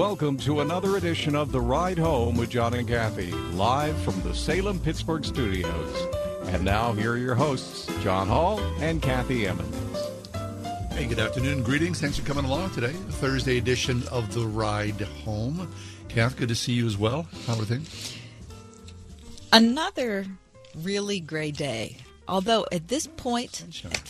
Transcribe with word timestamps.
Welcome 0.00 0.38
to 0.38 0.60
another 0.60 0.96
edition 0.96 1.36
of 1.36 1.52
The 1.52 1.60
Ride 1.60 1.98
Home 1.98 2.34
with 2.38 2.48
John 2.48 2.72
and 2.72 2.88
Kathy, 2.88 3.32
live 3.52 3.94
from 3.98 4.18
the 4.22 4.34
Salem 4.34 4.80
Pittsburgh 4.80 5.22
studios. 5.22 6.08
And 6.44 6.64
now, 6.64 6.94
here 6.94 7.12
are 7.12 7.18
your 7.18 7.34
hosts, 7.34 7.86
John 8.02 8.26
Hall 8.26 8.60
and 8.80 9.02
Kathy 9.02 9.46
Emmons. 9.46 9.76
Hey, 10.92 11.04
good 11.04 11.18
afternoon. 11.18 11.62
Greetings. 11.62 12.00
Thanks 12.00 12.18
for 12.18 12.24
coming 12.24 12.46
along 12.46 12.70
today. 12.70 12.92
Thursday 12.92 13.58
edition 13.58 14.02
of 14.10 14.32
The 14.32 14.46
Ride 14.46 15.02
Home. 15.26 15.70
Kath, 16.08 16.34
good 16.38 16.48
to 16.48 16.54
see 16.54 16.72
you 16.72 16.86
as 16.86 16.96
well. 16.96 17.26
How 17.46 17.60
are 17.60 17.66
things? 17.66 18.16
Another 19.52 20.24
really 20.76 21.20
gray 21.20 21.50
day. 21.50 21.98
Although 22.26 22.64
at 22.72 22.88
this 22.88 23.06
point, 23.06 23.66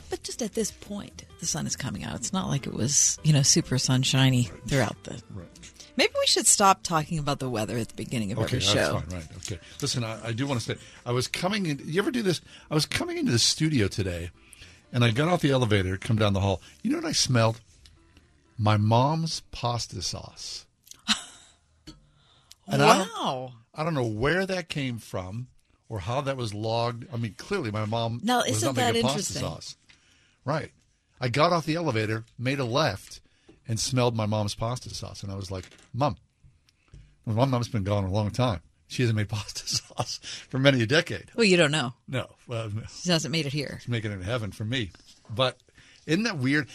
but 0.09 0.23
just 0.23 0.41
at 0.41 0.55
this 0.55 0.71
point, 0.71 1.25
the 1.41 1.47
sun 1.47 1.67
is 1.67 1.75
coming 1.75 2.05
out. 2.05 2.15
It's 2.15 2.33
not 2.33 2.47
like 2.47 2.69
it 2.69 2.75
was, 2.75 3.19
you 3.25 3.33
know, 3.33 3.43
super 3.43 3.77
sunshiny 3.77 4.51
throughout 4.69 5.03
the. 5.03 5.21
Right. 5.35 5.50
Maybe 6.01 6.15
we 6.19 6.27
should 6.27 6.47
stop 6.47 6.83
talking 6.83 7.19
about 7.19 7.41
the 7.41 7.51
weather 7.51 7.77
at 7.77 7.89
the 7.89 7.95
beginning 7.95 8.33
of 8.33 8.39
Okay, 8.39 8.57
every 8.57 8.59
that's 8.61 8.71
show. 8.73 9.01
fine. 9.01 9.19
Right. 9.19 9.27
Okay. 9.37 9.59
Listen, 9.83 10.03
I, 10.03 10.29
I 10.29 10.33
do 10.33 10.47
want 10.47 10.59
to 10.59 10.65
say, 10.65 10.81
I 11.05 11.13
was 11.13 11.29
coming 11.29 11.67
in. 11.67 11.79
You 11.85 12.01
ever 12.01 12.11
do 12.11 12.23
this? 12.23 12.41
I 12.71 12.75
was 12.75 12.87
coming 12.87 13.19
into 13.19 13.33
the 13.33 13.39
studio 13.39 13.87
today, 13.87 14.31
and 14.95 15.05
I 15.05 15.11
got 15.11 15.29
off 15.29 15.43
the 15.43 15.51
elevator, 15.51 15.99
come 15.99 16.17
down 16.17 16.33
the 16.33 16.41
hall. 16.41 16.63
You 16.83 16.91
know 16.91 16.97
what 16.97 17.05
I 17.05 17.13
smelled? 17.13 17.61
My 18.57 18.79
mom's 18.79 19.43
pasta 19.53 20.01
sauce. 20.01 20.65
And 22.67 22.83
I 22.83 22.99
don't- 22.99 23.09
wow. 23.13 23.53
I 23.75 23.85
don't 23.85 23.95
know 23.95 24.07
where 24.07 24.47
that 24.47 24.69
came 24.71 24.99
from 24.99 25.49
or 25.89 26.01
how 26.01 26.21
that 26.23 26.37
was 26.37 26.55
logged. 26.55 27.05
I 27.13 27.17
mean, 27.19 27.35
clearly 27.37 27.71
my 27.71 27.85
mom 27.85 28.21
Now, 28.23 28.39
was 28.39 28.49
isn't 28.57 28.69
not 28.69 28.77
making 28.77 28.95
that 28.95 29.03
pasta 29.03 29.19
interesting? 29.19 29.43
sauce. 29.43 29.77
Right. 30.45 30.73
I 31.21 31.29
got 31.29 31.53
off 31.53 31.67
the 31.67 31.75
elevator, 31.77 32.25
made 32.39 32.59
a 32.59 32.65
left, 32.65 33.21
and 33.71 33.79
smelled 33.79 34.17
my 34.17 34.27
mom's 34.27 34.57
pasta 34.57 34.93
sauce, 34.93 35.23
and 35.23 35.31
I 35.31 35.37
was 35.37 35.51
like, 35.53 35.65
"Mom, 35.95 36.17
my 37.25 37.45
mom's 37.45 37.69
been 37.69 37.85
gone 37.85 38.03
a 38.05 38.11
long 38.11 38.31
time. 38.33 38.61
She 38.89 39.03
hasn't 39.03 39.17
made 39.17 39.29
pasta 39.37 39.67
sauce 39.69 40.19
for 40.49 40.59
many 40.59 40.83
a 40.83 40.87
decade. 40.87 41.31
Well, 41.37 41.45
you 41.47 41.57
don't 41.57 41.71
know. 41.71 41.95
No, 42.09 42.27
well, 42.49 42.71
She 43.03 43.11
hasn't 43.11 43.31
made 43.33 43.47
it 43.47 43.53
here. 43.53 43.79
she's 43.81 43.89
making 43.89 44.11
it 44.11 44.15
in 44.15 44.23
heaven 44.23 44.51
for 44.51 44.65
me. 44.65 44.91
But 45.33 45.59
isn't 46.07 46.25
that 46.25 46.39
weird? 46.39 46.67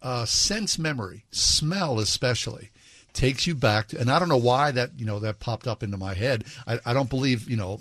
Uh, 0.00 0.24
sense 0.24 0.78
memory, 0.78 1.24
smell 1.30 2.00
especially, 2.00 2.70
takes 3.12 3.46
you 3.46 3.54
back 3.54 3.88
to, 3.88 4.00
and 4.00 4.10
I 4.10 4.18
don't 4.18 4.28
know 4.30 4.36
why 4.38 4.70
that 4.72 4.98
you 4.98 5.04
know 5.04 5.18
that 5.20 5.38
popped 5.38 5.66
up 5.68 5.82
into 5.82 5.96
my 5.98 6.14
head. 6.14 6.44
I, 6.66 6.80
I 6.86 6.92
don't 6.94 7.10
believe 7.10 7.48
you 7.50 7.56
know 7.56 7.80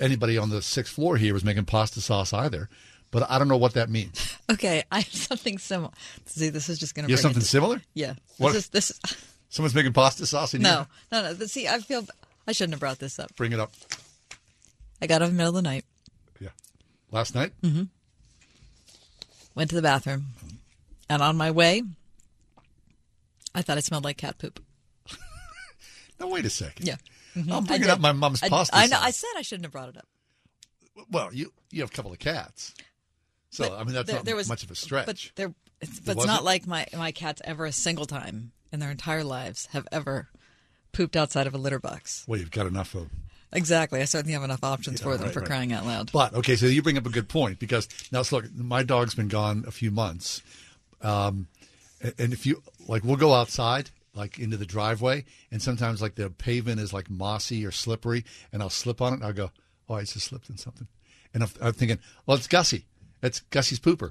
anybody 0.00 0.38
on 0.38 0.48
the 0.50 0.62
sixth 0.62 0.94
floor 0.94 1.16
here 1.18 1.34
was 1.34 1.44
making 1.44 1.66
pasta 1.66 2.00
sauce 2.00 2.32
either, 2.32 2.68
but 3.10 3.28
I 3.30 3.38
don't 3.38 3.48
know 3.48 3.56
what 3.56 3.74
that 3.74 3.88
means. 3.90 4.36
Okay, 4.50 4.82
I 4.90 5.00
have 5.00 5.12
something 5.14 5.58
similar. 5.58 5.92
See, 6.26 6.48
this 6.48 6.68
is 6.68 6.78
just 6.78 6.94
going 6.94 7.04
to 7.06 7.10
You 7.10 7.16
have 7.16 7.22
something 7.22 7.42
similar? 7.42 7.80
Yeah. 7.94 8.14
What? 8.38 8.52
This 8.52 8.64
is 8.64 8.68
this. 8.70 8.90
Is, 8.90 9.00
Someone's 9.48 9.74
making 9.74 9.92
pasta 9.92 10.26
sauce 10.26 10.54
in 10.54 10.62
no, 10.62 10.68
here. 10.70 10.86
no, 11.12 11.32
no. 11.32 11.46
See, 11.46 11.66
I 11.68 11.78
feel 11.78 12.06
I 12.46 12.52
shouldn't 12.52 12.74
have 12.74 12.80
brought 12.80 12.98
this 13.00 13.18
up. 13.18 13.34
Bring 13.36 13.52
it 13.52 13.60
up. 13.60 13.72
I 15.02 15.06
got 15.06 15.22
up 15.22 15.28
in 15.30 15.34
the 15.34 15.38
middle 15.38 15.56
of 15.56 15.62
the 15.64 15.68
night, 15.68 15.84
Yeah. 16.40 16.50
Last 17.10 17.34
night. 17.34 17.52
Mm-hmm. 17.62 17.84
went 19.54 19.70
to 19.70 19.76
the 19.76 19.82
bathroom, 19.82 20.26
and 21.08 21.22
on 21.22 21.36
my 21.36 21.50
way, 21.50 21.82
I 23.54 23.62
thought 23.62 23.78
it 23.78 23.84
smelled 23.84 24.04
like 24.04 24.16
cat 24.16 24.38
poop. 24.38 24.60
Now 26.20 26.28
wait 26.28 26.44
a 26.44 26.50
second. 26.50 26.86
Yeah. 26.86 26.96
I'm 27.34 27.50
I 27.52 27.60
bringing 27.60 27.88
up 27.88 27.98
my 28.00 28.12
mom's 28.12 28.42
I, 28.42 28.48
pasta 28.50 28.76
I 28.76 28.82
know. 28.86 28.96
sauce. 28.96 29.04
I 29.06 29.10
said 29.10 29.28
I 29.38 29.42
shouldn't 29.42 29.64
have 29.64 29.72
brought 29.72 29.88
it 29.88 29.96
up. 29.96 30.06
Well, 31.10 31.32
you 31.32 31.52
you 31.70 31.80
have 31.80 31.90
a 31.90 31.94
couple 31.94 32.12
of 32.12 32.18
cats, 32.18 32.74
so 33.50 33.68
But 33.68 33.78
I 33.78 33.84
mean 33.84 33.94
that's 33.94 34.06
there- 34.06 34.16
not 34.16 34.24
there 34.24 34.36
was- 34.36 34.48
much 34.48 34.62
of 34.64 34.70
a 34.70 34.74
stretch. 34.74 35.06
But 35.06 35.30
there, 35.36 35.54
it's, 35.80 36.00
but 36.00 36.12
it's 36.16 36.26
wasn't? 36.26 36.44
like 36.44 36.66
my 36.66 36.86
my 36.96 37.12
cats 37.12 37.40
ever 37.44 37.66
a 37.66 37.72
single 37.72 38.06
time 38.06 38.52
in 38.72 38.80
their 38.80 38.90
entire 38.90 39.24
lives 39.24 39.66
have 39.72 39.86
ever 39.92 40.28
pooped 40.92 41.16
outside 41.16 41.46
of 41.46 41.54
a 41.54 41.58
litter 41.58 41.78
box. 41.78 42.24
well, 42.26 42.38
you've 42.40 42.50
got 42.50 42.66
enough 42.66 42.94
of. 42.94 43.08
Exactly. 43.52 44.00
I 44.00 44.04
certainly 44.04 44.32
have 44.34 44.44
enough 44.44 44.62
options 44.62 45.00
Yeah, 45.00 45.04
for 45.04 45.16
them 45.16 45.24
right, 45.26 45.34
for 45.34 45.40
right. 45.40 45.48
crying 45.48 45.72
out 45.72 45.84
loud. 45.84 46.12
But 46.12 46.34
okay, 46.34 46.54
so 46.54 46.66
you 46.66 46.82
bring 46.82 46.96
up 46.96 47.06
a 47.06 47.10
good 47.10 47.28
point 47.28 47.58
because 47.58 47.88
now 48.12 48.22
so 48.22 48.36
look, 48.36 48.54
my 48.54 48.82
dog's 48.84 49.14
been 49.16 49.26
gone 49.28 49.64
a 49.66 49.72
few 49.72 49.90
months, 49.90 50.40
um, 51.02 51.48
and 52.18 52.32
if 52.32 52.46
you 52.46 52.62
like, 52.86 53.04
we'll 53.04 53.16
go 53.16 53.34
outside 53.34 53.90
like 54.14 54.38
into 54.38 54.56
the 54.56 54.66
driveway, 54.66 55.24
and 55.50 55.60
sometimes 55.62 56.00
like 56.02 56.14
the 56.16 56.30
pavement 56.30 56.80
is 56.80 56.92
like 56.92 57.08
mossy 57.10 57.64
or 57.64 57.70
slippery, 57.70 58.24
and 58.52 58.62
I'll 58.62 58.70
slip 58.70 59.00
on 59.00 59.12
it, 59.12 59.16
and 59.16 59.24
I'll 59.24 59.32
go, 59.32 59.50
oh, 59.88 59.94
I 59.94 60.00
just 60.00 60.20
slipped 60.26 60.48
in 60.50 60.56
something, 60.56 60.86
and 61.34 61.42
I'm, 61.44 61.50
I'm 61.62 61.72
thinking, 61.72 61.98
well, 62.26 62.36
it's 62.36 62.48
Gussie, 62.48 62.86
it's 63.22 63.40
Gussie's 63.50 63.80
pooper, 63.80 64.10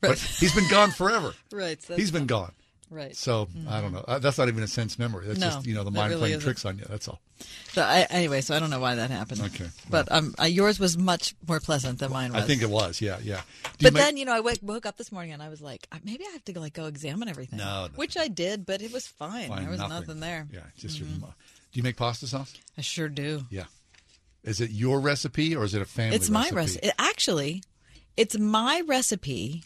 but 0.00 0.18
he's 0.18 0.54
been 0.54 0.68
gone 0.70 0.90
forever. 0.90 1.32
Right. 1.52 1.80
so 1.82 1.94
He's 1.96 2.10
that's 2.10 2.18
been 2.18 2.26
gone. 2.26 2.52
Right. 2.90 3.16
So 3.16 3.48
I 3.68 3.80
don't 3.80 3.92
know. 3.92 4.04
Uh, 4.06 4.18
That's 4.20 4.38
not 4.38 4.46
even 4.48 4.62
a 4.62 4.68
sense 4.68 4.98
memory. 4.98 5.26
That's 5.26 5.40
No, 5.40 5.46
just 5.50 5.66
you 5.66 5.74
know 5.74 5.82
the 5.82 5.90
mind 5.90 6.10
really 6.10 6.20
playing 6.20 6.34
isn't. 6.36 6.44
tricks 6.46 6.64
on 6.64 6.78
you. 6.78 6.84
That's 6.88 7.08
all. 7.08 7.20
So 7.72 7.82
I, 7.82 8.06
anyway, 8.10 8.40
so 8.40 8.54
I 8.54 8.60
don't 8.60 8.70
know 8.70 8.78
why 8.78 8.94
that 8.94 9.10
happened. 9.10 9.40
Okay, 9.40 9.66
But 9.90 10.12
um, 10.12 10.34
uh, 10.40 10.44
yours 10.44 10.78
was 10.78 10.96
much 10.96 11.34
more 11.48 11.58
pleasant 11.58 11.98
than 11.98 12.12
mine 12.12 12.32
was. 12.32 12.44
I 12.44 12.46
think 12.46 12.62
it 12.62 12.68
was. 12.70 13.00
Yeah, 13.00 13.18
yeah. 13.22 13.40
Do 13.64 13.86
you 13.86 13.90
But 13.90 13.94
make- 13.94 14.02
then 14.04 14.16
you 14.16 14.24
know, 14.26 14.32
I 14.34 14.40
woke, 14.40 14.58
woke 14.62 14.86
up 14.86 14.96
this 14.96 15.10
morning 15.10 15.32
and 15.32 15.42
I 15.42 15.48
was 15.48 15.60
like, 15.60 15.88
"Uh, 15.90 15.96
maybe 16.04 16.24
I 16.28 16.32
have 16.32 16.44
to 16.44 16.60
like 16.60 16.74
go 16.74 16.84
examine 16.86 17.28
everything. 17.28 17.58
No, 17.58 17.82
nothing. 17.82 17.96
which 17.96 18.16
I 18.16 18.28
did, 18.28 18.64
but 18.66 18.80
it 18.82 18.92
was 18.92 19.08
fine. 19.08 19.48
Find 19.48 19.62
there 19.64 19.70
was 19.70 19.80
nothing. 19.80 20.00
nothing, 20.00 20.20
there. 20.20 20.46
Yeah, 20.52 20.60
just 20.78 21.00
Mm-hmm. 21.02 21.20
your. 21.22 21.30
Do 21.72 21.78
you 21.78 21.82
make 21.82 21.96
pasta 21.96 22.28
sauce? 22.28 22.54
I 22.78 22.82
sure 22.82 23.08
do. 23.08 23.44
Yeah. 23.50 23.64
Is 24.44 24.60
it 24.60 24.70
your 24.70 25.00
recipe 25.00 25.56
or 25.56 25.64
is 25.64 25.74
it 25.74 25.82
a 25.82 25.86
family? 25.86 26.14
It's 26.16 26.30
my 26.30 26.48
recipe. 26.52 26.90
Actually, 26.98 27.62
it's 28.16 28.38
my 28.38 28.82
recipe, 28.86 29.64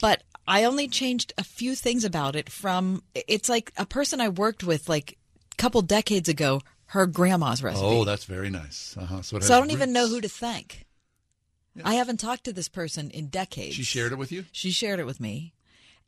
but 0.00 0.22
I 0.46 0.64
only 0.64 0.88
changed 0.88 1.32
a 1.38 1.44
few 1.44 1.74
things 1.74 2.04
about 2.04 2.36
it 2.36 2.50
from. 2.50 3.02
It's 3.14 3.48
like 3.48 3.72
a 3.76 3.86
person 3.86 4.20
I 4.20 4.28
worked 4.28 4.62
with 4.64 4.88
like 4.88 5.18
a 5.52 5.56
couple 5.56 5.82
decades 5.82 6.28
ago. 6.28 6.60
Her 6.90 7.06
grandma's 7.06 7.62
recipe. 7.64 7.84
Oh, 7.84 8.04
that's 8.04 8.24
very 8.24 8.48
nice. 8.48 8.96
Uh-huh. 8.96 9.20
So, 9.22 9.40
so 9.40 9.56
I 9.56 9.58
don't 9.58 9.72
even 9.72 9.92
know 9.92 10.06
who 10.08 10.20
to 10.20 10.28
thank. 10.28 10.84
I 11.84 11.94
haven't 11.94 12.20
talked 12.20 12.44
to 12.44 12.52
this 12.54 12.68
person 12.68 13.10
in 13.10 13.26
decades. 13.26 13.74
She 13.74 13.82
shared 13.82 14.12
it 14.12 14.16
with 14.18 14.30
you. 14.32 14.44
She 14.52 14.70
shared 14.70 14.98
it 15.00 15.04
with 15.04 15.20
me, 15.20 15.52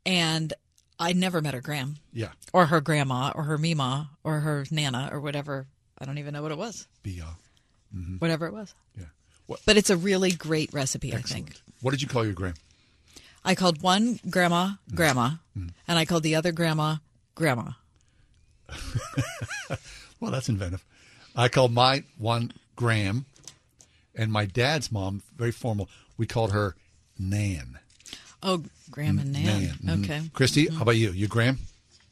and 0.05 0.51
I 0.97 1.13
never 1.13 1.41
met 1.41 1.53
her 1.53 1.61
gram 1.61 1.97
Yeah. 2.13 2.29
or 2.53 2.67
her 2.67 2.81
grandma 2.81 3.31
or 3.35 3.43
her 3.43 3.57
mima 3.57 4.09
or 4.23 4.39
her 4.39 4.65
nana 4.71 5.09
or 5.11 5.19
whatever. 5.19 5.67
I 5.99 6.05
don't 6.05 6.17
even 6.17 6.33
know 6.33 6.41
what 6.41 6.51
it 6.51 6.57
was. 6.57 6.87
Be 7.03 7.21
uh, 7.21 7.25
Whatever 8.19 8.47
it 8.47 8.53
was. 8.53 8.73
yeah. 8.97 9.05
What? 9.49 9.61
But 9.65 9.77
it's 9.77 9.89
a 9.89 9.97
really 9.97 10.31
great 10.31 10.71
recipe, 10.73 11.11
I 11.13 11.21
think. 11.21 11.55
What 11.81 11.89
did 11.91 12.01
you 12.03 12.07
call 12.07 12.23
your 12.23 12.33
gram? 12.33 12.53
I 13.43 13.55
called 13.55 13.81
one 13.81 14.19
grandma 14.29 14.73
grandma, 14.93 15.29
Mm-hmm. 15.57 15.69
and 15.87 15.97
I 15.97 16.05
called 16.05 16.21
the 16.23 16.35
other 16.35 16.51
grandma 16.51 16.97
grandma. 17.35 17.71
Well, 20.21 20.31
that's 20.31 20.49
inventive. 20.49 20.83
I 21.33 21.47
called 21.47 21.71
my 21.71 22.03
one 22.17 22.51
Graham, 22.75 23.25
and 24.13 24.29
my 24.33 24.43
dad's 24.45 24.91
mom, 24.91 25.23
very 25.37 25.51
formal. 25.51 25.87
We 26.17 26.27
called 26.27 26.51
her 26.51 26.75
Nan. 27.17 27.79
Oh, 28.43 28.65
Graham 28.91 29.17
and 29.17 29.31
Nan. 29.31 29.61
mhm. 29.81 30.03
Okay. 30.03 30.21
Christy, 30.33 30.67
how 30.67 30.81
about 30.81 30.97
you? 30.97 31.11
You 31.11 31.27
Graham? 31.29 31.59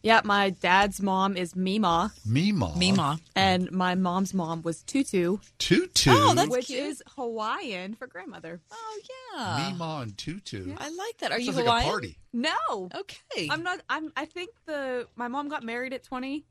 Yeah, 0.08 0.22
my 0.24 0.52
dad's 0.52 1.02
mom 1.02 1.36
is 1.36 1.54
Mima, 1.54 2.14
Mima. 2.26 2.72
Mima. 2.78 3.20
and 3.36 3.70
my 3.74 3.94
mom's 3.96 4.34
mom 4.34 4.62
was 4.62 4.82
Tutu, 4.84 5.38
Tutu. 5.60 6.12
Oh, 6.14 6.34
that's 6.34 6.50
which 6.50 6.68
cute. 6.68 6.80
is 6.80 7.04
Hawaiian 7.18 7.94
for 7.94 8.08
grandmother. 8.08 8.62
Oh 8.72 9.00
yeah. 9.36 9.70
Mima 9.72 10.00
and 10.04 10.18
Tutu. 10.18 10.74
I 10.78 10.90
like 10.92 11.18
that. 11.18 11.34
Are 11.34 11.40
you 11.40 11.48
Sounds 11.52 11.58
like 11.58 11.66
Hawaiian? 11.66 11.88
a 11.88 11.92
party. 11.92 12.18
No, 12.32 12.90
Okay. 12.96 13.50
I'm 13.52 13.64
not. 13.64 13.82
I'm. 13.90 14.14
I 14.16 14.24
think 14.24 14.52
the 14.66 15.08
my 15.18 15.28
mom 15.28 15.50
got 15.50 15.64
married 15.64 15.92
at 15.92 16.04
20, 16.04 16.46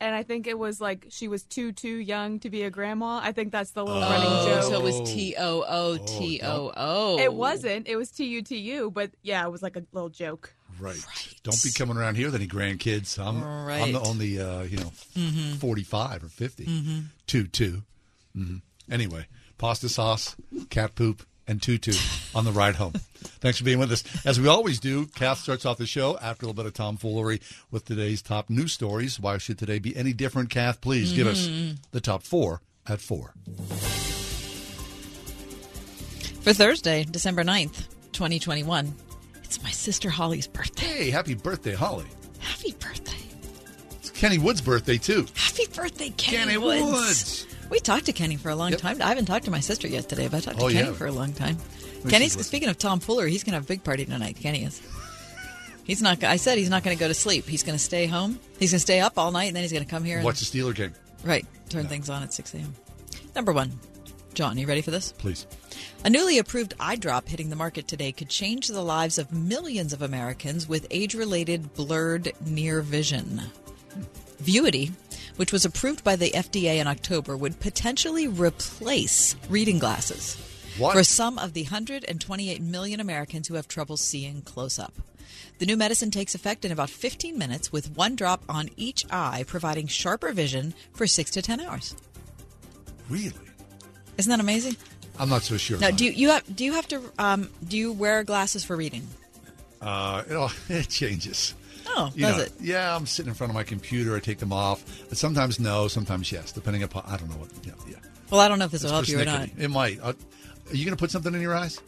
and 0.00 0.12
I 0.12 0.24
think 0.24 0.48
it 0.48 0.58
was 0.58 0.80
like 0.80 1.06
she 1.08 1.28
was 1.28 1.44
too 1.44 1.70
too 1.70 1.96
young 1.96 2.40
to 2.40 2.50
be 2.50 2.64
a 2.64 2.70
grandma. 2.70 3.20
I 3.22 3.30
think 3.30 3.52
that's 3.52 3.70
the 3.70 3.84
little 3.84 4.00
running 4.02 4.26
Oh, 4.28 4.46
joke. 4.46 4.62
so 4.64 4.80
it 4.80 4.82
was 4.82 5.08
T 5.08 5.36
O 5.38 5.60
O 5.60 5.64
oh, 5.68 5.98
T 6.06 6.40
O 6.42 6.72
O. 6.76 7.18
it 7.20 7.32
wasn't. 7.32 7.86
It 7.86 7.94
was 7.94 8.10
T 8.10 8.24
U 8.26 8.42
T 8.42 8.56
U, 8.56 8.90
but 8.90 9.12
yeah, 9.22 9.46
it 9.46 9.52
was 9.52 9.62
like 9.62 9.76
a 9.76 9.84
little 9.92 10.10
joke. 10.10 10.52
Right. 10.80 10.98
Don't 11.42 11.62
be 11.62 11.70
coming 11.70 11.96
around 11.96 12.16
here 12.16 12.26
with 12.26 12.34
any 12.34 12.46
grandkids. 12.46 13.18
I'm, 13.18 13.42
I'm 13.42 13.92
the 13.92 14.00
only, 14.00 14.40
uh, 14.40 14.62
you 14.62 14.76
know, 14.78 14.92
Mm-hmm. 15.16 15.54
45 15.54 16.24
or 16.24 16.28
50. 16.28 17.02
Two, 17.26 17.46
two. 17.46 17.82
hmm 18.34 18.56
Anyway, 18.90 19.26
pasta 19.58 19.88
sauce, 19.88 20.36
cat 20.70 20.94
poop, 20.94 21.22
and 21.48 21.62
tutu 21.62 21.92
on 22.34 22.44
the 22.44 22.52
ride 22.52 22.74
home. 22.76 22.92
Thanks 23.14 23.58
for 23.58 23.64
being 23.64 23.78
with 23.78 23.90
us. 23.92 24.02
As 24.26 24.40
we 24.40 24.48
always 24.48 24.78
do, 24.80 25.06
Kath 25.06 25.38
starts 25.38 25.64
off 25.64 25.78
the 25.78 25.86
show 25.86 26.18
after 26.18 26.44
a 26.44 26.48
little 26.48 26.62
bit 26.62 26.66
of 26.66 26.74
tomfoolery 26.74 27.40
with 27.70 27.84
today's 27.84 28.20
top 28.22 28.50
news 28.50 28.72
stories. 28.72 29.18
Why 29.20 29.38
should 29.38 29.58
today 29.58 29.78
be 29.78 29.96
any 29.96 30.12
different, 30.12 30.50
Kath? 30.50 30.80
Please 30.80 31.12
give 31.12 31.26
us 31.26 31.48
the 31.92 32.00
top 32.00 32.22
four 32.24 32.62
at 32.86 33.00
four. 33.00 33.32
For 36.42 36.52
Thursday, 36.52 37.04
December 37.04 37.42
9th, 37.42 37.88
2021, 38.12 38.94
it's 39.46 39.62
my 39.62 39.70
sister 39.70 40.10
Holly's 40.10 40.46
birthday. 40.46 40.86
Hey, 40.86 41.10
happy 41.10 41.34
birthday, 41.34 41.74
Holly. 41.74 42.04
Happy 42.40 42.72
birthday. 42.72 43.12
It's 43.92 44.10
Kenny 44.10 44.38
Wood's 44.38 44.60
birthday, 44.60 44.98
too. 44.98 45.26
Happy 45.34 45.66
birthday, 45.74 46.10
Kenny, 46.10 46.36
Kenny 46.54 46.58
Woods. 46.58 46.82
Woods. 46.92 47.46
We 47.70 47.78
talked 47.80 48.06
to 48.06 48.12
Kenny 48.12 48.36
for 48.36 48.50
a 48.50 48.56
long 48.56 48.70
Yep. 48.72 48.80
time. 48.80 49.02
I 49.02 49.08
haven't 49.08 49.26
talked 49.26 49.44
to 49.46 49.50
my 49.50 49.60
sister 49.60 49.88
yet 49.88 50.08
today, 50.08 50.28
but 50.28 50.38
I 50.38 50.40
talked 50.40 50.58
to 50.58 50.64
Oh, 50.64 50.68
Kenny 50.68 50.88
yeah. 50.88 50.92
for 50.94 51.06
a 51.06 51.12
long 51.12 51.32
time. 51.32 51.56
she's 52.02 52.10
Kenny's 52.10 52.46
speaking 52.46 52.68
of 52.68 52.78
Tom 52.78 53.00
Fuller, 53.00 53.26
he's 53.26 53.42
going 53.44 53.52
to 53.52 53.56
have 53.56 53.64
a 53.64 53.68
big 53.68 53.82
party 53.84 54.04
tonight. 54.04 54.36
Kenny 54.40 54.64
is. 54.64 54.80
He's 55.84 56.02
not. 56.02 56.24
I 56.24 56.34
said 56.34 56.58
he's 56.58 56.68
not 56.68 56.82
going 56.82 56.96
to 56.96 57.00
go 57.00 57.06
to 57.06 57.14
sleep. 57.14 57.46
He's 57.48 57.62
going 57.62 57.78
to 57.78 57.84
stay 57.84 58.06
home. 58.06 58.40
He's 58.58 58.72
going 58.72 58.78
to 58.78 58.80
stay 58.80 58.98
up 58.98 59.16
all 59.18 59.30
night, 59.30 59.44
and 59.44 59.54
then 59.54 59.62
he's 59.62 59.70
going 59.70 59.84
to 59.84 59.88
come 59.88 60.02
here 60.02 60.16
and 60.16 60.24
Watch 60.24 60.40
the 60.40 60.44
Steeler 60.58 60.74
game, 60.74 60.92
right 61.22 61.46
turn 61.68 61.86
things 61.86 62.10
on 62.10 62.24
at 62.24 62.34
six 62.34 62.52
a.m. 62.54 62.74
Number 63.36 63.52
one, 63.52 63.70
John, 64.36 64.58
you 64.58 64.66
ready 64.66 64.82
for 64.82 64.90
this? 64.90 65.12
please. 65.12 65.46
A 66.04 66.10
newly 66.10 66.36
approved 66.36 66.74
eye 66.78 66.96
drop 66.96 67.26
hitting 67.26 67.48
the 67.48 67.56
market 67.56 67.88
today 67.88 68.12
could 68.12 68.28
change 68.28 68.68
the 68.68 68.82
lives 68.82 69.16
of 69.16 69.32
millions 69.32 69.94
of 69.94 70.02
Americans 70.02 70.68
with 70.68 70.86
age 70.90 71.14
related 71.14 71.72
blurred 71.72 72.32
near 72.44 72.82
vision. 72.82 73.40
Vuity, 74.42 74.92
which 75.36 75.52
was 75.52 75.64
approved 75.64 76.04
by 76.04 76.16
the 76.16 76.32
FDA 76.32 76.76
in 76.76 76.86
October, 76.86 77.34
would 77.34 77.58
potentially 77.60 78.28
replace 78.28 79.36
reading 79.48 79.78
glasses 79.78 80.36
What? 80.76 80.92
for 80.94 81.02
some 81.02 81.38
of 81.38 81.54
the 81.54 81.62
128 81.62 82.60
million 82.60 83.00
Americans 83.00 83.48
who 83.48 83.54
have 83.54 83.66
trouble 83.66 83.96
seeing 83.96 84.42
close 84.42 84.78
up. 84.78 84.92
The 85.60 85.66
new 85.66 85.78
medicine 85.78 86.10
takes 86.10 86.34
effect 86.34 86.66
in 86.66 86.72
about 86.72 86.90
15 86.90 87.38
minutes 87.38 87.72
with 87.72 87.96
one 87.96 88.14
drop 88.14 88.42
on 88.50 88.68
each 88.76 89.06
eye, 89.10 89.44
providing 89.46 89.86
sharper 89.86 90.32
vision 90.32 90.74
for 90.92 91.06
6 91.06 91.30
to 91.30 91.40
10 91.40 91.60
hours. 91.60 91.96
Really? 93.08 93.32
Isn't 94.18 94.30
that 94.30 94.40
amazing? 94.40 94.76
I'm 95.18 95.28
not 95.28 95.42
so 95.42 95.56
sure. 95.56 95.78
Now, 95.78 95.90
do 95.90 96.04
you, 96.04 96.10
you 96.12 96.30
have 96.30 96.56
do 96.56 96.64
you 96.64 96.72
have 96.72 96.88
to 96.88 97.00
um, 97.18 97.50
do 97.66 97.76
you 97.76 97.92
wear 97.92 98.24
glasses 98.24 98.64
for 98.64 98.76
reading? 98.76 99.06
Uh, 99.80 100.22
it, 100.28 100.34
all, 100.34 100.50
it 100.68 100.88
changes. 100.88 101.54
Oh, 101.88 102.10
You 102.14 102.26
does 102.26 102.36
know, 102.36 102.42
it? 102.44 102.52
Yeah, 102.60 102.94
I'm 102.94 103.06
sitting 103.06 103.28
in 103.30 103.34
front 103.34 103.50
of 103.50 103.54
my 103.54 103.62
computer. 103.62 104.16
I 104.16 104.20
take 104.20 104.38
them 104.38 104.52
off. 104.52 104.84
But 105.08 105.18
sometimes 105.18 105.60
no, 105.60 105.88
sometimes 105.88 106.32
yes, 106.32 106.52
depending 106.52 106.82
upon. 106.82 107.04
I 107.06 107.16
don't 107.16 107.30
know 107.30 107.36
what. 107.36 107.48
Yeah, 107.64 107.72
yeah. 107.88 107.96
Well, 108.30 108.40
I 108.40 108.48
don't 108.48 108.58
know 108.58 108.64
if 108.64 108.72
this 108.72 108.82
will 108.82 108.90
help 108.90 109.08
you 109.08 109.20
or 109.20 109.24
not. 109.24 109.48
It 109.56 109.68
might. 109.68 110.00
Uh, 110.02 110.12
are 110.68 110.74
you 110.74 110.84
going 110.84 110.96
to 110.96 111.00
put 111.00 111.10
something 111.10 111.32
in 111.32 111.40
your 111.40 111.54
eyes? 111.54 111.80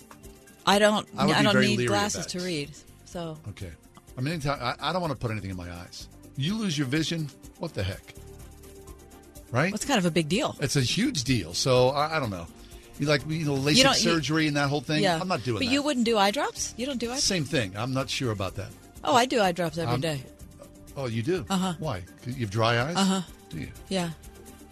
I 0.66 0.78
don't. 0.78 1.06
I 1.16 1.26
I, 1.26 1.42
don't 1.42 1.60
need 1.60 1.86
glasses 1.86 2.26
to 2.26 2.40
read. 2.40 2.70
So 3.06 3.36
Okay. 3.48 3.70
I 4.16 4.20
mean, 4.20 4.34
anytime, 4.34 4.58
I, 4.60 4.74
I 4.80 4.92
don't 4.92 5.00
want 5.00 5.12
to 5.12 5.18
put 5.18 5.30
anything 5.30 5.50
in 5.50 5.56
my 5.56 5.70
eyes. 5.70 6.08
You 6.36 6.54
lose 6.54 6.76
your 6.76 6.86
vision. 6.86 7.28
What 7.58 7.74
the 7.74 7.82
heck? 7.82 8.14
Right? 9.50 9.72
what's 9.72 9.84
kind 9.86 9.98
of 9.98 10.04
a 10.04 10.10
big 10.10 10.28
deal? 10.28 10.56
it's 10.60 10.76
a 10.76 10.80
huge 10.82 11.24
deal. 11.24 11.54
So 11.54 11.88
I, 11.88 12.16
I 12.16 12.20
don't 12.20 12.30
know. 12.30 12.46
You 12.98 13.06
like 13.06 13.22
you 13.28 13.44
know 13.46 13.54
LASIK 13.54 13.76
you- 13.76 13.94
surgery 13.94 14.46
and 14.48 14.56
that 14.56 14.68
whole 14.68 14.80
thing. 14.80 15.02
yeah, 15.02 15.18
I'm 15.20 15.28
not 15.28 15.42
doing 15.44 15.54
that. 15.58 15.64
But 15.64 15.68
that. 15.68 15.72
you 15.72 15.82
wouldn't 15.82 16.04
do 16.04 16.18
eye 16.18 16.30
drops. 16.32 16.74
You 16.76 16.84
don't 16.86 16.98
do 16.98 17.06
eye. 17.06 17.10
drops? 17.10 17.24
Same 17.24 17.44
thing. 17.44 17.76
I'm 17.76 17.92
not 17.94 18.10
sure 18.10 18.32
about 18.32 18.56
that. 18.56 18.68
Oh, 19.04 19.14
I 19.14 19.24
do 19.26 19.40
eye 19.40 19.52
drops 19.52 19.78
every 19.78 19.94
Um, 19.94 20.00
day. 20.00 20.20
Oh, 20.96 21.06
you 21.06 21.22
do? 21.22 21.46
Uh-huh. 21.48 21.74
Why? 21.78 22.02
you 22.26 22.34
have 22.40 22.50
dry 22.50 22.82
eyes? 22.82 22.96
Uh-huh. 22.96 23.20
Do 23.50 23.58
you? 23.60 23.68
Yeah. 23.88 24.10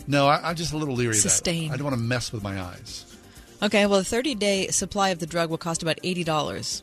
No, 0.08 0.26
I, 0.26 0.40
I'm 0.50 0.56
just 0.56 0.72
a 0.72 0.76
little 0.76 0.94
leery 0.96 1.14
Sustained. 1.14 1.66
of 1.66 1.70
that. 1.70 1.74
I 1.74 1.76
don't 1.78 1.84
want 1.84 1.96
to 1.96 2.02
mess 2.02 2.32
with 2.32 2.42
my 2.42 2.60
eyes. 2.60 3.16
Okay. 3.62 3.86
Well, 3.86 4.00
a 4.00 4.04
30 4.04 4.34
day 4.34 4.66
supply 4.68 5.10
of 5.10 5.20
the 5.20 5.26
drug 5.26 5.48
will 5.48 5.58
cost 5.58 5.82
about 5.82 5.98
eighty 6.02 6.24
dollars. 6.24 6.82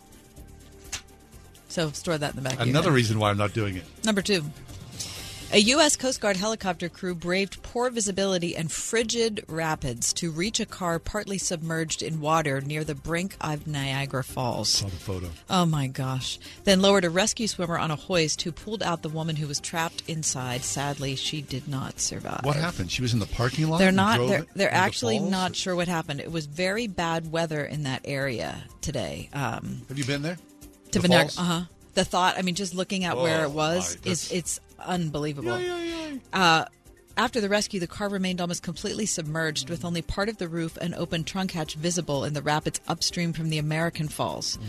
So 1.68 1.92
store 1.92 2.18
that 2.18 2.32
in 2.32 2.36
the 2.38 2.42
back. 2.42 2.54
of 2.54 2.60
your 2.60 2.68
Another 2.70 2.92
reason 2.92 3.20
why 3.20 3.30
I'm 3.32 3.38
not 3.38 3.54
doing 3.54 3.76
it. 3.76 3.84
Number 4.06 4.22
two. 4.22 4.44
A 5.52 5.58
U.S. 5.60 5.96
Coast 5.96 6.20
Guard 6.20 6.36
helicopter 6.38 6.90
crew 6.90 7.14
braved 7.14 7.62
poor 7.62 7.92
visibility 7.92 8.56
and 8.56 8.72
frigid 8.72 9.46
rapids 9.48 10.12
to 10.14 10.32
reach 10.32 10.60
a 10.60 10.66
car 10.66 10.98
partly 10.98 11.38
submerged 11.38 12.02
in 12.02 12.20
water 12.22 12.60
near 12.60 12.84
the 12.84 12.96
brink 12.96 13.36
of 13.40 13.68
Niagara 13.68 14.24
Falls. 14.24 14.70
Saw 14.70 14.88
the 14.88 14.96
photo. 14.96 15.30
Oh 15.52 15.68
my 15.68 15.86
gosh. 15.86 16.40
Then 16.64 16.82
lowered 16.82 17.06
a 17.06 17.10
rescue 17.12 17.46
swimmer 17.46 17.78
on 17.78 17.92
a 17.92 17.96
hoist 17.96 18.42
who 18.42 18.52
pulled 18.52 18.82
out 18.82 19.04
the 19.04 19.10
woman 19.10 19.36
who 19.36 19.46
was 19.48 19.60
trapped 19.60 20.02
inside. 20.08 20.64
Sadly, 20.64 21.16
she 21.16 21.44
did 21.44 21.68
not 21.68 22.00
survive. 22.00 22.42
What 22.44 22.56
happened? 22.56 22.90
She 22.90 23.04
was 23.04 23.14
in 23.14 23.20
the 23.20 23.28
parking 23.28 23.68
lot. 23.70 23.78
They're 23.78 23.92
not 23.92 24.18
they're, 24.18 24.28
they're 24.28 24.40
into 24.40 24.54
the 24.56 24.74
actually 24.74 25.20
not 25.20 25.56
sure 25.56 25.76
what 25.76 25.88
happened. 25.88 26.20
It 26.20 26.32
was 26.32 26.48
very 26.48 26.88
bad 26.88 27.32
weather 27.32 27.64
in 27.64 27.84
that 27.84 28.02
area 28.06 28.64
today. 28.82 29.30
Um 29.34 29.84
Have 29.88 30.00
you 30.00 30.06
been 30.06 30.24
there? 30.24 30.38
to 30.94 31.00
The 31.00 31.08
Niagara, 31.08 31.32
uh-huh. 31.38 31.62
The 31.94 32.04
thought, 32.04 32.40
I 32.40 32.42
mean 32.42 32.56
just 32.56 32.74
looking 32.74 33.04
at 33.04 33.18
where 33.18 33.42
Oh, 33.42 33.44
it 33.44 33.52
was 33.52 33.98
is 34.04 34.32
it's 34.32 34.60
unbelievable. 34.86 35.60
Yeah, 35.60 35.78
yeah, 35.78 36.08
yeah. 36.12 36.18
Uh, 36.34 36.66
after 37.16 37.40
the 37.40 37.50
rescue, 37.50 37.80
the 37.80 37.88
car 37.88 38.10
remained 38.10 38.42
almost 38.42 38.64
completely 38.64 39.06
submerged, 39.06 39.70
with 39.70 39.86
only 39.86 40.02
part 40.02 40.30
of 40.30 40.38
the 40.38 40.48
roof 40.48 40.78
and 40.78 40.96
open 40.96 41.24
trunk 41.24 41.52
hatch 41.52 41.76
visible 41.76 42.24
in 42.24 42.34
the 42.34 42.42
rapids 42.42 42.82
upstream 42.88 43.34
from 43.34 43.50
the 43.50 43.60
American 43.60 44.08
Falls. 44.08 44.58
Mm. 44.58 44.62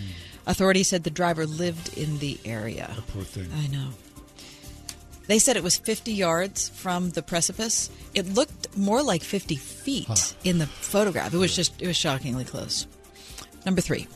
Authorities 0.46 0.88
said 0.88 1.04
the 1.04 1.10
driver 1.10 1.46
lived 1.46 1.96
in 1.96 2.18
the 2.18 2.38
area. 2.44 2.94
Poor 3.08 3.22
thing. 3.22 3.48
I 3.56 3.66
know. 3.68 3.90
They 5.26 5.38
said 5.38 5.56
it 5.56 5.62
was 5.62 5.78
50 5.78 6.12
yards 6.12 6.68
from 6.68 7.10
the 7.10 7.22
precipice. 7.22 7.88
It 8.12 8.34
looked 8.34 8.76
more 8.76 9.02
like 9.02 9.22
50 9.22 9.56
feet 9.56 10.36
in 10.44 10.58
the 10.58 10.66
photograph. 10.66 11.32
It 11.32 11.38
was 11.38 11.56
just, 11.56 11.80
it 11.80 11.86
was 11.86 11.96
shockingly 11.96 12.44
close. 12.44 12.86
Number 13.64 13.80
three. 13.80 14.06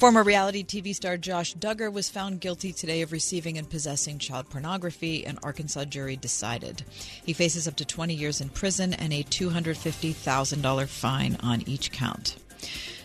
Former 0.00 0.22
reality 0.22 0.64
TV 0.64 0.94
star 0.94 1.18
Josh 1.18 1.54
Duggar 1.56 1.92
was 1.92 2.08
found 2.08 2.40
guilty 2.40 2.72
today 2.72 3.02
of 3.02 3.12
receiving 3.12 3.58
and 3.58 3.68
possessing 3.68 4.18
child 4.18 4.48
pornography, 4.48 5.26
an 5.26 5.38
Arkansas 5.42 5.84
jury 5.84 6.16
decided. 6.16 6.84
He 7.22 7.34
faces 7.34 7.68
up 7.68 7.76
to 7.76 7.84
20 7.84 8.14
years 8.14 8.40
in 8.40 8.48
prison 8.48 8.94
and 8.94 9.12
a 9.12 9.22
$250,000 9.22 10.88
fine 10.88 11.36
on 11.42 11.68
each 11.68 11.92
count. 11.92 12.36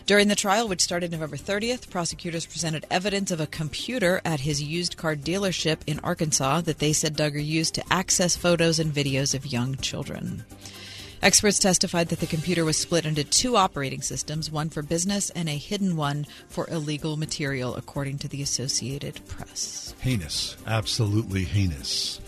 During 0.06 0.28
the 0.28 0.34
trial, 0.34 0.68
which 0.68 0.80
started 0.80 1.12
November 1.12 1.36
30th, 1.36 1.90
prosecutors 1.90 2.46
presented 2.46 2.86
evidence 2.90 3.30
of 3.30 3.40
a 3.40 3.46
computer 3.46 4.22
at 4.24 4.40
his 4.40 4.62
used 4.62 4.96
car 4.96 5.14
dealership 5.14 5.80
in 5.86 6.00
Arkansas 6.00 6.62
that 6.62 6.78
they 6.78 6.94
said 6.94 7.14
Duggar 7.14 7.44
used 7.44 7.74
to 7.74 7.84
access 7.92 8.36
photos 8.36 8.78
and 8.78 8.90
videos 8.90 9.34
of 9.34 9.44
young 9.44 9.76
children. 9.76 10.46
Experts 11.22 11.58
testified 11.58 12.08
that 12.08 12.20
the 12.20 12.26
computer 12.26 12.64
was 12.64 12.76
split 12.76 13.06
into 13.06 13.24
two 13.24 13.56
operating 13.56 14.02
systems, 14.02 14.50
one 14.50 14.68
for 14.68 14.82
business 14.82 15.30
and 15.30 15.48
a 15.48 15.56
hidden 15.56 15.96
one 15.96 16.26
for 16.48 16.68
illegal 16.70 17.16
material, 17.16 17.74
according 17.74 18.18
to 18.18 18.28
the 18.28 18.42
Associated 18.42 19.20
Press. 19.26 19.94
Heinous. 20.00 20.56
Absolutely 20.66 21.44
heinous. 21.44 22.20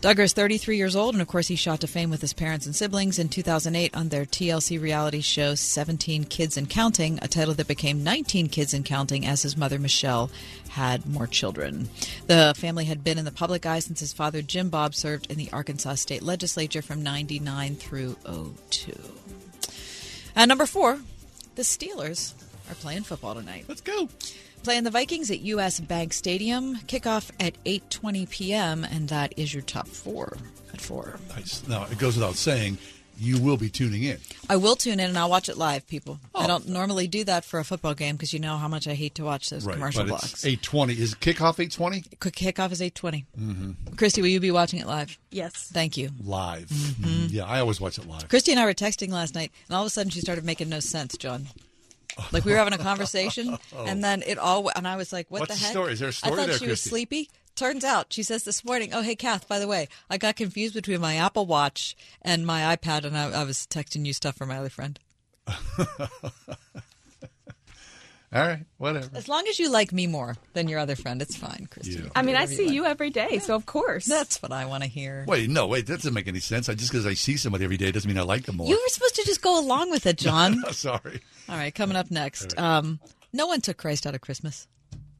Duggar 0.00 0.20
is 0.20 0.32
33 0.32 0.76
years 0.76 0.94
old, 0.94 1.16
and 1.16 1.20
of 1.20 1.26
course, 1.26 1.48
he 1.48 1.56
shot 1.56 1.80
to 1.80 1.88
fame 1.88 2.08
with 2.08 2.20
his 2.20 2.32
parents 2.32 2.66
and 2.66 2.76
siblings 2.76 3.18
in 3.18 3.28
2008 3.28 3.96
on 3.96 4.10
their 4.10 4.24
TLC 4.24 4.80
reality 4.80 5.20
show 5.20 5.56
17 5.56 6.22
Kids 6.22 6.56
and 6.56 6.70
Counting, 6.70 7.18
a 7.20 7.26
title 7.26 7.52
that 7.54 7.66
became 7.66 8.04
19 8.04 8.48
Kids 8.48 8.72
and 8.72 8.84
Counting 8.84 9.26
as 9.26 9.42
his 9.42 9.56
mother 9.56 9.76
Michelle 9.76 10.30
had 10.68 11.04
more 11.04 11.26
children. 11.26 11.88
The 12.28 12.54
family 12.56 12.84
had 12.84 13.02
been 13.02 13.18
in 13.18 13.24
the 13.24 13.32
public 13.32 13.66
eye 13.66 13.80
since 13.80 13.98
his 13.98 14.12
father 14.12 14.40
Jim 14.40 14.68
Bob 14.68 14.94
served 14.94 15.32
in 15.32 15.36
the 15.36 15.50
Arkansas 15.52 15.96
state 15.96 16.22
legislature 16.22 16.80
from 16.80 17.02
99 17.02 17.74
through 17.74 18.16
02. 18.70 18.92
And 20.36 20.48
number 20.48 20.66
four, 20.66 21.00
the 21.56 21.62
Steelers 21.62 22.34
are 22.70 22.76
playing 22.76 23.02
football 23.02 23.34
tonight. 23.34 23.64
Let's 23.66 23.80
go. 23.80 24.08
Playing 24.68 24.84
the 24.84 24.90
Vikings 24.90 25.30
at 25.30 25.40
US 25.40 25.80
Bank 25.80 26.12
Stadium. 26.12 26.76
Kickoff 26.80 27.30
at 27.40 27.54
8:20 27.64 28.28
p.m. 28.28 28.84
and 28.84 29.08
that 29.08 29.32
is 29.38 29.54
your 29.54 29.62
top 29.62 29.88
4 29.88 30.36
at 30.74 30.80
4. 30.82 31.18
Nice. 31.30 31.66
Now, 31.66 31.86
it 31.90 31.96
goes 31.96 32.16
without 32.16 32.34
saying, 32.34 32.76
you 33.18 33.40
will 33.40 33.56
be 33.56 33.70
tuning 33.70 34.02
in. 34.02 34.18
I 34.50 34.56
will 34.56 34.76
tune 34.76 35.00
in 35.00 35.08
and 35.08 35.16
I'll 35.16 35.30
watch 35.30 35.48
it 35.48 35.56
live, 35.56 35.88
people. 35.88 36.20
I 36.34 36.44
Oh. 36.44 36.46
don't 36.46 36.68
normally 36.68 37.08
do 37.08 37.24
that 37.24 37.46
for 37.46 37.58
a 37.58 37.64
football 37.64 37.94
game 37.94 38.16
because 38.16 38.34
you 38.34 38.40
know 38.40 38.58
how 38.58 38.68
much 38.68 38.86
I 38.86 38.92
hate 38.92 39.14
to 39.14 39.24
watch 39.24 39.48
those 39.48 39.66
commercial 39.66 40.02
but 40.02 40.08
blocks. 40.08 40.34
it's 40.34 40.44
820. 40.44 40.92
Is 41.00 41.14
kickoff 41.14 41.58
820? 41.58 42.04
Quick 42.20 42.36
kickoff 42.36 42.70
is 42.70 42.82
8:20. 42.82 43.24
Mm-hmm. 43.40 43.94
Christy, 43.96 44.20
will 44.20 44.28
you 44.28 44.38
be 44.38 44.50
watching 44.50 44.80
it 44.80 44.86
live? 44.86 45.16
Yes. 45.30 45.70
Thank 45.72 45.96
you. 45.96 46.10
Live. 46.22 46.68
Mm-hmm. 46.68 47.04
Mhm. 47.04 47.32
Yeah, 47.32 47.46
I 47.46 47.60
always 47.60 47.80
watch 47.80 47.96
it 47.96 48.06
live. 48.06 48.28
Christy 48.28 48.50
and 48.52 48.60
I 48.60 48.66
were 48.66 48.74
texting 48.74 49.08
last 49.12 49.34
night, 49.34 49.50
and 49.66 49.74
all 49.76 49.84
of 49.84 49.86
a 49.86 49.90
sudden 49.90 50.10
she 50.10 50.20
started 50.20 50.44
making 50.44 50.68
no 50.68 50.80
sense, 50.80 51.16
John. 51.16 51.48
Like 52.32 52.44
we 52.44 52.52
were 52.52 52.58
having 52.58 52.74
a 52.74 52.78
conversation, 52.78 53.58
oh. 53.76 53.84
and 53.84 54.02
then 54.02 54.22
it 54.26 54.38
all, 54.38 54.70
and 54.74 54.86
I 54.86 54.96
was 54.96 55.12
like, 55.12 55.30
"What 55.30 55.40
What's 55.40 55.54
the 55.54 55.58
the 55.58 55.64
heck?" 55.64 55.72
story? 55.72 55.92
Is 55.92 56.00
there 56.00 56.08
a 56.08 56.12
story 56.12 56.32
I 56.32 56.36
thought 56.36 56.46
there, 56.48 56.58
she 56.58 56.66
was 56.66 56.80
Christy? 56.80 56.88
sleepy. 56.90 57.30
Turns 57.54 57.84
out, 57.84 58.12
she 58.12 58.22
says 58.22 58.44
this 58.44 58.64
morning, 58.64 58.92
"Oh, 58.92 59.02
hey, 59.02 59.16
Kath. 59.16 59.48
By 59.48 59.58
the 59.58 59.66
way, 59.66 59.88
I 60.08 60.18
got 60.18 60.36
confused 60.36 60.74
between 60.74 61.00
my 61.00 61.16
Apple 61.16 61.46
Watch 61.46 61.96
and 62.22 62.46
my 62.46 62.76
iPad, 62.76 63.04
and 63.04 63.16
I, 63.16 63.30
I 63.30 63.44
was 63.44 63.66
texting 63.66 64.06
you 64.06 64.12
stuff 64.12 64.36
from 64.36 64.48
my 64.48 64.58
other 64.58 64.70
friend." 64.70 64.98
All 68.30 68.46
right, 68.46 68.66
whatever. 68.76 69.08
As 69.14 69.26
long 69.26 69.48
as 69.48 69.58
you 69.58 69.70
like 69.70 69.90
me 69.90 70.06
more 70.06 70.36
than 70.52 70.68
your 70.68 70.78
other 70.80 70.94
friend, 70.96 71.22
it's 71.22 71.34
fine, 71.34 71.66
Christy. 71.70 71.94
Yeah. 71.94 72.10
I 72.14 72.20
mean, 72.20 72.36
I 72.36 72.40
whatever 72.40 72.54
see 72.56 72.66
like. 72.66 72.74
you 72.74 72.84
every 72.84 73.08
day, 73.08 73.38
so 73.38 73.54
of 73.54 73.64
course. 73.64 74.04
That's 74.04 74.42
what 74.42 74.52
I 74.52 74.66
want 74.66 74.82
to 74.82 74.88
hear. 74.88 75.24
Wait, 75.26 75.48
no, 75.48 75.66
wait, 75.66 75.86
that 75.86 75.96
doesn't 75.96 76.12
make 76.12 76.28
any 76.28 76.40
sense. 76.40 76.68
I, 76.68 76.74
just 76.74 76.92
because 76.92 77.06
I 77.06 77.14
see 77.14 77.38
somebody 77.38 77.64
every 77.64 77.78
day 77.78 77.90
doesn't 77.90 78.06
mean 78.06 78.18
I 78.18 78.22
like 78.22 78.44
them 78.44 78.58
more. 78.58 78.68
You 78.68 78.74
were 78.74 78.88
supposed 78.88 79.14
to 79.14 79.24
just 79.24 79.40
go 79.40 79.58
along 79.58 79.90
with 79.90 80.04
it, 80.04 80.18
John. 80.18 80.62
Sorry. 80.72 81.22
All 81.48 81.56
right, 81.56 81.74
coming 81.74 81.96
up 81.96 82.10
next. 82.10 82.58
Um, 82.58 83.00
no 83.32 83.46
one 83.46 83.60
took 83.60 83.76
Christ 83.76 84.06
out 84.06 84.14
of 84.14 84.20
Christmas. 84.20 84.68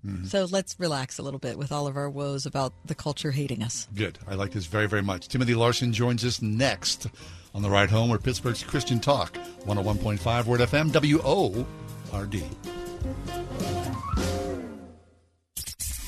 Mm-hmm. 0.05 0.27
So 0.27 0.47
let's 0.51 0.79
relax 0.79 1.19
a 1.19 1.23
little 1.23 1.41
bit 1.41 1.59
with 1.59 1.73
all 1.73 1.87
of 1.87 1.97
our 1.97 2.09
woes 2.09 2.47
about 2.47 2.73
the 2.85 2.95
culture 2.95 3.31
hating 3.31 3.63
us. 3.63 3.89
Good. 3.95 4.19
I 4.29 4.35
like 4.35 4.53
this 4.53 4.67
very, 4.67 4.87
very 4.87 5.03
much. 5.03 5.29
Timothy 5.29 5.55
Larsen 5.55 5.93
joins 5.93 6.25
us 6.25 6.41
next 6.41 7.09
on 7.55 7.63
the 7.63 7.71
ride 7.71 7.91
home 7.91 8.11
where 8.11 8.19
Pittsburgh's 8.19 8.63
Christian 8.63 9.01
Talk, 9.01 9.35
101.5 9.67 10.45
Word 10.47 10.61
FM, 10.61 10.93
W 10.93 11.21
O 11.25 11.67
R 12.13 12.27
D. 12.27 12.45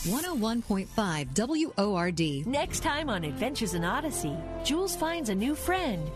101.5 0.05 1.77
WORD. 1.77 2.47
Next 2.47 2.81
time 2.81 3.11
on 3.11 3.23
Adventures 3.25 3.75
in 3.75 3.85
Odyssey, 3.85 4.35
Jules 4.65 4.97
finds 4.97 5.29
a 5.29 5.35
new 5.35 5.55
friend 5.55 6.11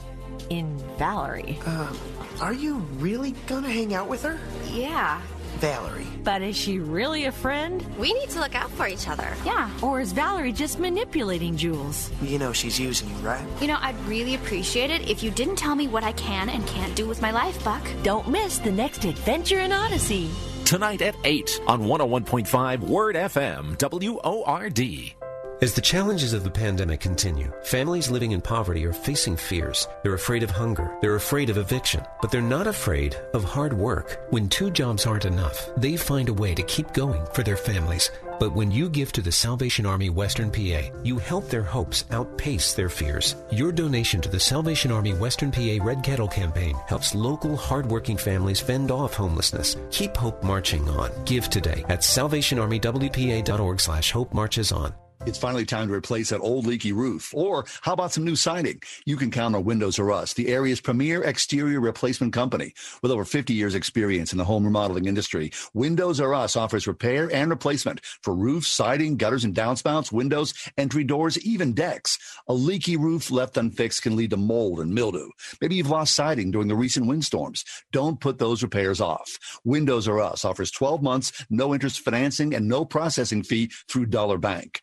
in 0.51 0.77
Valerie. 0.99 1.59
Uh, 1.67 1.93
are 2.41 2.53
you 2.53 2.77
really 2.99 3.35
gonna 3.47 3.71
hang 3.71 3.95
out 3.95 4.09
with 4.09 4.23
her? 4.23 4.39
Yeah. 4.73 5.21
Valerie. 5.59 6.07
But 6.25 6.43
is 6.43 6.57
she 6.57 6.79
really 6.79 7.27
a 7.27 7.33
friend? 7.33 7.85
We 7.97 8.13
need 8.13 8.29
to 8.31 8.41
look 8.41 8.55
out 8.55 8.71
for 8.73 8.89
each 8.89 9.09
other. 9.09 9.29
Yeah. 9.45 9.71
Or 9.83 10.01
is 10.01 10.13
Valerie 10.13 10.53
just 10.53 10.79
manipulating 10.79 11.57
Jules? 11.57 12.11
You 12.21 12.39
know 12.39 12.53
she's 12.53 12.79
using 12.79 13.09
you, 13.09 13.17
right? 13.17 13.45
You 13.61 13.69
know, 13.69 13.79
I'd 13.81 13.99
really 14.07 14.35
appreciate 14.35 14.91
it 14.91 15.09
if 15.09 15.23
you 15.23 15.31
didn't 15.31 15.57
tell 15.57 15.75
me 15.75 15.87
what 15.89 16.05
I 16.05 16.13
can 16.13 16.49
and 16.49 16.67
can't 16.67 16.95
do 16.97 17.07
with 17.07 17.23
my 17.23 17.31
life, 17.31 17.63
Buck. 17.65 17.83
Don't 18.03 18.29
miss 18.29 18.59
the 18.59 18.73
next 18.73 19.05
Adventure 19.05 19.61
in 19.61 19.73
Odyssey. 19.73 20.29
Tonight 20.65 21.03
at 21.03 21.15
8 21.25 21.61
on 21.67 21.83
101.5 21.83 22.81
Word 22.81 23.17
FM, 23.17 23.77
WORD. 23.79 25.15
As 25.63 25.73
the 25.73 25.81
challenges 25.81 26.33
of 26.33 26.43
the 26.43 26.51
pandemic 26.51 26.99
continue, 26.99 27.53
families 27.63 28.11
living 28.11 28.33
in 28.33 28.41
poverty 28.41 28.85
are 28.87 28.93
facing 28.93 29.37
fears. 29.37 29.87
They're 30.03 30.15
afraid 30.15 30.43
of 30.43 30.51
hunger. 30.51 30.97
They're 31.01 31.15
afraid 31.15 31.49
of 31.49 31.59
eviction. 31.59 32.03
But 32.21 32.33
they're 32.33 32.43
not 32.43 32.67
afraid 32.67 33.17
of 33.35 33.45
hard 33.45 33.73
work. 33.73 34.27
When 34.31 34.49
two 34.49 34.71
jobs 34.71 35.07
aren't 35.07 35.27
enough, 35.27 35.71
they 35.77 35.97
find 35.97 36.29
a 36.29 36.35
way 36.35 36.55
to 36.57 36.63
keep 36.65 36.93
going 36.93 37.25
for 37.33 37.45
their 37.45 37.57
families. 37.57 38.11
But 38.41 38.53
when 38.53 38.73
you 38.73 38.89
give 38.89 39.13
to 39.13 39.23
the 39.23 39.31
Salvation 39.31 39.87
Army 39.87 40.11
Western 40.11 40.51
PA, 40.51 40.91
you 41.05 41.19
help 41.19 41.49
their 41.49 41.63
hopes 41.63 42.05
outpace 42.11 42.75
their 42.75 42.89
fears. 42.89 43.37
Your 43.53 43.71
donation 43.71 44.21
to 44.23 44.29
the 44.29 44.41
Salvation 44.41 44.91
Army 44.91 45.15
Western 45.15 45.53
PA 45.53 45.79
Red 45.83 46.03
Kettle 46.03 46.29
campaign 46.29 46.75
helps 46.89 47.15
local 47.15 47.57
hardworking 47.57 48.17
families 48.17 48.61
fend 48.61 48.91
off 48.91 49.15
homelessness. 49.15 49.77
Keep 49.93 50.17
hope 50.17 50.43
marching 50.43 50.89
on. 50.89 51.13
Give 51.25 51.49
today 51.49 51.85
at 51.89 52.01
salvationarmywpa.org 52.01 53.81
slash 53.81 54.11
hope 54.11 54.35
marches 54.35 54.73
on. 54.73 54.93
It's 55.27 55.39
finally 55.39 55.65
time 55.65 55.89
to 55.89 55.95
replace 55.95 56.29
that 56.29 56.41
old 56.41 56.67
leaky 56.67 56.93
roof. 56.93 57.33
Or 57.35 57.65
how 57.81 57.95
about 57.95 58.13
some 58.13 58.27
new 58.27 58.37
siding? 58.37 58.83
You 59.07 59.17
can 59.17 59.31
count 59.31 59.55
on 59.55 59.65
Windows 59.65 59.99
R 59.99 60.13
Us, 60.13 60.35
the 60.35 60.49
area's 60.49 60.83
premier 60.83 61.23
exterior 61.23 61.81
replacement 61.81 62.35
company. 62.35 62.75
With 63.01 63.11
over 63.11 63.25
50 63.25 63.55
years 63.55 63.75
experience 63.75 64.33
in 64.33 64.39
the 64.39 64.45
home 64.45 64.67
remodeling 64.67 65.07
industry, 65.07 65.51
Windows 65.73 66.21
R 66.21 66.35
Us 66.35 66.57
offers 66.57 66.87
repair 66.87 67.35
and 67.35 67.49
replacement 67.49 68.05
for 68.21 68.35
roofs, 68.35 68.69
siding, 68.69 69.17
gutters 69.17 69.45
and 69.45 69.55
downspouts, 69.55 70.13
windows, 70.13 70.53
entry 70.77 71.05
doors, 71.05 71.39
even 71.39 71.73
decks. 71.73 72.19
A 72.49 72.53
leaky 72.53 72.99
roof 72.99 73.31
left 73.31 73.57
unfixed 73.57 74.03
can 74.03 74.17
lead 74.17 74.29
to 74.29 74.37
mold 74.37 74.79
and 74.81 74.95
mildew. 74.95 75.31
Maybe 75.59 75.77
you've 75.77 75.89
lost 75.89 76.15
siding 76.15 76.51
during 76.51 76.69
the 76.69 76.77
recent 76.77 77.07
windstorms. 77.07 77.65
Don't 77.93 78.21
put 78.21 78.37
those 78.37 78.63
repairs 78.63 79.01
off. 79.01 79.39
Windows 79.65 80.07
R 80.07 80.21
Us 80.21 80.45
offers 80.45 80.71
12 80.71 81.03
months, 81.03 81.47
no 81.49 81.73
interest 81.73 82.01
financing, 82.01 82.53
and 82.53 82.69
no 82.69 82.85
processing 82.85 83.43
fee 83.43 83.71
through 83.89 84.05
Dollar 84.07 84.37
Bank. 84.37 84.83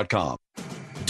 Indeed.com. 0.01 0.37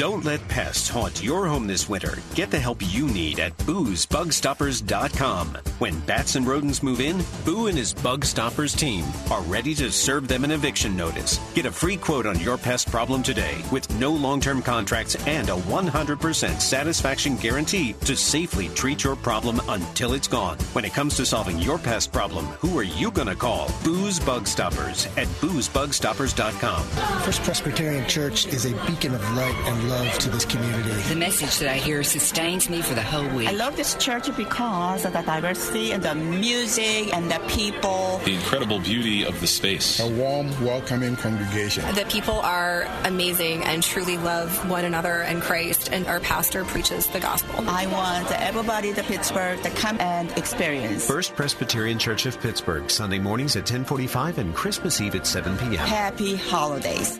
Don't 0.01 0.25
let 0.25 0.41
pests 0.48 0.89
haunt 0.89 1.24
your 1.24 1.46
home 1.46 1.67
this 1.67 1.88
winter. 1.88 2.17
Get 2.34 2.50
the 2.50 2.58
help 2.58 2.79
you 2.81 3.05
need 3.05 3.39
at 3.39 3.55
boosbugstoppers.com. 3.60 5.48
When 5.77 6.00
bats 6.00 6.36
and 6.36 6.48
rodents 6.48 6.81
move 6.81 7.00
in, 7.00 7.24
Boo 7.46 7.67
and 7.67 7.77
his 7.77 7.93
Bug 7.93 8.25
Stoppers 8.25 8.74
team 8.74 9.05
are 9.29 9.43
ready 9.43 9.75
to 9.75 9.91
serve 9.91 10.27
them 10.27 10.43
an 10.43 10.50
eviction 10.50 10.98
notice. 10.98 11.39
Get 11.53 11.67
a 11.67 11.72
free 11.72 11.98
quote 11.98 12.25
on 12.25 12.39
your 12.39 12.58
pest 12.58 12.89
problem 12.89 13.22
today 13.22 13.62
with 13.72 13.88
no 14.00 14.12
long 14.12 14.41
term 14.41 14.63
contracts 14.63 15.13
and 15.27 15.50
a 15.50 15.55
100% 15.55 16.62
satisfaction 16.62 17.36
guarantee 17.36 17.93
to 18.05 18.15
safely 18.15 18.70
treat 18.70 19.03
your 19.03 19.15
problem 19.15 19.62
until 19.67 20.13
it's 20.13 20.27
gone. 20.27 20.58
When 20.74 20.84
it 20.84 20.96
comes 20.96 21.15
to 21.17 21.27
solving 21.27 21.60
your 21.60 21.77
pest 21.77 22.12
problem, 22.12 22.46
who 22.46 22.75
are 22.79 22.81
you 22.81 23.12
going 23.12 23.27
to 23.27 23.36
call? 23.36 23.72
Boo's 23.84 24.20
Bug 24.20 24.48
Stoppers 24.48 25.05
at 25.15 25.27
boosbugstoppers.com. 25.41 26.84
First 27.22 27.43
Presbyterian 27.43 28.08
Church 28.08 28.48
is 28.48 28.65
a 28.65 28.74
beacon 28.88 29.13
of 29.13 29.22
light 29.36 29.53
and 29.65 29.91
love 29.92 30.18
to 30.20 30.30
this 30.30 30.46
community. 30.46 30.90
The 31.10 31.16
message 31.16 31.60
that 31.60 31.70
I 31.70 31.76
hear 31.76 32.02
sustains 32.02 32.70
me 32.70 32.82
for 32.82 32.94
the 32.94 33.02
whole 33.02 33.28
week. 33.36 33.50
I 33.50 33.52
love 33.52 33.76
this 33.76 33.96
church 33.96 34.34
because 34.38 35.04
of 35.04 35.12
the 35.12 35.22
diversity 35.22 35.92
and 35.92 36.02
the 36.02 36.16
music 36.16 37.14
and 37.14 37.30
the 37.30 37.40
people. 37.50 38.22
The 38.24 38.36
incredible 38.36 38.80
beauty 38.80 39.26
of 39.26 39.38
the 39.42 39.48
space. 39.48 40.00
A 40.00 40.10
warm, 40.10 40.48
welcoming 40.64 41.18
congregation. 41.18 41.84
The 41.94 42.06
people 42.06 42.40
are 42.40 42.88
amazing 43.04 43.64
and 43.64 43.84
truly 43.84 44.18
love 44.18 44.70
one 44.70 44.86
another 44.86 45.24
and 45.24 45.42
Christ, 45.42 45.90
and 45.92 46.08
our 46.08 46.22
pastor 46.22 46.64
preaches 46.64 47.08
the 47.08 47.20
gospel. 47.20 47.68
I 47.68 47.88
want 47.88 48.32
everybody 48.32 48.90
in 48.90 48.96
Pittsburgh 48.96 49.62
to 49.64 49.70
come 49.72 50.00
and 50.00 50.32
experience. 50.38 51.06
First 51.06 51.36
Presbyterian 51.36 52.00
Church 52.00 52.26
of 52.26 52.40
Pittsburgh, 52.40 52.90
Sunday 52.90 53.20
mornings 53.20 53.58
at 53.58 53.62
1045 53.62 54.38
and 54.38 54.56
Christmas 54.56 55.02
Eve 55.02 55.16
at 55.16 55.28
7 55.28 55.58
p.m. 55.58 55.74
Happy 55.74 56.36
holidays. 56.36 57.20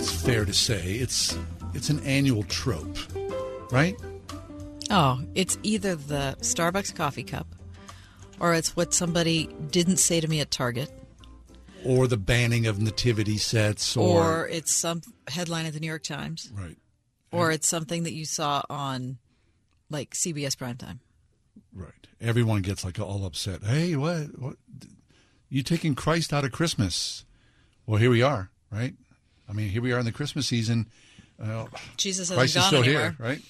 It's 0.00 0.22
fair 0.22 0.44
to 0.46 0.52
say 0.54 0.94
it's 0.94 1.36
it's 1.74 1.90
an 1.90 2.00
annual 2.00 2.42
trope, 2.44 2.96
right? 3.70 3.94
Oh, 4.90 5.20
it's 5.34 5.58
either 5.62 5.94
the 5.94 6.36
Starbucks 6.40 6.94
coffee 6.94 7.22
cup 7.22 7.46
or 8.40 8.54
it's 8.54 8.74
what 8.74 8.94
somebody 8.94 9.46
didn't 9.70 9.98
say 9.98 10.18
to 10.20 10.26
me 10.26 10.40
at 10.40 10.50
Target. 10.50 10.90
Or 11.84 12.06
the 12.06 12.16
banning 12.16 12.66
of 12.66 12.78
nativity 12.80 13.36
sets, 13.38 13.96
Or, 13.96 14.40
or, 14.42 14.48
it's 14.48 14.72
some 14.74 15.00
headline 15.28 15.64
at 15.66 15.72
the 15.74 15.80
New 15.80 15.86
York 15.86 16.02
Times. 16.02 16.50
right, 16.54 16.76
Or 17.32 17.50
it's 17.50 17.68
something 17.68 18.02
that 18.02 18.12
you 18.12 18.24
saw 18.24 18.62
on 18.68 19.18
like 19.90 20.14
CBS 20.14 20.56
primetime. 20.56 20.98
right. 21.74 21.92
Everyone 22.20 22.60
gets 22.62 22.84
like 22.84 22.98
all 22.98 23.24
upset. 23.24 23.62
Hey, 23.64 23.96
what? 23.96 24.38
What? 24.38 24.56
You 25.48 25.62
taking 25.62 25.94
Christ 25.94 26.32
out 26.34 26.44
of 26.44 26.52
Christmas? 26.52 27.24
Well, 27.86 27.98
here 27.98 28.10
we 28.10 28.20
are, 28.22 28.50
right? 28.70 28.94
I 29.50 29.52
mean, 29.52 29.68
here 29.68 29.82
we 29.82 29.92
are 29.92 29.98
in 29.98 30.04
the 30.04 30.12
Christmas 30.12 30.46
season. 30.46 30.86
Uh, 31.42 31.66
Jesus 31.96 32.28
hasn't 32.28 32.38
Christ 32.38 32.56
is 32.56 32.64
still 32.64 32.84
anywhere. 32.84 33.10
here, 33.10 33.16
right? 33.18 33.40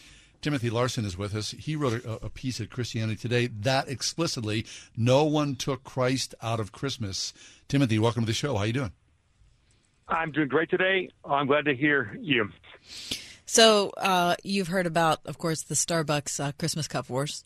Timothy 0.40 0.71
Larsen 0.71 1.04
is 1.04 1.19
with 1.19 1.35
us. 1.35 1.50
He 1.50 1.76
wrote 1.76 2.02
a, 2.04 2.25
a 2.25 2.30
piece 2.30 2.59
at 2.61 2.71
Christianity 2.71 3.16
Today 3.16 3.49
that 3.49 3.88
explicitly 3.88 4.64
no 4.97 5.25
one 5.25 5.57
took 5.57 5.85
Christ 5.85 6.35
out 6.40 6.59
of 6.59 6.73
Christmas. 6.73 7.35
Timothy, 7.69 7.99
welcome 7.99 8.23
to 8.23 8.26
the 8.26 8.33
show. 8.33 8.54
How 8.54 8.61
are 8.61 8.66
you 8.66 8.73
doing? 8.73 8.92
I'm 10.09 10.33
doing 10.33 10.49
great 10.49 10.71
today. 10.71 11.11
I'm 11.23 11.47
glad 11.47 11.66
to 11.66 11.75
hear 11.75 12.16
you. 12.19 12.49
So 13.45 13.90
uh, 13.99 14.37
you've 14.42 14.69
heard 14.69 14.87
about, 14.87 15.21
of 15.26 15.37
course, 15.37 15.62
the 15.62 15.75
Starbucks 15.75 16.40
uh, 16.42 16.52
Christmas 16.52 16.88
Cup 16.88 17.11
Wars. 17.11 17.45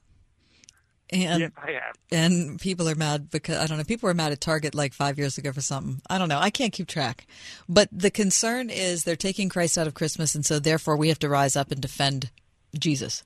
And 1.10 1.40
Yes, 1.40 1.50
I 1.56 1.72
have. 1.72 1.94
and 2.10 2.58
people 2.58 2.88
are 2.88 2.94
mad 2.94 3.30
because 3.30 3.58
I 3.58 3.66
don't 3.66 3.76
know. 3.78 3.84
People 3.84 4.06
were 4.08 4.14
mad 4.14 4.32
at 4.32 4.40
Target 4.40 4.74
like 4.74 4.92
five 4.94 5.18
years 5.18 5.36
ago 5.38 5.52
for 5.52 5.60
something. 5.60 6.00
I 6.08 6.16
don't 6.18 6.28
know. 6.30 6.38
I 6.38 6.50
can't 6.50 6.72
keep 6.72 6.86
track. 6.88 7.26
But 7.68 7.88
the 7.92 8.10
concern 8.10 8.70
is 8.70 9.04
they're 9.04 9.14
taking 9.14 9.48
Christ 9.50 9.76
out 9.76 9.86
of 9.86 9.94
Christmas, 9.94 10.34
and 10.34 10.44
so 10.46 10.58
therefore 10.58 10.96
we 10.96 11.08
have 11.10 11.18
to 11.20 11.28
rise 11.28 11.56
up 11.56 11.70
and 11.70 11.80
defend 11.80 12.30
Jesus. 12.78 13.22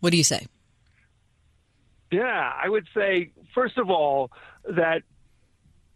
What 0.00 0.10
do 0.10 0.16
you 0.16 0.24
say? 0.24 0.46
Yeah, 2.10 2.52
I 2.62 2.68
would 2.68 2.86
say, 2.94 3.32
first 3.54 3.76
of 3.76 3.90
all, 3.90 4.30
that 4.64 5.02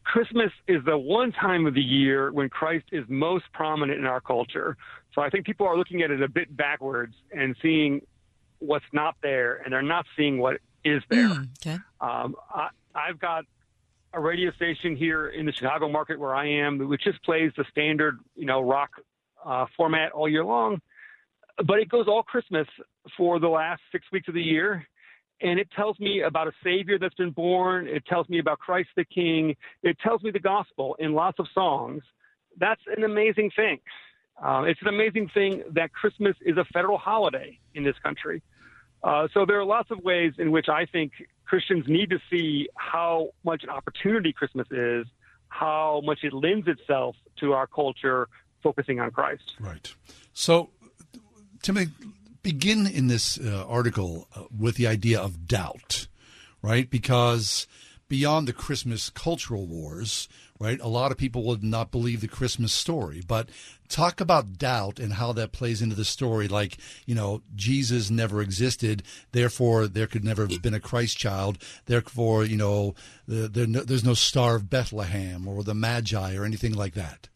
Christmas 0.05 0.51
is 0.67 0.85
the 0.85 0.99
one 0.99 1.33
time 1.33 1.65
of 1.67 1.75
the 1.75 1.81
year 1.81 2.33
when 2.33 2.49
Christ 2.51 2.87
is 2.93 3.05
most 3.09 3.45
prominent 3.55 3.99
in 3.99 4.07
our 4.07 4.21
culture. 4.21 4.77
So 5.15 5.23
I 5.23 5.31
think 5.31 5.47
people 5.47 5.67
are 5.67 5.77
looking 5.79 6.03
at 6.03 6.11
it 6.11 6.21
a 6.23 6.29
bit 6.29 6.55
backwards 6.55 7.15
and 7.31 7.57
seeing 7.63 8.03
what's 8.59 8.85
not 8.93 9.15
there, 9.23 9.57
and 9.65 9.73
they're 9.73 9.81
not 9.81 10.05
seeing 10.17 10.39
what 10.39 10.59
is 10.85 11.03
there. 11.09 11.29
Mm, 11.29 11.49
okay. 11.61 11.79
Um, 12.01 12.35
I, 12.51 12.69
I've 12.95 13.19
got 13.19 13.45
a 14.15 14.21
radio 14.21 14.53
station 14.53 14.97
here 14.97 15.29
in 15.29 15.47
the 15.47 15.53
Chicago 15.53 15.89
market 15.89 16.19
where 16.19 16.35
I 16.35 16.47
am, 16.47 16.79
which 16.89 17.03
just 17.05 17.23
plays 17.25 17.53
the 17.57 17.65
standard, 17.71 18.19
you 18.35 18.47
know, 18.47 18.61
rock 18.61 18.91
uh, 19.45 19.67
format 19.77 20.13
all 20.13 20.29
year 20.29 20.45
long. 20.45 20.81
But 21.67 21.79
it 21.79 21.89
goes 21.89 22.07
all 22.09 22.23
Christmas 22.23 22.67
for 23.17 23.39
the 23.39 23.49
last 23.49 23.81
six 23.91 24.05
weeks 24.13 24.29
of 24.29 24.35
the 24.35 24.43
year. 24.43 24.87
And 25.41 25.59
it 25.59 25.69
tells 25.75 25.99
me 25.99 26.23
about 26.23 26.47
a 26.47 26.53
Savior 26.63 26.99
that's 26.99 27.15
been 27.15 27.31
born. 27.31 27.89
It 27.89 28.05
tells 28.07 28.29
me 28.29 28.39
about 28.39 28.59
Christ 28.59 28.91
the 28.97 29.05
King. 29.05 29.57
It 29.83 29.99
tells 29.99 30.23
me 30.23 30.31
the 30.31 30.39
gospel 30.39 30.95
in 30.99 31.15
lots 31.15 31.39
of 31.41 31.47
songs. 31.53 32.03
That's 32.59 32.81
an 32.97 33.05
amazing 33.05 33.51
thing. 33.57 33.81
Uh, 34.43 34.63
it's 34.63 34.81
an 34.83 34.89
amazing 34.89 35.31
thing 35.35 35.63
that 35.73 35.93
Christmas 35.93 36.37
is 36.43 36.57
a 36.57 36.65
federal 36.73 36.99
holiday 36.99 37.59
in 37.75 37.83
this 37.83 37.97
country. 38.03 38.43
Uh, 39.03 39.29
so 39.35 39.45
there 39.45 39.59
are 39.59 39.65
lots 39.65 39.91
of 39.91 39.99
ways 40.01 40.35
in 40.39 40.53
which 40.53 40.69
I 40.69 40.87
think 40.87 41.13
Christians 41.45 41.87
need 41.89 42.11
to 42.11 42.19
see 42.31 42.69
how 42.77 43.31
much 43.45 43.65
an 43.65 43.71
opportunity 43.71 44.33
Christmas 44.33 44.69
is, 44.71 45.07
how 45.49 46.01
much 46.05 46.21
it 46.23 46.33
lends 46.33 46.69
itself 46.69 47.17
to 47.41 47.53
our 47.53 47.67
culture 47.67 48.29
focusing 48.63 49.01
on 49.01 49.11
Christ. 49.11 49.55
Right. 49.59 49.93
So, 50.33 50.71
Timothy, 51.63 51.93
begin 52.43 52.87
in 52.87 53.09
this 53.09 53.39
uh, 53.39 53.67
article 53.69 54.29
uh, 54.35 54.45
with 54.57 54.77
the 54.77 54.87
idea 54.87 55.21
of 55.21 55.47
doubt, 55.47 56.07
right? 56.63 56.89
Because 56.89 57.67
beyond 58.09 58.49
the 58.49 58.53
Christmas 58.53 59.11
cultural 59.11 59.67
wars, 59.67 60.29
right, 60.63 60.81
a 60.81 60.89
lot 60.89 61.11
of 61.11 61.19
people 61.19 61.43
would 61.45 61.65
not 61.65 61.91
believe 61.91 62.21
the 62.21 62.29
Christmas 62.29 62.73
story. 62.73 63.23
But 63.27 63.49
talk 63.89 64.21
about 64.21 64.59
doubt 64.59 64.99
and 64.99 65.15
how 65.15 65.33
that 65.33 65.53
plays 65.53 65.83
into 65.83 65.97
the 65.97 66.05
story. 66.05 66.49
Like, 66.49 66.79
you 67.05 67.15
know, 67.15 67.43
Jesus 67.55 68.11
never 68.11 68.41
existed, 68.41 69.03
therefore 69.33 69.87
there 69.87 70.07
could 70.07 70.25
never 70.25 70.47
have 70.47 70.63
been 70.63 70.75
a 70.75 70.81
Christ 70.81 71.19
child. 71.19 71.59
Therefore, 71.87 72.45
you 72.45 72.57
know, 72.57 72.95
the, 73.27 73.49
the, 73.49 73.67
there's 73.67 74.05
no 74.05 74.15
Star 74.15 74.57
of 74.57 74.71
Bethlehem 74.71 75.47
or 75.47 75.63
the 75.63 75.75
Magi 75.75 76.37
or 76.37 76.45
anything 76.45 76.75
like 76.75 76.95
that. 76.95 77.29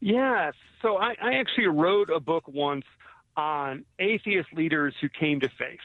Yes. 0.00 0.54
So 0.80 0.96
I, 0.96 1.14
I 1.22 1.34
actually 1.34 1.66
wrote 1.66 2.08
a 2.10 2.20
book 2.20 2.44
once 2.48 2.86
on 3.36 3.84
atheist 3.98 4.48
leaders 4.54 4.94
who 5.00 5.08
came 5.08 5.40
to 5.40 5.48
faith. 5.58 5.78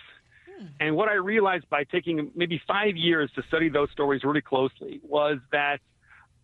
And 0.79 0.95
what 0.95 1.09
I 1.09 1.13
realized 1.15 1.69
by 1.69 1.83
taking 1.83 2.31
maybe 2.35 2.61
five 2.67 2.95
years 2.95 3.31
to 3.35 3.43
study 3.47 3.69
those 3.69 3.89
stories 3.91 4.23
really 4.23 4.41
closely 4.41 4.99
was 5.03 5.39
that 5.51 5.79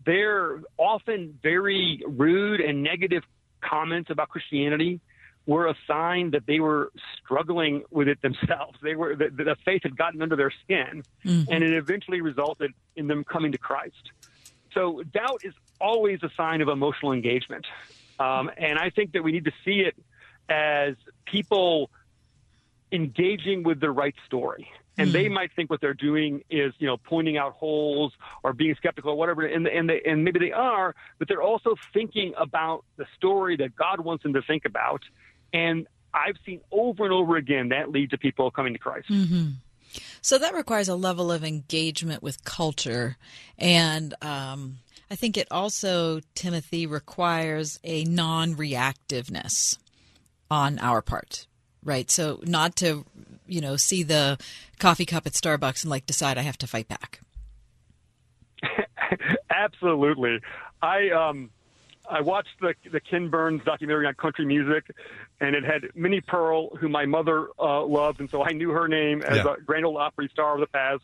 they're 0.05 0.61
often 0.77 1.37
very 1.43 2.01
rude 2.07 2.59
and 2.59 2.83
negative 2.83 3.23
comments 3.61 4.09
about 4.09 4.29
Christianity 4.29 4.99
were 5.45 5.67
a 5.67 5.75
sign 5.87 6.31
that 6.31 6.45
they 6.45 6.59
were 6.59 6.91
struggling 7.23 7.83
with 7.89 8.07
it 8.07 8.21
themselves. 8.21 8.77
They 8.81 8.95
were 8.95 9.15
the, 9.15 9.29
the 9.29 9.55
faith 9.65 9.83
had 9.83 9.97
gotten 9.97 10.21
under 10.21 10.35
their 10.35 10.51
skin, 10.63 11.03
Mhm. 11.25 11.47
and 11.49 11.63
it 11.63 11.73
eventually 11.73 12.21
resulted 12.21 12.73
in 12.95 13.07
them 13.07 13.23
coming 13.23 13.51
to 13.51 13.57
Christ. 13.57 14.11
So 14.73 15.01
doubt 15.03 15.41
is 15.43 15.53
always 15.79 16.21
a 16.23 16.29
sign 16.37 16.61
of 16.61 16.69
emotional 16.69 17.11
engagement, 17.11 17.65
um, 18.19 18.51
and 18.57 18.77
I 18.77 18.91
think 18.91 19.13
that 19.13 19.23
we 19.23 19.31
need 19.31 19.45
to 19.45 19.53
see 19.65 19.81
it 19.81 19.95
as 20.49 20.95
people 21.25 21.89
engaging 22.91 23.63
with 23.63 23.79
the 23.79 23.91
right 23.91 24.15
story. 24.25 24.67
And 24.97 25.13
they 25.13 25.29
might 25.29 25.51
think 25.55 25.71
what 25.71 25.81
they're 25.81 25.95
doing 25.95 26.43
is, 26.49 26.73
you 26.77 26.85
know, 26.85 26.97
pointing 26.97 27.35
out 27.35 27.53
holes 27.53 28.13
or 28.43 28.53
being 28.53 28.75
skeptical 28.75 29.11
or 29.11 29.15
whatever, 29.15 29.43
and 29.43 29.65
and 29.65 29.89
they, 29.89 30.01
and 30.05 30.23
maybe 30.23 30.37
they 30.37 30.51
are, 30.51 30.93
but 31.17 31.27
they're 31.27 31.41
also 31.41 31.75
thinking 31.91 32.33
about 32.37 32.83
the 32.97 33.05
story 33.15 33.57
that 33.57 33.75
God 33.75 34.01
wants 34.01 34.21
them 34.21 34.33
to 34.33 34.43
think 34.43 34.63
about. 34.65 35.01
And 35.53 35.87
I've 36.13 36.35
seen 36.45 36.61
over 36.71 37.03
and 37.03 37.13
over 37.13 37.35
again 37.37 37.69
that 37.69 37.89
lead 37.89 38.11
to 38.11 38.17
people 38.17 38.51
coming 38.51 38.73
to 38.73 38.79
Christ. 38.79 39.07
hmm 39.07 39.51
So 40.21 40.37
that 40.37 40.53
requires 40.53 40.87
a 40.87 40.95
level 40.95 41.31
of 41.31 41.43
engagement 41.43 42.21
with 42.21 42.43
culture. 42.43 43.17
And 43.57 44.13
um, 44.21 44.79
I 45.09 45.15
think 45.15 45.37
it 45.37 45.47
also, 45.51 46.19
Timothy, 46.35 46.85
requires 46.85 47.79
a 47.83 48.03
non 48.03 48.55
reactiveness 48.55 49.77
on 50.49 50.79
our 50.79 51.01
part, 51.01 51.47
right? 51.83 52.09
So 52.11 52.39
not 52.43 52.75
to, 52.77 53.05
you 53.47 53.61
know, 53.61 53.75
see 53.77 54.03
the 54.03 54.37
coffee 54.79 55.05
cup 55.05 55.25
at 55.25 55.33
Starbucks 55.33 55.83
and 55.83 55.89
like 55.89 56.05
decide 56.05 56.37
I 56.37 56.41
have 56.41 56.57
to 56.59 56.67
fight 56.67 56.87
back. 56.87 57.19
Absolutely. 59.49 60.39
I 60.81 61.09
um 61.09 61.49
I 62.09 62.21
watched 62.21 62.59
the 62.59 62.73
the 62.91 62.99
Ken 62.99 63.29
Burns 63.29 63.63
documentary 63.63 64.05
on 64.07 64.13
country 64.15 64.45
music, 64.45 64.85
and 65.39 65.55
it 65.55 65.63
had 65.63 65.83
Minnie 65.95 66.21
Pearl, 66.21 66.75
who 66.75 66.89
my 66.89 67.05
mother 67.05 67.47
uh, 67.59 67.83
loved, 67.85 68.19
and 68.19 68.29
so 68.29 68.43
I 68.43 68.51
knew 68.51 68.71
her 68.71 68.87
name 68.87 69.21
as 69.21 69.37
Yeah. 69.37 69.53
a 69.57 69.61
Grand 69.61 69.85
Ole 69.85 69.97
Opry 69.97 70.27
star 70.31 70.55
of 70.55 70.59
the 70.59 70.67
past. 70.67 71.03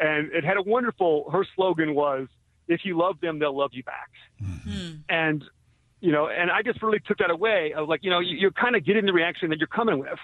And 0.00 0.32
it 0.32 0.42
had 0.42 0.56
a 0.56 0.62
wonderful. 0.62 1.30
Her 1.30 1.44
slogan 1.54 1.94
was, 1.94 2.28
"If 2.66 2.84
you 2.84 2.96
love 2.96 3.20
them, 3.20 3.38
they'll 3.38 3.56
love 3.56 3.70
you 3.74 3.82
back." 3.84 4.10
And 5.08 5.44
you 6.02 6.10
know, 6.10 6.28
and 6.28 6.50
I 6.50 6.62
just 6.62 6.82
really 6.82 6.98
took 7.06 7.18
that 7.18 7.30
away. 7.30 7.72
Was 7.76 7.88
like, 7.88 8.00
you 8.02 8.10
know, 8.10 8.18
you, 8.18 8.36
you're 8.36 8.50
kind 8.50 8.74
of 8.74 8.84
getting 8.84 9.06
the 9.06 9.12
reaction 9.12 9.48
that 9.50 9.58
you're 9.58 9.68
coming 9.68 10.00
with. 10.00 10.18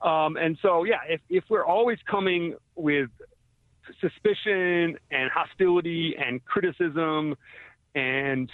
Um, 0.00 0.36
and 0.36 0.58
so, 0.62 0.84
yeah, 0.84 1.00
if 1.06 1.20
if 1.28 1.44
we're 1.50 1.64
always 1.64 1.98
coming 2.10 2.56
with 2.74 3.10
suspicion 4.00 4.96
and 5.10 5.30
hostility 5.30 6.16
and 6.18 6.42
criticism 6.46 7.36
and 7.94 8.50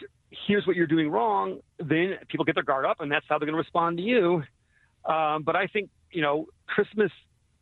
here's 0.47 0.67
what 0.67 0.75
you're 0.75 0.89
doing 0.89 1.09
wrong, 1.11 1.61
then 1.79 2.17
people 2.29 2.45
get 2.45 2.57
their 2.57 2.65
guard 2.65 2.85
up 2.85 3.01
and 3.01 3.11
that's 3.11 3.25
how 3.29 3.39
they're 3.39 3.47
going 3.47 3.55
to 3.55 3.59
respond 3.59 3.97
to 3.99 4.03
you. 4.03 4.43
Um, 5.05 5.45
but 5.45 5.55
I 5.55 5.69
think, 5.69 5.91
you 6.11 6.23
know, 6.23 6.49
Christmas 6.67 7.13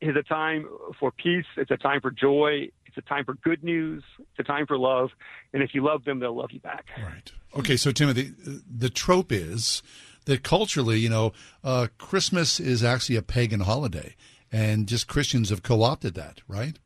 is 0.00 0.16
a 0.16 0.22
time 0.22 0.68
for 0.98 1.12
peace. 1.12 1.44
It's 1.56 1.70
a 1.70 1.76
time 1.76 2.00
for 2.00 2.10
joy. 2.10 2.70
It's 2.96 3.06
a 3.06 3.08
time 3.08 3.24
for 3.24 3.34
good 3.34 3.62
news. 3.62 4.02
It's 4.18 4.38
a 4.38 4.42
time 4.42 4.66
for 4.66 4.78
love. 4.78 5.10
And 5.52 5.62
if 5.62 5.74
you 5.74 5.84
love 5.84 6.04
them, 6.04 6.20
they'll 6.20 6.36
love 6.36 6.50
you 6.50 6.60
back. 6.60 6.86
Right. 6.96 7.30
Okay, 7.56 7.76
so 7.76 7.92
Timothy, 7.92 8.32
the 8.66 8.88
trope 8.88 9.32
is 9.32 9.82
that 10.24 10.42
culturally, 10.42 10.98
you 10.98 11.08
know, 11.08 11.32
uh, 11.62 11.88
Christmas 11.98 12.58
is 12.60 12.82
actually 12.82 13.16
a 13.16 13.22
pagan 13.22 13.60
holiday, 13.60 14.14
and 14.50 14.86
just 14.86 15.06
Christians 15.06 15.50
have 15.50 15.62
co-opted 15.62 16.14
that, 16.14 16.40
right? 16.48 16.78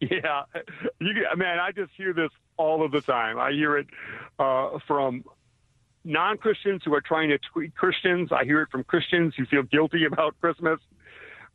Yeah, 0.00 0.42
you 1.00 1.14
man, 1.36 1.58
I 1.58 1.72
just 1.72 1.92
hear 1.96 2.12
this 2.12 2.30
all 2.56 2.84
of 2.84 2.92
the 2.92 3.00
time. 3.00 3.38
I 3.38 3.52
hear 3.52 3.78
it 3.78 3.86
uh, 4.38 4.78
from 4.86 5.24
non-Christians 6.04 6.82
who 6.84 6.92
are 6.94 7.00
trying 7.00 7.30
to 7.30 7.38
tweet 7.52 7.74
Christians. 7.74 8.30
I 8.30 8.44
hear 8.44 8.60
it 8.62 8.70
from 8.70 8.84
Christians 8.84 9.34
who 9.36 9.46
feel 9.46 9.62
guilty 9.62 10.04
about 10.12 10.38
Christmas. 10.40 10.78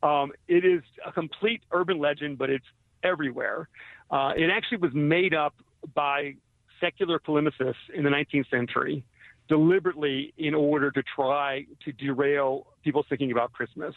Um, 0.02 0.32
it 0.48 0.66
is 0.66 0.82
a 1.06 1.12
complete 1.12 1.62
urban 1.72 2.00
legend, 2.00 2.38
but 2.38 2.50
it's 2.50 2.66
everywhere. 3.04 3.68
Uh, 4.12 4.34
it 4.36 4.50
actually 4.50 4.78
was 4.78 4.94
made 4.94 5.34
up 5.34 5.54
by 5.94 6.36
secular 6.80 7.20
polemicists 7.20 7.76
in 7.94 8.04
the 8.04 8.10
19th 8.10 8.50
century 8.50 9.04
deliberately 9.50 10.32
in 10.38 10.54
order 10.54 10.92
to 10.92 11.04
try 11.16 11.66
to 11.84 11.92
derail 11.92 12.68
people 12.84 13.04
thinking 13.10 13.32
about 13.32 13.52
Christmas. 13.52 13.96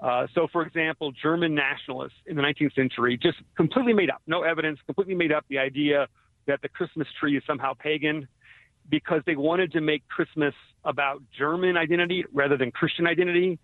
Uh, 0.00 0.26
so, 0.34 0.46
for 0.52 0.62
example, 0.62 1.10
German 1.10 1.54
nationalists 1.54 2.18
in 2.26 2.36
the 2.36 2.42
19th 2.42 2.74
century 2.74 3.16
just 3.16 3.38
completely 3.56 3.94
made 3.94 4.10
up, 4.10 4.20
no 4.26 4.42
evidence, 4.42 4.78
completely 4.84 5.14
made 5.14 5.32
up 5.32 5.44
the 5.48 5.58
idea 5.58 6.06
that 6.46 6.60
the 6.60 6.68
Christmas 6.68 7.08
tree 7.18 7.36
is 7.36 7.42
somehow 7.46 7.72
pagan 7.72 8.28
because 8.90 9.22
they 9.24 9.34
wanted 9.34 9.72
to 9.72 9.80
make 9.80 10.06
Christmas 10.08 10.54
about 10.84 11.22
German 11.36 11.78
identity 11.78 12.24
rather 12.34 12.58
than 12.58 12.70
Christian 12.70 13.06
identity 13.06 13.58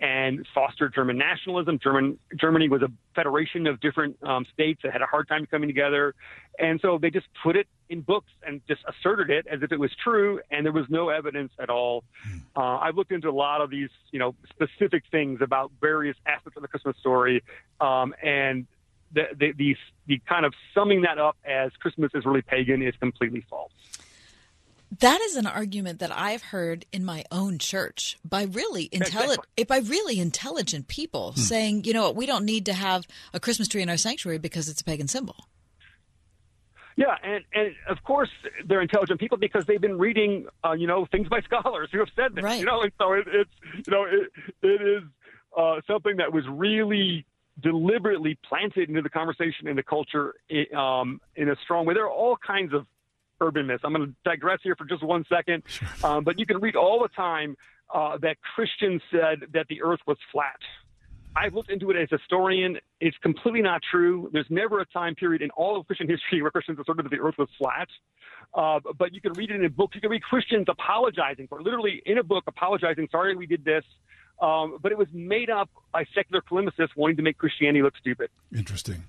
and 0.00 0.46
foster 0.54 0.88
German 0.88 1.16
nationalism. 1.16 1.78
German 1.78 2.18
Germany 2.36 2.68
was 2.68 2.82
a 2.82 2.88
federation 3.14 3.66
of 3.66 3.80
different 3.80 4.16
um, 4.22 4.44
states 4.52 4.80
that 4.82 4.92
had 4.92 5.02
a 5.02 5.06
hard 5.06 5.28
time 5.28 5.46
coming 5.46 5.68
together, 5.68 6.14
and 6.58 6.80
so 6.80 6.98
they 6.98 7.10
just 7.10 7.26
put 7.42 7.56
it 7.56 7.66
in 7.88 8.00
books 8.00 8.30
and 8.46 8.60
just 8.66 8.82
asserted 8.88 9.30
it 9.30 9.46
as 9.46 9.62
if 9.62 9.72
it 9.72 9.78
was 9.78 9.90
true, 10.02 10.40
and 10.50 10.66
there 10.66 10.72
was 10.72 10.86
no 10.88 11.10
evidence 11.10 11.52
at 11.58 11.70
all. 11.70 12.04
Uh, 12.56 12.78
I've 12.78 12.96
looked 12.96 13.12
into 13.12 13.28
a 13.28 13.32
lot 13.32 13.60
of 13.60 13.70
these, 13.70 13.90
you 14.10 14.18
know, 14.18 14.34
specific 14.48 15.04
things 15.10 15.40
about 15.40 15.70
various 15.80 16.16
aspects 16.26 16.56
of 16.56 16.62
the 16.62 16.68
Christmas 16.68 16.96
story, 16.96 17.42
um, 17.80 18.14
and 18.22 18.66
the, 19.12 19.28
the, 19.38 19.52
the, 19.52 19.76
the 20.06 20.20
kind 20.28 20.44
of 20.44 20.54
summing 20.74 21.02
that 21.02 21.18
up 21.18 21.36
as 21.44 21.70
Christmas 21.80 22.10
is 22.14 22.24
really 22.24 22.42
pagan 22.42 22.82
is 22.82 22.94
completely 22.96 23.44
false. 23.48 23.72
That 25.00 25.20
is 25.22 25.36
an 25.36 25.46
argument 25.46 25.98
that 25.98 26.12
I've 26.16 26.42
heard 26.42 26.86
in 26.92 27.04
my 27.04 27.24
own 27.32 27.58
church 27.58 28.16
by 28.24 28.44
really 28.44 28.88
intelligent 28.92 29.46
by 29.66 29.78
really 29.78 30.20
intelligent 30.20 30.88
people 30.88 31.32
saying, 31.34 31.84
you 31.84 31.92
know 31.92 32.04
what, 32.04 32.16
we 32.16 32.26
don't 32.26 32.44
need 32.44 32.66
to 32.66 32.72
have 32.72 33.06
a 33.32 33.40
Christmas 33.40 33.66
tree 33.68 33.82
in 33.82 33.88
our 33.88 33.96
sanctuary 33.96 34.38
because 34.38 34.68
it's 34.68 34.80
a 34.80 34.84
pagan 34.84 35.08
symbol. 35.08 35.48
Yeah, 36.96 37.16
and, 37.24 37.44
and 37.52 37.74
of 37.88 38.02
course 38.04 38.30
they're 38.66 38.80
intelligent 38.80 39.18
people 39.18 39.36
because 39.36 39.64
they've 39.66 39.80
been 39.80 39.98
reading, 39.98 40.46
uh, 40.64 40.72
you 40.72 40.86
know, 40.86 41.06
things 41.06 41.28
by 41.28 41.40
scholars 41.44 41.88
who 41.90 41.98
have 41.98 42.08
said 42.14 42.34
this. 42.34 42.42
You 42.60 42.66
know, 42.66 42.82
and 42.82 42.92
so 42.98 43.12
it, 43.14 43.26
it's, 43.26 43.50
you 43.86 43.92
know, 43.92 44.04
it, 44.04 44.30
it 44.62 44.82
is 44.82 45.02
uh, 45.56 45.80
something 45.86 46.18
that 46.18 46.32
was 46.32 46.44
really 46.48 47.26
deliberately 47.60 48.38
planted 48.48 48.88
into 48.88 49.02
the 49.02 49.08
conversation 49.08 49.68
in 49.68 49.76
the 49.76 49.82
culture 49.82 50.34
um, 50.76 51.20
in 51.36 51.48
a 51.48 51.56
strong 51.62 51.86
way. 51.86 51.94
There 51.94 52.04
are 52.04 52.10
all 52.10 52.36
kinds 52.36 52.72
of 52.72 52.86
urban 53.44 53.66
myths. 53.66 53.82
I'm 53.84 53.92
going 53.92 54.06
to 54.06 54.14
digress 54.24 54.60
here 54.62 54.74
for 54.76 54.84
just 54.84 55.02
one 55.02 55.24
second, 55.28 55.62
um, 56.02 56.24
but 56.24 56.38
you 56.38 56.46
can 56.46 56.58
read 56.58 56.76
all 56.76 57.00
the 57.00 57.08
time 57.08 57.56
uh, 57.92 58.18
that 58.18 58.36
Christians 58.54 59.02
said 59.10 59.40
that 59.52 59.66
the 59.68 59.82
earth 59.82 60.00
was 60.06 60.16
flat. 60.32 60.58
I've 61.36 61.54
looked 61.54 61.70
into 61.70 61.90
it 61.90 61.96
as 61.96 62.08
a 62.12 62.18
historian. 62.18 62.78
It's 63.00 63.16
completely 63.18 63.62
not 63.62 63.82
true. 63.90 64.30
There's 64.32 64.46
never 64.50 64.80
a 64.80 64.86
time 64.86 65.14
period 65.16 65.42
in 65.42 65.50
all 65.50 65.78
of 65.78 65.86
Christian 65.86 66.08
history 66.14 66.42
where 66.42 66.50
Christians 66.50 66.78
asserted 66.78 67.04
that 67.04 67.10
the 67.10 67.20
earth 67.20 67.34
was 67.38 67.48
flat. 67.58 67.88
Uh, 68.54 68.78
but 68.98 69.12
you 69.12 69.20
can 69.20 69.32
read 69.32 69.50
it 69.50 69.60
in 69.60 69.72
books. 69.72 69.94
You 69.94 70.00
can 70.00 70.10
read 70.10 70.22
Christians 70.22 70.66
apologizing 70.68 71.48
for 71.48 71.60
literally 71.60 72.02
in 72.06 72.18
a 72.18 72.22
book 72.22 72.44
apologizing, 72.46 73.08
sorry 73.10 73.34
we 73.34 73.46
did 73.46 73.64
this. 73.64 73.84
Um, 74.40 74.78
but 74.82 74.92
it 74.92 74.98
was 74.98 75.08
made 75.12 75.48
up 75.48 75.70
by 75.92 76.04
secular 76.14 76.42
polemicists 76.42 76.96
wanting 76.96 77.16
to 77.16 77.22
make 77.22 77.38
Christianity 77.38 77.82
look 77.82 77.94
stupid. 77.96 78.30
Interesting. 78.54 79.04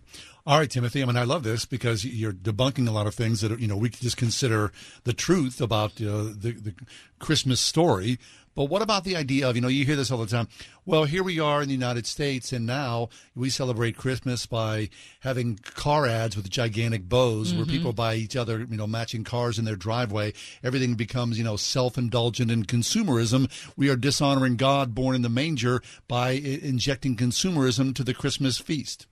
All 0.46 0.60
right, 0.60 0.70
Timothy. 0.70 1.02
I 1.02 1.06
mean, 1.06 1.18
I 1.18 1.24
love 1.24 1.44
this 1.44 1.66
because 1.66 2.06
you're 2.06 2.32
debunking 2.32 2.88
a 2.88 2.92
lot 2.92 3.08
of 3.08 3.16
things 3.16 3.42
that 3.42 3.60
you 3.60 3.68
know 3.68 3.76
we 3.76 3.90
could 3.90 4.02
just 4.02 4.18
consider 4.18 4.72
the 5.04 5.14
truth 5.14 5.60
about 5.60 5.94
uh, 5.94 6.30
the 6.38 6.56
the 6.62 6.76
Christmas 7.18 7.60
story. 7.60 8.20
But 8.56 8.66
what 8.66 8.82
about 8.82 9.04
the 9.04 9.18
idea 9.18 9.50
of, 9.50 9.58
you 9.58 9.62
know, 9.62 9.68
you 9.68 9.84
hear 9.84 9.98
this 9.98 10.10
all 10.10 10.18
the 10.18 10.28
time. 10.28 10.48
Well, 10.86 11.04
here 11.04 11.24
we 11.24 11.42
are 11.42 11.62
in 11.62 11.68
the 11.68 11.74
United 11.74 12.06
States, 12.08 12.54
and 12.54 12.66
now 12.66 13.10
we 13.36 13.50
celebrate 13.50 13.98
Christmas 13.98 14.46
by 14.46 14.90
having 15.20 15.58
car 15.58 16.08
ads 16.08 16.38
with 16.38 16.50
gigantic 16.50 17.10
bows 17.10 17.50
mm-hmm. 17.50 17.58
where 17.58 17.66
people 17.66 17.92
buy 17.92 18.16
each 18.16 18.38
other, 18.38 18.60
you 18.60 18.78
know, 18.78 18.88
matching 18.88 19.26
cars 19.26 19.60
in 19.60 19.66
their 19.66 19.76
driveway. 19.76 20.32
Everything 20.64 20.96
becomes, 20.96 21.38
you 21.38 21.44
know, 21.44 21.58
self 21.58 21.98
indulgent 21.98 22.50
and 22.50 22.66
consumerism. 22.66 23.52
We 23.76 23.90
are 23.90 23.98
dishonoring 23.98 24.56
God 24.56 24.96
born 24.96 25.16
in 25.16 25.22
the 25.22 25.30
manger 25.30 25.82
by 26.08 26.32
injecting 26.32 27.18
consumerism 27.18 27.94
to 27.96 28.06
the 28.06 28.14
Christmas 28.14 28.58
feast. 28.58 29.06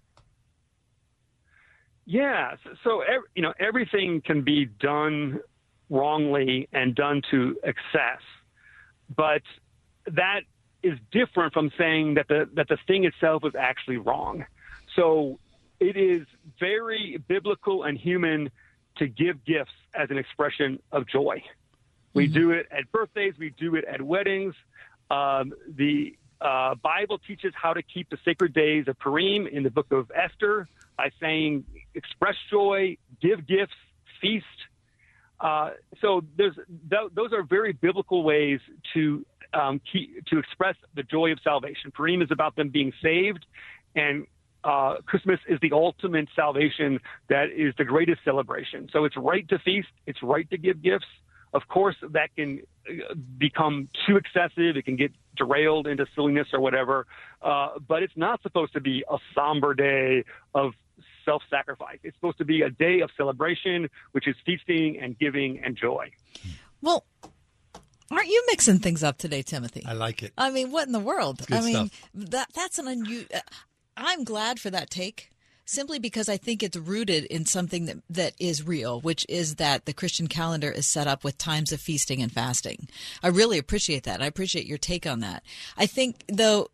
Yeah. 2.05 2.55
So, 2.83 3.03
you 3.35 3.41
know, 3.41 3.53
everything 3.59 4.21
can 4.25 4.41
be 4.41 4.65
done 4.65 5.41
wrongly 5.89 6.69
and 6.71 6.95
done 6.95 7.21
to 7.31 7.57
excess 7.63 8.21
but 9.15 9.41
that 10.07 10.41
is 10.81 10.97
different 11.11 11.53
from 11.53 11.71
saying 11.77 12.15
that 12.15 12.27
the 12.27 12.49
that 12.53 12.67
the 12.67 12.77
thing 12.87 13.05
itself 13.05 13.43
is 13.45 13.53
actually 13.55 13.97
wrong. 13.97 14.45
So 14.95 15.39
it 15.79 15.97
is 15.97 16.25
very 16.59 17.17
biblical 17.27 17.83
and 17.83 17.97
human 17.97 18.51
to 18.97 19.07
give 19.07 19.43
gifts 19.45 19.71
as 19.93 20.09
an 20.11 20.17
expression 20.17 20.79
of 20.91 21.07
joy. 21.07 21.43
We 22.13 22.25
mm-hmm. 22.25 22.33
do 22.33 22.51
it 22.51 22.67
at 22.71 22.91
birthdays, 22.91 23.33
we 23.37 23.49
do 23.51 23.75
it 23.75 23.85
at 23.85 24.01
weddings. 24.01 24.55
Um, 25.09 25.53
the 25.67 26.15
uh, 26.41 26.75
Bible 26.75 27.19
teaches 27.19 27.53
how 27.55 27.73
to 27.73 27.81
keep 27.81 28.09
the 28.09 28.17
sacred 28.25 28.53
days 28.53 28.87
of 28.87 28.99
Purim 28.99 29.47
in 29.47 29.63
the 29.63 29.71
book 29.71 29.91
of 29.91 30.11
Esther 30.13 30.67
by 30.97 31.09
saying, 31.19 31.65
express 31.95 32.35
joy, 32.49 32.97
give 33.21 33.47
gifts, 33.47 33.73
feast. 34.21 34.45
Uh, 35.43 35.71
so 36.01 36.21
th- 36.37 36.53
those 36.89 37.33
are 37.33 37.43
very 37.43 37.73
biblical 37.73 38.23
ways 38.23 38.61
to 38.93 39.25
um, 39.53 39.81
keep, 39.91 40.25
to 40.27 40.39
express 40.39 40.75
the 40.95 41.03
joy 41.03 41.31
of 41.31 41.39
salvation. 41.43 41.91
Purim 41.91 42.21
is 42.21 42.31
about 42.31 42.55
them 42.55 42.69
being 42.69 42.93
saved, 43.01 43.45
and 43.93 44.25
uh, 44.63 44.95
Christmas 45.05 45.39
is 45.49 45.59
the 45.61 45.73
ultimate 45.73 46.29
salvation 46.35 46.99
that 47.27 47.47
is 47.55 47.73
the 47.77 47.83
greatest 47.83 48.21
celebration. 48.23 48.87
So 48.93 49.03
it's 49.03 49.17
right 49.17 49.47
to 49.49 49.59
feast. 49.59 49.89
It's 50.07 50.23
right 50.23 50.49
to 50.49 50.57
give 50.57 50.81
gifts. 50.81 51.05
Of 51.53 51.67
course, 51.67 51.95
that 52.11 52.33
can 52.35 52.61
uh, 52.89 53.13
become 53.37 53.89
too 54.07 54.15
excessive. 54.15 54.77
It 54.77 54.85
can 54.85 54.95
get 54.95 55.11
derailed 55.35 55.87
into 55.87 56.05
silliness 56.15 56.47
or 56.53 56.61
whatever. 56.61 57.05
Uh, 57.41 57.71
but 57.85 58.01
it's 58.01 58.15
not 58.15 58.41
supposed 58.41 58.73
to 58.73 58.81
be 58.81 59.03
a 59.11 59.17
somber 59.35 59.73
day 59.73 60.23
of 60.55 60.71
self 61.25 61.43
sacrifice. 61.49 61.99
It's 62.03 62.15
supposed 62.17 62.37
to 62.39 62.45
be 62.45 62.61
a 62.61 62.69
day 62.69 63.01
of 63.01 63.09
celebration, 63.17 63.89
which 64.11 64.27
is 64.27 64.35
feasting 64.45 64.99
and 65.01 65.17
giving 65.17 65.59
and 65.63 65.75
joy. 65.75 66.11
Well, 66.81 67.05
aren't 68.11 68.27
you 68.27 68.43
mixing 68.47 68.79
things 68.79 69.03
up 69.03 69.17
today, 69.17 69.41
Timothy? 69.41 69.83
I 69.85 69.93
like 69.93 70.23
it. 70.23 70.33
I 70.37 70.51
mean, 70.51 70.71
what 70.71 70.87
in 70.87 70.93
the 70.93 70.99
world? 70.99 71.45
I 71.51 71.61
mean, 71.61 71.87
stuff. 71.87 72.09
that 72.13 72.47
that's 72.53 72.79
an 72.79 72.87
unusual. 72.87 73.27
Uh, 73.33 73.39
I'm 73.97 74.23
glad 74.23 74.59
for 74.59 74.69
that 74.69 74.89
take. 74.89 75.29
Simply 75.65 75.97
because 75.97 76.27
I 76.27 76.35
think 76.35 76.61
it's 76.61 76.75
rooted 76.75 77.23
in 77.23 77.45
something 77.45 77.85
that, 77.85 77.95
that 78.09 78.33
is 78.37 78.67
real, 78.67 78.99
which 78.99 79.25
is 79.29 79.55
that 79.55 79.85
the 79.85 79.93
Christian 79.93 80.27
calendar 80.27 80.69
is 80.69 80.85
set 80.85 81.07
up 81.07 81.23
with 81.23 81.37
times 81.37 81.71
of 81.71 81.79
feasting 81.79 82.21
and 82.21 82.29
fasting. 82.29 82.89
I 83.23 83.29
really 83.29 83.57
appreciate 83.57 84.03
that. 84.03 84.21
I 84.21 84.25
appreciate 84.25 84.65
your 84.65 84.77
take 84.77 85.07
on 85.07 85.21
that. 85.21 85.41
I 85.77 85.85
think, 85.85 86.25
though, 86.27 86.67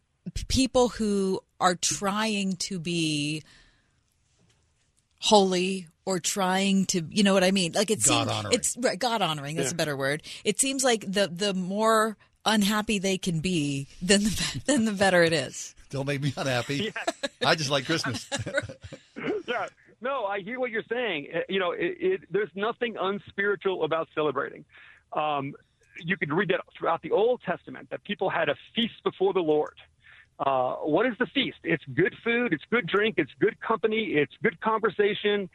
people 0.48 0.90
who 0.90 1.40
are 1.60 1.76
trying 1.76 2.56
to 2.56 2.80
be 2.80 3.44
holy 5.20 5.88
or 6.06 6.20
trying 6.20 6.86
to 6.88 7.06
you 7.10 7.24
know 7.24 7.34
what 7.34 7.44
I 7.44 7.52
mean? 7.52 7.74
Like 7.74 7.92
it 7.92 8.02
seems 8.02 8.32
it's 8.52 8.76
right, 8.78 8.98
God 8.98 9.22
honoring, 9.22 9.56
that's 9.56 9.70
yeah. 9.70 9.76
a 9.76 9.78
better 9.78 9.96
word. 9.96 10.24
It 10.44 10.60
seems 10.60 10.84
like 10.84 11.02
the 11.02 11.28
the 11.28 11.54
more 11.54 12.18
unhappy 12.46 13.00
they 13.00 13.18
can 13.18 13.40
be, 13.40 13.88
then 14.02 14.24
the 14.24 14.62
then 14.66 14.86
the 14.86 14.92
better 14.92 15.24
it 15.24 15.34
is. 15.34 15.76
Don't 15.90 16.08
make 16.08 16.22
me 16.22 16.34
unhappy. 16.36 16.94
Yeah. 17.42 17.50
I 17.50 17.56
just 17.56 17.70
like 17.70 17.86
Christmas. 17.86 18.30
yeah. 19.48 19.68
No, 20.02 20.26
I 20.26 20.42
hear 20.42 20.60
what 20.60 20.72
you're 20.72 20.84
saying. 20.90 21.30
Uh, 21.34 21.40
you 21.48 21.58
know, 21.58 21.72
it, 21.72 21.98
it, 22.00 22.22
there's 22.30 22.50
nothing 22.54 22.98
unspiritual 23.00 23.86
about 23.86 24.10
celebrating. 24.14 24.66
Um, 25.14 25.54
you 25.98 26.18
could 26.18 26.34
read 26.34 26.50
that 26.50 26.62
throughout 26.78 27.02
the 27.02 27.12
Old 27.12 27.42
Testament 27.46 27.90
that 27.92 28.04
people 28.04 28.30
had 28.30 28.50
a 28.50 28.56
feast 28.76 28.96
before 29.06 29.32
the 29.32 29.40
Lord. 29.40 29.76
Uh, 30.40 30.76
what 30.76 31.06
is 31.06 31.14
the 31.20 31.26
feast? 31.28 31.58
It's 31.64 31.84
good 31.94 32.16
food, 32.24 32.54
it's 32.54 32.64
good 32.72 32.88
drink, 32.88 33.16
it's 33.18 33.32
good 33.40 33.60
company, 33.60 34.14
it's 34.14 34.32
good 34.42 34.60
conversation, 34.62 35.50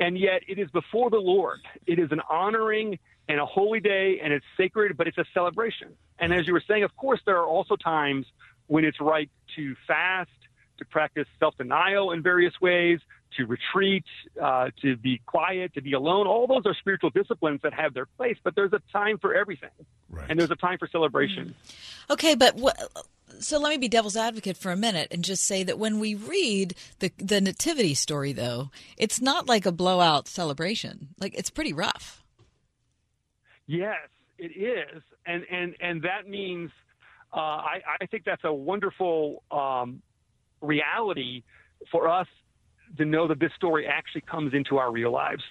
and 0.00 0.18
yet 0.18 0.42
it 0.48 0.58
is 0.58 0.68
before 0.70 1.10
the 1.10 1.18
Lord. 1.18 1.60
It 1.86 2.00
is 2.00 2.10
an 2.10 2.20
honoring 2.28 2.98
and 3.28 3.40
a 3.40 3.46
holy 3.46 3.80
day, 3.80 4.20
and 4.22 4.32
it's 4.32 4.44
sacred, 4.56 4.96
but 4.96 5.06
it's 5.06 5.18
a 5.18 5.24
celebration. 5.32 5.88
And 6.18 6.34
as 6.34 6.46
you 6.46 6.52
were 6.52 6.62
saying, 6.66 6.82
of 6.82 6.96
course, 6.96 7.20
there 7.24 7.38
are 7.38 7.46
also 7.46 7.76
times 7.76 8.26
when 8.66 8.84
it's 8.84 9.00
right 9.00 9.30
to 9.56 9.76
fast, 9.86 10.30
to 10.78 10.84
practice 10.84 11.26
self 11.38 11.56
denial 11.56 12.10
in 12.10 12.22
various 12.22 12.54
ways, 12.60 12.98
to 13.36 13.46
retreat, 13.46 14.04
uh, 14.40 14.70
to 14.82 14.96
be 14.96 15.20
quiet, 15.26 15.74
to 15.74 15.80
be 15.80 15.92
alone. 15.92 16.26
All 16.26 16.46
those 16.46 16.66
are 16.66 16.74
spiritual 16.74 17.10
disciplines 17.10 17.60
that 17.62 17.72
have 17.74 17.94
their 17.94 18.06
place, 18.06 18.36
but 18.42 18.54
there's 18.54 18.72
a 18.72 18.80
time 18.92 19.18
for 19.18 19.34
everything. 19.34 19.70
Right. 20.10 20.26
And 20.28 20.38
there's 20.38 20.50
a 20.50 20.56
time 20.56 20.78
for 20.78 20.88
celebration. 20.88 21.54
Okay, 22.10 22.34
but 22.34 22.56
what, 22.56 22.76
so 23.40 23.58
let 23.58 23.70
me 23.70 23.78
be 23.78 23.88
devil's 23.88 24.16
advocate 24.16 24.56
for 24.56 24.72
a 24.72 24.76
minute 24.76 25.08
and 25.10 25.24
just 25.24 25.44
say 25.44 25.62
that 25.62 25.78
when 25.78 25.98
we 25.98 26.14
read 26.14 26.74
the 27.00 27.12
the 27.18 27.40
nativity 27.40 27.94
story 27.94 28.32
though 28.32 28.70
it's 28.96 29.20
not 29.20 29.48
like 29.48 29.66
a 29.66 29.72
blowout 29.72 30.28
celebration. 30.28 31.08
Like 31.18 31.34
it's 31.34 31.50
pretty 31.50 31.72
rough. 31.72 32.22
Yes 33.66 34.08
it 34.38 34.52
is. 34.56 35.02
And 35.26 35.44
and 35.50 35.74
and 35.80 36.02
that 36.02 36.28
means 36.28 36.70
uh, 37.32 37.40
I, 37.40 37.80
I 38.00 38.06
think 38.06 38.24
that's 38.24 38.44
a 38.44 38.52
wonderful 38.52 39.42
um, 39.50 40.02
reality 40.60 41.42
for 41.90 42.08
us 42.08 42.28
to 42.98 43.04
know 43.04 43.26
that 43.26 43.40
this 43.40 43.50
story 43.56 43.86
actually 43.86 44.20
comes 44.20 44.54
into 44.54 44.76
our 44.76 44.92
real 44.92 45.10
lives. 45.10 45.42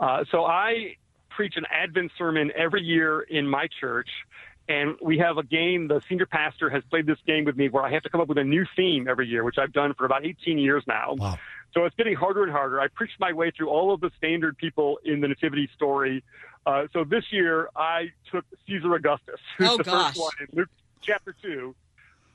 Uh, 0.00 0.24
so 0.30 0.44
i 0.44 0.94
preach 1.30 1.54
an 1.56 1.64
advent 1.70 2.10
sermon 2.18 2.50
every 2.56 2.82
year 2.82 3.20
in 3.20 3.46
my 3.46 3.68
church 3.80 4.08
and 4.68 4.96
we 5.02 5.18
have 5.18 5.38
a 5.38 5.42
game. 5.42 5.88
The 5.88 6.00
senior 6.08 6.26
pastor 6.26 6.68
has 6.68 6.82
played 6.90 7.06
this 7.06 7.18
game 7.26 7.44
with 7.44 7.56
me 7.56 7.68
where 7.68 7.82
I 7.82 7.90
have 7.92 8.02
to 8.02 8.10
come 8.10 8.20
up 8.20 8.28
with 8.28 8.38
a 8.38 8.44
new 8.44 8.66
theme 8.76 9.08
every 9.08 9.26
year, 9.26 9.42
which 9.42 9.56
I've 9.58 9.72
done 9.72 9.94
for 9.94 10.04
about 10.04 10.26
18 10.26 10.58
years 10.58 10.84
now. 10.86 11.14
Wow. 11.16 11.38
So 11.74 11.84
it's 11.84 11.96
getting 11.96 12.14
harder 12.14 12.42
and 12.42 12.52
harder. 12.52 12.80
I 12.80 12.88
preached 12.88 13.18
my 13.18 13.32
way 13.32 13.50
through 13.50 13.68
all 13.68 13.92
of 13.92 14.00
the 14.00 14.10
standard 14.16 14.56
people 14.56 14.98
in 15.04 15.20
the 15.20 15.28
Nativity 15.28 15.68
story. 15.74 16.22
Uh, 16.66 16.86
so 16.92 17.04
this 17.04 17.24
year 17.30 17.68
I 17.76 18.12
took 18.30 18.44
Caesar 18.66 18.94
Augustus, 18.94 19.40
who's 19.56 19.70
oh, 19.70 19.76
the 19.78 19.84
gosh. 19.84 20.08
first 20.08 20.20
one 20.20 20.32
in 20.40 20.58
Luke 20.58 20.68
chapter 21.00 21.34
2. 21.42 21.74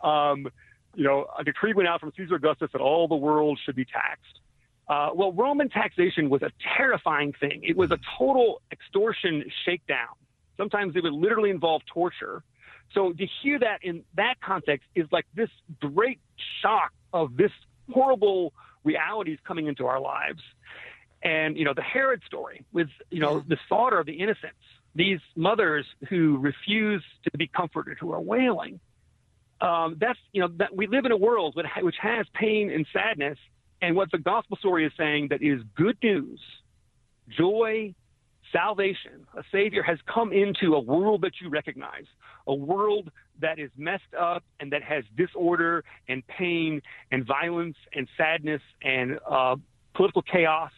Um, 0.01 0.47
you 0.95 1.03
know, 1.03 1.27
a 1.37 1.43
decree 1.43 1.73
went 1.73 1.87
out 1.87 1.99
from 1.99 2.11
Caesar 2.17 2.35
Augustus 2.35 2.69
that 2.73 2.81
all 2.81 3.07
the 3.07 3.15
world 3.15 3.59
should 3.63 3.75
be 3.75 3.85
taxed. 3.85 4.39
Uh, 4.87 5.09
well, 5.13 5.31
Roman 5.31 5.69
taxation 5.69 6.29
was 6.29 6.41
a 6.41 6.51
terrifying 6.77 7.33
thing. 7.39 7.61
It 7.63 7.77
was 7.77 7.91
a 7.91 7.99
total 8.17 8.61
extortion 8.71 9.45
shakedown. 9.65 10.09
Sometimes 10.57 10.95
it 10.95 11.03
would 11.03 11.13
literally 11.13 11.49
involve 11.49 11.81
torture. 11.85 12.43
So 12.93 13.11
to 13.11 13.27
hear 13.41 13.59
that 13.59 13.79
in 13.81 14.03
that 14.15 14.35
context 14.41 14.87
is 14.95 15.07
like 15.11 15.25
this 15.33 15.49
great 15.79 16.19
shock 16.61 16.91
of 17.11 17.35
this 17.37 17.51
horrible 17.91 18.53
realities 18.83 19.39
coming 19.45 19.67
into 19.67 19.85
our 19.85 19.99
lives. 19.99 20.41
And, 21.23 21.57
you 21.57 21.65
know, 21.65 21.73
the 21.73 21.81
Herod 21.81 22.21
story 22.25 22.65
with, 22.73 22.89
you 23.09 23.19
know, 23.19 23.43
the 23.47 23.57
slaughter 23.67 23.99
of 23.99 24.05
the 24.05 24.13
innocents, 24.13 24.59
these 24.93 25.19
mothers 25.35 25.85
who 26.09 26.37
refuse 26.37 27.03
to 27.23 27.37
be 27.37 27.47
comforted, 27.47 27.97
who 27.99 28.11
are 28.11 28.21
wailing. 28.21 28.79
Um, 29.61 29.95
that's, 29.99 30.19
you 30.33 30.41
know, 30.41 30.49
that 30.57 30.75
we 30.75 30.87
live 30.87 31.05
in 31.05 31.11
a 31.11 31.17
world 31.17 31.55
which 31.55 31.95
has 32.01 32.25
pain 32.33 32.69
and 32.69 32.85
sadness. 32.91 33.37
And 33.81 33.95
what 33.95 34.11
the 34.11 34.17
gospel 34.17 34.57
story 34.57 34.85
is 34.85 34.91
saying 34.97 35.29
that 35.29 35.41
is 35.41 35.61
good 35.75 35.97
news, 36.03 36.39
joy, 37.29 37.95
salvation, 38.53 39.25
a 39.37 39.43
Savior 39.51 39.83
has 39.83 39.97
come 40.13 40.31
into 40.31 40.75
a 40.75 40.79
world 40.79 41.21
that 41.21 41.33
you 41.41 41.49
recognize, 41.49 42.05
a 42.47 42.53
world 42.53 43.11
that 43.41 43.59
is 43.59 43.69
messed 43.75 44.13
up 44.17 44.43
and 44.59 44.71
that 44.71 44.83
has 44.83 45.03
disorder 45.17 45.83
and 46.07 46.25
pain 46.27 46.81
and 47.11 47.25
violence 47.25 47.75
and 47.93 48.07
sadness 48.15 48.61
and 48.81 49.19
uh, 49.29 49.55
political 49.95 50.21
chaos. 50.21 50.71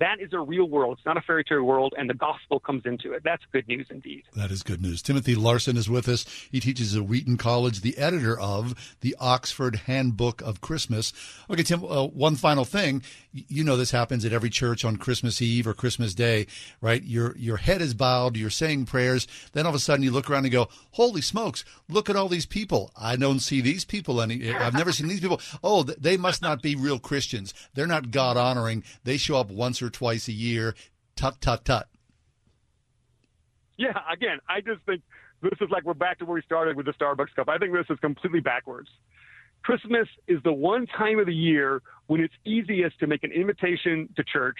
That 0.00 0.18
is 0.18 0.32
a 0.32 0.40
real 0.40 0.64
world. 0.64 0.96
It's 0.96 1.06
not 1.06 1.18
a 1.18 1.20
fairy 1.20 1.44
tale 1.44 1.62
world, 1.62 1.94
and 1.96 2.08
the 2.08 2.14
gospel 2.14 2.58
comes 2.58 2.82
into 2.86 3.12
it. 3.12 3.22
That's 3.22 3.42
good 3.52 3.68
news 3.68 3.86
indeed. 3.90 4.24
That 4.34 4.50
is 4.50 4.62
good 4.62 4.80
news. 4.80 5.02
Timothy 5.02 5.34
Larsen 5.34 5.76
is 5.76 5.90
with 5.90 6.08
us. 6.08 6.24
He 6.50 6.58
teaches 6.58 6.96
at 6.96 7.04
Wheaton 7.04 7.36
College, 7.36 7.82
the 7.82 7.98
editor 7.98 8.38
of 8.40 8.96
the 9.02 9.14
Oxford 9.20 9.76
Handbook 9.86 10.40
of 10.40 10.62
Christmas. 10.62 11.12
Okay, 11.50 11.62
Tim, 11.62 11.84
uh, 11.84 12.06
one 12.06 12.36
final 12.36 12.64
thing. 12.64 13.02
You 13.32 13.62
know 13.62 13.76
this 13.76 13.90
happens 13.90 14.24
at 14.24 14.32
every 14.32 14.50
church 14.50 14.84
on 14.86 14.96
Christmas 14.96 15.42
Eve 15.42 15.66
or 15.66 15.74
Christmas 15.74 16.14
Day, 16.14 16.46
right? 16.80 17.02
Your 17.02 17.36
your 17.36 17.58
head 17.58 17.82
is 17.82 17.94
bowed, 17.94 18.36
you're 18.36 18.50
saying 18.50 18.86
prayers, 18.86 19.28
then 19.52 19.66
all 19.66 19.70
of 19.70 19.76
a 19.76 19.78
sudden 19.78 20.02
you 20.02 20.10
look 20.10 20.30
around 20.30 20.46
and 20.46 20.52
go, 20.52 20.68
"Holy 20.92 21.20
smokes, 21.20 21.64
look 21.88 22.08
at 22.08 22.16
all 22.16 22.28
these 22.28 22.46
people. 22.46 22.90
I 22.96 23.16
don't 23.16 23.40
see 23.40 23.60
these 23.60 23.84
people 23.84 24.20
any 24.20 24.50
I've 24.52 24.74
never 24.74 24.92
seen 24.92 25.08
these 25.08 25.20
people. 25.20 25.40
Oh, 25.62 25.82
they 25.82 26.16
must 26.16 26.42
not 26.42 26.62
be 26.62 26.74
real 26.74 26.98
Christians. 26.98 27.52
They're 27.74 27.86
not 27.86 28.10
God 28.10 28.36
honoring. 28.36 28.82
They 29.04 29.16
show 29.16 29.36
up 29.36 29.50
once 29.50 29.82
or 29.82 29.89
twice 29.90 30.28
a 30.28 30.32
year. 30.32 30.74
Tut 31.16 31.40
tut 31.40 31.64
tut." 31.64 31.88
Yeah, 33.76 33.98
again, 34.12 34.38
I 34.48 34.60
just 34.60 34.82
think 34.84 35.02
this 35.42 35.52
is 35.60 35.70
like 35.70 35.84
we're 35.84 35.94
back 35.94 36.18
to 36.18 36.24
where 36.24 36.34
we 36.34 36.42
started 36.42 36.76
with 36.76 36.86
the 36.86 36.92
Starbucks 36.92 37.34
cup. 37.34 37.48
I 37.48 37.58
think 37.58 37.72
this 37.72 37.86
is 37.88 37.98
completely 38.00 38.40
backwards. 38.40 38.88
Christmas 39.62 40.08
is 40.26 40.42
the 40.42 40.52
one 40.52 40.86
time 40.86 41.18
of 41.18 41.26
the 41.26 41.34
year 41.34 41.82
when 42.06 42.20
it's 42.20 42.34
easiest 42.44 42.98
to 43.00 43.06
make 43.06 43.24
an 43.24 43.32
invitation 43.32 44.08
to 44.16 44.24
church 44.24 44.58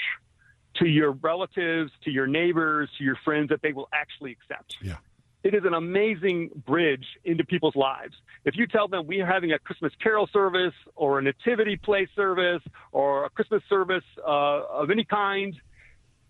to 0.77 0.87
your 0.87 1.13
relatives, 1.13 1.91
to 2.05 2.11
your 2.11 2.27
neighbors, 2.27 2.89
to 2.99 3.05
your 3.05 3.17
friends 3.25 3.49
that 3.49 3.61
they 3.63 3.73
will 3.73 3.89
actually 3.93 4.33
accept. 4.33 4.77
Yeah. 4.83 4.97
It 5.43 5.55
is 5.55 5.63
an 5.65 5.75
amazing 5.75 6.51
bridge 6.67 7.07
into 7.25 7.45
people's 7.45 7.77
lives. 7.77 8.15
If 8.45 8.57
you 8.57 8.67
tell 8.67 8.89
them 8.89 9.07
we 9.07 9.21
are 9.21 9.27
having 9.27 9.53
a 9.53 9.59
Christmas 9.59 9.93
carol 10.03 10.29
service 10.33 10.75
or 10.97 11.19
a 11.19 11.23
nativity 11.23 11.77
play 11.77 12.09
service 12.15 12.63
or 12.93 13.25
a 13.25 13.31
Christmas 13.31 13.63
service 13.69 14.05
uh, 14.19 14.63
of 14.71 14.91
any 14.91 15.05
kind, 15.05 15.55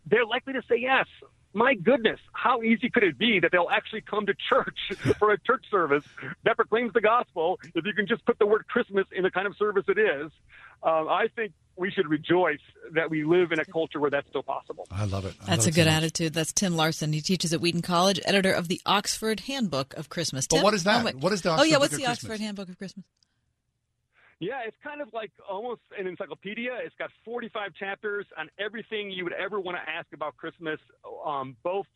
they're 0.06 0.26
likely 0.26 0.52
to 0.52 0.62
say 0.68 0.76
yes 0.78 1.06
my 1.52 1.74
goodness, 1.74 2.20
how 2.32 2.62
easy 2.62 2.90
could 2.90 3.02
it 3.02 3.18
be 3.18 3.40
that 3.40 3.50
they'll 3.52 3.70
actually 3.70 4.02
come 4.02 4.26
to 4.26 4.34
church 4.48 4.78
for 5.18 5.32
a 5.32 5.38
church 5.40 5.64
service 5.70 6.04
that 6.44 6.56
proclaims 6.56 6.92
the 6.92 7.00
gospel 7.00 7.58
if 7.74 7.84
you 7.84 7.92
can 7.92 8.06
just 8.06 8.24
put 8.24 8.38
the 8.38 8.46
word 8.46 8.66
Christmas 8.68 9.06
in 9.12 9.22
the 9.22 9.30
kind 9.30 9.46
of 9.46 9.56
service 9.56 9.84
it 9.88 9.98
is? 9.98 10.30
Um, 10.82 11.08
I 11.08 11.26
think 11.34 11.52
we 11.76 11.90
should 11.90 12.08
rejoice 12.08 12.60
that 12.92 13.10
we 13.10 13.24
live 13.24 13.52
in 13.52 13.58
a 13.58 13.64
culture 13.64 14.00
where 14.00 14.10
that's 14.10 14.28
still 14.28 14.42
possible. 14.42 14.86
I 14.90 15.04
love 15.04 15.24
it. 15.24 15.34
I 15.42 15.46
That's 15.46 15.66
love 15.66 15.66
a 15.66 15.68
it 15.68 15.74
good 15.74 15.90
so 15.90 15.90
attitude. 15.90 16.34
That's 16.34 16.52
Tim 16.52 16.76
Larsen. 16.76 17.12
He 17.12 17.20
teaches 17.20 17.52
at 17.52 17.60
Wheaton 17.60 17.82
College, 17.82 18.20
editor 18.24 18.52
of 18.52 18.68
the 18.68 18.80
Oxford 18.86 19.40
Handbook 19.40 19.94
of 19.94 20.08
Christmas. 20.08 20.46
But 20.46 20.62
what 20.62 20.74
is 20.74 20.84
that? 20.84 21.04
Oh. 21.06 21.18
What 21.18 21.32
is 21.32 21.42
the 21.42 21.58
Oh, 21.58 21.62
yeah, 21.62 21.78
what's 21.78 21.92
of 21.92 21.98
the 21.98 22.04
Christmas? 22.06 22.24
Oxford 22.30 22.40
Handbook 22.40 22.68
of 22.68 22.78
Christmas? 22.78 23.04
Yeah, 24.40 24.62
it's 24.66 24.76
kind 24.82 25.02
of 25.02 25.12
like 25.12 25.30
almost 25.48 25.82
an 25.98 26.06
encyclopedia. 26.06 26.70
It's 26.82 26.94
got 26.98 27.10
45 27.26 27.74
chapters 27.74 28.26
on 28.38 28.48
everything 28.58 29.10
you 29.10 29.24
would 29.24 29.34
ever 29.34 29.60
want 29.60 29.76
to 29.76 29.90
ask 29.90 30.06
about 30.14 30.36
Christmas, 30.38 30.80
um, 31.26 31.56
both 31.62 31.86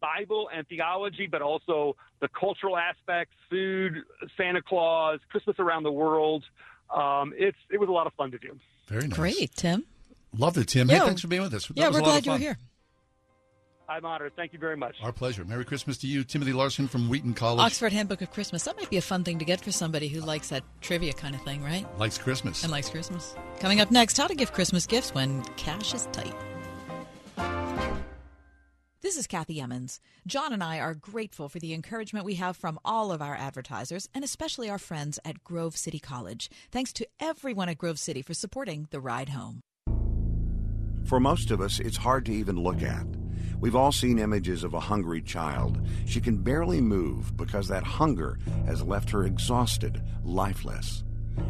Bible 0.00 0.48
and 0.54 0.66
theology, 0.68 1.26
but 1.26 1.42
also 1.42 1.96
the 2.20 2.28
cultural 2.28 2.76
aspects, 2.76 3.34
food, 3.50 3.94
Santa 4.36 4.62
Claus, 4.62 5.18
Christmas 5.28 5.56
around 5.58 5.82
the 5.82 5.92
world. 5.92 6.44
Um, 6.94 7.34
it's 7.36 7.58
it 7.70 7.80
was 7.80 7.88
a 7.88 7.92
lot 7.92 8.06
of 8.06 8.12
fun 8.14 8.30
to 8.30 8.38
do. 8.38 8.56
Very 8.86 9.08
nice. 9.08 9.18
Great, 9.18 9.54
Tim. 9.56 9.84
Love 10.36 10.56
it, 10.56 10.68
Tim. 10.68 10.88
Yeah. 10.88 11.00
Hey, 11.00 11.06
thanks 11.06 11.22
for 11.22 11.28
being 11.28 11.42
with 11.42 11.54
us. 11.54 11.66
That 11.66 11.76
yeah, 11.76 11.88
was 11.88 11.96
we're 11.96 12.00
a 12.00 12.02
lot 12.02 12.10
glad 12.10 12.26
you 12.26 12.32
were 12.32 12.38
here. 12.38 12.58
I'm 13.88 14.04
honored. 14.04 14.34
Thank 14.36 14.52
you 14.52 14.58
very 14.58 14.76
much. 14.76 14.96
Our 15.02 15.12
pleasure. 15.12 15.44
Merry 15.44 15.64
Christmas 15.64 15.96
to 15.98 16.06
you, 16.06 16.22
Timothy 16.22 16.52
Larsen 16.52 16.88
from 16.88 17.08
Wheaton 17.08 17.34
College. 17.34 17.64
Oxford 17.64 17.92
Handbook 17.92 18.20
of 18.20 18.30
Christmas. 18.30 18.64
That 18.64 18.76
might 18.76 18.90
be 18.90 18.98
a 18.98 19.02
fun 19.02 19.24
thing 19.24 19.38
to 19.38 19.44
get 19.44 19.60
for 19.60 19.72
somebody 19.72 20.08
who 20.08 20.20
likes 20.20 20.50
that 20.50 20.62
trivia 20.80 21.14
kind 21.14 21.34
of 21.34 21.40
thing, 21.42 21.62
right? 21.62 21.86
Likes 21.98 22.18
Christmas. 22.18 22.62
And 22.62 22.70
likes 22.70 22.90
Christmas. 22.90 23.34
Coming 23.60 23.80
up 23.80 23.90
next, 23.90 24.18
how 24.18 24.26
to 24.26 24.34
give 24.34 24.52
Christmas 24.52 24.86
gifts 24.86 25.14
when 25.14 25.42
cash 25.56 25.94
is 25.94 26.06
tight. 26.12 26.34
This 29.00 29.16
is 29.16 29.26
Kathy 29.26 29.60
Emmons. 29.60 30.00
John 30.26 30.52
and 30.52 30.62
I 30.62 30.80
are 30.80 30.92
grateful 30.92 31.48
for 31.48 31.58
the 31.58 31.72
encouragement 31.72 32.26
we 32.26 32.34
have 32.34 32.56
from 32.56 32.78
all 32.84 33.10
of 33.10 33.22
our 33.22 33.34
advertisers 33.36 34.08
and 34.12 34.22
especially 34.22 34.68
our 34.68 34.78
friends 34.78 35.18
at 35.24 35.42
Grove 35.44 35.76
City 35.76 35.98
College. 35.98 36.50
Thanks 36.70 36.92
to 36.94 37.06
everyone 37.20 37.70
at 37.70 37.78
Grove 37.78 37.98
City 37.98 38.20
for 38.20 38.34
supporting 38.34 38.88
the 38.90 39.00
ride 39.00 39.30
home. 39.30 39.60
For 41.06 41.20
most 41.20 41.50
of 41.50 41.62
us, 41.62 41.80
it's 41.80 41.96
hard 41.96 42.26
to 42.26 42.32
even 42.32 42.56
look 42.56 42.82
at. 42.82 43.06
We've 43.60 43.76
all 43.76 43.92
seen 43.92 44.18
images 44.18 44.62
of 44.62 44.74
a 44.74 44.80
hungry 44.80 45.20
child. 45.20 45.80
She 46.06 46.20
can 46.20 46.36
barely 46.36 46.80
move 46.80 47.36
because 47.36 47.66
that 47.68 47.82
hunger 47.82 48.38
has 48.66 48.82
left 48.82 49.10
her 49.10 49.24
exhausted, 49.24 50.00
lifeless. 50.24 51.02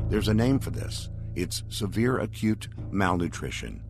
There's 0.09 0.29
a 0.29 0.35
name 0.35 0.59
for 0.59 0.71
this 0.71 1.11
it's 1.37 1.63
severe 1.69 2.19
acute 2.19 2.69
malnutrition. 2.91 3.83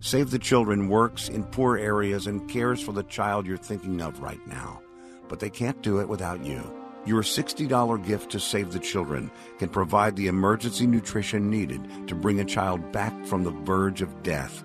Save 0.00 0.30
the 0.30 0.38
Children 0.38 0.88
works 0.88 1.28
in 1.28 1.44
poor 1.44 1.76
areas 1.76 2.28
and 2.28 2.48
cares 2.48 2.80
for 2.80 2.92
the 2.92 3.02
child 3.02 3.46
you're 3.46 3.56
thinking 3.56 4.00
of 4.00 4.20
right 4.20 4.44
now. 4.46 4.80
But 5.28 5.40
they 5.40 5.50
can't 5.50 5.82
do 5.82 5.98
it 5.98 6.08
without 6.08 6.44
you. 6.44 6.62
Your 7.04 7.22
$60 7.22 8.06
gift 8.06 8.30
to 8.32 8.40
Save 8.40 8.72
the 8.72 8.78
Children 8.78 9.30
can 9.58 9.68
provide 9.68 10.14
the 10.14 10.28
emergency 10.28 10.86
nutrition 10.86 11.50
needed 11.50 12.08
to 12.08 12.14
bring 12.14 12.40
a 12.40 12.44
child 12.44 12.92
back 12.92 13.26
from 13.26 13.42
the 13.42 13.50
verge 13.50 14.00
of 14.00 14.22
death. 14.22 14.62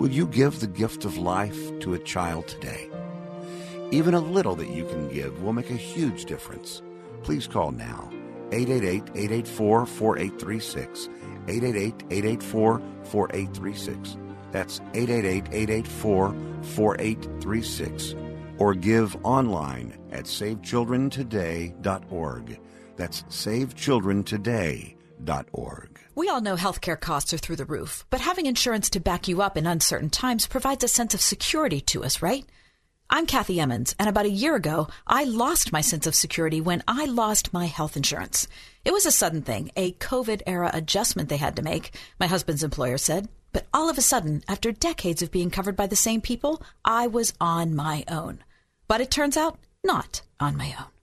Will 0.00 0.10
you 0.10 0.26
give 0.26 0.58
the 0.58 0.66
gift 0.66 1.04
of 1.04 1.16
life 1.18 1.78
to 1.80 1.92
a 1.92 1.98
child 1.98 2.48
today? 2.48 2.88
Even 3.90 4.14
a 4.14 4.20
little 4.20 4.56
that 4.56 4.70
you 4.70 4.86
can 4.86 5.10
give 5.10 5.42
will 5.42 5.52
make 5.52 5.68
a 5.68 5.74
huge 5.74 6.24
difference. 6.24 6.80
Please 7.22 7.46
call 7.46 7.70
now 7.70 8.08
888 8.50 9.02
884 9.14 9.84
4836. 9.84 11.10
888 11.48 11.94
884 12.10 12.80
4836. 13.04 14.16
That's 14.52 14.80
888 14.94 15.48
884 15.52 16.34
4836. 16.62 18.14
Or 18.56 18.72
give 18.72 19.18
online 19.22 19.98
at 20.12 20.24
savechildrentoday.org. 20.24 22.60
That's 22.96 23.22
savechildrentoday.org. 23.24 26.00
We 26.20 26.28
all 26.28 26.42
know 26.42 26.54
healthcare 26.54 27.00
costs 27.00 27.32
are 27.32 27.38
through 27.38 27.56
the 27.56 27.64
roof, 27.64 28.04
but 28.10 28.20
having 28.20 28.44
insurance 28.44 28.90
to 28.90 29.00
back 29.00 29.26
you 29.26 29.40
up 29.40 29.56
in 29.56 29.66
uncertain 29.66 30.10
times 30.10 30.46
provides 30.46 30.84
a 30.84 30.86
sense 30.88 31.14
of 31.14 31.22
security 31.22 31.80
to 31.80 32.04
us, 32.04 32.20
right? 32.20 32.44
I'm 33.08 33.24
Kathy 33.24 33.58
Emmons, 33.58 33.94
and 33.98 34.06
about 34.06 34.26
a 34.26 34.30
year 34.30 34.54
ago, 34.54 34.88
I 35.06 35.24
lost 35.24 35.72
my 35.72 35.80
sense 35.80 36.06
of 36.06 36.14
security 36.14 36.60
when 36.60 36.82
I 36.86 37.06
lost 37.06 37.54
my 37.54 37.64
health 37.64 37.96
insurance. 37.96 38.48
It 38.84 38.92
was 38.92 39.06
a 39.06 39.10
sudden 39.10 39.40
thing, 39.40 39.70
a 39.76 39.92
COVID 39.92 40.42
era 40.46 40.70
adjustment 40.74 41.30
they 41.30 41.38
had 41.38 41.56
to 41.56 41.62
make, 41.62 41.96
my 42.18 42.26
husband's 42.26 42.62
employer 42.62 42.98
said. 42.98 43.30
But 43.54 43.66
all 43.72 43.88
of 43.88 43.96
a 43.96 44.02
sudden, 44.02 44.44
after 44.46 44.72
decades 44.72 45.22
of 45.22 45.30
being 45.30 45.48
covered 45.48 45.74
by 45.74 45.86
the 45.86 45.96
same 45.96 46.20
people, 46.20 46.62
I 46.84 47.06
was 47.06 47.32
on 47.40 47.74
my 47.74 48.04
own. 48.08 48.44
But 48.88 49.00
it 49.00 49.10
turns 49.10 49.38
out, 49.38 49.58
not 49.82 50.20
on 50.38 50.54
my 50.58 50.74
own. 50.78 50.99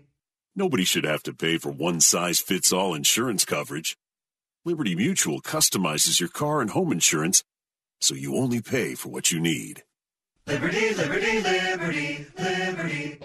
Nobody 0.55 0.83
should 0.83 1.05
have 1.05 1.23
to 1.23 1.33
pay 1.33 1.57
for 1.57 1.71
one 1.71 2.01
size 2.01 2.39
fits 2.39 2.73
all 2.73 2.93
insurance 2.93 3.45
coverage. 3.45 3.97
Liberty 4.65 4.95
Mutual 4.95 5.41
customizes 5.41 6.19
your 6.19 6.29
car 6.29 6.61
and 6.61 6.69
home 6.71 6.91
insurance 6.91 7.43
so 8.01 8.15
you 8.15 8.35
only 8.35 8.61
pay 8.61 8.95
for 8.95 9.09
what 9.09 9.31
you 9.31 9.39
need. 9.39 9.83
Liberty, 10.47 10.93
liberty, 10.93 11.39
liberty, 11.39 12.27
liberty. 12.37 13.19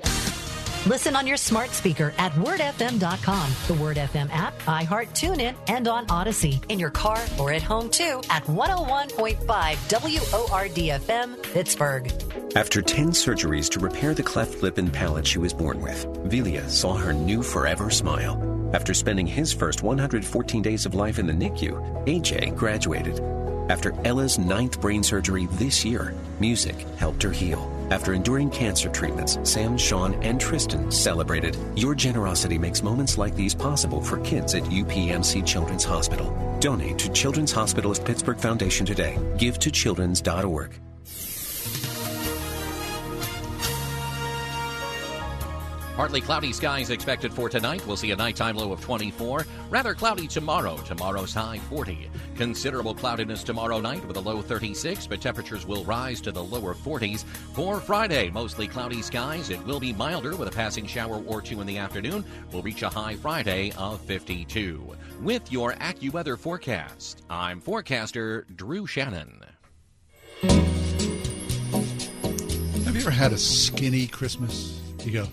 Listen 0.86 1.16
on 1.16 1.26
your 1.26 1.36
smart 1.36 1.70
speaker 1.70 2.14
at 2.16 2.30
wordfm.com, 2.34 3.50
the 3.66 3.74
Word 3.82 3.96
FM 3.96 4.30
app, 4.32 4.56
iHeart 4.62 5.08
TuneIn, 5.08 5.56
and 5.66 5.88
on 5.88 6.08
Odyssey. 6.08 6.60
In 6.68 6.78
your 6.78 6.90
car 6.90 7.18
or 7.40 7.52
at 7.52 7.60
home 7.60 7.90
too 7.90 8.22
at 8.30 8.44
101.5 8.44 9.36
WORDFM, 9.48 11.42
Pittsburgh. 11.42 12.12
After 12.54 12.80
10 12.80 13.08
surgeries 13.08 13.68
to 13.70 13.80
repair 13.80 14.14
the 14.14 14.22
cleft 14.22 14.62
lip 14.62 14.78
and 14.78 14.92
palate 14.92 15.26
she 15.26 15.40
was 15.40 15.52
born 15.52 15.80
with, 15.80 16.06
Velia 16.26 16.68
saw 16.68 16.94
her 16.94 17.12
new 17.12 17.42
forever 17.42 17.90
smile. 17.90 18.70
After 18.72 18.94
spending 18.94 19.26
his 19.26 19.52
first 19.52 19.82
114 19.82 20.62
days 20.62 20.86
of 20.86 20.94
life 20.94 21.18
in 21.18 21.26
the 21.26 21.32
NICU, 21.32 22.06
AJ 22.06 22.54
graduated. 22.56 23.18
After 23.68 23.92
Ella's 24.04 24.38
ninth 24.38 24.80
brain 24.80 25.02
surgery 25.02 25.46
this 25.52 25.84
year, 25.84 26.14
music 26.38 26.78
helped 26.96 27.24
her 27.24 27.32
heal. 27.32 27.75
After 27.90 28.14
enduring 28.14 28.50
cancer 28.50 28.88
treatments, 28.88 29.38
Sam, 29.42 29.76
Sean, 29.76 30.14
and 30.22 30.40
Tristan 30.40 30.90
celebrated. 30.90 31.56
Your 31.74 31.94
generosity 31.94 32.58
makes 32.58 32.82
moments 32.82 33.18
like 33.18 33.34
these 33.34 33.54
possible 33.54 34.00
for 34.00 34.18
kids 34.20 34.54
at 34.54 34.64
UPMC 34.64 35.44
Children's 35.46 35.84
Hospital. 35.84 36.56
Donate 36.60 36.98
to 36.98 37.08
Children's 37.10 37.52
Hospital 37.52 37.90
of 37.90 38.04
Pittsburgh 38.04 38.38
Foundation 38.38 38.86
today. 38.86 39.18
Give 39.38 39.58
to 39.58 39.70
children's.org. 39.70 40.85
Partly 45.96 46.20
cloudy 46.20 46.52
skies 46.52 46.90
expected 46.90 47.32
for 47.32 47.48
tonight. 47.48 47.84
We'll 47.86 47.96
see 47.96 48.10
a 48.10 48.16
nighttime 48.16 48.56
low 48.56 48.70
of 48.70 48.82
24. 48.82 49.46
Rather 49.70 49.94
cloudy 49.94 50.26
tomorrow. 50.26 50.76
Tomorrow's 50.84 51.32
high 51.32 51.58
40. 51.70 52.10
Considerable 52.36 52.94
cloudiness 52.94 53.42
tomorrow 53.42 53.80
night 53.80 54.06
with 54.06 54.18
a 54.18 54.20
low 54.20 54.42
36, 54.42 55.06
but 55.06 55.22
temperatures 55.22 55.64
will 55.64 55.86
rise 55.86 56.20
to 56.20 56.32
the 56.32 56.44
lower 56.44 56.74
40s. 56.74 57.24
For 57.54 57.80
Friday, 57.80 58.28
mostly 58.28 58.68
cloudy 58.68 59.00
skies. 59.00 59.48
It 59.48 59.64
will 59.64 59.80
be 59.80 59.94
milder 59.94 60.36
with 60.36 60.48
a 60.48 60.50
passing 60.50 60.86
shower 60.86 61.22
or 61.24 61.40
two 61.40 61.62
in 61.62 61.66
the 61.66 61.78
afternoon. 61.78 62.26
We'll 62.52 62.60
reach 62.60 62.82
a 62.82 62.90
high 62.90 63.16
Friday 63.16 63.72
of 63.78 63.98
52. 64.02 64.94
With 65.22 65.50
your 65.50 65.72
AccuWeather 65.76 66.38
forecast, 66.38 67.22
I'm 67.30 67.58
forecaster 67.58 68.46
Drew 68.54 68.86
Shannon. 68.86 69.40
Have 72.84 72.94
you 72.94 73.00
ever 73.00 73.10
had 73.10 73.32
a 73.32 73.38
skinny 73.38 74.06
Christmas? 74.06 74.78
You 75.02 75.12
go, 75.12 75.28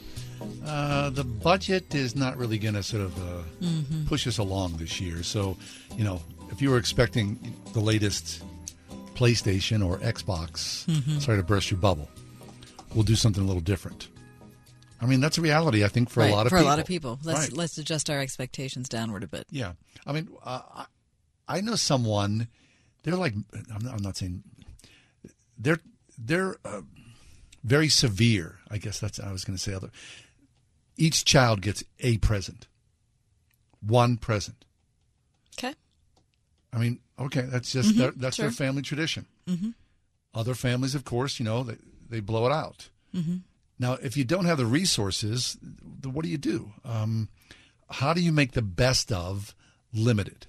uh, 0.66 1.10
the 1.10 1.24
budget 1.24 1.94
is 1.94 2.16
not 2.16 2.38
really 2.38 2.58
going 2.58 2.74
to 2.76 2.84
sort 2.84 3.02
of 3.04 3.18
uh, 3.18 3.44
Mhm. 3.62 4.08
push 4.08 4.28
us 4.28 4.38
along 4.38 4.78
this 4.78 5.00
year. 5.02 5.24
So, 5.24 5.58
you 5.98 6.04
know, 6.04 6.22
if 6.52 6.62
you 6.62 6.70
were 6.70 6.78
expecting 6.78 7.38
the 7.74 7.80
latest 7.82 8.42
PlayStation 9.16 9.86
or 9.86 10.00
Xbox, 10.00 10.86
Mhm. 10.86 11.22
sorry 11.22 11.38
to 11.38 11.44
burst 11.44 11.70
your 11.72 11.80
bubble, 11.80 12.10
we'll 12.94 13.04
do 13.04 13.16
something 13.16 13.44
a 13.44 13.46
little 13.48 13.62
different. 13.62 14.08
I 15.02 15.06
mean, 15.06 15.20
that's 15.20 15.38
a 15.38 15.42
reality, 15.42 15.84
I 15.84 15.90
think, 15.90 16.10
for 16.10 16.22
right, 16.22 16.32
a 16.32 16.36
lot 16.36 16.46
of 16.46 16.52
for 16.52 16.58
people. 16.58 16.68
a 16.68 16.70
lot 16.70 16.80
of 16.80 16.86
people. 16.86 17.20
Let's 17.24 17.40
Right. 17.42 17.54
let's 17.54 17.78
adjust 17.78 18.10
our 18.10 18.20
expectations 18.22 18.88
downward 18.88 19.24
a 19.24 19.28
bit. 19.28 19.46
Yeah, 19.52 19.74
I 20.08 20.14
mean, 20.14 20.30
uh, 20.44 20.62
I, 20.76 20.86
I 21.58 21.62
know 21.62 21.76
someone. 21.76 22.48
They're 23.04 23.18
like, 23.18 23.34
I'm 23.34 23.84
not, 23.84 23.94
I'm 23.96 24.02
not 24.02 24.16
saying 24.16 24.44
they're 25.58 25.80
they're 26.18 26.56
uh, 26.64 26.82
very 27.66 27.90
severe. 27.90 28.60
I 28.72 28.78
guess 28.78 29.00
that's 29.00 29.20
I 29.20 29.32
was 29.34 29.44
going 29.44 29.58
to 29.58 29.62
say. 29.62 29.74
Other, 29.74 29.90
each 30.98 31.26
child 31.26 31.62
gets 31.62 31.84
a 32.00 32.18
present, 32.20 32.68
one 33.82 34.18
present. 34.18 34.66
Okay. 35.58 35.74
I 36.72 36.78
mean, 36.80 37.00
okay, 37.20 37.42
that's 37.42 37.72
just 37.72 37.94
Mhm, 37.94 37.98
their, 37.98 38.12
that's 38.12 38.38
their 38.38 38.52
family 38.52 38.82
tradition. 38.82 39.26
Mm-hmm. 39.48 39.70
Other 40.34 40.56
families, 40.56 40.96
of 40.96 41.06
course, 41.06 41.40
you 41.40 41.46
know, 41.46 41.64
they, 41.64 41.78
they 42.10 42.20
blow 42.20 42.46
it 42.48 42.52
out. 42.52 42.90
Mm-hmm. 43.16 43.38
Now, 43.80 43.94
if 43.94 44.18
you 44.18 44.24
don't 44.24 44.46
have 44.46 44.58
the 44.58 44.66
resources, 44.66 45.58
what 46.04 46.24
do 46.24 46.30
you 46.30 46.38
do? 46.38 46.72
Um, 46.86 47.30
how 47.90 48.14
do 48.14 48.22
you 48.22 48.32
make 48.32 48.54
the 48.54 48.62
best 48.62 49.12
of 49.12 49.54
limited? 49.94 50.48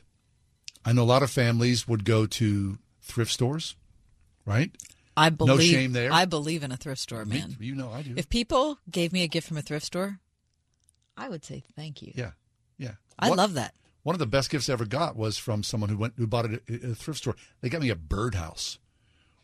I 0.85 0.93
know 0.93 1.03
a 1.03 1.05
lot 1.05 1.23
of 1.23 1.31
families 1.31 1.87
would 1.89 2.05
go 2.05 2.27
to 2.27 2.79
thrift 3.03 3.33
stores, 3.33 3.75
right? 4.47 4.71
I 5.17 5.31
believe. 5.31 5.57
no 5.59 5.63
shame 5.63 5.93
there. 5.93 6.13
I 6.13 6.25
believe 6.25 6.63
in 6.63 6.73
a 6.73 6.77
thrift 6.77 7.01
store, 7.01 7.25
Me- 7.25 7.39
man. 7.39 7.57
you 7.61 7.75
know 7.75 7.91
I 7.91 8.03
do. 8.03 8.15
If 8.17 8.29
people 8.29 8.79
gave 8.91 9.13
me 9.13 9.23
a 9.23 9.29
gift 9.29 9.49
from 9.49 9.57
a 9.59 9.63
thrift 9.63 9.87
store, 9.87 10.19
I 11.17 11.29
would 11.29 11.45
say 11.45 11.63
thank 11.77 12.03
you. 12.03 12.13
yeah, 12.15 12.33
yeah. 12.79 12.93
I 13.19 13.29
One- 13.29 13.39
love 13.39 13.55
that. 13.55 13.75
One 14.03 14.15
of 14.15 14.19
the 14.19 14.27
best 14.27 14.51
gifts 14.51 14.69
I 14.69 14.75
ever 14.75 14.85
got 14.85 15.17
was 15.17 15.39
from 15.39 15.63
someone 15.63 15.89
who 15.89 15.97
went 15.97 16.13
who 16.19 16.27
bought 16.27 16.45
it 16.45 16.63
at 16.69 16.83
a 16.91 16.95
thrift 16.95 17.19
store. 17.21 17.37
They 17.63 17.71
got 17.71 17.81
me 17.81 17.89
a 17.89 17.95
birdhouse, 17.97 18.79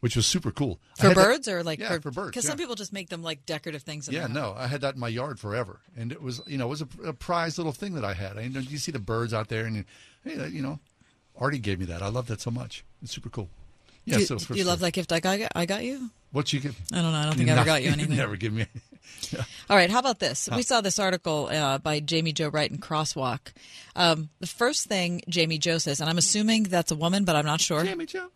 which 0.01 0.15
was 0.17 0.27
super 0.27 0.51
cool. 0.51 0.79
For 0.99 1.09
had 1.09 1.17
that- 1.17 1.25
birds 1.25 1.49
or 1.49 1.63
like 1.63 1.79
yeah, 1.79 1.99
for 1.99 2.11
birds? 2.11 2.31
Because 2.33 2.45
yeah. 2.45 2.51
some 2.51 2.59
people 2.59 2.75
just 2.75 2.93
make 2.93 3.09
them 3.09 3.23
like 3.23 3.47
decorative 3.47 3.83
things. 3.85 4.07
In 4.07 4.13
Yeah, 4.15 4.27
no, 4.27 4.55
I 4.59 4.67
had 4.67 4.83
that 4.83 4.95
in 4.95 5.01
my 5.01 5.09
yard 5.09 5.41
forever, 5.41 5.81
and 5.97 6.13
it 6.13 6.21
was 6.21 6.43
you 6.47 6.59
know 6.59 6.67
it 6.67 6.69
was 6.71 6.83
a, 6.83 6.89
a 7.07 7.13
prized 7.15 7.57
little 7.57 7.73
thing 7.73 7.95
that 7.95 8.05
I 8.05 8.13
had. 8.13 8.37
I, 8.37 8.43
you, 8.43 8.51
know, 8.51 8.61
you 8.61 8.77
see 8.77 8.93
the 8.93 8.99
birds 8.99 9.33
out 9.33 9.49
there, 9.49 9.65
and 9.65 9.77
you, 9.77 9.85
hey, 10.25 10.49
you 10.49 10.61
know, 10.61 10.79
Artie 11.39 11.59
gave 11.59 11.79
me 11.79 11.87
that. 11.87 12.03
I 12.03 12.09
love 12.09 12.27
that 12.27 12.43
so 12.43 12.51
much. 12.51 12.85
It's 13.03 13.13
super 13.13 13.31
cool. 13.31 13.49
Yeah, 14.05 14.19
do, 14.19 14.25
so 14.27 14.37
do 14.37 14.45
for- 14.45 14.55
you 14.57 14.65
love 14.65 14.81
that 14.81 14.93
gift 14.93 15.11
I 15.11 15.21
got? 15.21 15.53
I 15.55 15.65
got 15.65 15.85
you. 15.85 16.11
What 16.33 16.53
you 16.53 16.61
get? 16.61 16.75
I 16.93 16.97
don't 17.01 17.13
know. 17.13 17.19
I 17.19 17.25
don't 17.25 17.37
think 17.37 17.49
I 17.49 17.53
ever 17.55 17.65
got 17.65 17.83
you 17.83 17.91
anything. 17.93 18.17
never 18.19 18.37
give 18.37 18.53
me. 18.53 18.67
All 19.71 19.77
right, 19.77 19.91
how 19.91 19.99
about 19.99 20.19
this? 20.19 20.49
Huh. 20.51 20.57
We 20.57 20.63
saw 20.63 20.81
this 20.81 20.99
article 20.99 21.49
uh, 21.51 21.79
by 21.79 22.01
Jamie 22.01 22.33
Joe 22.33 22.49
Wright 22.49 22.71
in 22.71 22.79
Crosswalk. 22.79 23.53
Um, 23.97 24.31
the 24.41 24.47
first 24.47 24.87
thing 24.87 25.23
Jamie 25.29 25.59
Joe 25.59 25.79
says, 25.79 26.01
and 26.01 26.09
I'm 26.09 26.19
assuming 26.19 26.65
that's 26.65 26.91
a 26.91 26.97
woman, 26.97 27.25
but 27.25 27.37
I'm 27.37 27.47
not 27.47 27.61
sure. 27.61 27.85
Jamie 27.85 28.07
Joe 28.07 28.29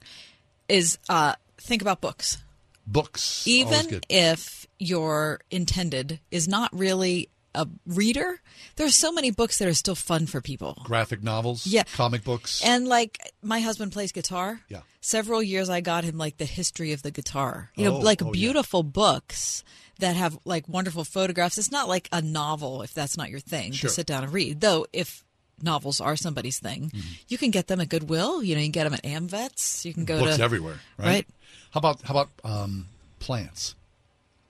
is 0.68 0.98
uh, 1.08 1.34
think 1.58 1.82
about 1.82 2.00
books. 2.00 2.38
Books, 2.86 3.46
even 3.46 3.86
good. 3.88 4.06
if 4.10 4.66
your 4.78 5.40
intended 5.50 6.20
is 6.30 6.46
not 6.46 6.68
really 6.72 7.30
a 7.54 7.66
reader, 7.86 8.40
there's 8.76 8.94
so 8.96 9.12
many 9.12 9.30
books 9.30 9.58
that 9.58 9.68
are 9.68 9.74
still 9.74 9.94
fun 9.94 10.26
for 10.26 10.40
people. 10.40 10.76
graphic 10.84 11.22
novels, 11.22 11.66
Yeah. 11.66 11.84
comic 11.94 12.24
books. 12.24 12.62
And 12.64 12.88
like 12.88 13.18
my 13.42 13.60
husband 13.60 13.92
plays 13.92 14.12
guitar. 14.12 14.60
Yeah. 14.68 14.80
Several 15.00 15.42
years 15.42 15.68
I 15.68 15.80
got 15.80 16.04
him 16.04 16.16
like 16.18 16.38
the 16.38 16.44
history 16.46 16.92
of 16.92 17.02
the 17.02 17.10
guitar. 17.10 17.70
You 17.76 17.84
know, 17.84 17.96
Oh, 17.96 18.00
like 18.00 18.22
oh, 18.22 18.26
yeah. 18.26 18.32
beautiful 18.32 18.82
books 18.82 19.62
that 20.00 20.16
have 20.16 20.38
like 20.44 20.68
wonderful 20.68 21.04
photographs. 21.04 21.58
It's 21.58 21.70
not 21.70 21.88
like 21.88 22.08
a 22.10 22.20
novel 22.20 22.82
if 22.82 22.92
that's 22.94 23.16
not 23.16 23.30
your 23.30 23.40
thing 23.40 23.72
Sure. 23.72 23.88
to 23.88 23.94
sit 23.94 24.06
down 24.06 24.24
and 24.24 24.32
read. 24.32 24.60
Though 24.60 24.86
if 24.92 25.22
novels 25.62 26.00
are 26.00 26.16
somebody's 26.16 26.58
thing, 26.58 26.90
Mm-hmm. 26.90 27.08
you 27.28 27.38
can 27.38 27.50
get 27.50 27.68
them 27.68 27.80
at 27.80 27.88
Goodwill. 27.88 28.42
You 28.42 28.54
know, 28.56 28.60
you 28.60 28.66
can 28.66 28.72
get 28.72 28.84
them 28.84 28.94
at 28.94 29.02
Amvets. 29.04 29.84
You 29.84 29.94
can 29.94 30.04
go 30.04 30.18
books 30.20 30.36
to 30.38 30.42
everywhere, 30.42 30.80
right? 30.98 31.06
right? 31.06 31.26
How 31.70 31.78
about 31.78 32.02
how 32.02 32.14
about 32.14 32.30
um, 32.42 32.86
plants? 33.20 33.74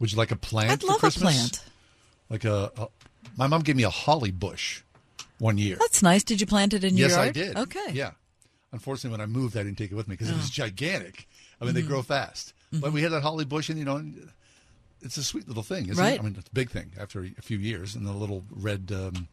Would 0.00 0.12
you 0.12 0.18
like 0.18 0.30
a 0.32 0.36
plant 0.36 0.70
I'd 0.70 0.82
love 0.82 1.02
a 1.04 1.10
plant. 1.10 1.62
Like 2.34 2.44
a, 2.44 2.72
a, 2.76 2.88
my 3.36 3.46
mom 3.46 3.62
gave 3.62 3.76
me 3.76 3.84
a 3.84 3.90
holly 3.90 4.32
bush 4.32 4.82
one 5.38 5.56
year. 5.56 5.76
That's 5.78 6.02
nice. 6.02 6.24
Did 6.24 6.40
you 6.40 6.48
plant 6.48 6.74
it 6.74 6.82
in 6.82 6.96
your 6.96 7.08
yard? 7.08 7.36
yes? 7.36 7.44
I 7.44 7.52
did. 7.52 7.56
Okay. 7.56 7.92
Yeah. 7.92 8.10
Unfortunately, 8.72 9.10
when 9.16 9.20
I 9.20 9.26
moved, 9.26 9.56
I 9.56 9.62
didn't 9.62 9.78
take 9.78 9.92
it 9.92 9.94
with 9.94 10.08
me 10.08 10.14
because 10.14 10.30
it 10.30 10.36
was 10.36 10.46
Oh. 10.46 10.52
gigantic. 10.52 11.28
I 11.60 11.64
mean, 11.64 11.74
they 11.74 11.82
Mhm. 11.82 11.86
grow 11.86 12.02
fast. 12.02 12.52
But 12.72 12.92
we 12.92 13.02
had 13.02 13.12
that 13.12 13.22
holly 13.22 13.44
bush, 13.44 13.68
and 13.68 13.78
you 13.78 13.84
know, 13.84 14.04
it's 15.00 15.16
a 15.16 15.22
sweet 15.22 15.46
little 15.46 15.62
thing, 15.62 15.84
isn't 15.90 15.96
Right. 15.96 16.14
it? 16.14 16.20
I 16.20 16.24
mean, 16.24 16.34
it's 16.36 16.48
a 16.48 16.52
big 16.52 16.70
thing 16.70 16.90
after 16.98 17.22
a 17.22 17.40
few 17.42 17.56
years, 17.58 17.94
and 17.94 18.04
the 18.04 18.12
little 18.12 18.44
red. 18.50 18.90
Um, 18.92 19.28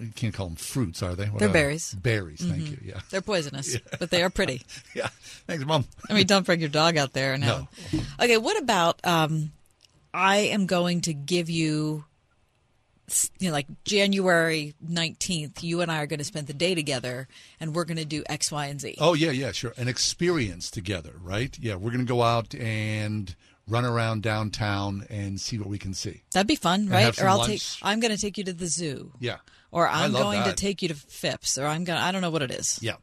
you 0.00 0.10
can't 0.16 0.34
call 0.34 0.46
them 0.48 0.56
fruits, 0.56 1.02
are 1.04 1.14
they? 1.14 1.26
What 1.26 1.38
They're 1.38 1.48
are- 1.48 1.52
berries. 1.52 1.94
Berries. 1.94 2.40
Thank 2.40 2.62
Mhm. 2.64 2.70
you. 2.70 2.78
Yeah. 2.84 3.00
They're 3.10 3.20
poisonous, 3.22 3.74
Yeah. 3.74 3.80
but 4.00 4.10
they 4.10 4.24
are 4.24 4.30
pretty. 4.30 4.62
yeah. 4.94 5.08
Thanks, 5.46 5.64
mom. 5.64 5.86
I 6.08 6.14
mean, 6.14 6.26
don't 6.26 6.44
bring 6.44 6.58
your 6.58 6.68
dog 6.68 6.96
out 6.96 7.12
there 7.12 7.38
now. 7.48 7.68
Okay, 8.20 8.38
what 8.38 8.60
about 8.60 9.00
um, 9.06 9.52
I 10.12 10.38
am 10.38 10.66
going 10.66 11.02
to 11.02 11.14
give 11.14 11.48
you, 11.50 12.04
you 13.38 13.48
know, 13.48 13.52
like 13.52 13.66
January 13.84 14.74
19th, 14.84 15.62
you 15.62 15.80
and 15.80 15.90
I 15.90 16.02
are 16.02 16.06
going 16.06 16.18
to 16.18 16.24
spend 16.24 16.46
the 16.46 16.54
day 16.54 16.74
together 16.74 17.28
and 17.58 17.74
we're 17.74 17.84
going 17.84 17.98
to 17.98 18.04
do 18.04 18.22
X, 18.28 18.50
Y, 18.50 18.66
and 18.66 18.80
Z. 18.80 18.96
Oh 18.98 19.14
yeah, 19.14 19.30
yeah, 19.30 19.52
sure. 19.52 19.72
An 19.76 19.88
experience 19.88 20.70
together, 20.70 21.14
right? 21.22 21.56
Yeah, 21.60 21.76
we're 21.76 21.90
gonna 21.90 22.04
go 22.04 22.22
out 22.22 22.54
and 22.54 23.34
run 23.70 23.84
around 23.84 24.22
downtown 24.22 25.06
and 25.08 25.40
see 25.40 25.58
what 25.58 25.68
we 25.68 25.78
can 25.78 25.94
see. 25.94 26.22
That'd 26.32 26.48
be 26.48 26.56
fun, 26.56 26.82
And 26.82 26.90
right? 26.90 27.22
Or 27.22 27.28
I'll 27.28 27.38
lunch. 27.38 27.78
take, 27.78 27.88
I'm 27.88 28.00
going 28.00 28.14
to 28.14 28.20
take 28.20 28.36
you 28.36 28.44
to 28.44 28.52
the 28.52 28.66
zoo. 28.66 29.12
Yeah. 29.20 29.36
Or 29.70 29.88
I'm 29.88 30.12
going 30.12 30.42
to 30.42 30.52
take 30.52 30.82
you 30.82 30.88
to 30.88 30.94
Phipps, 30.94 31.56
or 31.56 31.66
I'm 31.66 31.84
going 31.84 31.96
to, 31.98 32.04
I 32.04 32.10
don't 32.10 32.20
know 32.20 32.30
what 32.30 32.42
it 32.42 32.50
is. 32.50 32.80
Yeah. 32.82 32.96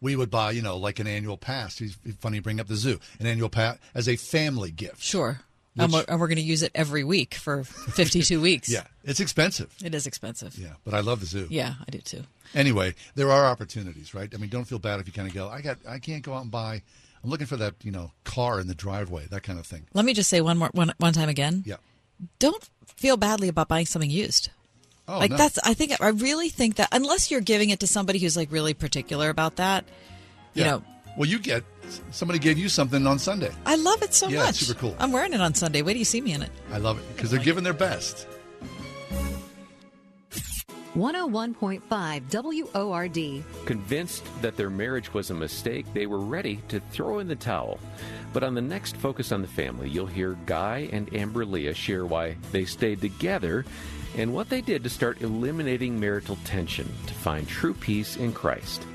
We 0.00 0.16
would 0.16 0.30
buy, 0.30 0.52
you 0.52 0.62
know, 0.62 0.78
like 0.78 0.98
an 0.98 1.06
annual 1.06 1.36
pass. 1.36 1.80
It's 1.80 1.96
funny 2.20 2.36
you 2.36 2.42
bring 2.42 2.60
up 2.60 2.66
the 2.66 2.76
zoo. 2.76 2.98
An 3.20 3.26
annual 3.26 3.48
pass 3.50 3.78
as 3.94 4.08
a 4.08 4.16
family 4.16 4.70
gift. 4.70 5.02
Sure. 5.02 5.40
And 5.78 5.92
we're, 5.92 6.04
and 6.08 6.20
we're 6.20 6.28
going 6.28 6.36
to 6.36 6.42
use 6.42 6.62
it 6.62 6.72
every 6.74 7.04
week 7.04 7.34
for 7.34 7.64
52 7.64 8.40
weeks. 8.40 8.68
Yeah. 8.72 8.84
It's 9.04 9.20
expensive. 9.20 9.72
It 9.84 9.94
is 9.94 10.06
expensive. 10.06 10.58
Yeah. 10.58 10.72
But 10.84 10.94
I 10.94 11.00
love 11.00 11.20
the 11.20 11.26
zoo. 11.26 11.46
Yeah, 11.50 11.74
I 11.86 11.90
do 11.90 11.98
too. 11.98 12.22
Anyway, 12.54 12.94
there 13.14 13.30
are 13.30 13.46
opportunities, 13.46 14.14
right? 14.14 14.28
I 14.34 14.36
mean, 14.38 14.50
don't 14.50 14.64
feel 14.64 14.78
bad 14.78 14.98
if 15.00 15.06
you 15.06 15.12
kind 15.12 15.28
of 15.28 15.34
go, 15.34 15.48
I 15.48 15.60
got, 15.60 15.78
I 15.88 15.98
can't 15.98 16.22
go 16.22 16.34
out 16.34 16.42
and 16.42 16.50
buy. 16.50 16.82
I'm 17.22 17.30
looking 17.30 17.46
for 17.46 17.56
that, 17.56 17.74
you 17.82 17.90
know, 17.92 18.12
car 18.24 18.60
in 18.60 18.66
the 18.66 18.74
driveway, 18.74 19.26
that 19.30 19.42
kind 19.42 19.58
of 19.58 19.66
thing. 19.66 19.86
Let 19.94 20.04
me 20.04 20.12
just 20.14 20.28
say 20.30 20.40
one 20.40 20.58
more 20.58 20.70
one, 20.72 20.92
one 20.98 21.12
time 21.12 21.28
again. 21.28 21.62
Yeah. 21.66 21.76
Don't 22.38 22.68
feel 22.96 23.16
badly 23.16 23.48
about 23.48 23.68
buying 23.68 23.86
something 23.86 24.10
used. 24.10 24.50
Oh, 25.08 25.18
like 25.18 25.30
no. 25.30 25.36
that's 25.36 25.58
I 25.62 25.74
think 25.74 25.92
I 26.00 26.08
really 26.08 26.48
think 26.48 26.76
that 26.76 26.88
unless 26.92 27.30
you're 27.30 27.40
giving 27.40 27.70
it 27.70 27.80
to 27.80 27.86
somebody 27.86 28.18
who's 28.18 28.36
like 28.36 28.50
really 28.50 28.74
particular 28.74 29.28
about 29.28 29.56
that, 29.56 29.84
you 30.54 30.62
Yeah. 30.64 30.70
know, 30.70 30.82
Well, 31.16 31.28
you 31.28 31.38
get 31.38 31.62
somebody 32.10 32.38
gave 32.38 32.58
you 32.58 32.68
something 32.68 33.06
on 33.06 33.18
Sunday. 33.18 33.50
I 33.64 33.76
love 33.76 34.02
it 34.02 34.14
so 34.14 34.28
Yeah, 34.28 34.40
much. 34.40 34.48
it's 34.50 34.66
super 34.66 34.78
cool. 34.80 34.96
I'm 34.98 35.12
wearing 35.12 35.32
it 35.32 35.40
on 35.40 35.54
Sunday. 35.54 35.82
Wait 35.82 35.94
do 35.94 35.98
you 35.98 36.04
see 36.04 36.20
me 36.20 36.32
in 36.32 36.42
it. 36.42 36.50
I 36.72 36.78
love 36.78 36.98
it 36.98 37.04
because 37.16 37.30
they're 37.30 37.40
giving 37.40 37.64
their 37.64 37.72
best. 37.72 38.26
101.5 40.94 42.72
WORD. 42.74 43.44
Convinced 43.66 44.24
that 44.40 44.56
their 44.56 44.70
marriage 44.70 45.12
was 45.12 45.30
a 45.30 45.34
mistake, 45.34 45.84
they 45.92 46.06
were 46.06 46.20
ready 46.20 46.60
to 46.68 46.80
throw 46.90 47.18
in 47.18 47.28
the 47.28 47.36
towel. 47.36 47.78
But 48.32 48.42
on 48.42 48.54
the 48.54 48.62
next 48.62 48.96
Focus 48.96 49.30
on 49.30 49.42
the 49.42 49.48
Family, 49.48 49.90
you'll 49.90 50.06
hear 50.06 50.38
Guy 50.46 50.88
and 50.92 51.14
Amber 51.14 51.44
Leah 51.44 51.74
share 51.74 52.06
why 52.06 52.36
they 52.50 52.64
stayed 52.64 53.02
together 53.02 53.66
and 54.16 54.32
what 54.32 54.48
they 54.48 54.62
did 54.62 54.82
to 54.84 54.88
start 54.90 55.20
eliminating 55.20 56.00
marital 56.00 56.38
tension 56.44 56.90
to 57.06 57.12
find 57.14 57.46
true 57.46 57.74
peace 57.74 58.16
in 58.16 58.32
Christ. 58.32 58.86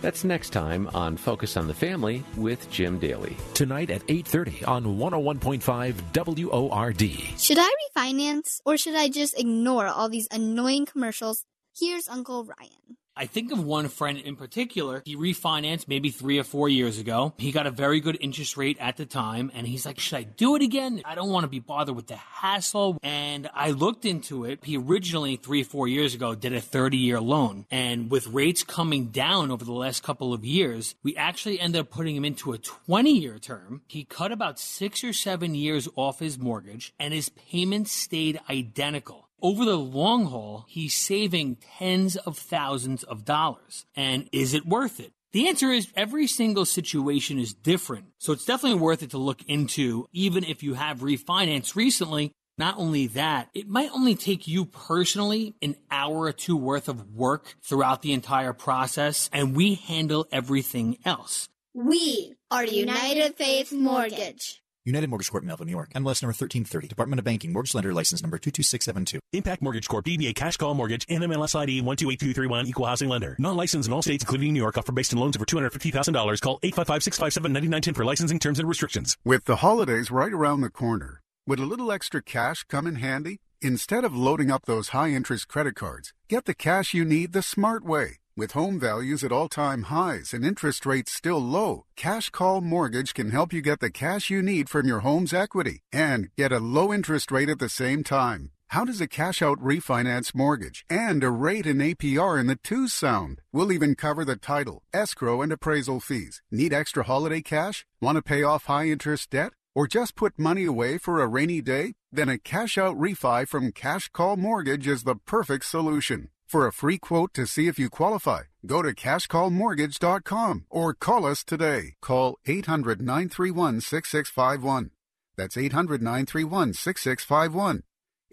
That's 0.00 0.24
next 0.24 0.50
time 0.50 0.88
on 0.94 1.16
Focus 1.16 1.56
on 1.56 1.66
the 1.66 1.74
Family 1.74 2.22
with 2.36 2.70
Jim 2.70 2.98
Daly. 2.98 3.36
Tonight 3.54 3.90
at 3.90 4.02
8:30 4.08 4.62
on 4.66 4.84
101.5 4.98 5.94
WORD. 6.12 7.02
Should 7.38 7.58
I 7.58 7.70
refinance 7.84 8.60
or 8.64 8.76
should 8.76 8.94
I 8.94 9.08
just 9.08 9.38
ignore 9.38 9.86
all 9.86 10.08
these 10.08 10.28
annoying 10.30 10.86
commercials? 10.86 11.44
Here's 11.78 12.08
Uncle 12.08 12.44
Ryan. 12.44 12.85
I 13.16 13.26
think 13.26 13.50
of 13.50 13.64
one 13.64 13.88
friend 13.88 14.18
in 14.18 14.36
particular. 14.36 15.02
He 15.06 15.16
refinanced 15.16 15.88
maybe 15.88 16.10
three 16.10 16.38
or 16.38 16.44
four 16.44 16.68
years 16.68 16.98
ago. 16.98 17.32
He 17.38 17.50
got 17.50 17.66
a 17.66 17.70
very 17.70 18.00
good 18.00 18.18
interest 18.20 18.58
rate 18.58 18.76
at 18.78 18.98
the 18.98 19.06
time, 19.06 19.50
and 19.54 19.66
he's 19.66 19.86
like, 19.86 19.98
Should 19.98 20.18
I 20.18 20.22
do 20.24 20.54
it 20.54 20.62
again? 20.62 21.00
I 21.04 21.14
don't 21.14 21.30
want 21.30 21.44
to 21.44 21.48
be 21.48 21.58
bothered 21.58 21.96
with 21.96 22.08
the 22.08 22.16
hassle. 22.16 22.98
And 23.02 23.48
I 23.54 23.70
looked 23.70 24.04
into 24.04 24.44
it. 24.44 24.62
He 24.62 24.76
originally, 24.76 25.36
three 25.36 25.62
or 25.62 25.64
four 25.64 25.88
years 25.88 26.14
ago, 26.14 26.34
did 26.34 26.52
a 26.52 26.60
30 26.60 26.98
year 26.98 27.20
loan. 27.20 27.64
And 27.70 28.10
with 28.10 28.26
rates 28.26 28.62
coming 28.62 29.06
down 29.06 29.50
over 29.50 29.64
the 29.64 29.72
last 29.72 30.02
couple 30.02 30.34
of 30.34 30.44
years, 30.44 30.94
we 31.02 31.16
actually 31.16 31.58
ended 31.58 31.80
up 31.80 31.90
putting 31.90 32.16
him 32.16 32.24
into 32.24 32.52
a 32.52 32.58
20 32.58 33.10
year 33.10 33.38
term. 33.38 33.82
He 33.86 34.04
cut 34.04 34.30
about 34.30 34.58
six 34.58 35.02
or 35.02 35.14
seven 35.14 35.54
years 35.54 35.88
off 35.96 36.18
his 36.18 36.38
mortgage, 36.38 36.92
and 36.98 37.14
his 37.14 37.30
payments 37.30 37.92
stayed 37.92 38.40
identical 38.50 39.25
over 39.42 39.64
the 39.64 39.78
long 39.78 40.26
haul, 40.26 40.64
he's 40.68 40.94
saving 40.94 41.56
tens 41.78 42.16
of 42.16 42.38
thousands 42.38 43.04
of 43.04 43.24
dollars. 43.24 43.86
And 43.94 44.28
is 44.32 44.54
it 44.54 44.66
worth 44.66 45.00
it? 45.00 45.12
The 45.32 45.48
answer 45.48 45.70
is 45.70 45.88
every 45.94 46.26
single 46.26 46.64
situation 46.64 47.38
is 47.38 47.52
different. 47.52 48.06
So 48.18 48.32
it's 48.32 48.44
definitely 48.44 48.80
worth 48.80 49.02
it 49.02 49.10
to 49.10 49.18
look 49.18 49.42
into, 49.46 50.06
even 50.12 50.44
if 50.44 50.62
you 50.62 50.74
have 50.74 51.00
refinanced 51.00 51.76
recently. 51.76 52.32
Not 52.58 52.78
only 52.78 53.06
that, 53.08 53.50
it 53.52 53.68
might 53.68 53.90
only 53.92 54.14
take 54.14 54.48
you 54.48 54.64
personally 54.64 55.54
an 55.60 55.76
hour 55.90 56.20
or 56.20 56.32
two 56.32 56.56
worth 56.56 56.88
of 56.88 57.10
work 57.10 57.54
throughout 57.62 58.00
the 58.00 58.14
entire 58.14 58.54
process, 58.54 59.28
and 59.30 59.54
we 59.54 59.74
handle 59.74 60.26
everything 60.32 60.96
else. 61.04 61.48
We 61.74 62.32
are 62.50 62.64
United 62.64 63.36
Faith 63.36 63.72
Mortgage. 63.72 64.62
United 64.86 65.10
Mortgage 65.10 65.32
Corp, 65.32 65.42
Melville, 65.42 65.66
New 65.66 65.72
York. 65.72 65.90
MLS 65.94 66.22
number 66.22 66.32
1330. 66.32 66.86
Department 66.86 67.18
of 67.18 67.24
Banking. 67.24 67.52
Mortgage 67.52 67.74
Lender 67.74 67.92
License 67.92 68.22
number 68.22 68.38
22672. 68.38 69.18
Impact 69.32 69.60
Mortgage 69.60 69.88
Corp. 69.88 70.04
DBA 70.04 70.32
Cash 70.36 70.58
Call 70.58 70.74
Mortgage. 70.74 71.04
NMLS 71.06 71.56
ID 71.56 71.80
128231. 71.80 72.66
Equal 72.68 72.86
Housing 72.86 73.08
Lender. 73.08 73.34
Non-licensed 73.40 73.88
in 73.88 73.92
all 73.92 74.02
states, 74.02 74.22
including 74.22 74.52
New 74.52 74.60
York. 74.60 74.78
Offer 74.78 74.92
based 74.92 75.12
on 75.12 75.18
loans 75.18 75.36
over 75.36 75.44
$250,000. 75.44 76.40
Call 76.40 76.60
855-657-9910 76.60 77.96
for 77.96 78.04
licensing 78.04 78.38
terms 78.38 78.60
and 78.60 78.68
restrictions. 78.68 79.16
With 79.24 79.46
the 79.46 79.56
holidays 79.56 80.12
right 80.12 80.32
around 80.32 80.60
the 80.60 80.70
corner, 80.70 81.20
would 81.48 81.58
a 81.58 81.66
little 81.66 81.90
extra 81.90 82.22
cash 82.22 82.64
come 82.64 82.86
in 82.86 82.96
handy? 82.96 83.38
Instead 83.60 84.04
of 84.04 84.14
loading 84.14 84.52
up 84.52 84.66
those 84.66 84.90
high-interest 84.90 85.48
credit 85.48 85.74
cards, 85.74 86.12
get 86.28 86.44
the 86.44 86.54
cash 86.54 86.94
you 86.94 87.04
need 87.04 87.32
the 87.32 87.42
smart 87.42 87.84
way. 87.84 88.18
With 88.38 88.52
home 88.52 88.78
values 88.78 89.24
at 89.24 89.32
all 89.32 89.48
time 89.48 89.84
highs 89.84 90.34
and 90.34 90.44
interest 90.44 90.84
rates 90.84 91.10
still 91.10 91.38
low, 91.38 91.86
Cash 91.96 92.28
Call 92.28 92.60
Mortgage 92.60 93.14
can 93.14 93.30
help 93.30 93.50
you 93.50 93.62
get 93.62 93.80
the 93.80 93.90
cash 93.90 94.28
you 94.28 94.42
need 94.42 94.68
from 94.68 94.86
your 94.86 95.00
home's 95.00 95.32
equity 95.32 95.80
and 95.90 96.28
get 96.36 96.52
a 96.52 96.58
low 96.58 96.92
interest 96.92 97.32
rate 97.32 97.48
at 97.48 97.58
the 97.58 97.70
same 97.70 98.04
time. 98.04 98.50
How 98.68 98.84
does 98.84 99.00
a 99.00 99.08
cash 99.08 99.40
out 99.40 99.58
refinance 99.58 100.34
mortgage 100.34 100.84
and 100.90 101.24
a 101.24 101.30
rate 101.30 101.64
and 101.64 101.80
APR 101.80 102.38
in 102.38 102.46
the 102.46 102.58
twos 102.62 102.92
sound? 102.92 103.40
We'll 103.54 103.72
even 103.72 103.94
cover 103.94 104.22
the 104.22 104.36
title, 104.36 104.82
escrow, 104.92 105.40
and 105.40 105.50
appraisal 105.50 106.00
fees. 106.00 106.42
Need 106.50 106.74
extra 106.74 107.04
holiday 107.04 107.40
cash? 107.40 107.86
Want 108.02 108.16
to 108.16 108.22
pay 108.22 108.42
off 108.42 108.66
high 108.66 108.88
interest 108.88 109.30
debt? 109.30 109.54
Or 109.74 109.86
just 109.86 110.14
put 110.14 110.38
money 110.38 110.66
away 110.66 110.98
for 110.98 111.22
a 111.22 111.26
rainy 111.26 111.62
day? 111.62 111.94
Then 112.12 112.28
a 112.28 112.38
cash 112.38 112.76
out 112.76 112.98
refi 112.98 113.48
from 113.48 113.72
Cash 113.72 114.08
Call 114.08 114.36
Mortgage 114.36 114.86
is 114.86 115.04
the 115.04 115.16
perfect 115.16 115.64
solution. 115.64 116.28
For 116.46 116.64
a 116.64 116.72
free 116.72 116.96
quote 116.96 117.34
to 117.34 117.44
see 117.44 117.66
if 117.66 117.76
you 117.76 117.90
qualify, 117.90 118.42
go 118.64 118.80
to 118.80 118.94
cashcallmortgage.com 118.94 120.66
or 120.70 120.94
call 120.94 121.26
us 121.26 121.42
today. 121.42 121.94
Call 122.00 122.36
800 122.46 123.00
931 123.00 123.80
6651. 123.80 124.90
That's 125.36 125.56
800 125.56 126.00
931 126.00 126.72
6651. 126.72 127.82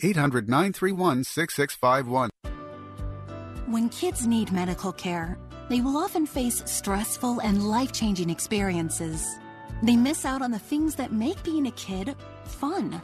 800 0.03 0.47
931 0.47 1.24
6651. 1.24 2.30
When 3.66 3.89
kids 3.89 4.28
need 4.28 4.51
medical 4.51 4.93
care, 4.93 5.39
they 5.70 5.82
will 5.82 5.97
often 5.97 6.28
face 6.28 6.61
stressful 6.66 7.41
and 7.41 7.68
life 7.68 7.91
changing 7.91 8.30
experiences. 8.30 9.26
They 9.82 9.95
miss 9.95 10.24
out 10.24 10.43
on 10.43 10.51
the 10.51 10.59
things 10.59 10.93
that 10.95 11.11
make 11.11 11.41
being 11.43 11.66
a 11.66 11.72
kid 11.72 12.16
fun. 12.45 13.01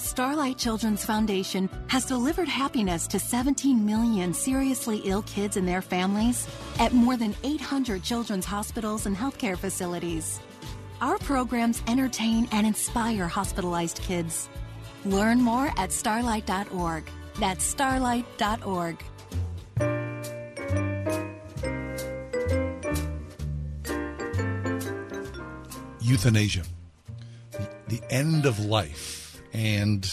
Starlight 0.00 0.56
Children's 0.56 1.04
Foundation 1.04 1.68
has 1.88 2.06
delivered 2.06 2.48
happiness 2.48 3.06
to 3.06 3.18
17 3.18 3.84
million 3.84 4.32
seriously 4.32 5.02
ill 5.04 5.22
kids 5.22 5.58
and 5.58 5.68
their 5.68 5.82
families 5.82 6.48
at 6.78 6.92
more 6.94 7.18
than 7.18 7.34
800 7.44 8.02
children's 8.02 8.46
hospitals 8.46 9.04
and 9.04 9.14
healthcare 9.14 9.58
facilities. 9.58 10.40
Our 11.02 11.18
programs 11.18 11.82
entertain 11.86 12.48
and 12.50 12.66
inspire 12.66 13.28
hospitalized 13.28 14.00
kids. 14.00 14.48
Learn 15.04 15.40
more 15.40 15.70
at 15.76 15.92
starlight.org. 15.92 17.04
That's 17.38 17.62
starlight.org. 17.64 19.04
Euthanasia, 26.00 26.62
the, 27.52 27.68
the 27.88 28.02
end 28.10 28.46
of 28.46 28.58
life, 28.58 29.19
and 29.52 30.04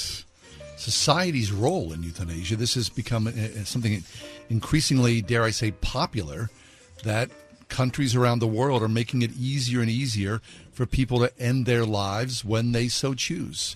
society's 0.78 1.52
role 1.52 1.92
in 1.92 2.04
euthanasia. 2.04 2.56
This 2.56 2.76
has 2.76 2.90
become 2.90 3.28
uh, 3.28 3.64
something 3.64 4.04
increasingly, 4.50 5.22
dare 5.22 5.44
I 5.44 5.52
say, 5.52 5.72
popular. 5.72 6.50
That 7.04 7.30
countries 7.70 8.16
around 8.16 8.40
the 8.40 8.48
world 8.48 8.82
are 8.82 8.88
making 8.88 9.22
it 9.22 9.32
easier 9.38 9.82
and 9.82 9.90
easier 9.90 10.42
for 10.72 10.86
people 10.86 11.20
to 11.20 11.40
end 11.40 11.66
their 11.66 11.86
lives 11.86 12.44
when 12.44 12.72
they 12.72 12.88
so 12.88 13.14
choose. 13.14 13.76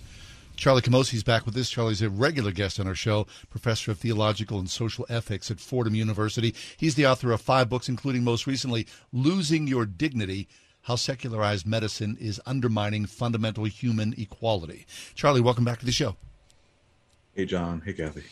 Charlie 0.56 0.82
Camosy 0.82 1.14
is 1.14 1.24
back 1.24 1.44
with 1.44 1.54
this. 1.54 1.70
Charlie's 1.70 2.02
a 2.02 2.10
regular 2.10 2.52
guest 2.52 2.78
on 2.78 2.86
our 2.86 2.94
show, 2.94 3.26
professor 3.50 3.90
of 3.90 3.98
theological 3.98 4.58
and 4.58 4.70
social 4.70 5.06
ethics 5.08 5.50
at 5.50 5.58
Fordham 5.58 5.94
University. 5.94 6.54
He's 6.76 6.94
the 6.94 7.06
author 7.06 7.32
of 7.32 7.40
five 7.40 7.68
books, 7.68 7.88
including 7.88 8.22
most 8.22 8.46
recently, 8.46 8.86
Losing 9.12 9.66
Your 9.66 9.86
Dignity 9.86 10.48
How 10.82 10.96
Secularized 10.96 11.64
Medicine 11.64 12.16
is 12.20 12.40
Undermining 12.44 13.06
Fundamental 13.06 13.64
Human 13.64 14.14
Equality. 14.18 14.84
Charlie, 15.14 15.40
welcome 15.40 15.64
back 15.64 15.78
to 15.78 15.86
the 15.86 15.92
show. 15.92 16.16
Hey, 17.34 17.44
John. 17.44 17.82
Hey, 17.84 17.92
Kathy. 17.92 18.24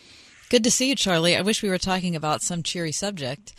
Good 0.49 0.65
to 0.65 0.71
see 0.71 0.89
you, 0.89 0.97
Charlie. 0.97 1.37
I 1.37 1.43
wish 1.43 1.63
we 1.63 1.69
were 1.69 1.79
talking 1.79 2.17
about 2.17 2.43
some 2.43 2.65
cheery 2.65 2.91
subject. 2.91 3.55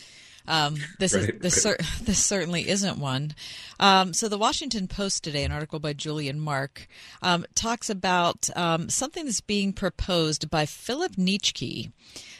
Um, 0.45 0.75
this 0.99 1.13
right, 1.13 1.29
is 1.29 1.39
this, 1.39 1.65
right. 1.65 1.79
cer- 1.79 2.03
this 2.03 2.19
certainly 2.19 2.67
isn't 2.67 2.97
one. 2.97 3.33
Um, 3.79 4.13
so 4.13 4.27
the 4.27 4.37
Washington 4.37 4.89
Post 4.89 5.23
today, 5.23 5.45
an 5.45 5.53
article 5.53 5.79
by 5.79 5.93
Julian 5.93 6.39
Mark, 6.41 6.87
um, 7.21 7.45
talks 7.55 7.89
about 7.89 8.49
um, 8.57 8.89
something 8.89 9.23
that's 9.23 9.39
being 9.39 9.71
proposed 9.71 10.49
by 10.49 10.65
Philip 10.65 11.13
Nitschke. 11.13 11.93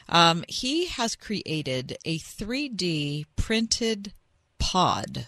Um, 0.10 0.43
he 0.49 0.88
has 0.88 1.16
created 1.16 1.97
a 2.04 2.20
3D 2.20 3.26
printed 3.38 4.12
pod 4.60 5.28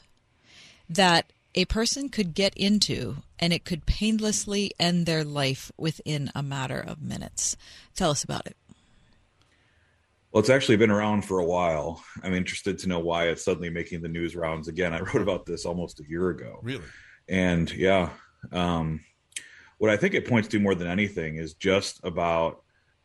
that 0.96 1.32
a 1.56 1.66
person 1.66 2.10
could 2.10 2.34
get 2.34 2.56
into 2.56 3.18
and 3.40 3.54
it 3.54 3.66
could 3.66 3.86
painlessly 3.86 4.72
end 4.80 5.06
their 5.06 5.24
life 5.24 5.72
within 5.78 6.32
a 6.34 6.42
matter 6.42 6.80
of 6.80 7.02
minutes. 7.02 7.56
Tell 7.96 8.12
us 8.12 8.24
about 8.24 8.48
it. 8.48 8.56
Well, 10.32 10.40
it's 10.40 10.50
actually 10.50 10.78
been 10.78 10.90
around 10.90 11.26
for 11.26 11.38
a 11.38 11.46
while. 11.46 12.04
I'm 12.24 12.34
interested 12.34 12.80
to 12.80 12.90
know 12.90 13.00
why 13.00 13.28
it's 13.28 13.46
suddenly 13.46 13.70
making 13.70 14.02
the 14.02 14.08
news 14.08 14.36
rounds 14.36 14.68
again. 14.68 14.94
I 14.94 15.00
wrote 15.00 15.22
about 15.22 15.46
this 15.46 15.66
almost 15.66 16.00
a 16.00 16.10
year 16.10 16.30
ago. 16.30 16.60
Really? 16.64 16.86
And 17.30 17.72
yeah, 17.72 18.10
um, 18.52 19.02
what 19.78 19.92
I 19.92 19.98
think 19.98 20.16
it 20.16 20.28
points 20.28 20.48
to 20.50 20.60
more 20.60 20.74
than 20.74 20.88
anything 20.88 21.36
is 21.36 21.54
just 21.54 22.00
about 22.04 22.63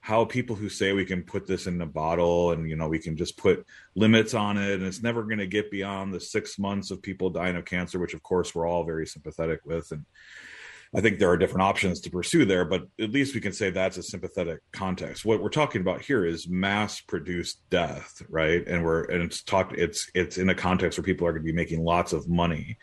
how 0.08 0.24
people 0.24 0.56
who 0.56 0.70
say 0.70 0.94
we 0.94 1.04
can 1.04 1.22
put 1.22 1.46
this 1.46 1.66
in 1.66 1.78
a 1.82 1.86
bottle 1.86 2.52
and 2.52 2.66
you 2.66 2.76
know 2.76 2.88
we 2.88 2.98
can 2.98 3.14
just 3.14 3.36
put 3.36 3.66
limits 3.94 4.32
on 4.32 4.56
it 4.56 4.72
and 4.72 4.82
it's 4.82 5.02
never 5.02 5.22
going 5.22 5.36
to 5.36 5.46
get 5.46 5.70
beyond 5.70 6.14
the 6.14 6.18
six 6.18 6.58
months 6.58 6.90
of 6.90 7.02
people 7.02 7.28
dying 7.28 7.56
of 7.56 7.66
cancer, 7.66 7.98
which 7.98 8.14
of 8.14 8.22
course 8.22 8.54
we're 8.54 8.66
all 8.66 8.84
very 8.84 9.06
sympathetic 9.06 9.60
with 9.66 9.92
and 9.92 10.06
I 10.96 11.02
think 11.02 11.18
there 11.18 11.28
are 11.28 11.36
different 11.36 11.64
options 11.64 12.00
to 12.00 12.10
pursue 12.10 12.46
there, 12.46 12.64
but 12.64 12.84
at 12.98 13.10
least 13.10 13.34
we 13.34 13.42
can 13.42 13.52
say 13.52 13.68
that's 13.68 13.98
a 13.98 14.02
sympathetic 14.02 14.60
context. 14.72 15.26
What 15.26 15.42
we're 15.42 15.50
talking 15.50 15.82
about 15.82 16.00
here 16.00 16.24
is 16.24 16.48
mass 16.48 17.02
produced 17.02 17.60
death, 17.68 18.22
right? 18.30 18.66
And 18.66 18.82
we're 18.82 19.02
and 19.04 19.22
it's 19.22 19.42
talked 19.42 19.74
it's 19.74 20.10
it's 20.14 20.38
in 20.38 20.48
a 20.48 20.54
context 20.54 20.98
where 20.98 21.04
people 21.04 21.26
are 21.26 21.32
going 21.32 21.44
to 21.44 21.52
be 21.52 21.54
making 21.54 21.84
lots 21.84 22.14
of 22.14 22.30
money 22.30 22.78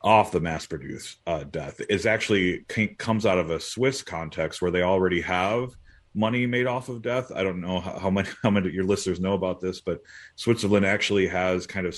off 0.00 0.32
the 0.32 0.40
mass 0.40 0.64
produced 0.64 1.18
uh, 1.26 1.44
death. 1.44 1.82
It's 1.90 2.06
actually 2.06 2.64
comes 2.96 3.26
out 3.26 3.36
of 3.36 3.50
a 3.50 3.60
Swiss 3.60 4.02
context 4.02 4.62
where 4.62 4.70
they 4.70 4.82
already 4.82 5.20
have 5.20 5.68
money 6.14 6.46
made 6.46 6.66
off 6.66 6.88
of 6.88 7.02
death. 7.02 7.32
I 7.34 7.42
don't 7.42 7.60
know 7.60 7.80
how, 7.80 7.98
how 7.98 8.10
many 8.10 8.28
how 8.42 8.50
many 8.50 8.68
of 8.68 8.74
your 8.74 8.84
listeners 8.84 9.20
know 9.20 9.34
about 9.34 9.60
this, 9.60 9.80
but 9.80 10.00
Switzerland 10.36 10.86
actually 10.86 11.26
has 11.26 11.66
kind 11.66 11.86
of 11.86 11.94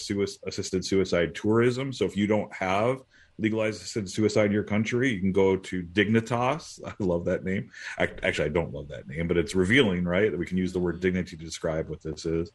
assisted 0.46 0.84
suicide 0.84 1.34
tourism. 1.34 1.92
So 1.92 2.04
if 2.04 2.16
you 2.16 2.26
don't 2.26 2.52
have 2.54 3.02
legalized 3.38 3.82
assisted 3.82 4.10
suicide 4.10 4.46
in 4.46 4.52
your 4.52 4.64
country, 4.64 5.10
you 5.10 5.20
can 5.20 5.32
go 5.32 5.56
to 5.56 5.82
Dignitas. 5.82 6.80
I 6.86 6.94
love 6.98 7.24
that 7.26 7.44
name. 7.44 7.70
I, 7.98 8.08
actually, 8.22 8.46
I 8.46 8.52
don't 8.52 8.72
love 8.72 8.88
that 8.88 9.06
name, 9.08 9.28
but 9.28 9.36
it's 9.36 9.54
revealing, 9.54 10.04
right? 10.04 10.30
That 10.30 10.38
we 10.38 10.46
can 10.46 10.56
use 10.56 10.72
the 10.72 10.80
word 10.80 11.00
dignity 11.00 11.36
to 11.36 11.44
describe 11.44 11.88
what 11.88 12.02
this 12.02 12.24
is. 12.24 12.50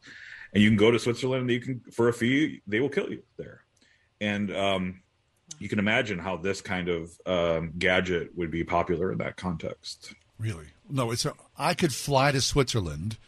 and 0.52 0.62
you 0.62 0.68
can 0.68 0.76
go 0.76 0.90
to 0.90 0.98
Switzerland. 0.98 1.42
And 1.42 1.50
you 1.50 1.60
can 1.60 1.80
for 1.92 2.08
a 2.08 2.12
fee, 2.12 2.62
they 2.66 2.80
will 2.80 2.88
kill 2.88 3.10
you 3.10 3.22
there, 3.36 3.64
and 4.20 4.54
um, 4.54 5.02
you 5.58 5.68
can 5.68 5.78
imagine 5.78 6.18
how 6.18 6.36
this 6.36 6.60
kind 6.60 6.88
of 6.88 7.12
um, 7.26 7.72
gadget 7.78 8.30
would 8.36 8.50
be 8.50 8.64
popular 8.64 9.12
in 9.12 9.18
that 9.18 9.36
context. 9.36 10.14
Really? 10.38 10.66
No, 10.90 11.12
it's 11.12 11.24
a, 11.24 11.34
I 11.62 11.74
could 11.74 11.94
fly 11.94 12.32
to 12.32 12.40
Switzerland 12.40 13.18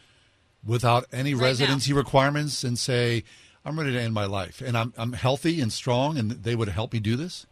without 0.65 1.05
any 1.11 1.33
residency 1.33 1.93
requirements 1.93 2.63
and 2.63 2.77
say 2.77 3.23
I'm 3.63 3.77
ready 3.77 3.93
to 3.93 3.99
end 3.99 4.13
my 4.13 4.25
life 4.25 4.61
and 4.61 4.77
I'm 4.77 4.93
I'm 4.97 5.13
healthy 5.13 5.61
and 5.61 5.71
strong 5.71 6.17
and 6.17 6.31
they 6.31 6.55
would 6.55 6.69
help 6.69 6.93
me 6.93 6.99
do 6.99 7.15
this. 7.15 7.45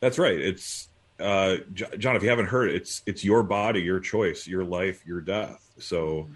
That's 0.00 0.18
right. 0.18 0.38
It's 0.38 0.88
uh, 1.20 1.56
John. 1.72 2.16
If 2.16 2.22
you 2.22 2.28
haven't 2.28 2.46
heard, 2.46 2.70
it's 2.70 3.02
it's 3.06 3.24
your 3.24 3.42
body, 3.42 3.80
your 3.80 4.00
choice, 4.00 4.46
your 4.46 4.64
life, 4.64 5.04
your 5.06 5.20
death. 5.20 5.66
So, 5.78 6.28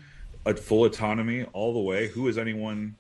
a 0.47 0.55
full 0.55 0.85
autonomy 0.85 1.45
all 1.53 1.75
the 1.75 1.81
way. 1.81 2.09
Who 2.09 2.29
is 2.29 2.39
anyone 2.39 2.97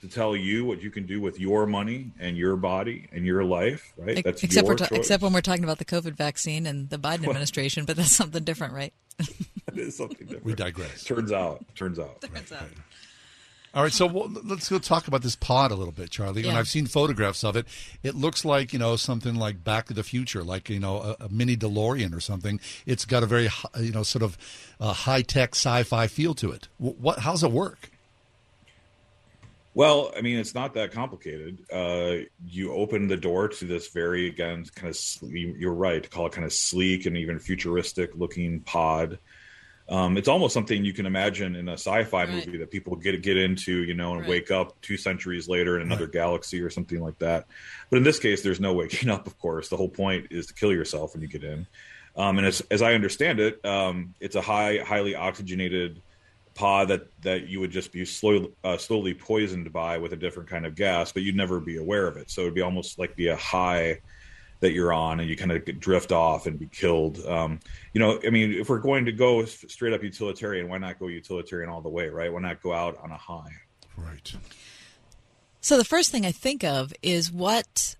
to 0.00 0.08
tell 0.08 0.36
you 0.36 0.64
what 0.64 0.82
you 0.82 0.90
can 0.90 1.06
do 1.06 1.20
with 1.20 1.38
your 1.38 1.64
money 1.64 2.10
and 2.18 2.36
your 2.36 2.56
body 2.56 3.08
and 3.12 3.24
your 3.24 3.44
life? 3.44 3.92
Right. 3.96 4.22
That's 4.22 4.42
except 4.42 4.66
your 4.66 4.76
ta- 4.76 4.88
except 4.90 5.22
when 5.22 5.32
we're 5.32 5.40
talking 5.40 5.64
about 5.64 5.78
the 5.78 5.84
COVID 5.84 6.14
vaccine 6.14 6.66
and 6.66 6.90
the 6.90 6.98
Biden 6.98 7.24
administration, 7.28 7.84
but 7.84 7.96
that's 7.96 8.14
something 8.14 8.42
different, 8.42 8.74
right? 8.74 8.92
that 9.66 9.78
is 9.78 9.96
something 9.96 10.26
different. 10.26 10.44
We 10.44 10.54
digress. 10.54 11.04
Turns 11.04 11.32
out. 11.32 11.64
Turns 11.74 11.98
out. 11.98 12.20
Turns 12.20 12.52
out. 12.52 12.68
All 13.74 13.82
right, 13.82 13.92
so 13.92 14.04
well, 14.04 14.30
let's 14.44 14.68
go 14.68 14.78
talk 14.78 15.08
about 15.08 15.22
this 15.22 15.34
pod 15.34 15.70
a 15.70 15.74
little 15.74 15.94
bit, 15.94 16.10
Charlie. 16.10 16.42
When 16.42 16.52
Yeah. 16.52 16.58
I've 16.58 16.68
seen 16.68 16.84
photographs 16.86 17.42
of 17.42 17.56
it, 17.56 17.66
it 18.02 18.14
looks 18.14 18.44
like 18.44 18.74
you 18.74 18.78
know 18.78 18.96
something 18.96 19.34
like 19.34 19.64
Back 19.64 19.86
to 19.86 19.94
the 19.94 20.02
Future, 20.02 20.42
like 20.44 20.68
you 20.68 20.78
know 20.78 20.98
a, 21.18 21.24
a 21.24 21.28
mini 21.30 21.56
DeLorean 21.56 22.14
or 22.14 22.20
something. 22.20 22.60
It's 22.84 23.06
got 23.06 23.22
a 23.22 23.26
very 23.26 23.48
you 23.80 23.92
know 23.92 24.02
sort 24.02 24.24
of 24.24 24.36
uh, 24.78 24.92
high 24.92 25.22
tech 25.22 25.54
sci-fi 25.54 26.06
feel 26.06 26.34
to 26.34 26.50
it. 26.50 26.68
What? 26.76 27.20
How's 27.20 27.42
it 27.42 27.50
work? 27.50 27.91
Well, 29.74 30.12
I 30.16 30.20
mean, 30.20 30.38
it's 30.38 30.54
not 30.54 30.74
that 30.74 30.92
complicated. 30.92 31.60
Uh, 31.72 32.26
you 32.46 32.72
open 32.74 33.08
the 33.08 33.16
door 33.16 33.48
to 33.48 33.64
this 33.64 33.88
very, 33.88 34.26
again, 34.28 34.66
kind 34.74 34.94
of, 34.94 35.30
you're 35.32 35.72
right, 35.72 36.02
to 36.02 36.08
call 36.10 36.26
it 36.26 36.32
kind 36.32 36.44
of 36.44 36.52
sleek 36.52 37.06
and 37.06 37.16
even 37.16 37.38
futuristic 37.38 38.10
looking 38.14 38.60
pod. 38.60 39.18
Um, 39.88 40.16
it's 40.16 40.28
almost 40.28 40.54
something 40.54 40.84
you 40.84 40.92
can 40.92 41.06
imagine 41.06 41.56
in 41.56 41.68
a 41.68 41.72
sci-fi 41.74 42.26
movie 42.26 42.58
that 42.58 42.70
people 42.70 42.96
get 42.96 43.20
get 43.22 43.36
into, 43.36 43.82
you 43.82 43.94
know, 43.94 44.12
and 44.12 44.20
Right. 44.20 44.28
wake 44.30 44.50
up 44.50 44.80
two 44.80 44.96
centuries 44.96 45.48
later 45.48 45.76
in 45.76 45.82
another 45.82 46.06
galaxy 46.06 46.60
or 46.60 46.70
something 46.70 47.00
like 47.00 47.18
that. 47.18 47.46
But 47.90 47.96
in 47.96 48.02
this 48.02 48.18
case, 48.18 48.42
there's 48.42 48.60
no 48.60 48.74
waking 48.74 49.08
up. 49.10 49.26
Of 49.26 49.38
course, 49.38 49.68
the 49.68 49.76
whole 49.76 49.88
point 49.88 50.28
is 50.30 50.46
to 50.46 50.54
kill 50.54 50.72
yourself 50.72 51.14
when 51.14 51.22
you 51.22 51.28
get 51.28 51.44
in. 51.44 51.66
Um, 52.14 52.38
and 52.38 52.46
as, 52.46 52.60
as 52.70 52.82
I 52.82 52.92
understand 52.94 53.40
it, 53.40 53.62
um, 53.64 54.14
it's 54.20 54.36
a 54.36 54.40
high, 54.42 54.78
highly 54.78 55.14
oxygenated 55.14 56.00
pod 56.54 56.88
that 56.88 57.06
that 57.22 57.48
you 57.48 57.60
would 57.60 57.70
just 57.70 57.92
be 57.92 58.04
slowly 58.04 58.52
uh, 58.64 58.76
slowly 58.76 59.14
poisoned 59.14 59.72
by 59.72 59.98
with 59.98 60.12
a 60.12 60.16
different 60.16 60.48
kind 60.48 60.66
of 60.66 60.74
gas, 60.74 61.12
but 61.12 61.22
you'd 61.22 61.36
never 61.36 61.60
be 61.60 61.76
aware 61.76 62.06
of 62.06 62.16
it. 62.16 62.30
So 62.30 62.42
it'd 62.42 62.54
be 62.54 62.62
almost 62.62 62.98
like 62.98 63.16
be 63.16 63.28
a 63.28 63.36
high 63.36 64.00
that 64.60 64.72
you're 64.72 64.92
on, 64.92 65.18
and 65.20 65.28
you 65.28 65.36
kind 65.36 65.50
of 65.50 65.64
drift 65.80 66.12
off 66.12 66.46
and 66.46 66.58
be 66.58 66.68
killed. 66.68 67.24
Um, 67.26 67.58
you 67.92 68.00
know, 68.00 68.20
I 68.24 68.30
mean, 68.30 68.52
if 68.52 68.68
we're 68.68 68.78
going 68.78 69.04
to 69.06 69.12
go 69.12 69.44
straight 69.44 69.92
up 69.92 70.04
utilitarian, 70.04 70.68
why 70.68 70.78
not 70.78 71.00
go 71.00 71.08
utilitarian 71.08 71.68
all 71.68 71.80
the 71.80 71.88
way, 71.88 72.08
right? 72.08 72.32
Why 72.32 72.40
not 72.40 72.62
go 72.62 72.72
out 72.72 72.96
on 73.02 73.10
a 73.10 73.16
high? 73.16 73.50
Right. 73.96 74.32
So 75.60 75.76
the 75.76 75.84
first 75.84 76.10
thing 76.10 76.24
I 76.24 76.32
think 76.32 76.64
of 76.64 76.92
is 77.02 77.30
what 77.30 77.96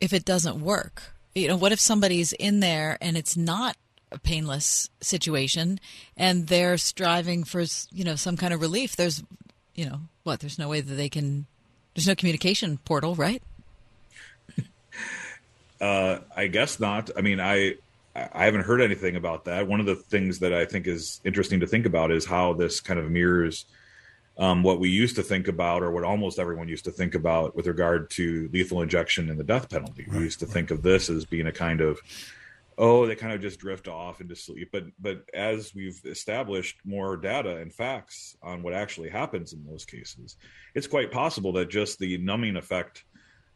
if 0.00 0.12
it 0.12 0.24
doesn't 0.24 0.60
work? 0.60 1.14
You 1.34 1.48
know, 1.48 1.56
what 1.56 1.72
if 1.72 1.80
somebody's 1.80 2.32
in 2.32 2.60
there 2.60 2.98
and 3.00 3.16
it's 3.16 3.36
not 3.36 3.76
a 3.76 3.81
painless 4.22 4.90
situation 5.00 5.80
and 6.16 6.48
they're 6.48 6.78
striving 6.78 7.44
for, 7.44 7.64
you 7.90 8.04
know, 8.04 8.16
some 8.16 8.36
kind 8.36 8.52
of 8.52 8.60
relief? 8.60 8.96
There's, 8.96 9.22
you 9.74 9.86
know, 9.86 10.00
what? 10.22 10.40
There's 10.40 10.58
no 10.58 10.68
way 10.68 10.80
that 10.80 10.94
they 10.94 11.08
can 11.08 11.46
there's 11.94 12.08
no 12.08 12.14
communication 12.14 12.78
portal, 12.78 13.14
right? 13.14 13.42
Uh, 15.80 16.20
I 16.36 16.46
guess 16.46 16.78
not. 16.78 17.10
I 17.16 17.22
mean, 17.22 17.40
I 17.40 17.74
I 18.14 18.44
haven't 18.44 18.60
heard 18.60 18.80
anything 18.80 19.16
about 19.16 19.46
that. 19.46 19.66
One 19.66 19.80
of 19.80 19.86
the 19.86 19.96
things 19.96 20.38
that 20.38 20.52
I 20.52 20.64
think 20.64 20.86
is 20.86 21.20
interesting 21.24 21.58
to 21.58 21.66
think 21.66 21.86
about 21.86 22.12
is 22.12 22.24
how 22.24 22.52
this 22.52 22.78
kind 22.78 23.00
of 23.00 23.10
mirrors 23.10 23.64
um, 24.38 24.62
what 24.62 24.78
we 24.78 24.90
used 24.90 25.16
to 25.16 25.24
think 25.24 25.48
about, 25.48 25.82
or 25.82 25.90
what 25.90 26.04
almost 26.04 26.38
everyone 26.38 26.68
used 26.68 26.84
to 26.84 26.92
think 26.92 27.16
about 27.16 27.56
with 27.56 27.66
regard 27.66 28.10
to 28.10 28.48
lethal 28.52 28.80
injection 28.80 29.28
and 29.28 29.40
the 29.40 29.44
death 29.44 29.68
penalty. 29.68 30.06
we 30.08 30.20
used 30.20 30.38
to 30.38 30.46
think 30.46 30.70
of 30.70 30.82
this 30.82 31.10
as 31.10 31.24
being 31.24 31.48
a 31.48 31.52
kind 31.52 31.80
of 31.80 32.00
oh, 32.78 33.06
they 33.06 33.14
kind 33.14 33.32
of 33.32 33.40
just 33.40 33.58
drift 33.58 33.88
off 33.88 34.20
into 34.20 34.36
sleep. 34.36 34.70
But 34.72 34.84
but 34.98 35.22
as 35.34 35.74
we've 35.74 36.00
established 36.04 36.78
more 36.84 37.16
data 37.16 37.56
and 37.56 37.72
facts 37.72 38.36
on 38.42 38.62
what 38.62 38.74
actually 38.74 39.10
happens 39.10 39.52
in 39.52 39.64
those 39.64 39.84
cases, 39.84 40.36
it's 40.74 40.86
quite 40.86 41.10
possible 41.10 41.52
that 41.52 41.70
just 41.70 41.98
the 41.98 42.18
numbing 42.18 42.56
effect 42.56 43.04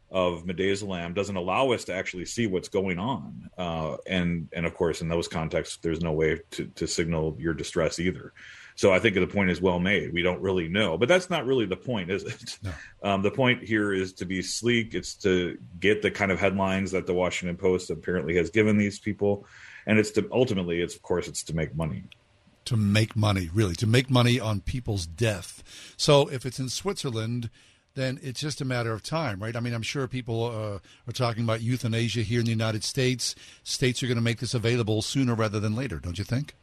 of 0.09 0.45
midazolam 0.45 1.13
doesn't 1.13 1.35
allow 1.35 1.71
us 1.71 1.83
to 1.85 1.93
actually 1.93 2.25
see 2.25 2.47
what's 2.47 2.69
going 2.69 2.97
on. 2.97 3.49
Uh, 3.57 3.97
and 4.07 4.47
and 4.53 4.65
of 4.65 4.73
course, 4.73 5.01
in 5.01 5.09
those 5.09 5.27
contexts, 5.27 5.77
there's 5.81 6.01
no 6.01 6.13
way 6.13 6.39
to, 6.51 6.67
to 6.67 6.87
signal 6.87 7.35
your 7.39 7.53
distress 7.53 7.99
either. 7.99 8.33
So 8.77 8.93
I 8.93 8.99
think 8.99 9.15
the 9.15 9.25
point 9.25 9.49
is 9.49 9.59
well 9.59 9.79
made. 9.79 10.13
We 10.13 10.21
don't 10.21 10.39
really 10.39 10.67
know, 10.67 10.99
but 10.99 11.09
that's 11.09 11.31
not 11.31 11.47
really 11.47 11.65
the 11.65 11.75
point, 11.75 12.11
is 12.11 12.23
it? 12.23 12.59
Um, 13.01 13.23
the 13.23 13.31
point 13.31 13.63
here 13.63 13.91
is 13.91 14.13
to 14.13 14.25
be 14.25 14.43
sleek. 14.43 14.93
It's 14.93 15.15
to 15.15 15.57
get 15.79 16.03
the 16.03 16.11
kind 16.11 16.31
of 16.31 16.39
headlines 16.39 16.91
that 16.91 17.07
the 17.07 17.13
Washington 17.13 17.57
Post 17.57 17.89
apparently 17.89 18.35
has 18.37 18.51
given 18.51 18.77
these 18.77 18.99
people, 18.99 19.47
and 19.87 19.97
it's 19.97 20.11
to 20.11 20.27
ultimately, 20.31 20.81
it's 20.81 20.95
of 20.95 21.01
course, 21.01 21.27
it's 21.27 21.41
to 21.43 21.55
make 21.55 21.75
money. 21.75 22.03
To 22.65 22.77
make 22.77 23.15
money, 23.15 23.49
really, 23.51 23.75
to 23.75 23.87
make 23.87 24.11
money 24.11 24.39
on 24.39 24.61
people's 24.61 25.07
death. 25.07 25.63
So 25.97 26.27
if 26.27 26.45
it's 26.45 26.59
in 26.59 26.69
Switzerland, 26.69 27.49
then 27.95 28.19
it's 28.21 28.39
just 28.39 28.61
a 28.61 28.65
matter 28.65 28.93
of 28.93 29.01
time, 29.01 29.41
right? 29.41 29.55
I 29.55 29.59
mean, 29.59 29.73
I'm 29.73 29.81
sure 29.81 30.07
people 30.07 30.45
uh, 30.45 30.79
are 31.09 31.13
talking 31.13 31.43
about 31.43 31.61
euthanasia 31.61 32.21
here 32.21 32.39
in 32.39 32.45
the 32.45 32.51
United 32.51 32.83
States. 32.83 33.33
States 33.63 34.03
are 34.03 34.07
going 34.07 34.17
to 34.17 34.23
make 34.23 34.39
this 34.39 34.53
available 34.53 35.01
sooner 35.01 35.33
rather 35.33 35.59
than 35.59 35.75
later, 35.75 35.97
don't 35.97 36.19
you 36.19 36.23
think? 36.23 36.55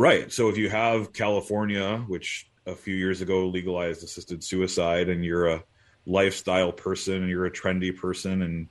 Right. 0.00 0.32
So 0.32 0.48
if 0.48 0.56
you 0.56 0.70
have 0.70 1.12
California, 1.12 1.98
which 2.08 2.50
a 2.64 2.74
few 2.74 2.94
years 2.94 3.20
ago 3.20 3.46
legalized 3.48 4.02
assisted 4.02 4.42
suicide, 4.42 5.10
and 5.10 5.22
you're 5.22 5.48
a 5.48 5.62
lifestyle 6.06 6.72
person 6.72 7.16
and 7.16 7.28
you're 7.28 7.44
a 7.44 7.50
trendy 7.50 7.94
person 7.94 8.40
and 8.40 8.68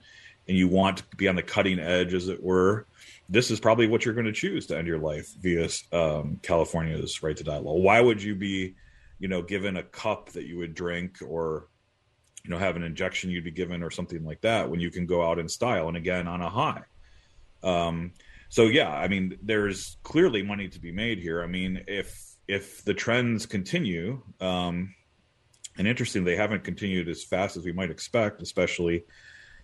and 0.47 0.57
you 0.57 0.67
want 0.67 0.97
to 0.97 1.03
be 1.17 1.27
on 1.27 1.35
the 1.35 1.43
cutting 1.43 1.77
edge, 1.77 2.15
as 2.15 2.29
it 2.29 2.41
were, 2.41 2.87
this 3.29 3.51
is 3.51 3.59
probably 3.59 3.85
what 3.85 4.05
you're 4.05 4.15
going 4.15 4.25
to 4.25 4.31
choose 4.31 4.65
to 4.65 4.75
end 4.75 4.87
your 4.87 4.97
life 4.97 5.31
via 5.39 5.69
um, 5.91 6.39
California's 6.41 7.21
right 7.21 7.37
to 7.37 7.43
die 7.43 7.59
law. 7.59 7.75
Why 7.75 8.01
would 8.01 8.23
you 8.23 8.33
be, 8.33 8.73
you 9.19 9.27
know, 9.27 9.43
given 9.43 9.77
a 9.77 9.83
cup 9.83 10.31
that 10.31 10.47
you 10.47 10.57
would 10.57 10.73
drink 10.73 11.19
or 11.21 11.67
you 12.43 12.49
know 12.49 12.57
have 12.57 12.75
an 12.75 12.81
injection 12.81 13.29
you'd 13.29 13.43
be 13.43 13.51
given 13.51 13.83
or 13.83 13.91
something 13.91 14.25
like 14.25 14.41
that 14.41 14.67
when 14.67 14.79
you 14.79 14.89
can 14.89 15.05
go 15.05 15.23
out 15.23 15.37
in 15.37 15.47
style 15.47 15.89
and 15.89 15.97
again 15.97 16.27
on 16.27 16.41
a 16.41 16.49
high 16.49 16.81
um 17.61 18.13
so 18.49 18.65
yeah 18.65 18.89
i 18.89 19.07
mean 19.07 19.37
there's 19.41 19.97
clearly 20.03 20.43
money 20.43 20.67
to 20.67 20.79
be 20.79 20.91
made 20.91 21.19
here. 21.19 21.41
I 21.41 21.47
mean 21.47 21.83
if 21.87 22.25
if 22.47 22.83
the 22.83 22.93
trends 22.93 23.45
continue 23.45 24.21
um 24.41 24.93
and 25.77 25.87
interesting 25.87 26.23
they 26.25 26.35
haven't 26.35 26.63
continued 26.63 27.07
as 27.07 27.23
fast 27.23 27.55
as 27.55 27.63
we 27.63 27.71
might 27.71 27.91
expect 27.91 28.41
especially 28.41 29.05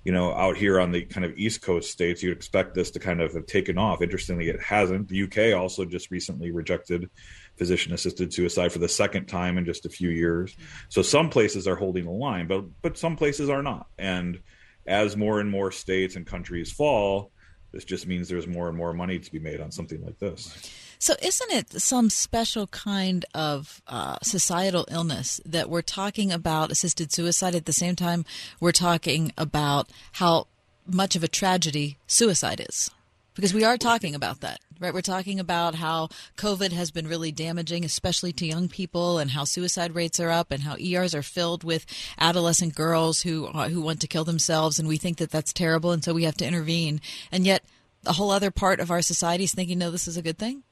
you 0.05 0.11
know 0.11 0.33
out 0.33 0.55
here 0.55 0.79
on 0.79 0.91
the 0.91 1.03
kind 1.03 1.25
of 1.25 1.35
east 1.35 1.61
coast 1.61 1.91
states 1.91 2.21
you'd 2.23 2.37
expect 2.37 2.75
this 2.75 2.91
to 2.91 2.99
kind 2.99 3.19
of 3.21 3.33
have 3.33 3.47
taken 3.47 3.77
off. 3.77 4.01
Interestingly 4.01 4.47
it 4.47 4.61
hasn't. 4.61 5.09
The 5.09 5.23
uk 5.23 5.59
also 5.59 5.83
just 5.83 6.11
recently 6.11 6.51
rejected 6.51 7.09
physician 7.57 7.91
assisted 7.93 8.33
suicide 8.33 8.71
for 8.71 8.79
the 8.79 8.87
second 8.87 9.25
time 9.25 9.57
in 9.57 9.65
just 9.65 9.85
a 9.85 9.89
few 9.89 10.09
years. 10.09 10.55
So 10.89 11.01
some 11.01 11.29
places 11.29 11.67
are 11.67 11.75
holding 11.75 12.05
the 12.05 12.11
line 12.11 12.47
but 12.47 12.65
but 12.81 12.97
some 12.97 13.15
places 13.15 13.49
are 13.49 13.63
not. 13.63 13.87
And 13.97 14.39
as 14.85 15.17
more 15.17 15.39
and 15.39 15.49
more 15.49 15.71
states 15.71 16.15
and 16.15 16.27
countries 16.27 16.71
fall 16.71 17.31
this 17.75 17.83
just 17.83 18.07
means 18.07 18.29
there's 18.29 18.47
more 18.47 18.69
and 18.69 18.77
more 18.77 18.93
money 18.93 19.19
to 19.19 19.31
be 19.31 19.39
made 19.39 19.59
on 19.59 19.69
something 19.69 20.03
like 20.03 20.17
this 20.19 20.71
So, 20.97 21.13
isn't 21.21 21.51
it 21.51 21.81
some 21.81 22.09
special 22.09 22.67
kind 22.67 23.25
of 23.33 23.81
uh, 23.87 24.17
societal 24.23 24.85
illness 24.89 25.41
that 25.45 25.69
we're 25.69 25.81
talking 25.81 26.31
about 26.31 26.71
assisted 26.71 27.11
suicide 27.11 27.53
at 27.53 27.65
the 27.65 27.73
same 27.73 27.95
time 27.95 28.23
we're 28.61 28.71
talking 28.71 29.33
about 29.37 29.89
how 30.13 30.47
much 30.87 31.15
of 31.17 31.23
a 31.23 31.27
tragedy 31.27 31.97
suicide 32.07 32.65
is? 32.69 32.89
Because 33.35 33.53
we 33.53 33.65
are 33.65 33.77
talking 33.77 34.15
about 34.15 34.39
that, 34.41 34.59
right? 34.79 34.93
We're 34.93 35.01
talking 35.01 35.39
about 35.39 35.75
how 35.75 36.09
COVID 36.37 36.71
has 36.71 36.89
been 36.89 37.07
really 37.07 37.31
damaging, 37.31 37.83
especially 37.83 38.31
to 38.33 38.45
young 38.45 38.69
people, 38.69 39.19
and 39.19 39.31
how 39.31 39.43
suicide 39.43 39.93
rates 39.93 40.19
are 40.19 40.29
up, 40.29 40.51
and 40.51 40.63
how 40.63 40.77
ERs 40.77 41.13
are 41.13 41.21
filled 41.21 41.63
with 41.63 41.85
adolescent 42.17 42.75
girls 42.75 43.21
who 43.21 43.47
uh, 43.47 43.69
who 43.69 43.81
want 43.81 44.01
to 44.01 44.07
kill 44.07 44.23
themselves, 44.23 44.79
and 44.79 44.87
we 44.87 44.97
think 44.97 45.17
that 45.17 45.31
that's 45.31 45.53
terrible, 45.53 45.91
and 45.91 46.03
so 46.03 46.13
we 46.13 46.23
have 46.23 46.37
to 46.37 46.47
intervene. 46.47 47.01
And 47.31 47.45
yet, 47.45 47.63
a 48.05 48.13
whole 48.13 48.31
other 48.31 48.51
part 48.51 48.79
of 48.79 48.89
our 48.89 49.01
society 49.01 49.43
is 49.43 49.53
thinking, 49.53 49.79
no, 49.79 49.91
this 49.91 50.07
is 50.07 50.17
a 50.17 50.21
good 50.21 50.37
thing. 50.37 50.63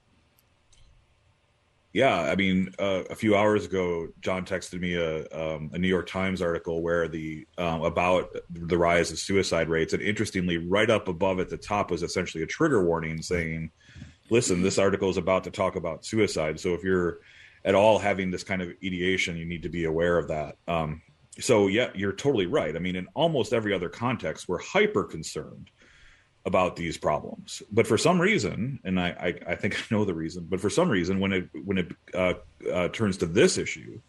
Yeah, 1.94 2.20
I 2.20 2.36
mean, 2.36 2.74
uh, 2.80 3.04
a 3.12 3.16
few 3.16 3.36
hours 3.36 3.66
ago, 3.66 4.08
John 4.20 4.46
texted 4.46 4.80
me 4.80 4.96
a, 4.96 5.28
um, 5.28 5.70
a 5.74 5.78
New 5.78 5.88
York 5.88 6.08
Times 6.08 6.42
article 6.42 6.82
where 6.82 7.08
the 7.08 7.46
um, 7.60 7.84
about 7.84 8.36
the 8.50 8.80
rise 8.80 9.12
of 9.12 9.20
suicide 9.20 9.70
rates, 9.70 9.94
and 9.94 10.02
interestingly, 10.02 10.58
right 10.58 10.90
up 10.90 11.08
above 11.08 11.40
at 11.40 11.50
the 11.50 11.58
top 11.58 11.92
was 11.92 12.02
essentially 12.02 12.44
a 12.44 12.48
trigger 12.48 12.84
warning 12.84 13.22
saying, 13.22 13.70
"Listen, 14.32 14.64
this 14.64 14.80
article 14.80 15.12
is 15.12 15.18
about 15.18 15.44
to 15.44 15.52
talk 15.52 15.76
about 15.76 16.04
suicide. 16.04 16.60
So 16.60 16.74
if 16.74 16.84
you're 16.84 17.20
at 17.64 17.76
all 17.76 18.00
having 18.00 18.32
this 18.32 18.44
kind 18.44 18.64
of 18.64 18.70
ideation, 18.84 19.38
you 19.38 19.46
need 19.46 19.62
to 19.62 19.70
be 19.70 19.86
aware 19.86 20.18
of 20.18 20.30
that. 20.30 20.56
Um, 20.68 21.04
so 21.40 21.68
yeah, 21.68 21.90
you're 21.94 22.14
totally 22.14 22.48
right. 22.48 22.76
I 22.76 22.80
mean, 22.80 22.96
in 22.96 23.08
almost 23.14 23.54
every 23.54 23.72
other 23.72 23.90
context, 23.90 24.48
we're 24.48 24.62
hyper 24.62 25.04
concerned 25.04 25.70
about 26.46 26.76
these 26.76 26.98
problems. 26.98 27.64
But 27.72 27.88
for 27.88 27.98
some 27.98 28.20
reason, 28.20 28.80
and 28.84 29.00
I, 29.00 29.10
I, 29.10 29.52
I, 29.52 29.56
think 29.56 29.76
I 29.80 29.96
know 29.96 30.06
the 30.06 30.14
reason, 30.14 30.48
but 30.50 30.60
for 30.60 30.70
some 30.70 30.90
reason, 30.90 31.20
when 31.20 31.34
it 31.34 31.50
when 31.64 31.78
it 31.78 31.92
uh, 32.14 32.34
uh, 32.72 32.88
turns 32.90 33.18
to 33.18 33.26
this 33.26 33.58
issue, 33.58 34.00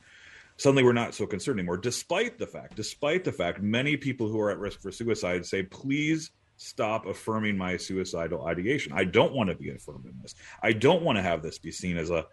suddenly 0.56 0.82
we're 0.82 0.92
not 0.92 1.14
so 1.14 1.26
concerned 1.26 1.58
anymore. 1.58 1.76
Despite 1.76 2.38
the 2.38 2.46
fact, 2.46 2.76
despite 2.76 3.24
the 3.24 3.32
fact, 3.32 3.62
many 3.62 3.96
people 3.96 4.28
who 4.28 4.40
are 4.40 4.50
at 4.50 4.58
risk 4.58 4.80
for 4.80 4.90
suicide 4.90 5.46
say, 5.46 5.62
"Please 5.62 6.30
stop 6.56 7.06
affirming 7.06 7.58
my 7.58 7.76
suicidal 7.76 8.46
ideation. 8.46 8.92
I 8.94 9.04
don't 9.04 9.34
want 9.34 9.50
to 9.50 9.56
be 9.56 9.70
affirmed 9.70 10.06
in 10.06 10.14
this. 10.22 10.34
I 10.62 10.72
don't 10.72 11.02
want 11.02 11.16
to 11.16 11.22
have 11.22 11.42
this 11.42 11.58
be 11.58 11.72
seen 11.72 11.96
as 11.96 12.10
a 12.10 12.26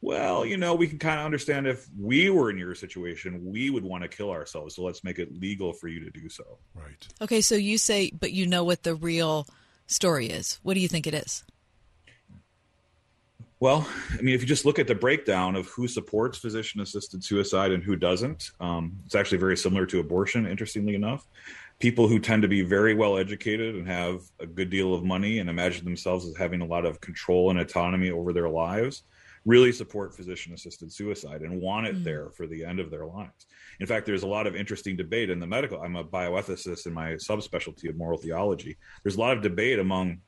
well, 0.00 0.46
you 0.46 0.56
know, 0.56 0.74
we 0.74 0.86
can 0.86 0.98
kind 0.98 1.18
of 1.18 1.26
understand 1.26 1.66
if 1.66 1.88
we 1.98 2.30
were 2.30 2.50
in 2.50 2.58
your 2.58 2.74
situation, 2.74 3.44
we 3.44 3.70
would 3.70 3.84
want 3.84 4.02
to 4.02 4.08
kill 4.08 4.30
ourselves. 4.30 4.76
So 4.76 4.82
let's 4.82 5.02
make 5.02 5.18
it 5.18 5.40
legal 5.40 5.72
for 5.72 5.88
you 5.88 6.00
to 6.04 6.10
do 6.10 6.28
so. 6.28 6.58
Right. 6.74 7.06
Okay, 7.20 7.40
so 7.40 7.56
you 7.56 7.78
say, 7.78 8.12
but 8.18 8.32
you 8.32 8.46
know 8.46 8.62
what 8.62 8.84
the 8.84 8.94
real 8.94 9.46
story 9.86 10.26
is. 10.26 10.60
What 10.62 10.74
do 10.74 10.80
you 10.80 10.88
think 10.88 11.06
it 11.06 11.14
is? 11.14 11.44
Well, 13.60 13.88
I 14.16 14.22
mean, 14.22 14.36
if 14.36 14.40
you 14.40 14.46
just 14.46 14.64
look 14.64 14.78
at 14.78 14.86
the 14.86 14.94
breakdown 14.94 15.56
of 15.56 15.66
who 15.66 15.88
supports 15.88 16.38
physician 16.38 16.80
assisted 16.80 17.24
suicide 17.24 17.72
and 17.72 17.82
who 17.82 17.96
doesn't, 17.96 18.52
um, 18.60 18.96
it's 19.04 19.16
actually 19.16 19.38
very 19.38 19.56
similar 19.56 19.84
to 19.86 19.98
abortion, 19.98 20.46
interestingly 20.46 20.94
enough. 20.94 21.26
People 21.80 22.06
who 22.06 22.20
tend 22.20 22.42
to 22.42 22.48
be 22.48 22.62
very 22.62 22.94
well 22.94 23.18
educated 23.18 23.74
and 23.74 23.88
have 23.88 24.20
a 24.38 24.46
good 24.46 24.70
deal 24.70 24.94
of 24.94 25.02
money 25.02 25.40
and 25.40 25.50
imagine 25.50 25.84
themselves 25.84 26.24
as 26.24 26.36
having 26.36 26.60
a 26.60 26.64
lot 26.64 26.84
of 26.84 27.00
control 27.00 27.50
and 27.50 27.58
autonomy 27.58 28.12
over 28.12 28.32
their 28.32 28.48
lives 28.48 29.02
really 29.48 29.72
support 29.72 30.14
physician 30.14 30.52
assisted 30.52 30.92
suicide 30.92 31.40
and 31.40 31.58
want 31.58 31.86
it 31.86 31.96
mm. 31.96 32.04
there 32.04 32.28
for 32.30 32.46
the 32.46 32.62
end 32.62 32.78
of 32.78 32.90
their 32.90 33.06
lives. 33.06 33.46
In 33.80 33.86
fact, 33.86 34.04
there's 34.04 34.22
a 34.22 34.26
lot 34.26 34.46
of 34.46 34.54
interesting 34.54 34.94
debate 34.94 35.30
in 35.30 35.40
the 35.40 35.46
medical. 35.46 35.80
I'm 35.80 35.96
a 35.96 36.04
bioethicist 36.04 36.86
in 36.86 36.92
my 36.92 37.12
subspecialty 37.12 37.88
of 37.88 37.96
moral 37.96 38.18
theology. 38.18 38.76
There's 39.02 39.16
a 39.16 39.20
lot 39.20 39.34
of 39.34 39.42
debate 39.42 39.78
among 39.78 40.18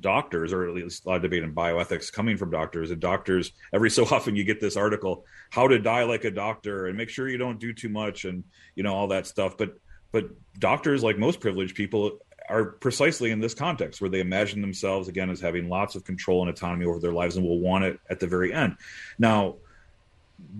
doctors, 0.00 0.54
or 0.54 0.66
at 0.66 0.74
least 0.74 1.04
a 1.04 1.10
lot 1.10 1.16
of 1.16 1.22
debate 1.22 1.42
in 1.42 1.54
bioethics 1.54 2.10
coming 2.10 2.38
from 2.38 2.50
doctors. 2.50 2.90
And 2.90 2.98
doctors, 2.98 3.52
every 3.74 3.90
so 3.90 4.04
often, 4.10 4.34
you 4.34 4.44
get 4.44 4.60
this 4.60 4.78
article, 4.78 5.26
"How 5.50 5.68
to 5.68 5.78
Die 5.78 6.04
Like 6.04 6.24
a 6.24 6.30
Doctor," 6.30 6.86
and 6.86 6.96
make 6.96 7.10
sure 7.10 7.28
you 7.28 7.36
don't 7.36 7.60
do 7.60 7.74
too 7.74 7.90
much, 7.90 8.24
and 8.24 8.44
you 8.76 8.82
know 8.82 8.94
all 8.94 9.08
that 9.08 9.26
stuff. 9.26 9.58
But 9.58 9.74
but 10.10 10.30
doctors, 10.58 11.02
like 11.02 11.18
most 11.18 11.40
privileged 11.40 11.74
people, 11.74 12.18
are 12.48 12.64
precisely 12.64 13.30
in 13.30 13.40
this 13.40 13.54
context 13.54 14.00
where 14.00 14.10
they 14.10 14.20
imagine 14.20 14.60
themselves 14.60 15.08
again 15.08 15.30
as 15.30 15.40
having 15.40 15.68
lots 15.68 15.94
of 15.94 16.04
control 16.04 16.40
and 16.40 16.50
autonomy 16.50 16.86
over 16.86 16.98
their 16.98 17.12
lives 17.12 17.36
and 17.36 17.46
will 17.46 17.60
want 17.60 17.84
it 17.84 18.00
at 18.08 18.20
the 18.20 18.26
very 18.26 18.52
end. 18.52 18.76
Now, 19.18 19.56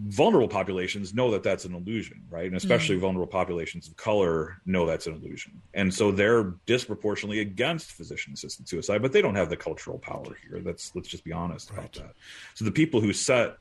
vulnerable 0.09 0.49
populations 0.49 1.15
know 1.15 1.31
that 1.31 1.43
that's 1.43 1.65
an 1.65 1.75
illusion, 1.75 2.23
right? 2.31 2.47
And 2.47 2.57
especially 2.57 2.97
mm 2.97 3.01
vulnerable 3.01 3.31
populations 3.31 3.87
of 3.87 3.97
color 3.97 4.61
know 4.67 4.85
that's 4.85 5.07
an 5.07 5.15
illusion. 5.15 5.63
And 5.73 5.93
so 5.95 6.11
they're 6.11 6.55
disproportionately 6.67 7.41
against 7.41 7.93
physician 7.93 8.33
assisted 8.33 8.69
suicide, 8.69 9.03
but 9.03 9.13
they 9.13 9.23
don't 9.23 9.37
have 9.37 9.51
the 9.51 9.57
cultural 9.57 9.99
power 9.99 10.37
here. 10.49 10.61
That's 10.61 10.95
let's 10.97 11.09
just 11.09 11.25
be 11.25 11.33
honest 11.33 11.71
right. 11.71 11.79
about 11.79 11.93
that. 11.93 12.15
So 12.55 12.65
the 12.65 12.73
people 12.73 13.01
who 13.01 13.13
set 13.13 13.57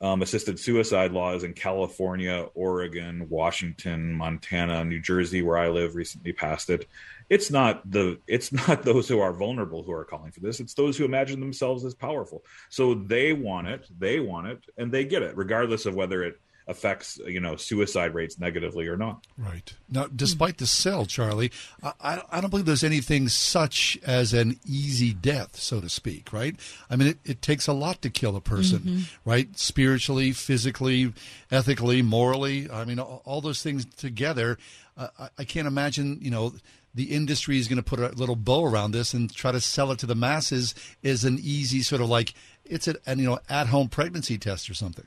um, 0.00 0.22
assisted 0.22 0.58
suicide 0.58 1.12
laws 1.12 1.44
in 1.44 1.52
California, 1.54 2.46
Oregon, 2.54 3.26
Washington, 3.28 4.12
Montana, 4.12 4.84
New 4.84 5.00
Jersey, 5.00 5.40
where 5.40 5.56
I 5.56 5.68
live, 5.68 5.94
recently 5.94 6.32
passed 6.32 6.68
it 6.68 6.88
it's 7.30 7.50
not 7.50 7.88
the 7.90 8.18
it's 8.26 8.52
not 8.68 8.82
those 8.82 9.08
who 9.08 9.20
are 9.20 9.32
vulnerable 9.32 9.82
who 9.82 9.92
are 9.92 10.04
calling 10.04 10.32
for 10.32 10.40
this. 10.40 10.60
It's 10.60 10.74
those 10.74 10.96
who 10.96 11.04
imagine 11.04 11.40
themselves 11.40 11.84
as 11.84 11.94
powerful. 11.94 12.44
So 12.70 12.94
they 12.94 13.32
want 13.32 13.68
it 13.68 13.86
they 13.98 14.20
want 14.20 14.48
it 14.48 14.64
and 14.76 14.92
they 14.92 15.04
get 15.04 15.22
it 15.22 15.36
regardless 15.36 15.86
of 15.86 15.94
whether 15.94 16.22
it 16.22 16.40
affects 16.66 17.20
you 17.26 17.40
know 17.40 17.56
suicide 17.56 18.14
rates 18.14 18.38
negatively 18.38 18.88
or 18.88 18.96
not. 18.96 19.26
Right. 19.36 19.74
Now 19.90 20.06
despite 20.06 20.56
the 20.58 20.66
cell 20.66 21.04
charlie 21.04 21.52
I, 21.82 22.22
I 22.30 22.40
don't 22.40 22.48
believe 22.48 22.64
there's 22.64 22.84
anything 22.84 23.28
such 23.28 23.98
as 24.06 24.32
an 24.32 24.58
easy 24.66 25.12
death 25.12 25.56
so 25.56 25.80
to 25.80 25.90
speak 25.90 26.32
right? 26.32 26.56
I 26.88 26.96
mean 26.96 27.08
it, 27.08 27.18
it 27.24 27.42
takes 27.42 27.66
a 27.66 27.74
lot 27.74 28.00
to 28.02 28.10
kill 28.10 28.34
a 28.34 28.40
person 28.40 28.78
mm-hmm. 28.78 29.30
right? 29.30 29.58
Spiritually 29.58 30.32
physically 30.32 31.12
ethically 31.50 32.00
morally 32.00 32.70
i 32.70 32.84
mean 32.84 32.98
all, 32.98 33.22
all 33.26 33.40
those 33.42 33.62
things 33.62 33.84
together 33.84 34.56
uh, 34.96 35.08
I, 35.18 35.28
I 35.38 35.44
can't 35.44 35.66
imagine 35.66 36.18
you 36.22 36.30
know 36.30 36.54
the 36.94 37.04
industry 37.04 37.58
is 37.58 37.68
going 37.68 37.76
to 37.76 37.82
put 37.82 37.98
a 37.98 38.08
little 38.08 38.36
bow 38.36 38.64
around 38.64 38.92
this 38.92 39.12
and 39.14 39.34
try 39.34 39.50
to 39.52 39.60
sell 39.60 39.90
it 39.90 39.98
to 39.98 40.06
the 40.06 40.14
masses 40.14 40.74
is 41.02 41.24
an 41.24 41.38
easy 41.42 41.82
sort 41.82 42.00
of 42.00 42.08
like 42.08 42.34
it's 42.64 42.86
an 42.86 43.18
you 43.18 43.26
know 43.26 43.38
at 43.48 43.68
home 43.68 43.88
pregnancy 43.88 44.38
test 44.38 44.70
or 44.70 44.74
something. 44.74 45.06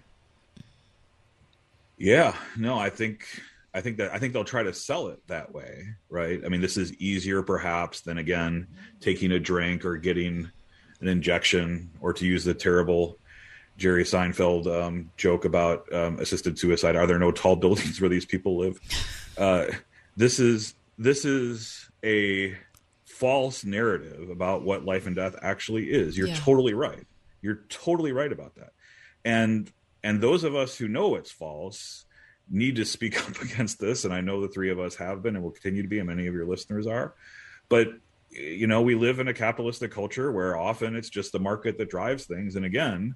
Yeah, 1.97 2.35
no, 2.55 2.77
I 2.77 2.89
think 2.89 3.25
I 3.73 3.81
think 3.81 3.97
that 3.97 4.13
I 4.13 4.19
think 4.19 4.33
they'll 4.33 4.43
try 4.43 4.63
to 4.63 4.73
sell 4.73 5.07
it 5.07 5.19
that 5.27 5.53
way, 5.53 5.87
right? 6.09 6.41
I 6.45 6.49
mean, 6.49 6.61
this 6.61 6.77
is 6.77 6.93
easier 6.95 7.41
perhaps 7.41 8.01
than 8.01 8.17
again 8.17 8.67
taking 8.99 9.31
a 9.31 9.39
drink 9.39 9.85
or 9.85 9.97
getting 9.97 10.49
an 10.99 11.07
injection, 11.07 11.91
or 12.01 12.13
to 12.13 12.25
use 12.25 12.43
the 12.43 12.53
terrible 12.53 13.17
Jerry 13.77 14.03
Seinfeld 14.03 14.65
um, 14.67 15.11
joke 15.15 15.45
about 15.45 15.91
um, 15.93 16.19
assisted 16.19 16.57
suicide. 16.57 16.95
Are 16.95 17.05
there 17.05 17.19
no 17.19 17.31
tall 17.31 17.55
buildings 17.55 18.01
where 18.01 18.09
these 18.09 18.25
people 18.25 18.57
live? 18.57 18.79
Uh, 19.37 19.65
this 20.15 20.39
is 20.39 20.73
this 20.97 21.25
is 21.25 21.89
a 22.03 22.57
false 23.05 23.63
narrative 23.63 24.29
about 24.29 24.63
what 24.63 24.85
life 24.85 25.07
and 25.07 25.15
death 25.15 25.35
actually 25.41 25.89
is. 25.89 26.17
You're 26.17 26.27
yeah. 26.27 26.35
totally 26.35 26.73
right. 26.73 27.05
You're 27.41 27.63
totally 27.69 28.11
right 28.11 28.31
about 28.31 28.55
that. 28.55 28.73
And 29.23 29.71
and 30.03 30.21
those 30.21 30.43
of 30.43 30.55
us 30.55 30.77
who 30.77 30.87
know 30.87 31.15
it's 31.15 31.31
false 31.31 32.05
need 32.49 32.75
to 32.77 32.85
speak 32.85 33.19
up 33.27 33.41
against 33.41 33.79
this 33.79 34.05
and 34.05 34.13
I 34.13 34.21
know 34.21 34.41
the 34.41 34.47
three 34.47 34.69
of 34.69 34.79
us 34.79 34.95
have 34.95 35.21
been 35.21 35.35
and 35.35 35.43
will 35.43 35.51
continue 35.51 35.81
to 35.81 35.87
be 35.87 35.99
and 35.99 36.07
many 36.07 36.27
of 36.27 36.33
your 36.33 36.45
listeners 36.45 36.87
are. 36.87 37.15
But 37.69 37.89
you 38.29 38.67
know, 38.67 38.81
we 38.81 38.95
live 38.95 39.19
in 39.19 39.27
a 39.27 39.33
capitalistic 39.33 39.91
culture 39.91 40.31
where 40.31 40.57
often 40.57 40.95
it's 40.95 41.09
just 41.09 41.31
the 41.31 41.39
market 41.39 41.77
that 41.77 41.89
drives 41.89 42.25
things 42.25 42.55
and 42.55 42.65
again, 42.65 43.15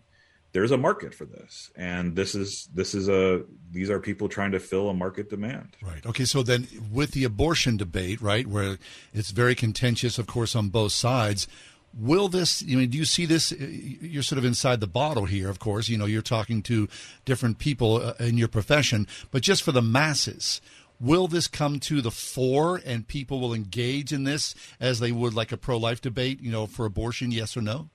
there's 0.54 0.72
a 0.72 0.78
market 0.78 1.14
for 1.14 1.26
this. 1.26 1.72
And 1.76 2.16
this 2.16 2.36
is 2.36 2.68
this 2.74 2.94
is 2.94 3.08
a 3.08 3.44
these 3.72 3.90
are 3.90 4.00
people 4.00 4.28
trying 4.28 4.52
to 4.52 4.60
fill 4.60 4.90
a 4.90 4.94
market 4.94 5.30
demand. 5.30 5.76
Right. 5.82 6.06
Okay 6.06 6.26
so 6.26 6.44
then 6.44 6.68
with 6.92 7.12
the 7.12 7.24
abortion 7.24 7.78
debate 7.78 8.22
right 8.22 8.48
where 8.48 8.78
it's 9.14 9.32
very 9.32 9.56
contentious 9.56 10.18
of 10.18 10.28
course 10.28 10.56
on 10.56 10.70
both 10.70 10.92
sides 10.92 11.48
will 11.94 12.28
this 12.28 12.62
you 12.62 12.78
mean 12.78 12.90
do 12.90 12.98
you 12.98 13.06
see 13.06 13.26
this 13.26 13.52
you're 13.52 14.24
sort 14.24 14.38
of 14.38 14.46
inside 14.46 14.80
the 14.80 14.88
bottle 14.88 15.26
here 15.26 15.50
of 15.50 15.60
course 15.60 15.90
you 15.90 15.98
know 15.98 16.06
you're 16.06 16.22
talking 16.22 16.62
to 16.62 16.88
different 17.26 17.58
people 17.58 17.98
uh, 17.98 18.14
in 18.20 18.38
your 18.38 18.48
profession 18.48 19.06
but 19.30 19.42
just 19.42 19.62
for 19.62 19.72
the 19.72 19.82
masses 19.82 20.62
will 21.02 21.28
this 21.28 21.48
come 21.48 21.80
to 21.80 22.02
the 22.02 22.12
fore 22.12 22.80
and 22.86 23.08
people 23.08 23.40
will 23.40 23.54
engage 23.54 24.14
in 24.14 24.24
this 24.24 24.56
as 24.80 25.00
they 25.00 25.12
would 25.12 25.34
like 25.34 25.52
a 25.52 25.58
pro-life 25.58 26.00
debate 26.00 26.40
you 26.42 26.52
know 26.52 26.66
for 26.66 26.86
abortion 26.86 27.32
yes 27.32 27.58
or 27.58 27.62
no 27.62 27.90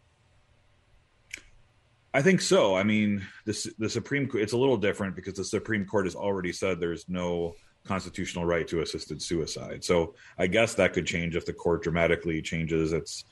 I 2.16 2.22
think 2.22 2.40
so. 2.40 2.74
I 2.74 2.82
mean, 2.82 3.26
this 3.44 3.68
the 3.78 3.90
Supreme 3.90 4.26
Court. 4.26 4.42
It's 4.42 4.54
a 4.54 4.56
little 4.56 4.78
different 4.78 5.16
because 5.16 5.34
the 5.34 5.44
Supreme 5.44 5.84
Court 5.84 6.06
has 6.06 6.14
already 6.14 6.50
said 6.50 6.80
there's 6.80 7.06
no 7.10 7.56
constitutional 7.84 8.46
right 8.46 8.66
to 8.68 8.80
assisted 8.80 9.20
suicide. 9.20 9.84
So 9.84 10.14
I 10.38 10.46
guess 10.46 10.76
that 10.76 10.94
could 10.94 11.06
change 11.06 11.36
if 11.36 11.44
the 11.44 11.52
court 11.52 11.82
dramatically 11.82 12.40
changes 12.40 12.94
its 12.94 13.26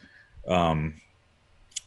um, 0.46 1.00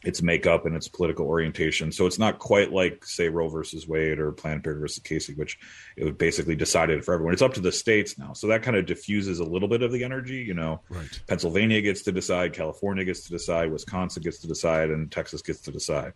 its 0.02 0.22
makeup 0.22 0.66
and 0.66 0.74
its 0.74 0.88
political 0.88 1.26
orientation. 1.28 1.92
So 1.92 2.04
it's 2.04 2.18
not 2.18 2.40
quite 2.40 2.72
like 2.72 3.04
say 3.04 3.28
Roe 3.28 3.48
versus 3.48 3.86
Wade 3.86 4.18
or 4.18 4.32
Planned 4.32 4.64
Parenthood 4.64 4.80
versus 4.80 5.00
Casey, 5.00 5.34
which 5.34 5.56
it 5.96 6.02
was 6.02 6.14
basically 6.14 6.56
decided 6.56 7.04
for 7.04 7.14
everyone. 7.14 7.32
It's 7.32 7.42
up 7.42 7.54
to 7.54 7.60
the 7.60 7.70
states 7.70 8.18
now. 8.18 8.32
So 8.32 8.48
that 8.48 8.64
kind 8.64 8.76
of 8.76 8.86
diffuses 8.86 9.38
a 9.38 9.44
little 9.44 9.68
bit 9.68 9.82
of 9.82 9.92
the 9.92 10.02
energy. 10.02 10.38
You 10.38 10.54
know, 10.54 10.80
right. 10.88 11.20
Pennsylvania 11.28 11.80
gets 11.80 12.02
to 12.02 12.12
decide, 12.12 12.54
California 12.54 13.04
gets 13.04 13.20
to 13.20 13.30
decide, 13.30 13.70
Wisconsin 13.70 14.24
gets 14.24 14.40
to 14.40 14.48
decide, 14.48 14.90
and 14.90 15.12
Texas 15.12 15.42
gets 15.42 15.60
to 15.60 15.70
decide. 15.70 16.12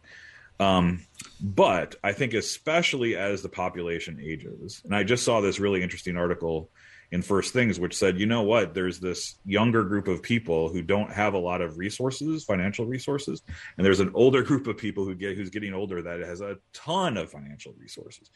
Um, 0.62 1.06
but 1.40 1.96
I 2.04 2.12
think, 2.12 2.34
especially 2.34 3.16
as 3.16 3.42
the 3.42 3.48
population 3.48 4.20
ages, 4.22 4.82
and 4.84 4.94
I 4.94 5.02
just 5.02 5.24
saw 5.24 5.40
this 5.40 5.58
really 5.58 5.82
interesting 5.82 6.16
article 6.16 6.70
in 7.10 7.20
First 7.20 7.52
Things, 7.52 7.78
which 7.78 7.96
said, 7.96 8.18
you 8.18 8.26
know 8.26 8.42
what, 8.42 8.72
there's 8.72 8.98
this 8.98 9.38
younger 9.44 9.84
group 9.84 10.08
of 10.08 10.22
people 10.22 10.70
who 10.70 10.80
don't 10.80 11.12
have 11.12 11.34
a 11.34 11.38
lot 11.38 11.60
of 11.60 11.76
resources, 11.76 12.44
financial 12.44 12.86
resources, 12.86 13.42
and 13.76 13.84
there's 13.84 14.00
an 14.00 14.12
older 14.14 14.42
group 14.50 14.66
of 14.66 14.78
people 14.78 15.04
who 15.04 15.14
get 15.14 15.36
who's 15.36 15.50
getting 15.50 15.74
older 15.74 16.00
that 16.00 16.20
has 16.20 16.40
a 16.40 16.56
ton 16.72 17.16
of 17.16 17.30
financial 17.30 17.74
resources. 17.78 18.30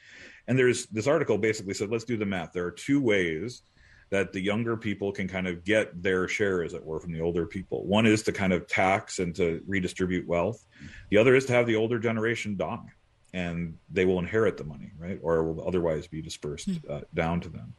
And 0.46 0.58
there's 0.58 0.86
this 0.86 1.06
article 1.06 1.38
basically 1.38 1.74
said, 1.74 1.90
let's 1.90 2.04
do 2.04 2.16
the 2.16 2.26
math. 2.26 2.52
There 2.52 2.66
are 2.66 2.72
two 2.72 3.00
ways 3.00 3.62
that 4.10 4.32
the 4.32 4.40
younger 4.40 4.76
people 4.76 5.12
can 5.12 5.28
kind 5.28 5.46
of 5.46 5.64
get 5.64 6.02
their 6.02 6.28
share, 6.28 6.62
as 6.62 6.74
it 6.74 6.84
were, 6.84 7.00
from 7.00 7.12
the 7.12 7.20
older 7.20 7.46
people. 7.46 7.84
One 7.84 8.06
is 8.06 8.22
to 8.24 8.32
kind 8.32 8.52
of 8.52 8.66
tax 8.66 9.18
and 9.18 9.34
to 9.36 9.62
redistribute 9.66 10.26
wealth. 10.26 10.64
The 11.10 11.18
other 11.18 11.34
is 11.34 11.46
to 11.46 11.52
have 11.52 11.66
the 11.66 11.76
older 11.76 11.98
generation 11.98 12.56
die, 12.56 12.92
and 13.32 13.76
they 13.90 14.04
will 14.04 14.18
inherit 14.18 14.56
the 14.56 14.64
money, 14.64 14.92
right, 14.98 15.18
or 15.22 15.42
will 15.42 15.66
otherwise 15.66 16.06
be 16.06 16.22
dispersed 16.22 16.70
hmm. 16.70 16.90
uh, 16.90 17.00
down 17.14 17.40
to 17.40 17.48
them. 17.48 17.74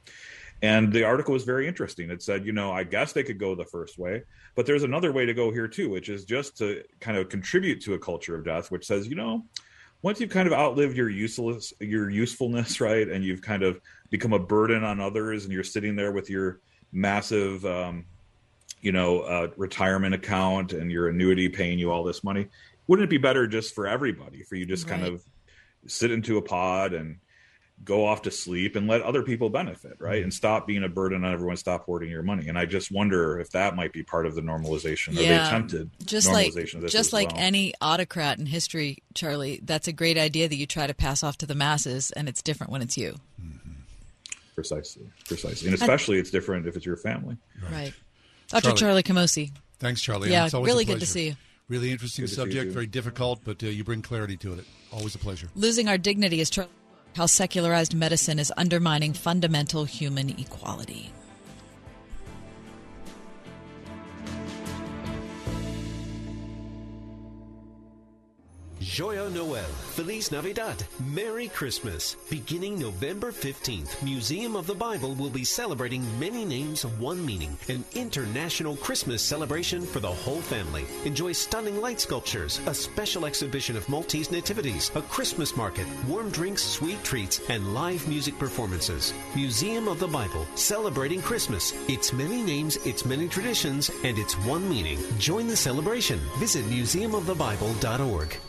And 0.62 0.92
the 0.92 1.04
article 1.04 1.34
was 1.34 1.44
very 1.44 1.68
interesting. 1.68 2.10
It 2.10 2.24
said, 2.24 2.46
you 2.46 2.52
know, 2.52 2.72
I 2.72 2.84
guess 2.84 3.14
they 3.14 3.24
could 3.24 3.38
go 3.38 3.54
the 3.54 3.66
first 3.66 4.00
way, 4.00 4.24
but 4.56 4.66
there's 4.66 4.84
another 4.84 5.12
way 5.12 5.26
to 5.26 5.34
go 5.34 5.52
here 5.52 5.68
too, 5.68 5.90
which 5.90 6.10
is 6.10 6.26
just 6.26 6.58
to 6.58 6.84
kind 7.00 7.16
of 7.16 7.30
contribute 7.30 7.82
to 7.82 7.94
a 7.94 8.00
culture 8.00 8.36
of 8.36 8.44
death, 8.44 8.72
which 8.72 8.86
says, 8.86 9.08
you 9.08 9.16
know, 9.16 9.46
once 10.02 10.20
you've 10.20 10.32
kind 10.32 10.48
of 10.48 10.54
outlived 10.54 10.96
your 10.96 11.10
useless 11.10 11.74
your 11.80 12.10
usefulness, 12.10 12.82
right, 12.82 13.08
and 13.08 13.24
you've 13.24 13.42
kind 13.42 13.64
of 13.64 13.80
become 14.10 14.34
a 14.34 14.40
burden 14.40 14.84
on 14.84 15.00
others, 15.00 15.44
and 15.44 15.54
you're 15.54 15.64
sitting 15.64 15.96
there 15.96 16.12
with 16.12 16.30
your 16.30 16.60
massive, 16.92 17.66
um, 17.66 18.06
you 18.82 18.92
know, 18.92 19.22
uh, 19.22 19.48
retirement 19.58 20.14
account 20.16 20.74
and 20.74 20.92
your 20.92 21.10
annuity 21.10 21.50
paying 21.50 21.80
you 21.80 21.92
all 21.92 22.04
this 22.04 22.24
money, 22.24 22.48
wouldn't 22.88 23.06
it 23.06 23.10
be 23.10 23.18
better 23.18 23.48
just 23.48 23.76
for 23.76 23.88
everybody 23.88 24.44
for 24.44 24.56
you 24.56 24.66
just 24.66 24.88
kind 24.88 25.04
of 25.04 25.24
sit 25.88 26.12
into 26.12 26.38
a 26.38 26.42
pod 26.42 26.94
and 26.94 27.18
go 27.84 28.06
off 28.06 28.24
to 28.24 28.32
sleep 28.32 28.76
and 28.76 28.88
let 28.88 29.02
other 29.04 29.22
people 29.22 29.50
benefit, 29.50 29.94
Mm-hmm. 29.94 30.04
right? 30.04 30.24
And 30.24 30.34
stop 30.34 30.66
being 30.66 30.84
a 30.84 30.90
burden 30.90 31.24
on 31.24 31.34
everyone, 31.34 31.58
stop 31.58 31.86
hoarding 31.86 32.10
your 32.10 32.24
money. 32.24 32.48
And 32.48 32.58
I 32.58 32.66
just 32.66 32.92
wonder 32.92 33.40
if 33.40 33.52
that 33.52 33.76
might 33.76 33.94
be 33.94 34.04
part 34.04 34.26
of 34.26 34.36
the 34.36 34.42
normalization 34.42 35.10
or 35.10 35.22
the 35.22 35.46
attempted 35.46 35.92
just 36.06 36.32
like 36.32 36.56
of 36.56 36.88
just 36.88 37.14
like 37.14 37.30
well. 37.30 37.38
any 37.40 37.74
autocrat 37.82 38.40
in 38.40 38.46
history, 38.48 39.04
Charlie. 39.14 39.60
That's 39.64 39.88
a 39.88 39.94
great 39.94 40.18
idea 40.18 40.48
that 40.48 40.56
you 40.56 40.66
try 40.66 40.88
to 40.88 40.94
pass 40.96 41.24
off 41.24 41.38
to 41.40 41.46
the 41.46 41.56
masses, 41.56 42.12
and 42.12 42.28
it's 42.28 42.42
different 42.42 42.72
when 42.72 42.82
it's 42.82 42.98
you. 42.98 43.18
Precisely, 44.58 45.08
precisely, 45.28 45.68
and 45.68 45.76
especially 45.80 46.18
it's 46.18 46.32
different 46.32 46.66
if 46.66 46.76
it's 46.76 46.84
your 46.84 46.98
family. 46.98 47.38
Right. 47.72 47.94
Dr. 48.48 48.72
Charlie, 48.72 49.04
Camosy. 49.04 49.52
Thanks, 49.78 50.02
Charlie. 50.02 50.32
Yeah, 50.32 50.46
It's 50.46 50.56
always 50.56 50.72
a 50.72 50.74
really 50.74 50.84
good 50.84 51.00
to 51.00 51.06
see 51.06 51.28
you. 51.28 51.36
Really 51.70 51.92
interesting 51.92 52.24
Good 52.24 52.30
to 52.30 52.36
see 52.36 52.42
you, 52.42 52.46
subject, 52.46 52.72
very 52.72 52.88
difficult, 52.88 53.42
but 53.44 53.62
uh, 53.62 53.68
you 53.68 53.84
bring 53.84 54.02
clarity 54.02 54.36
to 54.38 54.54
it. 54.54 54.66
Always 54.92 55.14
a 55.14 55.20
pleasure. 55.20 55.48
Losing 55.54 55.88
our 55.88 56.00
dignity 56.00 56.42
is 56.42 56.50
Charlie. 56.50 56.72
How 57.16 57.28
secularized 57.28 57.94
medicine 57.94 58.40
is 58.40 58.52
undermining 58.58 59.14
fundamental 59.14 59.86
human 59.86 60.32
equality. 60.32 61.12
Joyeux 68.98 69.30
Noel, 69.30 69.62
Feliz 69.94 70.32
Navidad, 70.32 70.84
Merry 71.14 71.50
Christmas. 71.50 72.18
Beginning 72.32 72.80
November 72.80 73.32
15th, 73.32 74.02
Museum 74.02 74.56
of 74.56 74.66
the 74.66 74.74
Bible 74.74 75.14
will 75.14 75.30
be 75.30 75.44
celebrating 75.44 76.04
Many 76.20 76.44
Names, 76.44 76.84
of 76.84 77.00
One 77.00 77.24
Meaning, 77.24 77.56
an 77.70 77.84
international 77.94 78.76
Christmas 78.78 79.22
celebration 79.22 79.86
for 79.86 80.00
the 80.00 80.08
whole 80.08 80.42
family. 80.42 80.88
Enjoy 81.06 81.32
stunning 81.32 81.80
light 81.80 82.02
sculptures, 82.02 82.60
a 82.66 82.74
special 82.74 83.28
exhibition 83.28 83.78
of 83.78 83.88
Maltese 83.88 84.32
nativities, 84.32 84.90
a 84.96 85.04
Christmas 85.04 85.56
market, 85.56 85.86
warm 86.08 86.32
drinks, 86.32 86.64
sweet 86.64 87.04
treats, 87.04 87.40
and 87.50 87.76
live 87.76 88.08
music 88.08 88.40
performances. 88.40 89.14
Museum 89.36 89.88
of 89.88 90.00
the 90.00 90.08
Bible, 90.08 90.48
celebrating 90.56 91.22
Christmas. 91.22 91.72
It's 91.88 92.14
many 92.14 92.42
names, 92.42 92.78
it's 92.78 93.06
many 93.06 93.28
traditions, 93.28 93.92
and 94.04 94.18
it's 94.18 94.34
one 94.48 94.68
meaning. 94.68 94.98
Join 95.20 95.46
the 95.46 95.56
celebration. 95.56 96.18
Visit 96.40 96.66
museumofthebible.org. 96.66 98.40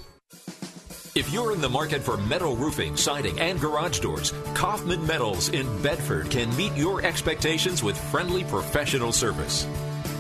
If 1.19 1.33
you're 1.33 1.53
in 1.53 1.61
the 1.61 1.69
market 1.69 2.01
for 2.01 2.17
metal 2.17 2.55
roofing, 2.55 2.97
siding, 2.97 3.41
and 3.41 3.61
garage 3.61 3.99
doors, 3.99 4.33
Kaufman 4.55 5.05
Metals 5.05 5.49
in 5.49 5.83
Bedford 5.83 6.31
can 6.31 6.57
meet 6.57 6.73
your 6.77 7.05
expectations 7.05 7.83
with 7.83 7.99
friendly 8.13 8.45
professional 8.45 9.11
service. 9.11 9.67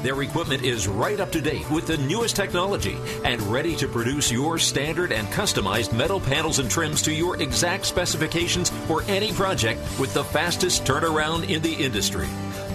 Their 0.02 0.20
equipment 0.22 0.64
is 0.64 0.88
right 0.88 1.20
up 1.20 1.30
to 1.30 1.40
date 1.40 1.70
with 1.70 1.86
the 1.86 1.98
newest 1.98 2.34
technology 2.34 2.96
and 3.24 3.40
ready 3.42 3.76
to 3.76 3.86
produce 3.86 4.32
your 4.32 4.58
standard 4.58 5.12
and 5.12 5.28
customized 5.28 5.92
metal 5.92 6.18
panels 6.18 6.58
and 6.58 6.68
trims 6.68 7.00
to 7.02 7.12
your 7.12 7.40
exact 7.40 7.86
specifications 7.86 8.70
for 8.88 9.02
any 9.02 9.32
project 9.32 9.80
with 10.00 10.12
the 10.14 10.24
fastest 10.24 10.82
turnaround 10.82 11.48
in 11.48 11.62
the 11.62 11.74
industry. 11.74 12.26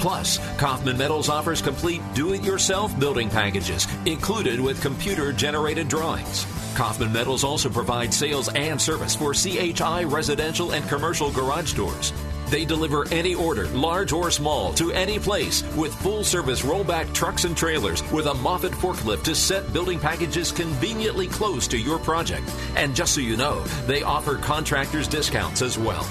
Plus, 0.03 0.37
Kaufman 0.57 0.97
Metals 0.97 1.29
offers 1.29 1.61
complete 1.61 2.01
do 2.13 2.33
it 2.33 2.43
yourself 2.43 2.99
building 2.99 3.29
packages, 3.29 3.87
included 4.05 4.59
with 4.59 4.81
computer 4.81 5.31
generated 5.31 5.87
drawings. 5.87 6.45
Kaufman 6.75 7.13
Metals 7.13 7.45
also 7.45 7.69
provides 7.69 8.17
sales 8.17 8.49
and 8.49 8.81
service 8.81 9.15
for 9.15 9.33
CHI 9.33 10.03
residential 10.03 10.73
and 10.73 10.85
commercial 10.89 11.31
garage 11.31 11.71
doors. 11.71 12.11
They 12.47 12.65
deliver 12.65 13.07
any 13.13 13.33
order, 13.33 13.67
large 13.69 14.11
or 14.11 14.29
small, 14.29 14.73
to 14.73 14.91
any 14.91 15.19
place 15.19 15.63
with 15.73 15.95
full 15.95 16.25
service 16.25 16.63
rollback 16.63 17.13
trucks 17.13 17.45
and 17.45 17.55
trailers 17.55 18.03
with 18.11 18.25
a 18.25 18.33
Moffett 18.33 18.71
forklift 18.71 19.23
to 19.23 19.33
set 19.33 19.71
building 19.71 20.01
packages 20.01 20.51
conveniently 20.51 21.27
close 21.27 21.65
to 21.69 21.77
your 21.77 21.97
project. 21.97 22.53
And 22.75 22.93
just 22.93 23.15
so 23.15 23.21
you 23.21 23.37
know, 23.37 23.63
they 23.87 24.03
offer 24.03 24.35
contractors 24.35 25.07
discounts 25.07 25.61
as 25.61 25.79
well. 25.79 26.03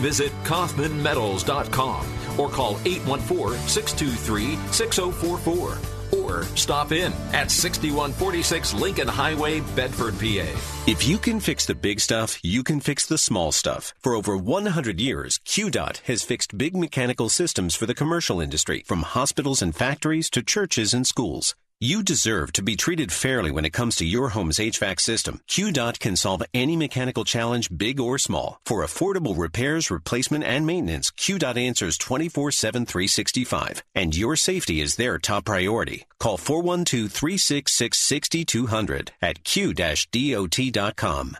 Visit 0.00 0.32
KaufmanMetals.com 0.42 2.17
or 2.38 2.48
call 2.48 2.78
814 2.84 3.58
623 3.68 4.56
6044 4.72 5.98
or 6.12 6.44
stop 6.56 6.92
in 6.92 7.12
at 7.32 7.50
6146 7.50 8.74
Lincoln 8.74 9.08
Highway, 9.08 9.60
Bedford, 9.74 10.14
PA. 10.14 10.48
If 10.86 11.06
you 11.06 11.18
can 11.18 11.40
fix 11.40 11.66
the 11.66 11.74
big 11.74 12.00
stuff, 12.00 12.38
you 12.42 12.62
can 12.62 12.80
fix 12.80 13.06
the 13.06 13.18
small 13.18 13.52
stuff. 13.52 13.94
For 14.00 14.14
over 14.14 14.36
100 14.36 15.00
years, 15.00 15.38
QDOT 15.46 15.98
has 16.02 16.22
fixed 16.22 16.56
big 16.56 16.76
mechanical 16.76 17.28
systems 17.28 17.74
for 17.74 17.86
the 17.86 17.94
commercial 17.94 18.40
industry, 18.40 18.82
from 18.86 19.02
hospitals 19.02 19.62
and 19.62 19.74
factories 19.74 20.30
to 20.30 20.42
churches 20.42 20.94
and 20.94 21.06
schools. 21.06 21.54
You 21.80 22.02
deserve 22.02 22.52
to 22.54 22.62
be 22.62 22.74
treated 22.74 23.12
fairly 23.12 23.52
when 23.52 23.64
it 23.64 23.72
comes 23.72 23.94
to 23.96 24.04
your 24.04 24.30
home's 24.30 24.58
HVAC 24.58 24.98
system. 25.00 25.42
QDOT 25.48 26.00
can 26.00 26.16
solve 26.16 26.42
any 26.52 26.76
mechanical 26.76 27.22
challenge, 27.22 27.68
big 27.70 28.00
or 28.00 28.18
small. 28.18 28.58
For 28.64 28.84
affordable 28.84 29.38
repairs, 29.38 29.88
replacement, 29.88 30.42
and 30.42 30.66
maintenance, 30.66 31.12
QDOT 31.12 31.56
answers 31.56 31.96
24 31.96 32.50
7 32.50 32.84
365. 32.84 33.84
And 33.94 34.16
your 34.16 34.34
safety 34.34 34.80
is 34.80 34.96
their 34.96 35.20
top 35.20 35.44
priority. 35.44 36.04
Call 36.18 36.36
412 36.36 37.12
366 37.12 37.96
6200 37.96 39.12
at 39.22 39.44
q-dot.com. 39.44 41.36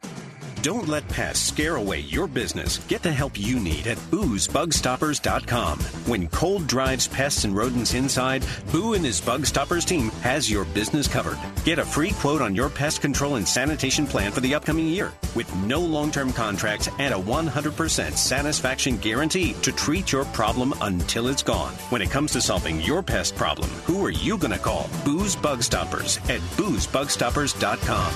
Don't 0.63 0.89
let 0.89 1.07
pests 1.09 1.47
scare 1.47 1.77
away 1.77 2.01
your 2.01 2.27
business. 2.27 2.79
Get 2.89 3.03
the 3.03 3.13
help 3.13 3.39
you 3.39 3.61
need 3.61 3.87
at 3.87 3.97
boosbugstoppers.com. 4.11 5.79
When 5.79 6.27
cold 6.29 6.67
drives 6.67 7.07
pests 7.07 7.45
and 7.45 7.57
rodents 7.57 7.95
inside, 7.95 8.45
Boo 8.73 8.95
and 8.95 9.05
his 9.05 9.21
Bug 9.21 9.47
Stoppers 9.47 9.85
team 9.85 10.09
has 10.23 10.51
your 10.51 10.65
business 10.67 11.07
covered. 11.07 11.39
Get 11.65 11.79
a 11.79 11.85
free 11.85 12.11
quote 12.11 12.43
on 12.43 12.57
your 12.57 12.69
pest 12.69 13.01
control 13.01 13.37
and 13.37 13.47
sanitation 13.47 14.05
plan 14.05 14.33
for 14.33 14.41
the 14.41 14.55
upcoming 14.55 14.89
year 14.89 15.13
with 15.37 15.55
no 15.65 15.79
long-term 15.79 16.33
contracts 16.33 16.89
and 16.99 17.15
a 17.15 17.19
100% 17.19 18.17
satisfaction 18.17 18.97
guarantee 18.97 19.53
to 19.63 19.71
treat 19.71 20.11
your 20.11 20.25
problem 20.27 20.75
until 20.81 21.29
it's 21.29 21.43
gone. 21.43 21.73
When 21.91 22.03
it 22.03 22.11
comes 22.11 22.33
to 22.33 22.41
solving 22.41 22.81
your 22.83 23.03
pest 23.03 23.37
problem, 23.37 23.71
who 23.87 24.05
are 24.05 24.11
you 24.11 24.37
going 24.37 24.53
to 24.53 24.59
call? 24.59 24.91
Boo's 25.05 25.37
Bug 25.37 25.63
Stoppers 25.63 26.19
at 26.29 26.41
boosbugstoppers.com. 26.57 28.13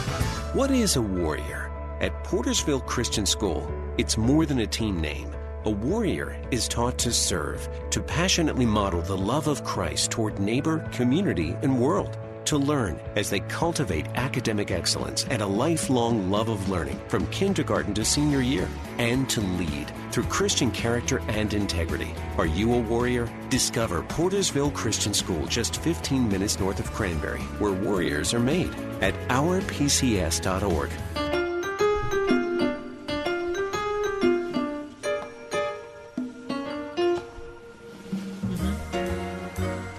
What 0.55 0.70
is 0.70 0.97
a 0.97 1.03
warrior? 1.03 1.71
At 2.03 2.24
Portersville 2.24 2.84
Christian 2.84 3.24
School, 3.24 3.72
it's 3.96 4.18
more 4.18 4.44
than 4.44 4.59
a 4.59 4.66
team 4.66 5.00
name. 5.00 5.32
A 5.66 5.70
warrior 5.70 6.36
is 6.50 6.66
taught 6.66 6.98
to 6.98 7.12
serve, 7.12 7.68
to 7.90 8.03
passionately 8.03 8.66
model 8.66 9.03
the 9.03 9.16
love 9.16 9.46
of 9.46 9.62
Christ 9.62 10.11
toward 10.11 10.40
neighbor, 10.40 10.80
community, 10.90 11.57
and 11.62 11.80
world. 11.80 12.18
To 12.46 12.59
learn 12.59 12.98
as 13.14 13.30
they 13.30 13.38
cultivate 13.38 14.09
academic 14.16 14.72
excellence 14.72 15.26
and 15.30 15.42
a 15.42 15.46
lifelong 15.46 16.28
love 16.28 16.48
of 16.48 16.68
learning 16.68 17.00
from 17.07 17.28
kindergarten 17.28 17.94
to 17.94 18.05
senior 18.05 18.40
year. 18.40 18.68
And 18.98 19.30
to 19.30 19.40
lead 19.40 19.92
through 20.11 20.24
Christian 20.24 20.72
character 20.72 21.22
and 21.28 21.55
integrity. 21.55 22.12
Are 22.36 22.46
you 22.46 22.74
a 22.74 22.80
warrior? 22.80 23.32
Discover 23.48 24.03
Portersville 24.03 24.74
Christian 24.74 25.14
School 25.14 25.46
just 25.46 25.76
15 25.76 26.28
minutes 26.28 26.59
north 26.59 26.80
of 26.80 26.90
Cranberry, 26.90 27.42
where 27.61 27.70
warriors 27.70 28.34
are 28.34 28.40
made 28.40 28.74
at 29.00 29.14
ourpcs.org. 29.28 30.90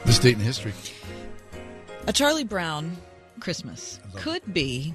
This 0.05 0.19
date 0.19 0.35
in 0.35 0.39
history. 0.39 0.73
A 2.07 2.13
Charlie 2.13 2.43
Brown 2.43 2.97
Christmas 3.39 3.99
could 4.15 4.53
be 4.53 4.93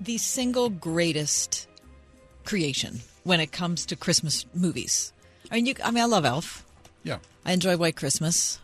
the 0.00 0.18
single 0.18 0.70
greatest 0.70 1.66
creation 2.44 3.00
when 3.24 3.40
it 3.40 3.52
comes 3.52 3.86
to 3.86 3.96
Christmas 3.96 4.46
movies. 4.54 5.12
I 5.50 5.56
mean, 5.56 5.66
you, 5.66 5.74
I 5.84 5.90
mean, 5.90 6.02
I 6.02 6.06
love 6.06 6.24
Elf. 6.24 6.64
Yeah. 7.02 7.18
I 7.44 7.52
enjoy 7.52 7.76
White 7.76 7.96
Christmas. 7.96 8.58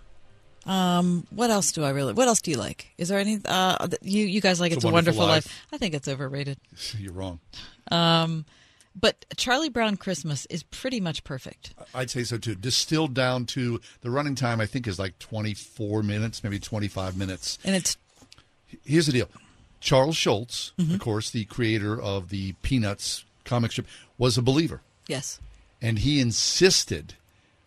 Um, 0.67 1.27
what 1.31 1.51
else 1.51 1.73
do 1.73 1.83
I 1.85 1.91
really? 1.91 2.13
What 2.13 2.29
else 2.29 2.41
do 2.41 2.51
you 2.51 2.57
like? 2.57 2.89
Is 2.99 3.09
there 3.09 3.19
any? 3.19 3.39
Uh, 3.45 3.89
you 4.03 4.25
you 4.27 4.41
guys 4.41 4.61
like 4.61 4.71
It's 4.73 4.77
It's, 4.79 4.85
a 4.85 4.89
a 4.89 4.93
Wonderful 4.93 5.21
Wonderful 5.21 5.27
Life. 5.27 5.47
Life. 5.47 5.67
I 5.73 5.79
think 5.79 5.95
it's 5.95 6.09
overrated. 6.09 6.59
You're 6.99 7.13
wrong. 7.13 7.41
Um, 7.91 8.45
but 8.95 9.25
Charlie 9.37 9.71
Brown 9.71 9.97
Christmas 9.97 10.47
is 10.47 10.63
pretty 10.65 11.01
much 11.01 11.25
perfect. 11.25 11.75
I'd 11.95 12.11
say 12.11 12.25
so 12.25 12.39
too. 12.39 12.55
Distilled 12.55 13.15
down 13.15 13.47
to 13.47 13.81
the 14.03 14.11
running 14.11 14.35
time, 14.35 14.61
I 14.61 14.67
think 14.67 14.87
is 14.87 14.99
like 14.99 15.19
24 15.19 16.03
minutes, 16.03 16.45
maybe 16.45 16.59
25 16.59 17.17
minutes. 17.17 17.59
And 17.65 17.75
it's 17.75 17.97
here's 18.85 19.07
the 19.07 19.13
deal: 19.13 19.29
Charles 19.81 20.17
Schulz, 20.17 20.73
Mm-hmm. 20.79 20.95
of 20.95 21.01
course, 21.01 21.31
the 21.31 21.45
creator 21.47 22.01
of 22.01 22.29
the 22.29 22.53
Peanuts 22.63 23.25
comic 23.45 23.73
strip, 23.73 23.87
was 24.19 24.39
a 24.39 24.43
believer, 24.43 24.81
Yes. 25.09 25.41
and 25.81 25.99
he 26.01 26.21
insisted 26.21 27.15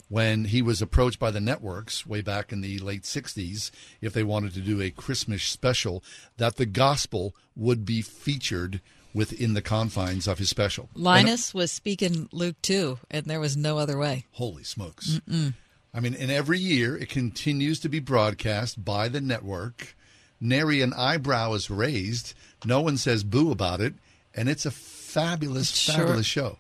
when 0.09 0.45
he 0.45 0.61
was 0.61 0.81
approached 0.81 1.19
by 1.19 1.31
the 1.31 1.39
networks 1.41 2.05
way 2.05 2.21
back 2.21 2.51
in 2.51 2.61
the 2.61 2.77
late 2.79 3.03
60s 3.03 3.71
if 4.01 4.13
they 4.13 4.23
wanted 4.23 4.53
to 4.53 4.61
do 4.61 4.81
a 4.81 4.91
Christmas 4.91 5.43
special, 5.43 6.03
that 6.37 6.57
the 6.57 6.65
gospel 6.65 7.35
would 7.55 7.85
be 7.85 8.01
featured 8.01 8.81
within 9.13 9.53
the 9.53 9.61
confines 9.61 10.27
of 10.27 10.37
his 10.39 10.49
special. 10.49 10.89
Uh, 10.95 10.99
Linus 10.99 11.53
was 11.53 11.71
speaking 11.71 12.27
Luke 12.31 12.61
too, 12.61 12.99
and 13.09 13.25
there 13.25 13.39
was 13.39 13.55
no 13.57 13.77
other 13.77 13.97
way. 13.97 14.25
Holy 14.33 14.63
smokes. 14.63 15.19
Mm-mm. 15.29 15.53
I 15.93 16.01
mean, 16.01 16.13
and 16.13 16.29
every 16.29 16.59
year 16.59 16.97
it 16.97 17.07
continues 17.09 17.79
to 17.79 17.89
be 17.89 17.99
broadcast 17.99 18.83
by 18.83 19.07
the 19.07 19.21
network. 19.21 19.95
Nary 20.41 20.81
an 20.81 20.91
eyebrow 20.93 21.53
is 21.53 21.69
raised. 21.69 22.33
No 22.65 22.81
one 22.81 22.97
says 22.97 23.23
boo 23.23 23.51
about 23.51 23.79
it. 23.79 23.93
And 24.35 24.49
it's 24.49 24.65
a 24.65 24.71
fabulous, 24.71 25.69
Sure. 25.69 25.95
fabulous 25.95 26.25
show. 26.25 26.57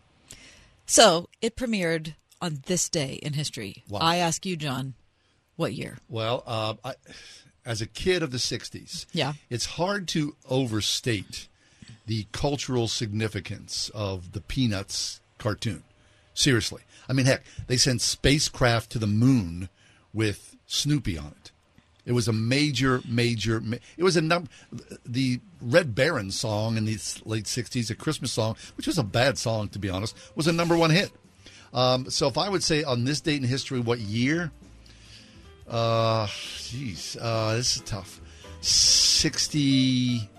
So 0.85 1.27
it 1.41 1.57
premiered 1.57 2.15
on 2.41 2.61
this 2.65 2.89
day 2.89 3.19
in 3.21 3.33
history. 3.33 3.83
Wow. 3.89 3.99
I 4.01 4.17
ask 4.17 4.45
you, 4.45 4.55
John, 4.57 4.93
what 5.55 5.73
year? 5.73 5.97
Well, 6.09 6.43
uh, 6.45 6.75
I, 6.83 6.93
as 7.65 7.81
a 7.81 7.85
kid 7.87 8.21
of 8.23 8.31
the 8.31 8.37
60s, 8.37 9.05
Yeah. 9.13 9.33
it's 9.49 9.65
hard 9.65 10.07
to 10.09 10.35
overstate 10.49 11.47
the 12.05 12.27
cultural 12.31 12.87
significance 12.87 13.89
of 13.93 14.33
the 14.33 14.41
Peanuts 14.41 15.21
cartoon. 15.37 15.83
Seriously. 16.33 16.81
I 17.09 17.13
mean, 17.13 17.25
heck, 17.25 17.43
they 17.67 17.77
sent 17.77 18.01
spacecraft 18.01 18.91
to 18.91 18.99
the 18.99 19.07
moon 19.07 19.69
with 20.13 20.55
Snoopy 20.67 21.17
on 21.17 21.27
it. 21.27 21.51
It 22.05 22.11
was 22.11 22.27
a 22.27 22.33
major, 22.33 23.01
major. 23.07 23.59
ma- 23.61 23.77
It 23.97 24.03
was 24.03 24.15
a 24.15 24.21
number. 24.21 24.49
The 25.05 25.39
Red 25.59 25.95
Baron 25.95 26.29
song 26.29 26.77
in 26.77 26.85
the 26.85 26.97
late 27.25 27.45
'60s, 27.45 27.89
a 27.89 27.95
Christmas 27.95 28.31
song, 28.31 28.55
which 28.77 28.85
was 28.85 28.99
a 28.99 29.03
bad 29.03 29.39
song 29.39 29.69
to 29.69 29.79
be 29.79 29.89
honest, 29.89 30.15
was 30.35 30.45
a 30.45 30.51
number 30.51 30.77
one 30.77 30.91
hit. 30.91 31.11
Um, 31.73 32.09
so, 32.09 32.27
if 32.27 32.37
I 32.37 32.49
would 32.49 32.63
say 32.63 32.83
on 32.83 33.03
this 33.03 33.21
date 33.21 33.41
in 33.41 33.47
history, 33.47 33.79
what 33.79 33.99
year? 33.99 34.51
Uh, 35.67 36.27
jeez, 36.27 37.17
uh, 37.19 37.55
this 37.55 37.75
is 37.75 37.81
tough. 37.81 38.21
Sixty. 38.61 40.29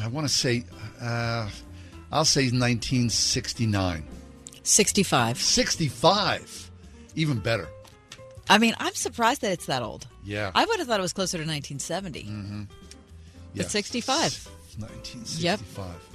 I 0.00 0.08
want 0.08 0.26
to 0.26 0.32
say. 0.32 0.64
Uh, 1.00 1.48
I'll 2.12 2.26
say 2.26 2.42
1969. 2.42 4.04
65. 4.62 5.38
65. 5.38 6.70
Even 7.14 7.38
better. 7.38 7.66
I 8.50 8.58
mean, 8.58 8.74
I'm 8.78 8.94
surprised 8.94 9.40
that 9.40 9.52
it's 9.52 9.66
that 9.66 9.82
old. 9.82 10.06
Yeah. 10.22 10.50
I 10.54 10.66
would 10.66 10.78
have 10.78 10.88
thought 10.88 11.00
it 11.00 11.02
was 11.02 11.14
closer 11.14 11.38
to 11.38 11.44
1970. 11.44 12.24
Mm-hmm. 12.24 12.62
But 13.56 13.70
65. 13.70 14.48
1965. 14.78 16.11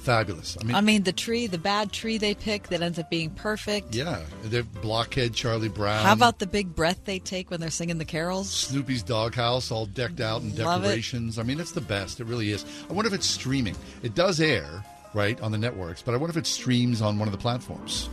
Fabulous. 0.00 0.56
I 0.60 0.64
mean, 0.64 0.76
I 0.76 0.80
mean, 0.80 1.02
the 1.02 1.12
tree, 1.12 1.46
the 1.46 1.58
bad 1.58 1.92
tree 1.92 2.16
they 2.18 2.34
pick 2.34 2.68
that 2.68 2.80
ends 2.82 2.98
up 2.98 3.10
being 3.10 3.30
perfect. 3.30 3.94
yeah. 3.94 4.20
The 4.44 4.62
blockhead 4.62 5.34
Charlie 5.34 5.68
Brown. 5.68 6.02
How 6.04 6.12
about 6.14 6.38
the 6.38 6.46
big 6.46 6.74
breath 6.74 7.04
they 7.04 7.18
take 7.18 7.50
when 7.50 7.60
they're 7.60 7.70
singing 7.70 7.98
the 7.98 8.04
carols? 8.06 8.50
Snoopy's 8.50 9.02
doghouse 9.02 9.70
all 9.70 9.86
decked 9.86 10.20
out 10.20 10.40
in 10.42 10.56
Love 10.56 10.82
it. 10.84 10.88
decorations? 10.88 11.38
I 11.38 11.42
mean, 11.42 11.60
it's 11.60 11.72
the 11.72 11.80
best. 11.82 12.18
It 12.20 12.24
really 12.26 12.50
is. 12.50 12.64
I 12.88 12.92
wonder 12.94 13.08
if 13.08 13.14
it's 13.14 13.26
streaming. 13.26 13.76
It 14.02 14.14
does 14.14 14.40
air, 14.40 14.82
right, 15.14 15.40
on 15.42 15.52
the 15.52 15.58
networks, 15.58 16.00
but 16.02 16.14
I 16.14 16.16
wonder 16.16 16.30
if 16.30 16.36
it 16.38 16.46
streams 16.46 17.02
on 17.02 17.18
one 17.18 17.28
of 17.28 17.32
the 17.32 17.38
platforms. 17.38 18.08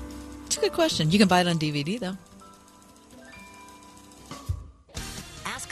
It's 0.46 0.58
a 0.58 0.62
good 0.62 0.74
question. 0.74 1.10
You 1.12 1.20
can 1.20 1.28
buy 1.28 1.42
it 1.42 1.48
on 1.48 1.58
DVD, 1.58 2.00
though. 2.00 2.18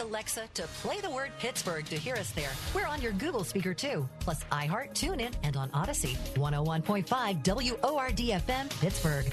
Alexa 0.06 0.48
to 0.54 0.64
play 0.82 1.02
the 1.02 1.10
word 1.10 1.32
Pittsburgh 1.40 1.86
to 1.88 1.98
hear 1.98 2.16
us 2.16 2.32
there. 2.32 2.52
We're 2.74 2.88
on 2.88 3.02
your 3.02 3.12
Google 3.14 3.44
speaker 3.44 3.74
too, 3.74 4.08
plus 4.20 4.44
iHeart, 4.46 4.92
TuneIn, 4.92 5.34
and 5.44 5.58
on 5.58 5.70
Odyssey. 5.74 6.18
101.5 6.36 7.44
WORDFM, 7.44 8.82
Pittsburgh. 8.82 9.26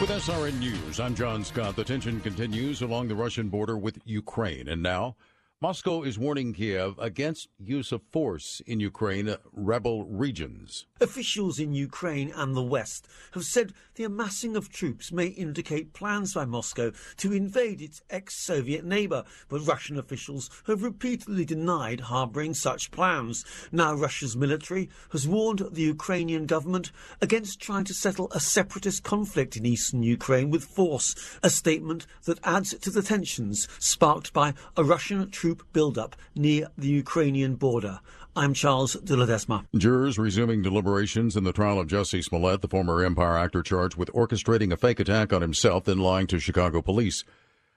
With 0.00 0.10
SRN 0.10 0.58
News, 0.58 0.98
I'm 0.98 1.14
John 1.14 1.44
Scott. 1.44 1.76
The 1.76 1.84
tension 1.84 2.18
continues 2.20 2.82
along 2.82 3.06
the 3.06 3.14
Russian 3.14 3.48
border 3.48 3.78
with 3.78 4.00
Ukraine. 4.04 4.68
And 4.68 4.82
now, 4.82 5.14
Moscow 5.62 6.02
is 6.02 6.18
warning 6.18 6.52
Kiev 6.52 6.98
against 6.98 7.46
use 7.56 7.92
of 7.92 8.02
force 8.10 8.60
in 8.66 8.80
Ukraine 8.80 9.36
rebel 9.52 10.04
regions. 10.06 10.86
Officials 11.00 11.60
in 11.60 11.72
Ukraine 11.72 12.32
and 12.34 12.56
the 12.56 12.64
West 12.64 13.06
have 13.34 13.44
said 13.44 13.72
the 13.94 14.02
amassing 14.02 14.56
of 14.56 14.70
troops 14.70 15.12
may 15.12 15.28
indicate 15.28 15.92
plans 15.92 16.34
by 16.34 16.44
Moscow 16.44 16.90
to 17.18 17.32
invade 17.32 17.80
its 17.80 18.02
ex 18.10 18.34
Soviet 18.34 18.84
neighbour, 18.84 19.22
but 19.48 19.64
Russian 19.64 19.96
officials 19.96 20.50
have 20.66 20.82
repeatedly 20.82 21.44
denied 21.44 22.00
harbouring 22.00 22.54
such 22.54 22.90
plans. 22.90 23.44
Now, 23.70 23.94
Russia's 23.94 24.36
military 24.36 24.88
has 25.12 25.28
warned 25.28 25.62
the 25.70 25.82
Ukrainian 25.82 26.46
government 26.46 26.90
against 27.20 27.60
trying 27.60 27.84
to 27.84 27.94
settle 27.94 28.26
a 28.32 28.40
separatist 28.40 29.04
conflict 29.04 29.56
in 29.56 29.64
eastern 29.64 30.02
Ukraine 30.02 30.50
with 30.50 30.64
force, 30.64 31.14
a 31.40 31.50
statement 31.50 32.08
that 32.24 32.40
adds 32.42 32.76
to 32.76 32.90
the 32.90 33.02
tensions 33.02 33.68
sparked 33.78 34.32
by 34.32 34.54
a 34.76 34.82
Russian 34.82 35.30
troop 35.30 35.51
build-up 35.72 36.16
near 36.34 36.68
the 36.76 36.88
Ukrainian 36.88 37.56
border. 37.56 38.00
I'm 38.34 38.54
Charles 38.54 38.94
de 38.94 39.14
Ledesma. 39.14 39.66
Jurors 39.76 40.18
resuming 40.18 40.62
deliberations 40.62 41.36
in 41.36 41.44
the 41.44 41.52
trial 41.52 41.78
of 41.78 41.88
Jussie 41.88 42.24
Smollett, 42.24 42.62
the 42.62 42.68
former 42.68 43.04
Empire 43.04 43.36
actor 43.36 43.62
charged 43.62 43.96
with 43.96 44.10
orchestrating 44.12 44.72
a 44.72 44.76
fake 44.76 45.00
attack 45.00 45.32
on 45.32 45.42
himself, 45.42 45.84
then 45.84 45.98
lying 45.98 46.26
to 46.28 46.38
Chicago 46.38 46.80
police 46.80 47.24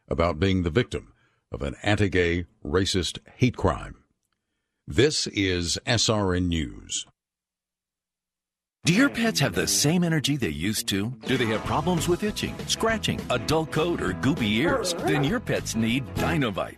about 0.08 0.40
being 0.40 0.64
the 0.64 0.70
victim 0.70 1.12
of 1.52 1.62
an 1.62 1.76
anti 1.84 2.08
gay 2.08 2.46
racist 2.64 3.20
hate 3.36 3.58
crime. 3.58 3.98
This 4.88 5.28
is 5.28 5.78
SRN 5.86 6.48
News. 6.48 7.06
Do 8.86 8.94
your 8.94 9.10
pets 9.10 9.40
have 9.40 9.56
the 9.56 9.68
same 9.68 10.04
energy 10.04 10.38
they 10.38 10.50
used 10.50 10.88
to? 10.90 11.12
Do 11.26 11.38
they 11.38 11.48
have 11.48 11.66
problems 11.66 12.08
with 12.08 12.24
itching, 12.24 12.56
scratching, 12.68 13.20
a 13.32 13.40
dull 13.40 13.66
coat, 13.66 14.00
or 14.00 14.14
goopy 14.14 14.48
ears? 14.58 14.94
Then 14.94 15.24
your 15.24 15.40
pets 15.40 15.76
need 15.76 16.06
Dinovite. 16.14 16.78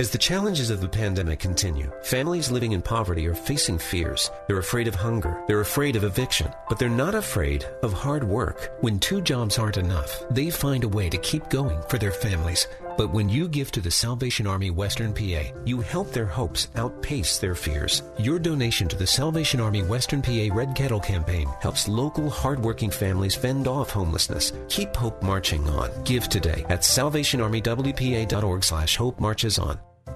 As 0.00 0.08
the 0.08 0.16
challenges 0.16 0.70
of 0.70 0.80
the 0.80 0.88
pandemic 0.88 1.40
continue, 1.40 1.92
families 2.02 2.50
living 2.50 2.72
in 2.72 2.80
poverty 2.80 3.26
are 3.28 3.34
facing 3.34 3.78
fears. 3.78 4.30
They're 4.46 4.56
afraid 4.56 4.88
of 4.88 4.94
hunger. 4.94 5.44
They're 5.46 5.60
afraid 5.60 5.94
of 5.94 6.04
eviction. 6.04 6.50
But 6.70 6.78
they're 6.78 6.88
not 6.88 7.14
afraid 7.14 7.66
of 7.82 7.92
hard 7.92 8.24
work. 8.24 8.72
When 8.80 8.98
two 8.98 9.20
jobs 9.20 9.58
aren't 9.58 9.76
enough, 9.76 10.22
they 10.30 10.48
find 10.48 10.84
a 10.84 10.88
way 10.88 11.10
to 11.10 11.18
keep 11.18 11.50
going 11.50 11.82
for 11.90 11.98
their 11.98 12.12
families. 12.12 12.66
But 12.96 13.10
when 13.10 13.28
you 13.28 13.46
give 13.46 13.70
to 13.72 13.82
the 13.82 13.90
Salvation 13.90 14.46
Army 14.46 14.70
Western 14.70 15.12
PA, 15.12 15.42
you 15.66 15.82
help 15.82 16.12
their 16.12 16.24
hopes 16.24 16.68
outpace 16.76 17.36
their 17.36 17.54
fears. 17.54 18.02
Your 18.18 18.38
donation 18.38 18.88
to 18.88 18.96
the 18.96 19.06
Salvation 19.06 19.60
Army 19.60 19.82
Western 19.82 20.22
PA 20.22 20.48
Red 20.50 20.74
Kettle 20.74 21.00
campaign 21.00 21.46
helps 21.60 21.88
local 21.88 22.30
hardworking 22.30 22.90
families 22.90 23.34
fend 23.34 23.68
off 23.68 23.90
homelessness. 23.90 24.54
Keep 24.70 24.96
hope 24.96 25.22
marching 25.22 25.68
on. 25.68 25.90
Give 26.04 26.26
today 26.26 26.64
at 26.70 26.80
salvationarmywpa.org 26.80 28.64
slash 28.64 28.96
hope 28.96 29.20
marches 29.20 29.58
on. 29.58 29.78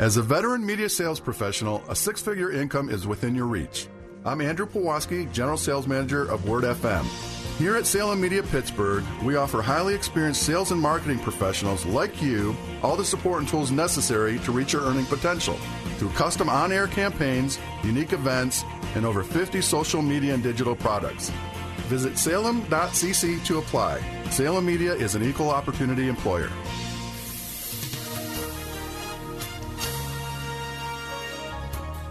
As 0.00 0.16
a 0.16 0.22
veteran 0.22 0.64
media 0.64 0.88
sales 0.88 1.20
professional, 1.20 1.84
a 1.86 1.94
six 1.94 2.22
figure 2.22 2.50
income 2.50 2.88
is 2.88 3.06
within 3.06 3.34
your 3.34 3.44
reach. 3.44 3.86
I'm 4.24 4.40
Andrew 4.40 4.64
Pawlowski, 4.64 5.30
General 5.30 5.58
Sales 5.58 5.86
Manager 5.86 6.24
of 6.24 6.48
Word 6.48 6.64
FM. 6.64 7.04
Here 7.58 7.76
at 7.76 7.86
Salem 7.86 8.18
Media 8.18 8.42
Pittsburgh, 8.42 9.04
we 9.22 9.36
offer 9.36 9.60
highly 9.60 9.94
experienced 9.94 10.44
sales 10.44 10.72
and 10.72 10.80
marketing 10.80 11.18
professionals 11.18 11.84
like 11.84 12.22
you 12.22 12.56
all 12.82 12.96
the 12.96 13.04
support 13.04 13.40
and 13.40 13.48
tools 13.48 13.70
necessary 13.70 14.38
to 14.38 14.52
reach 14.52 14.72
your 14.72 14.84
earning 14.84 15.04
potential 15.04 15.58
through 15.98 16.08
custom 16.12 16.48
on 16.48 16.72
air 16.72 16.86
campaigns, 16.86 17.58
unique 17.84 18.14
events, 18.14 18.64
and 18.94 19.04
over 19.04 19.22
50 19.22 19.60
social 19.60 20.00
media 20.00 20.32
and 20.32 20.42
digital 20.42 20.74
products. 20.74 21.30
Visit 21.90 22.16
salem.cc 22.16 23.44
to 23.44 23.58
apply. 23.58 24.00
Salem 24.30 24.64
Media 24.64 24.94
is 24.94 25.14
an 25.14 25.22
equal 25.22 25.50
opportunity 25.50 26.08
employer. 26.08 26.48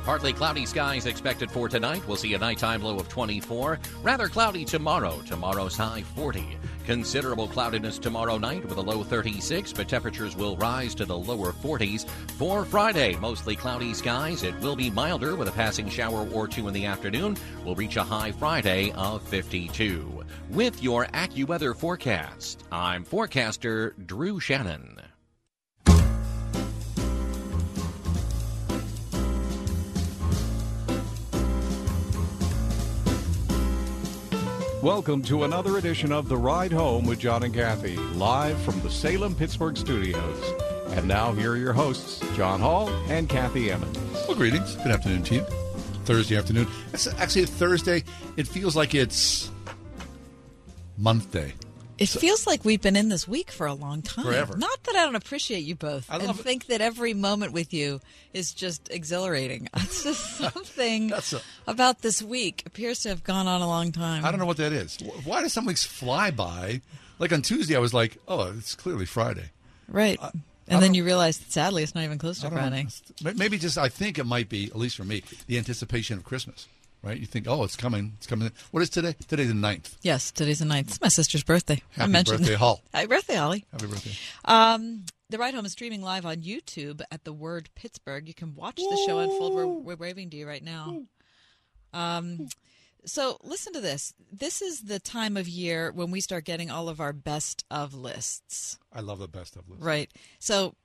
Partly 0.10 0.34
cloudy 0.34 0.66
skies 0.66 1.06
expected 1.06 1.52
for 1.52 1.70
tonight. 1.70 2.02
We'll 2.08 2.18
see 2.18 2.34
a 2.34 2.40
nighttime 2.40 2.82
low 2.82 2.98
of 2.98 3.08
24. 3.10 3.78
Rather 4.02 4.28
cloudy 4.28 4.66
tomorrow. 4.66 5.22
Tomorrow's 5.28 5.78
high 5.78 6.02
40. 6.02 6.58
Considerable 6.84 7.48
cloudiness 7.48 8.00
tomorrow 8.00 8.40
night 8.40 8.66
with 8.66 8.80
a 8.80 8.82
low 8.82 9.04
36, 9.04 9.72
but 9.72 9.88
temperatures 9.88 10.36
will 10.36 10.58
rise 10.58 10.96
to 10.96 11.06
the 11.06 11.16
lower 11.16 11.52
40s. 11.52 12.10
For 12.40 12.66
Friday, 12.66 13.18
mostly 13.18 13.56
cloudy 13.56 13.94
skies. 13.94 14.42
It 14.42 14.60
will 14.62 14.76
be 14.76 14.90
milder 14.90 15.36
with 15.36 15.48
a 15.48 15.52
passing 15.52 15.88
shower 15.88 16.28
or 16.34 16.48
two 16.48 16.68
in 16.68 16.74
the 16.74 16.88
afternoon. 16.88 17.38
We'll 17.64 17.76
reach 17.76 17.98
a 17.98 18.04
high 18.04 18.32
Friday 18.32 18.92
of 18.94 19.22
52. 19.28 20.24
With 20.50 20.82
your 20.82 21.06
AccuWeather 21.06 21.78
forecast, 21.78 22.64
I'm 22.72 23.04
forecaster 23.04 23.94
Drew 24.08 24.40
Shannon. 24.40 25.00
Welcome 34.84 35.24
to 35.24 35.44
another 35.44 35.78
edition 35.78 36.14
of 36.14 36.30
The 36.30 36.38
Ride 36.38 36.72
Home 36.72 37.04
with 37.06 37.20
John 37.20 37.44
and 37.44 37.54
Kathy, 37.54 37.98
live 37.98 38.58
from 38.62 38.80
the 38.80 38.90
Salem 38.90 39.36
Pittsburgh 39.36 39.76
studios. 39.76 40.54
And 40.92 41.06
now, 41.06 41.34
here 41.34 41.52
are 41.52 41.58
your 41.58 41.74
hosts, 41.74 42.24
John 42.34 42.62
Hall 42.62 42.88
and 43.10 43.28
Kathy 43.28 43.72
Emmons. 43.72 43.98
Well, 44.26 44.38
greetings. 44.38 44.78
Good 44.78 44.94
afternoon 44.94 45.24
to 45.24 45.36
you. 45.36 45.42
Thursday 46.06 46.38
afternoon. 46.38 46.66
It's 46.94 47.08
actually 47.08 47.44
a 47.44 47.48
Thursday. 47.48 48.06
It 48.38 48.48
feels 48.48 48.78
like 48.78 48.96
it's 48.96 49.52
month 50.98 51.30
day. 51.34 51.56
It 52.00 52.08
feels 52.10 52.48
like 52.48 52.64
we've 52.64 52.82
been 52.82 52.96
in 52.96 53.10
this 53.10 53.28
week 53.28 53.52
for 53.52 53.68
a 53.68 53.74
long 53.74 54.02
time. 54.02 54.26
Forever. 54.26 54.58
Not 54.58 54.84
that 54.84 54.96
I 54.96 55.06
don't 55.06 55.16
appreciate 55.16 55.60
you 55.66 55.76
both 55.76 56.10
I 56.10 56.16
and 56.18 56.28
love 56.28 56.40
it. 56.40 56.44
think 56.44 56.68
that 56.68 56.82
every 56.82 57.14
moment 57.14 57.52
with 57.52 57.74
you 57.74 58.00
is 58.34 58.54
just 58.54 58.90
exhilarating. 58.92 59.68
It's 59.76 60.04
just 60.04 60.38
something 60.38 61.12
a- 61.12 61.22
about 61.68 62.02
this 62.02 62.22
week 62.22 62.64
appears 62.66 63.02
to 63.02 63.10
have 63.10 63.24
gone 63.24 63.48
on 63.48 63.62
a 63.62 63.68
long 63.68 63.92
time. 63.92 64.24
I 64.24 64.32
don't 64.32 64.40
know 64.40 64.46
what 64.46 64.58
that 64.58 64.72
is. 64.72 64.98
Why 65.26 65.42
does 65.42 65.54
some 65.54 65.66
weeks 65.66 65.84
fly 65.86 66.32
by? 66.32 66.82
Like 67.20 67.34
on 67.34 67.42
Tuesday, 67.42 67.76
I 67.76 67.80
was 67.80 67.94
like, 67.94 68.18
oh, 68.28 68.54
it's 68.58 68.76
clearly 68.76 69.06
Friday. 69.06 69.50
Right. 69.90 70.18
I 70.22 70.32
and 70.70 70.84
then 70.84 70.94
you 70.94 71.04
realize, 71.04 71.36
sadly, 71.50 71.82
it's 71.84 71.96
not 71.96 72.04
even 72.04 72.20
close 72.20 72.40
to 72.42 72.48
I. 72.48 72.52
Friday. 72.52 72.88
Maybe 73.36 73.58
just, 73.58 73.78
I 73.78 73.90
think 73.90 74.20
it 74.20 74.26
might 74.26 74.50
be, 74.50 74.66
at 74.66 74.76
least 74.78 74.96
for 74.98 75.04
me, 75.04 75.24
the 75.48 75.58
anticipation 75.58 76.18
of 76.18 76.24
Christmas, 76.24 76.68
right? 77.02 77.18
You 77.18 77.26
think, 77.26 77.48
oh, 77.48 77.64
it's 77.64 77.76
coming. 77.76 78.14
It's 78.18 78.28
coming. 78.28 78.52
What 78.72 78.84
is 78.84 78.90
today? 78.90 79.16
Today's 79.28 79.48
the 79.50 79.54
9th. 79.54 79.98
Yes, 80.02 80.32
today's 80.32 80.60
the 80.60 80.66
ninth. 80.66 80.90
It's 80.90 81.02
my 81.02 81.08
sister's 81.08 81.44
birthday. 81.44 81.82
I 81.98 82.02
Happy 82.02 82.12
mentioned 82.12 82.40
birthday, 82.40 82.56
Hall. 82.56 82.82
Happy 82.94 83.08
birthday, 83.08 83.36
Holly. 83.36 83.66
Happy 83.72 83.88
birthday. 83.88 84.12
Um, 84.46 85.06
the 85.30 85.38
Ride 85.38 85.54
Home 85.54 85.66
is 85.66 85.72
streaming 85.72 86.02
live 86.02 86.26
on 86.26 86.38
YouTube 86.38 87.02
at 87.12 87.24
the 87.24 87.34
Word 87.34 87.70
Pittsburgh. 87.76 88.28
You 88.28 88.34
can 88.34 88.56
watch 88.56 88.78
the 88.78 89.04
show 89.08 89.20
unfold. 89.20 89.54
We're, 89.54 89.68
we're 89.68 89.96
waving 89.96 90.30
to 90.32 90.38
you 90.38 90.48
right 90.48 90.64
now. 90.64 91.04
Um, 91.94 92.50
so 93.06 93.38
listen 93.44 93.74
to 93.74 93.82
this. 93.82 94.14
This 94.32 94.62
is 94.62 94.82
the 94.82 95.00
time 95.00 95.38
of 95.38 95.48
year 95.48 95.92
when 95.92 96.12
we 96.12 96.22
start 96.22 96.46
getting 96.46 96.70
all 96.70 96.90
of 96.90 97.00
our 97.00 97.14
best 97.14 97.64
of 97.72 97.94
lists. 97.94 98.78
I 98.92 99.02
love 99.02 99.20
the 99.20 99.28
best 99.28 99.56
of 99.56 99.70
lists. 99.70 99.84
Right. 99.84 100.10
So 100.40 100.76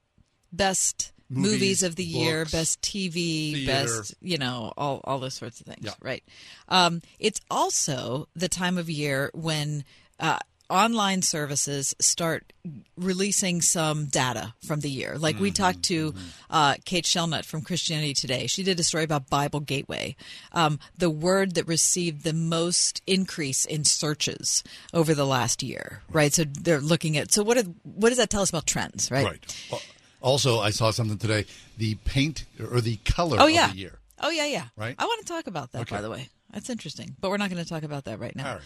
best 0.52 1.12
Movies, 1.28 1.52
movies, 1.52 1.82
of 1.82 1.96
the 1.96 2.04
year, 2.04 2.44
best 2.44 2.80
TV, 2.82 3.52
theater. 3.54 3.72
best, 3.72 4.14
you 4.20 4.38
know, 4.38 4.72
all, 4.76 5.00
all 5.04 5.18
those 5.18 5.34
sorts 5.34 5.60
of 5.60 5.66
things. 5.66 5.84
Yeah. 5.84 5.92
Right. 6.00 6.22
Um, 6.68 7.00
it's 7.18 7.40
also 7.50 8.28
the 8.36 8.48
time 8.48 8.78
of 8.78 8.90
year 8.90 9.30
when 9.32 9.84
uh, 10.20 10.38
online 10.70 11.22
services 11.22 11.94
start 12.00 12.52
releasing 12.96 13.60
some 13.60 14.06
data 14.06 14.54
from 14.66 14.80
the 14.80 14.90
year. 14.90 15.16
Like 15.18 15.38
we 15.38 15.50
talked 15.50 15.82
to 15.84 16.14
uh, 16.50 16.74
Kate 16.84 17.04
Shellnutt 17.04 17.44
from 17.44 17.62
Christianity 17.62 18.14
Today. 18.14 18.46
She 18.46 18.62
did 18.62 18.80
a 18.80 18.82
story 18.82 19.04
about 19.04 19.28
Bible 19.28 19.60
Gateway, 19.60 20.16
um, 20.52 20.78
the 20.96 21.10
word 21.10 21.54
that 21.54 21.68
received 21.68 22.24
the 22.24 22.32
most 22.32 23.02
increase 23.06 23.64
in 23.64 23.84
searches 23.84 24.64
over 24.94 25.14
the 25.14 25.26
last 25.26 25.62
year. 25.62 26.02
Right. 26.10 26.32
So 26.32 26.44
they're 26.44 26.80
looking 26.80 27.16
at. 27.18 27.32
So 27.32 27.42
what? 27.42 27.58
Are, 27.58 27.64
what 27.82 28.08
does 28.08 28.18
that 28.18 28.30
tell 28.30 28.42
us 28.42 28.50
about 28.50 28.66
trends? 28.66 29.10
Right. 29.10 29.24
Right. 29.24 29.68
Al- 29.72 29.80
Also, 30.24 30.58
I 30.60 30.70
saw 30.70 30.90
something 30.90 31.18
today. 31.18 31.44
The 31.76 31.96
paint 32.04 32.46
or 32.58 32.80
the 32.80 32.96
color 33.04 33.36
Oh 33.38 33.44
of 33.46 33.50
yeah. 33.52 33.68
the 33.70 33.76
year. 33.76 33.98
Oh 34.20 34.30
yeah, 34.30 34.46
yeah. 34.46 34.64
Right? 34.76 34.94
I 34.98 35.04
want 35.04 35.20
to 35.20 35.26
talk 35.32 35.46
about 35.46 35.72
that 35.72 35.82
Okay. 35.82 35.96
by 35.96 36.00
the 36.02 36.10
way. 36.10 36.28
That's 36.52 36.70
interesting, 36.70 37.14
but 37.20 37.30
we're 37.30 37.36
not 37.36 37.50
going 37.50 37.62
to 37.62 37.68
talk 37.68 37.82
about 37.82 38.04
that 38.04 38.18
right 38.20 38.34
now. 38.34 38.48
All 38.48 38.54
right. 38.54 38.64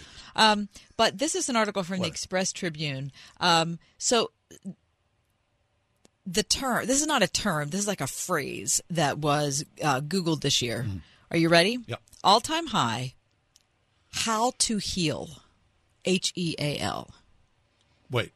Um, 0.53 0.69
but 0.97 1.19
this 1.19 1.35
is 1.35 1.49
an 1.49 1.57
article 1.57 1.83
from 1.83 2.01
the 2.01 2.07
Express 2.07 2.53
Tribune. 2.53 3.11
Um, 3.41 3.79
so 3.97 4.31
the 6.27 6.43
term 6.43 6.87
this 6.87 7.01
is 7.01 7.07
not 7.07 7.23
a 7.23 7.29
term. 7.29 7.71
This 7.71 7.81
is 7.81 7.89
like 7.89 8.03
a 8.03 8.07
phrase 8.07 8.81
that 8.91 9.19
was 9.19 9.65
uh, 9.83 10.01
Googled 10.01 10.43
this 10.43 10.61
year. 10.63 10.87
Are 11.31 11.37
you 11.39 11.49
ready? 11.49 11.79
Yep. 11.87 12.01
All 12.23 12.41
time 12.41 12.69
high. 12.69 13.15
How 14.13 14.53
to 14.59 14.77
heal. 14.79 15.43
H 16.05 16.33
E 16.37 16.55
A 16.59 16.79
L. 16.79 17.11
Wait, 18.11 18.33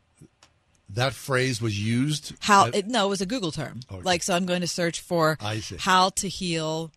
that 0.94 1.14
phrase 1.14 1.60
was 1.60 1.78
used. 1.78 2.34
How? 2.40 2.66
at- 2.66 2.74
It, 2.74 2.86
no, 2.88 3.06
it 3.06 3.08
was 3.10 3.20
a 3.20 3.26
Google 3.26 3.52
term. 3.52 3.80
Okay. 3.90 4.02
Like 4.02 4.22
so, 4.22 4.34
I'm 4.34 4.46
going 4.46 4.60
to 4.62 4.66
search 4.68 5.00
for 5.00 5.38
how 5.78 6.10
to 6.10 6.28
heal 6.28 6.90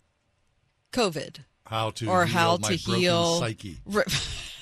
COVID. 0.92 1.38
how 1.66 1.92
to 1.92 2.08
or 2.08 2.26
heal 2.26 2.34
how 2.38 2.58
my 2.58 2.76
to 2.76 2.84
broken 2.86 3.02
heal 3.02 3.40
psyche. 3.40 3.78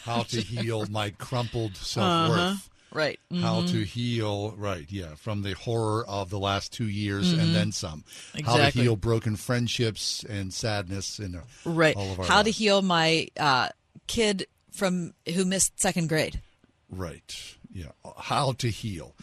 How 0.04 0.24
to 0.24 0.42
heal 0.42 0.86
my 0.88 1.12
crumpled 1.12 1.78
self 1.78 2.30
worth. 2.30 2.38
Uh-huh. 2.40 2.56
Right. 2.92 3.20
How 3.32 3.62
Mhm. 3.62 3.72
to 3.72 3.84
heal, 3.86 4.52
right? 4.58 4.86
Yeah, 4.90 5.16
from 5.16 5.44
the 5.44 5.54
horror 5.54 6.06
of 6.06 6.30
the 6.30 6.38
last 6.40 6.74
two 6.74 6.90
years 6.90 7.34
Mhm. 7.34 7.40
and 7.40 7.56
then 7.56 7.72
some. 7.72 8.04
Exactly. 8.36 8.44
How 8.64 8.70
to 8.70 8.82
heal 8.82 8.96
broken 8.98 9.38
friendships 9.38 10.26
and 10.28 10.54
sadness 10.54 11.20
and 11.20 11.38
uh, 11.38 11.40
Right. 11.64 11.96
all 11.96 12.12
of 12.12 12.20
our 12.20 12.26
How 12.26 12.44
to 12.44 12.52
heal 12.52 12.82
my 12.82 13.30
uh, 13.40 13.70
kid 14.08 14.46
from 14.74 15.14
who 15.34 15.46
missed 15.46 15.80
second 15.80 16.10
grade. 16.10 16.42
right? 16.90 17.34
Yeah, 17.74 17.92
how 18.18 18.52
to 18.54 18.70
heal. 18.70 19.16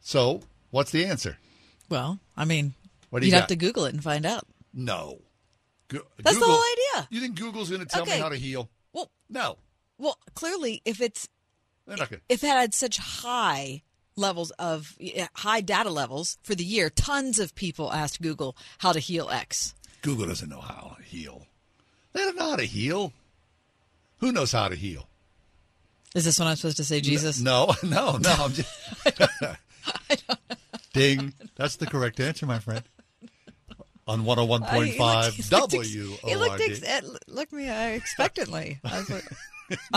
So, 0.00 0.42
what's 0.70 0.90
the 0.90 1.06
answer? 1.06 1.38
Well, 1.88 2.18
I 2.36 2.44
mean, 2.44 2.74
What 3.10 3.20
do 3.20 3.26
you 3.26 3.32
you'd 3.32 3.38
have 3.38 3.48
to 3.48 3.56
Google 3.56 3.84
it 3.84 3.94
and 3.94 4.02
find 4.02 4.26
out. 4.26 4.46
No. 4.72 5.20
Go- 5.88 6.00
That's 6.18 6.36
the 6.36 6.40
Google- 6.40 6.56
whole 6.56 6.72
idea. 6.96 7.08
You 7.10 7.20
think 7.20 7.38
Google's 7.38 7.68
going 7.70 7.80
to 7.80 7.86
tell 7.86 8.04
me 8.04 8.12
how 8.18 8.28
to 8.30 8.36
heal? 8.36 8.68
Well, 8.92 9.10
no. 9.30 9.58
Well, 9.98 10.18
clearly, 10.34 10.82
if 10.84 11.00
it's 11.00 11.28
They're 11.86 11.96
not 11.96 12.10
gonna- 12.10 12.22
if 12.28 12.42
it 12.42 12.48
had 12.48 12.74
such 12.74 12.96
high 12.96 13.82
levels 14.16 14.50
of 14.52 14.96
high 15.34 15.60
data 15.60 15.90
levels 15.90 16.36
for 16.42 16.54
the 16.54 16.64
year, 16.64 16.90
tons 16.90 17.38
of 17.38 17.54
people 17.54 17.92
asked 17.92 18.20
Google 18.20 18.56
how 18.78 18.92
to 18.92 18.98
heal 18.98 19.30
X. 19.30 19.74
Google 20.02 20.26
doesn't 20.26 20.48
know 20.48 20.60
how 20.60 20.96
to 20.98 21.02
heal. 21.04 21.46
They 22.12 22.20
don't 22.20 22.36
know 22.36 22.50
how 22.50 22.56
to 22.56 22.64
heal. 22.64 23.12
Who 24.18 24.32
knows 24.32 24.52
how 24.52 24.68
to 24.68 24.74
heal? 24.76 25.08
Is 26.14 26.24
this 26.24 26.38
what 26.38 26.46
I'm 26.48 26.56
supposed 26.56 26.76
to 26.78 26.84
say, 26.84 27.00
Jesus? 27.00 27.40
No, 27.40 27.74
no, 27.82 28.16
no. 28.18 28.34
I'm 28.38 28.52
just. 28.52 28.70
Ding. 30.92 31.32
That's 31.56 31.76
the 31.76 31.86
correct 31.86 32.20
answer, 32.20 32.46
my 32.46 32.58
friend. 32.60 32.82
On 34.06 34.22
101.5 34.24 35.00
I- 35.00 35.30
he 35.30 35.42
looked- 35.50 35.72
he 35.72 35.78
ex- 35.78 35.88
W 35.88 36.16
He 36.24 36.36
looked, 36.36 36.60
ex- 36.60 36.80
looked 37.26 37.52
me 37.52 37.68
uh, 37.68 37.88
expectantly. 37.88 38.78
I 38.84 38.98
was 39.00 39.10
like, 39.10 39.24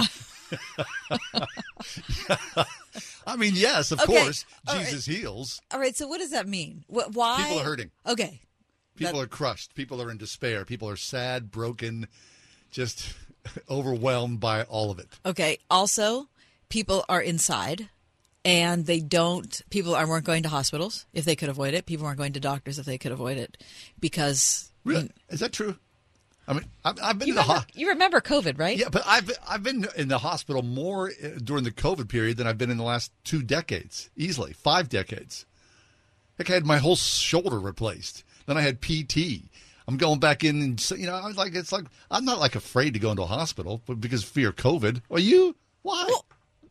I 3.27 3.35
mean, 3.35 3.53
yes, 3.55 3.91
of 3.91 3.99
Okay, 4.01 4.21
course. 4.23 4.45
Jesus 4.71 5.05
heals. 5.05 5.61
All 5.71 5.79
right, 5.79 5.95
so 5.95 6.07
what 6.07 6.19
does 6.19 6.31
that 6.31 6.47
mean? 6.47 6.83
Wh- 6.87 7.13
Why 7.13 7.43
People 7.43 7.59
are 7.59 7.63
hurting. 7.65 7.91
Okay, 8.07 8.41
People 8.95 9.21
are 9.21 9.27
crushed. 9.27 9.75
People 9.75 10.01
are 10.01 10.09
in 10.09 10.17
despair. 10.17 10.65
People 10.65 10.89
are 10.89 10.95
sad, 10.95 11.51
broken, 11.51 12.07
just 12.71 13.13
overwhelmed 13.69 14.39
by 14.39 14.63
all 14.63 14.91
of 14.91 14.99
it. 14.99 15.07
Okay. 15.25 15.59
Also, 15.69 16.27
people 16.69 17.05
are 17.09 17.21
inside 17.21 17.89
and 18.45 18.85
they 18.85 18.99
don't 18.99 19.61
people 19.69 19.95
are, 19.95 20.07
weren't 20.07 20.25
going 20.25 20.43
to 20.43 20.49
hospitals 20.49 21.05
if 21.13 21.25
they 21.25 21.35
could 21.35 21.49
avoid 21.49 21.73
it. 21.73 21.85
People 21.85 22.05
weren't 22.05 22.17
going 22.17 22.33
to 22.33 22.39
doctors 22.39 22.79
if 22.79 22.85
they 22.85 22.97
could 22.97 23.11
avoid 23.11 23.37
it 23.37 23.57
because 23.99 24.71
Really? 24.83 25.11
Is 25.29 25.41
that 25.41 25.51
true? 25.51 25.75
I 26.47 26.53
mean, 26.53 26.63
I've, 26.85 26.97
I've 27.03 27.19
been 27.19 27.27
you 27.27 27.33
in 27.33 27.35
the 27.35 27.41
remember, 27.41 27.59
ho- 27.59 27.71
you 27.73 27.89
remember 27.89 28.21
COVID, 28.21 28.57
right? 28.57 28.77
Yeah, 28.77 28.87
but 28.89 29.03
I've 29.05 29.29
I've 29.47 29.63
been 29.63 29.85
in 29.97 30.07
the 30.07 30.19
hospital 30.19 30.63
more 30.63 31.09
uh, 31.09 31.39
during 31.43 31.65
the 31.65 31.71
COVID 31.71 32.07
period 32.07 32.37
than 32.37 32.47
I've 32.47 32.57
been 32.57 32.71
in 32.71 32.77
the 32.77 32.85
last 32.85 33.11
two 33.25 33.43
decades, 33.43 34.09
easily 34.15 34.53
five 34.53 34.87
decades. 34.87 35.45
Like 36.39 36.49
I 36.49 36.53
had 36.53 36.65
my 36.65 36.77
whole 36.77 36.95
shoulder 36.95 37.59
replaced. 37.59 38.23
Then 38.45 38.57
I 38.57 38.61
had 38.61 38.79
PT. 38.79 39.49
I'm 39.87 39.97
going 39.97 40.19
back 40.19 40.43
in, 40.43 40.61
and 40.61 40.91
you 40.91 41.05
know, 41.05 41.15
I 41.15 41.27
was 41.27 41.37
like, 41.37 41.55
it's 41.55 41.71
like 41.71 41.85
I'm 42.11 42.25
not 42.25 42.39
like 42.39 42.55
afraid 42.55 42.93
to 42.93 42.99
go 42.99 43.11
into 43.11 43.23
a 43.23 43.27
hospital, 43.27 43.81
but 43.85 44.01
because 44.01 44.23
of 44.23 44.29
fear 44.29 44.49
of 44.49 44.55
COVID. 44.55 45.01
Are 45.09 45.19
you? 45.19 45.55
Why? 45.81 46.05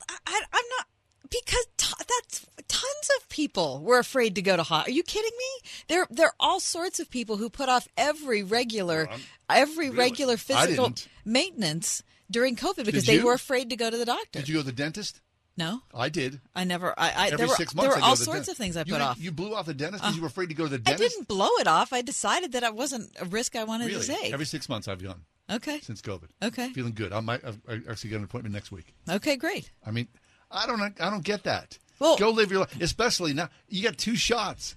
I, 0.08 0.42
I'm 0.52 0.64
not 0.78 0.86
because 1.30 1.66
t- 1.76 1.94
that's 1.98 2.46
tons 2.68 3.10
of 3.18 3.28
people 3.28 3.80
were 3.82 3.98
afraid 3.98 4.34
to 4.34 4.42
go 4.42 4.56
to 4.56 4.62
hospital. 4.62 4.92
Are 4.92 4.96
you 4.96 5.02
kidding 5.02 5.32
me? 5.36 5.70
There, 5.88 6.06
there 6.10 6.26
are 6.26 6.34
all 6.38 6.60
sorts 6.60 7.00
of 7.00 7.10
people 7.10 7.36
who 7.36 7.48
put 7.50 7.68
off 7.68 7.88
every 7.96 8.42
regular, 8.42 9.08
every 9.48 9.90
regular 9.90 10.36
physical 10.36 10.92
maintenance 11.24 12.02
during 12.30 12.56
COVID 12.56 12.84
because 12.84 13.06
they 13.06 13.22
were 13.22 13.34
afraid 13.34 13.70
to 13.70 13.76
go 13.76 13.90
to 13.90 13.96
the 13.96 14.04
doctor. 14.04 14.40
Did 14.40 14.48
you 14.48 14.54
go 14.56 14.60
to 14.60 14.66
the 14.66 14.72
dentist? 14.72 15.20
No, 15.58 15.80
I 15.94 16.10
did. 16.10 16.40
I 16.54 16.64
never. 16.64 16.92
I, 16.98 17.10
I 17.10 17.26
Every 17.28 17.36
there 17.38 17.46
were, 17.48 17.54
six 17.54 17.72
there 17.72 17.88
were 17.88 17.98
all 17.98 18.14
sorts 18.16 18.48
of 18.48 18.56
things 18.58 18.76
I 18.76 18.82
put 18.84 18.90
did- 18.92 19.00
off. 19.00 19.18
You 19.18 19.32
blew 19.32 19.54
off 19.54 19.64
the 19.66 19.72
dentist 19.74 20.02
because 20.02 20.14
Uh, 20.14 20.16
you 20.16 20.20
were 20.22 20.28
afraid 20.28 20.50
to 20.50 20.54
go 20.54 20.64
to 20.64 20.68
the 20.70 20.78
dentist. 20.78 21.02
I 21.02 21.08
didn't 21.08 21.28
blow 21.28 21.48
it 21.60 21.66
off. 21.66 21.92
I 21.94 22.02
decided 22.02 22.52
that 22.52 22.62
I 22.62 22.70
wasn't 22.70 23.10
a 23.20 23.24
risk 23.24 23.56
I 23.56 23.64
wanted 23.64 23.86
really? 23.86 24.04
to 24.04 24.12
take. 24.12 24.32
Every 24.34 24.44
six 24.46 24.68
months, 24.68 24.86
I've 24.86 25.02
gone. 25.02 25.22
Okay. 25.50 25.80
Since 25.80 26.02
COVID. 26.02 26.28
Okay. 26.42 26.68
Feeling 26.72 26.92
good. 26.92 27.12
I 27.12 27.20
might. 27.20 27.42
I've, 27.44 27.58
actually 27.88 28.10
got 28.10 28.16
an 28.18 28.24
appointment 28.24 28.54
next 28.54 28.70
week. 28.70 28.92
Okay, 29.08 29.36
great. 29.36 29.70
I 29.86 29.92
mean, 29.92 30.08
I 30.50 30.66
don't. 30.66 30.80
I 31.00 31.08
don't 31.10 31.24
get 31.24 31.44
that. 31.44 31.78
Well, 31.98 32.16
go 32.18 32.30
live 32.30 32.50
your 32.50 32.60
life. 32.60 32.78
Especially 32.80 33.32
now, 33.32 33.48
you 33.68 33.82
got 33.82 33.96
two 33.96 34.16
shots. 34.16 34.76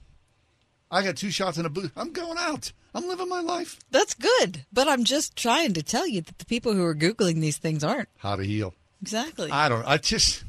I 0.92 1.04
got 1.04 1.18
two 1.18 1.30
shots 1.32 1.58
in 1.58 1.66
a 1.66 1.70
booth. 1.70 1.92
I'm 1.98 2.14
going 2.14 2.38
out. 2.40 2.72
I'm 2.96 3.08
living 3.08 3.28
my 3.30 3.42
life. 3.42 3.80
That's 3.92 4.14
good, 4.16 4.66
but 4.74 4.88
I'm 4.88 5.04
just 5.04 5.36
trying 5.36 5.74
to 5.74 5.84
tell 5.84 6.08
you 6.08 6.22
that 6.22 6.40
the 6.40 6.46
people 6.46 6.74
who 6.74 6.84
are 6.84 6.96
googling 6.96 7.42
these 7.42 7.58
things 7.58 7.84
aren't 7.84 8.10
How 8.18 8.36
to 8.38 8.44
heal? 8.44 8.74
exactly. 9.02 9.52
I 9.52 9.70
don't. 9.70 9.86
I 9.86 9.98
just. 9.98 10.44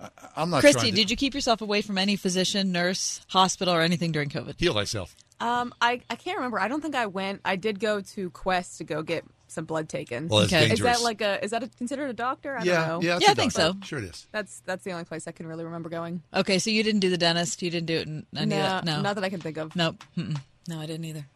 I, 0.00 0.08
I'm 0.36 0.50
not. 0.50 0.60
Christy, 0.60 0.90
to 0.90 0.96
did 0.96 1.10
you 1.10 1.16
keep 1.16 1.34
yourself 1.34 1.60
away 1.60 1.82
from 1.82 1.98
any 1.98 2.16
physician, 2.16 2.72
nurse, 2.72 3.20
hospital, 3.28 3.72
or 3.74 3.80
anything 3.80 4.12
during 4.12 4.28
COVID? 4.28 4.58
heal 4.58 4.74
myself? 4.74 5.14
Um, 5.40 5.74
I, 5.80 6.00
I 6.08 6.14
can't 6.16 6.36
remember. 6.38 6.58
I 6.60 6.68
don't 6.68 6.80
think 6.80 6.94
I 6.94 7.06
went. 7.06 7.40
I 7.44 7.56
did 7.56 7.80
go 7.80 8.00
to 8.00 8.30
Quest 8.30 8.78
to 8.78 8.84
go 8.84 9.02
get 9.02 9.24
some 9.48 9.64
blood 9.64 9.88
taken. 9.88 10.28
Well, 10.28 10.46
that's 10.46 10.72
Is 10.72 10.80
that 10.80 11.02
like 11.02 11.20
a? 11.20 11.42
Is 11.44 11.50
that 11.52 11.62
a, 11.62 11.68
considered 11.78 12.08
a 12.10 12.12
doctor? 12.12 12.56
I 12.56 12.62
Yeah, 12.64 12.74
don't 12.74 12.88
know. 12.88 13.08
yeah, 13.08 13.16
it's 13.16 13.24
Yeah, 13.24 13.28
a 13.28 13.32
I 13.32 13.34
think 13.34 13.52
so. 13.52 13.74
Sure, 13.84 13.98
it 13.98 14.04
is. 14.06 14.26
That's 14.32 14.60
that's 14.64 14.84
the 14.84 14.92
only 14.92 15.04
place 15.04 15.26
I 15.28 15.32
can 15.32 15.46
really 15.46 15.64
remember 15.64 15.88
going. 15.88 16.22
Okay, 16.32 16.58
so 16.58 16.70
you 16.70 16.82
didn't 16.82 17.00
do 17.00 17.10
the 17.10 17.18
dentist. 17.18 17.62
You 17.62 17.70
didn't 17.70 17.86
do 17.86 17.96
it 17.96 18.06
in 18.08 18.26
any 18.36 18.42
of 18.44 18.48
No, 18.50 18.56
that? 18.56 18.84
No, 18.84 19.00
not 19.02 19.14
that 19.16 19.24
I 19.24 19.28
can 19.28 19.40
think 19.40 19.56
of. 19.58 19.74
Nope. 19.76 20.02
Mm-mm. 20.16 20.38
No, 20.68 20.80
I 20.80 20.86
didn't 20.86 21.04
either. 21.04 21.26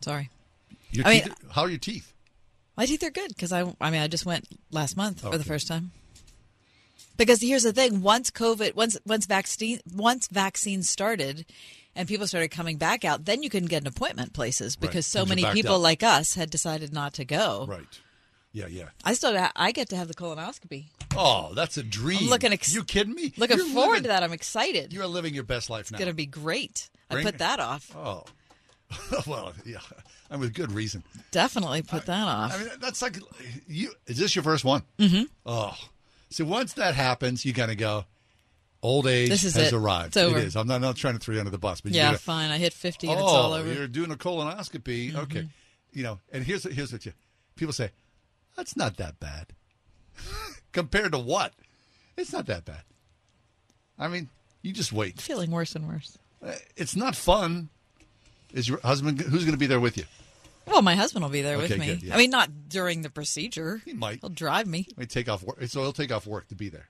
Sorry. 0.00 0.30
Your 0.92 1.06
I 1.06 1.10
mean- 1.10 1.34
how 1.50 1.62
are 1.62 1.68
your 1.70 1.78
teeth? 1.78 2.12
My 2.76 2.86
teeth 2.86 3.02
are 3.02 3.10
good 3.10 3.28
because 3.28 3.52
I, 3.52 3.62
I 3.80 3.90
mean, 3.90 4.00
I 4.00 4.06
just 4.06 4.24
went 4.24 4.46
last 4.70 4.96
month 4.96 5.22
for 5.22 5.36
the 5.36 5.42
first 5.44 5.66
time. 5.66 5.90
Because 7.18 7.42
here's 7.42 7.64
the 7.64 7.72
thing: 7.72 8.00
once 8.00 8.30
COVID, 8.30 8.74
once 8.74 8.96
once 9.04 9.26
vaccine, 9.26 9.80
once 9.94 10.28
vaccines 10.28 10.88
started, 10.88 11.44
and 11.94 12.08
people 12.08 12.26
started 12.26 12.48
coming 12.48 12.78
back 12.78 13.04
out, 13.04 13.26
then 13.26 13.42
you 13.42 13.50
couldn't 13.50 13.68
get 13.68 13.82
an 13.82 13.88
appointment 13.88 14.32
places 14.32 14.76
because 14.76 15.04
so 15.04 15.26
many 15.26 15.44
people 15.44 15.74
up. 15.74 15.82
like 15.82 16.02
us 16.02 16.34
had 16.34 16.48
decided 16.48 16.92
not 16.92 17.14
to 17.14 17.24
go. 17.24 17.66
Right. 17.68 18.00
Yeah, 18.52 18.66
yeah. 18.68 18.88
I 19.04 19.12
still 19.12 19.36
I 19.54 19.72
get 19.72 19.90
to 19.90 19.96
have 19.96 20.08
the 20.08 20.14
colonoscopy. 20.14 20.86
Oh, 21.16 21.52
that's 21.54 21.76
a 21.76 21.82
dream. 21.82 22.20
I'm 22.22 22.28
looking. 22.30 22.52
Ex- 22.52 22.74
you 22.74 22.84
kidding 22.84 23.14
me? 23.14 23.34
Looking 23.36 23.58
You're 23.58 23.66
forward 23.66 23.88
living- 23.88 24.02
to 24.04 24.08
that. 24.08 24.22
I'm 24.22 24.32
excited. 24.32 24.92
You 24.92 25.02
are 25.02 25.06
living 25.06 25.34
your 25.34 25.44
best 25.44 25.68
life 25.68 25.82
It's 25.82 25.92
now. 25.92 25.96
It's 25.96 26.04
going 26.04 26.12
to 26.12 26.16
be 26.16 26.26
great. 26.26 26.88
Bring- 27.10 27.26
I 27.26 27.30
put 27.30 27.38
that 27.38 27.60
off. 27.60 27.94
Oh. 27.94 28.24
well, 29.26 29.52
yeah, 29.66 29.80
and 30.30 30.40
with 30.40 30.54
good 30.54 30.72
reason. 30.72 31.02
Definitely 31.30 31.82
put 31.82 32.06
that 32.06 32.26
off. 32.26 32.54
I 32.54 32.58
mean, 32.58 32.68
that's 32.80 33.02
like 33.02 33.18
you. 33.66 33.92
Is 34.06 34.16
this 34.16 34.34
your 34.34 34.42
first 34.42 34.64
one? 34.64 34.82
Mm-hmm. 34.98 35.24
Oh, 35.44 35.76
so 36.30 36.44
once 36.44 36.74
that 36.74 36.94
happens, 36.94 37.44
you 37.44 37.52
kind 37.54 37.70
of 37.70 37.76
go. 37.76 38.04
Old 38.80 39.08
age 39.08 39.28
This 39.28 39.42
is 39.42 39.56
has 39.56 39.72
it. 39.72 39.76
arrived. 39.76 40.08
It's 40.08 40.16
over. 40.18 40.38
It 40.38 40.44
is. 40.44 40.56
I'm 40.56 40.68
not, 40.68 40.80
not 40.80 40.94
trying 40.94 41.14
to 41.14 41.18
throw 41.18 41.34
you 41.34 41.40
under 41.40 41.50
the 41.50 41.58
bus, 41.58 41.80
but 41.80 41.90
yeah, 41.90 42.10
gotta- 42.12 42.18
fine. 42.18 42.50
I 42.52 42.58
hit 42.58 42.72
50 42.72 43.08
and 43.08 43.18
oh, 43.18 43.24
it's 43.24 43.32
all 43.32 43.52
over. 43.52 43.72
you're 43.72 43.88
doing 43.88 44.12
a 44.12 44.14
colonoscopy. 44.16 45.16
Okay, 45.16 45.48
you 45.92 46.04
know, 46.04 46.20
and 46.32 46.44
here's 46.44 46.62
here's 46.62 46.92
what 46.92 47.04
you 47.04 47.12
people 47.56 47.72
say. 47.72 47.90
That's 48.56 48.76
not 48.76 48.96
that 48.98 49.18
bad 49.18 49.46
compared 50.72 51.10
to 51.12 51.18
what? 51.18 51.54
It's 52.16 52.32
not 52.32 52.46
that 52.46 52.64
bad. 52.64 52.82
I 53.98 54.06
mean, 54.06 54.28
you 54.62 54.72
just 54.72 54.92
wait. 54.92 55.20
Feeling 55.20 55.50
worse 55.50 55.74
and 55.74 55.88
worse. 55.88 56.16
Uh, 56.44 56.54
It's 56.76 56.94
not 56.94 57.16
fun. 57.16 57.70
Is 58.52 58.68
your 58.68 58.78
husband 58.80 59.20
who's 59.20 59.42
going 59.42 59.52
to 59.54 59.58
be 59.58 59.66
there 59.66 59.80
with 59.80 59.96
you? 59.96 60.04
Well, 60.68 60.82
my 60.82 60.94
husband 60.94 61.24
will 61.24 61.30
be 61.30 61.42
there 61.42 61.58
with 61.58 61.76
me. 61.76 61.86
good, 61.86 62.02
yeah. 62.02 62.14
I 62.14 62.18
mean, 62.18 62.30
not 62.30 62.68
during 62.68 63.02
the 63.02 63.10
procedure. 63.10 63.82
He 63.84 63.92
might. 63.92 64.20
He'll 64.20 64.30
drive 64.30 64.66
me. 64.66 64.86
He 64.98 65.06
take 65.06 65.28
off 65.28 65.42
work. 65.42 65.62
So 65.64 65.80
he'll 65.80 65.92
take 65.92 66.12
off 66.12 66.26
work 66.26 66.48
to 66.48 66.54
be 66.54 66.68
there. 66.68 66.88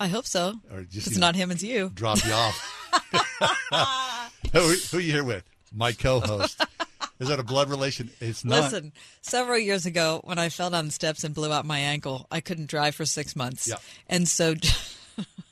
I 0.00 0.08
hope 0.08 0.26
so. 0.26 0.54
Or 0.72 0.82
just, 0.82 1.08
it's 1.08 1.16
you 1.16 1.20
know, 1.20 1.26
not 1.26 1.36
him, 1.36 1.50
it's 1.50 1.62
you. 1.62 1.90
Drop 1.92 2.24
you 2.24 2.32
off. 2.32 2.74
who, 4.52 4.74
who 4.90 4.98
you 4.98 5.12
here 5.12 5.24
with? 5.24 5.44
My 5.72 5.92
co-host. 5.92 6.64
Is 7.18 7.28
that 7.28 7.40
a 7.40 7.42
blood 7.42 7.68
relation? 7.68 8.10
It's 8.20 8.44
not. 8.44 8.72
Listen, 8.72 8.92
several 9.22 9.58
years 9.58 9.86
ago, 9.86 10.20
when 10.22 10.38
I 10.38 10.50
fell 10.50 10.70
down 10.70 10.86
the 10.86 10.92
steps 10.92 11.24
and 11.24 11.34
blew 11.34 11.52
out 11.52 11.66
my 11.66 11.78
ankle, 11.78 12.26
I 12.30 12.40
couldn't 12.40 12.68
drive 12.68 12.94
for 12.94 13.04
six 13.04 13.34
months. 13.34 13.66
Yeah. 13.66 13.76
And 14.08 14.28
so 14.28 14.54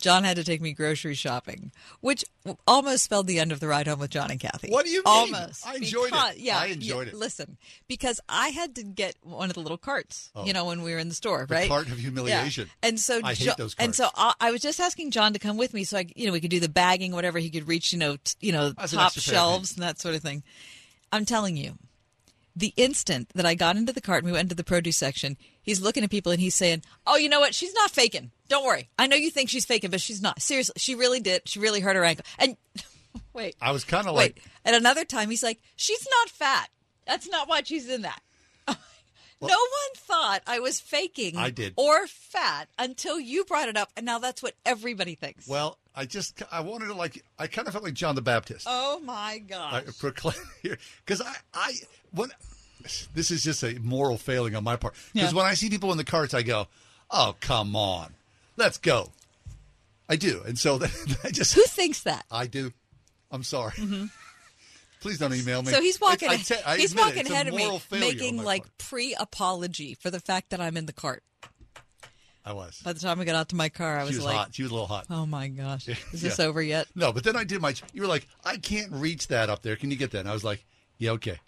John 0.00 0.24
had 0.24 0.36
to 0.36 0.44
take 0.44 0.60
me 0.60 0.72
grocery 0.72 1.14
shopping, 1.14 1.72
which 2.00 2.24
almost 2.66 3.04
spelled 3.04 3.26
the 3.26 3.38
end 3.38 3.52
of 3.52 3.60
the 3.60 3.68
ride 3.68 3.86
home 3.86 3.98
with 3.98 4.10
John 4.10 4.30
and 4.30 4.38
Kathy. 4.40 4.70
What 4.70 4.84
do 4.84 4.90
you 4.90 4.98
mean? 4.98 5.04
Almost. 5.06 5.66
I 5.66 5.76
enjoyed 5.76 6.10
it. 6.12 6.38
Yeah, 6.38 6.58
I 6.58 6.66
enjoyed 6.66 7.06
yeah, 7.08 7.12
it. 7.12 7.16
Listen, 7.18 7.56
because 7.88 8.20
I 8.28 8.48
had 8.48 8.74
to 8.76 8.82
get 8.82 9.16
one 9.22 9.48
of 9.48 9.54
the 9.54 9.60
little 9.60 9.78
carts, 9.78 10.30
Oh. 10.34 10.44
you 10.44 10.52
know, 10.52 10.64
when 10.64 10.82
we 10.82 10.92
were 10.92 10.98
in 10.98 11.08
the 11.08 11.14
store, 11.14 11.46
The 11.48 11.54
right? 11.54 11.68
cart 11.68 11.88
of 11.88 11.98
humiliation. 11.98 12.66
Yeah. 12.82 12.88
And 12.88 13.00
so 13.00 13.20
I 13.24 13.34
hate 13.34 13.46
Jo- 13.46 13.54
those 13.56 13.74
And 13.78 13.94
so 13.94 14.08
I, 14.14 14.34
I 14.40 14.50
was 14.50 14.60
just 14.60 14.80
asking 14.80 15.10
John 15.10 15.32
to 15.32 15.38
come 15.38 15.56
with 15.56 15.74
me, 15.74 15.84
so 15.84 15.98
I, 15.98 16.06
you 16.14 16.26
know, 16.26 16.32
we 16.32 16.40
could 16.40 16.50
do 16.50 16.60
the 16.60 16.68
bagging, 16.68 17.12
whatever 17.12 17.38
he 17.38 17.50
could 17.50 17.66
reach, 17.66 17.92
you 17.92 17.98
know, 17.98 18.16
t- 18.16 18.34
you 18.40 18.52
know, 18.52 18.70
That's 18.70 18.92
top 18.92 19.12
shelves 19.12 19.74
and 19.74 19.82
that 19.82 20.00
sort 20.00 20.14
of 20.14 20.22
thing. 20.22 20.42
I'm 21.12 21.24
telling 21.24 21.56
you, 21.56 21.78
the 22.54 22.72
instant 22.76 23.28
that 23.34 23.44
I 23.46 23.54
got 23.54 23.76
into 23.76 23.92
the 23.92 24.00
cart 24.00 24.22
and 24.22 24.26
we 24.26 24.32
went 24.32 24.46
into 24.46 24.54
the 24.54 24.64
produce 24.64 24.96
section, 24.96 25.36
he's 25.66 25.82
looking 25.82 26.02
at 26.04 26.10
people 26.10 26.32
and 26.32 26.40
he's 26.40 26.54
saying, 26.54 26.82
"Oh, 27.06 27.16
you 27.16 27.28
know 27.28 27.40
what? 27.40 27.54
She's 27.54 27.74
not 27.74 27.90
faking. 27.90 28.30
Don't 28.48 28.64
worry. 28.64 28.88
I 28.98 29.06
know 29.06 29.16
you 29.16 29.30
think 29.30 29.50
she's 29.50 29.66
faking, 29.66 29.90
but 29.90 30.00
she's 30.00 30.22
not. 30.22 30.40
Seriously, 30.40 30.74
she 30.78 30.94
really 30.94 31.20
did. 31.20 31.42
She 31.46 31.58
really 31.58 31.80
hurt 31.80 31.96
her 31.96 32.04
ankle." 32.04 32.24
And 32.38 32.56
wait, 33.34 33.56
I 33.60 33.72
was 33.72 33.84
kind 33.84 34.06
of 34.06 34.14
like, 34.14 34.42
At 34.64 34.72
another 34.72 35.04
time, 35.04 35.28
he's 35.28 35.42
like, 35.42 35.60
"She's 35.76 36.06
not 36.18 36.30
fat. 36.30 36.70
That's 37.06 37.28
not 37.28 37.48
why 37.48 37.60
she's 37.64 37.88
in 37.88 38.02
that." 38.02 38.22
no 38.68 38.76
one 39.48 39.92
thought 39.96 40.40
I 40.46 40.60
was 40.60 40.80
faking. 40.80 41.36
I 41.36 41.50
did. 41.50 41.74
or 41.76 42.06
fat 42.06 42.68
until 42.78 43.20
you 43.20 43.44
brought 43.44 43.68
it 43.68 43.76
up, 43.76 43.90
and 43.96 44.06
now 44.06 44.18
that's 44.18 44.42
what 44.42 44.54
everybody 44.64 45.14
thinks. 45.14 45.46
well, 45.46 45.78
I 45.94 46.04
just 46.06 46.42
I 46.52 46.60
wanted 46.60 46.86
to 46.86 46.94
like 46.94 47.24
I 47.38 47.46
kind 47.46 47.66
of 47.68 47.72
felt 47.72 47.84
like 47.84 47.94
John 47.94 48.14
the 48.14 48.22
Baptist. 48.22 48.66
Oh 48.68 49.00
my 49.00 49.38
god! 49.38 49.74
I 49.74 49.90
proclaim 49.98 50.34
here 50.62 50.78
because 51.04 51.20
I 51.20 51.34
I 51.54 51.74
when 52.12 52.30
this 53.14 53.30
is 53.30 53.42
just 53.42 53.62
a 53.62 53.78
moral 53.80 54.16
failing 54.18 54.54
on 54.56 54.64
my 54.64 54.76
part 54.76 54.94
because 55.12 55.32
Yeah. 55.32 55.36
when 55.36 55.46
I 55.46 55.54
see 55.54 55.68
people 55.70 55.92
in 55.92 55.98
the 55.98 56.04
carts, 56.04 56.34
I 56.34 56.42
go, 56.42 56.68
"Oh 57.10 57.36
come 57.40 57.74
on, 57.76 58.14
let's 58.56 58.78
go." 58.78 59.12
I 60.08 60.16
do, 60.16 60.42
and 60.46 60.58
so 60.58 60.78
that, 60.78 61.16
I 61.24 61.30
just 61.30 61.54
Who 61.54 61.62
thinks 61.62 62.02
that? 62.02 62.24
I 62.30 62.46
do. 62.46 62.72
I'm 63.30 63.42
sorry. 63.42 63.72
Mm-hmm. 63.72 64.04
Please 65.00 65.18
don't 65.18 65.34
email 65.34 65.62
me. 65.62 65.70
So 65.72 65.80
he's 65.82 66.00
walking. 66.00 66.30
It's- 66.32 66.52
I 66.64 66.72
I 66.74 66.76
he's 66.78 66.92
it, 66.94 66.98
walking 66.98 67.26
ahead 67.30 67.48
of 67.48 67.54
me, 67.54 67.80
making 67.92 68.42
like 68.42 68.62
part. 68.62 68.78
pre-apology 68.78 69.94
for 69.94 70.10
the 70.10 70.20
fact 70.20 70.50
that 70.50 70.60
I'm 70.60 70.76
in 70.76 70.86
the 70.86 70.92
cart. 70.92 71.22
I 72.44 72.52
was. 72.52 72.80
By 72.84 72.92
the 72.92 73.00
time 73.00 73.20
I 73.20 73.24
got 73.24 73.34
out 73.34 73.48
to 73.48 73.56
my 73.56 73.68
car, 73.68 73.98
I 73.98 74.02
She 74.02 74.06
was, 74.08 74.16
was 74.18 74.24
like, 74.26 74.36
hot. 74.36 74.54
She 74.54 74.62
was 74.62 74.70
a 74.70 74.74
little 74.74 74.86
hot. 74.86 75.06
"Oh 75.10 75.26
my 75.26 75.48
gosh, 75.48 75.88
is 76.12 76.22
this 76.22 76.38
Yeah. 76.38 76.44
over 76.46 76.62
yet?" 76.62 76.86
No, 76.94 77.12
but 77.12 77.24
then 77.24 77.34
I 77.36 77.42
did 77.44 77.60
my. 77.60 77.74
You 77.92 78.02
were 78.02 78.08
like, 78.08 78.26
I 78.44 78.56
can't 78.56 78.92
reach 78.92 79.26
that 79.28 79.50
up 79.50 79.62
there. 79.62 79.74
Can 79.76 79.90
you 79.90 79.96
get 79.96 80.12
that? 80.12 80.20
And 80.20 80.28
I 80.28 80.32
was 80.32 80.44
like, 80.44 80.64
Yeah, 80.98 81.10
okay. 81.12 81.40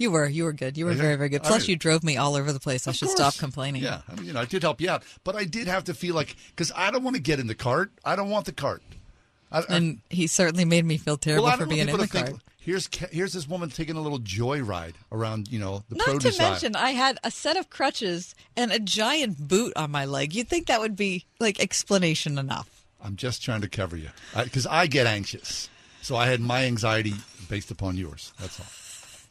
You 0.00 0.10
were, 0.10 0.26
you 0.26 0.44
were 0.44 0.52
good. 0.54 0.78
You 0.78 0.86
were 0.86 0.94
very, 0.94 1.14
very 1.16 1.28
good. 1.28 1.42
Plus, 1.42 1.62
mean- 1.62 1.70
you 1.70 1.76
drove 1.76 2.02
me 2.02 2.16
all 2.16 2.34
over 2.34 2.52
the 2.52 2.58
place. 2.58 2.88
I 2.88 2.92
should 2.92 3.08
course. 3.08 3.16
stop 3.18 3.36
complaining. 3.36 3.82
Yeah, 3.82 4.00
I 4.08 4.14
mean, 4.16 4.24
you 4.24 4.32
know, 4.32 4.40
I 4.40 4.46
did 4.46 4.62
help 4.62 4.80
you 4.80 4.88
out, 4.90 5.02
but 5.24 5.36
I 5.36 5.44
did 5.44 5.68
have 5.68 5.84
to 5.84 5.94
feel 5.94 6.14
like 6.14 6.34
because 6.48 6.72
I 6.74 6.90
don't 6.90 7.02
want 7.04 7.16
to 7.16 7.22
get 7.22 7.38
in 7.38 7.46
the 7.46 7.54
cart. 7.54 7.92
I 8.04 8.16
don't 8.16 8.30
want 8.30 8.46
the 8.46 8.52
cart. 8.52 8.82
I, 9.52 9.58
I- 9.60 9.64
And 9.68 10.00
he 10.08 10.26
certainly 10.26 10.64
made 10.64 10.84
me 10.86 10.96
feel 10.96 11.16
terrible 11.18 11.44
well, 11.44 11.56
for 11.58 11.66
being 11.66 11.86
in 11.88 11.96
the 11.96 12.06
to 12.06 12.08
cart. 12.08 12.26
think. 12.28 12.40
Here's 12.62 12.88
here's 13.10 13.32
this 13.32 13.46
woman 13.48 13.68
taking 13.70 13.96
a 13.96 14.00
little 14.00 14.18
joyride 14.18 14.92
around, 15.12 15.48
you 15.52 15.58
know, 15.58 15.82
the 15.88 15.96
Not 15.96 16.06
produce 16.06 16.36
to 16.36 16.42
aisle. 16.44 16.50
mention, 16.52 16.76
I 16.76 16.90
had 16.90 17.18
a 17.24 17.30
set 17.30 17.56
of 17.56 17.68
crutches 17.70 18.34
and 18.56 18.70
a 18.72 18.78
giant 18.78 19.38
boot 19.48 19.72
on 19.76 19.90
my 19.90 20.04
leg. 20.04 20.34
You'd 20.34 20.48
think 20.48 20.66
that 20.66 20.80
would 20.80 20.94
be 20.96 21.24
like 21.40 21.58
explanation 21.60 22.38
enough. 22.38 22.84
I'm 23.02 23.16
just 23.16 23.42
trying 23.42 23.62
to 23.62 23.68
cover 23.68 23.96
you 23.96 24.10
because 24.44 24.66
I, 24.66 24.80
I 24.82 24.86
get 24.88 25.06
anxious. 25.06 25.68
So 26.02 26.16
I 26.16 26.26
had 26.26 26.40
my 26.40 26.64
anxiety 26.64 27.14
based 27.48 27.70
upon 27.70 27.96
yours. 27.96 28.32
That's 28.38 28.58
all. 28.60 28.66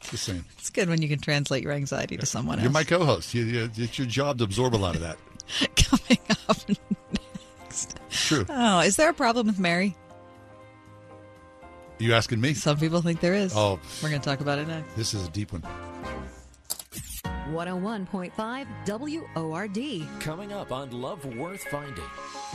Just 0.08 0.24
saying. 0.24 0.44
It's 0.58 0.70
good 0.70 0.88
when 0.88 1.02
you 1.02 1.08
can 1.08 1.18
translate 1.20 1.62
your 1.62 1.72
anxiety 1.72 2.16
to 2.16 2.26
someone 2.26 2.58
else. 2.58 2.62
You're 2.64 2.76
else. 2.76 2.90
my 2.90 2.96
co-host. 2.98 3.34
You, 3.34 3.44
you, 3.44 3.70
it's 3.76 3.98
your 3.98 4.06
job 4.06 4.38
to 4.38 4.44
absorb 4.44 4.74
a 4.74 4.76
lot 4.76 4.94
of 4.96 5.02
that. 5.02 5.18
Coming 5.76 6.18
up 6.48 6.56
next. 7.62 7.98
True. 8.10 8.46
Oh, 8.48 8.80
is 8.80 8.96
there 8.96 9.10
a 9.10 9.14
problem 9.14 9.46
with 9.46 9.58
Mary? 9.58 9.96
You 11.98 12.14
asking 12.14 12.40
me? 12.40 12.54
Some 12.54 12.78
people 12.78 13.02
think 13.02 13.20
there 13.20 13.34
is. 13.34 13.52
Oh, 13.54 13.78
We're 14.02 14.08
going 14.08 14.22
to 14.22 14.28
talk 14.28 14.40
about 14.40 14.58
it 14.58 14.66
next. 14.68 14.96
this 14.96 15.12
is 15.12 15.26
a 15.26 15.30
deep 15.30 15.52
one. 15.52 15.62
101.5 17.50 19.34
WORD. 19.34 20.20
Coming 20.20 20.52
up 20.52 20.70
on 20.72 20.90
Love 20.90 21.24
Worth 21.36 21.62
Finding. 21.64 22.04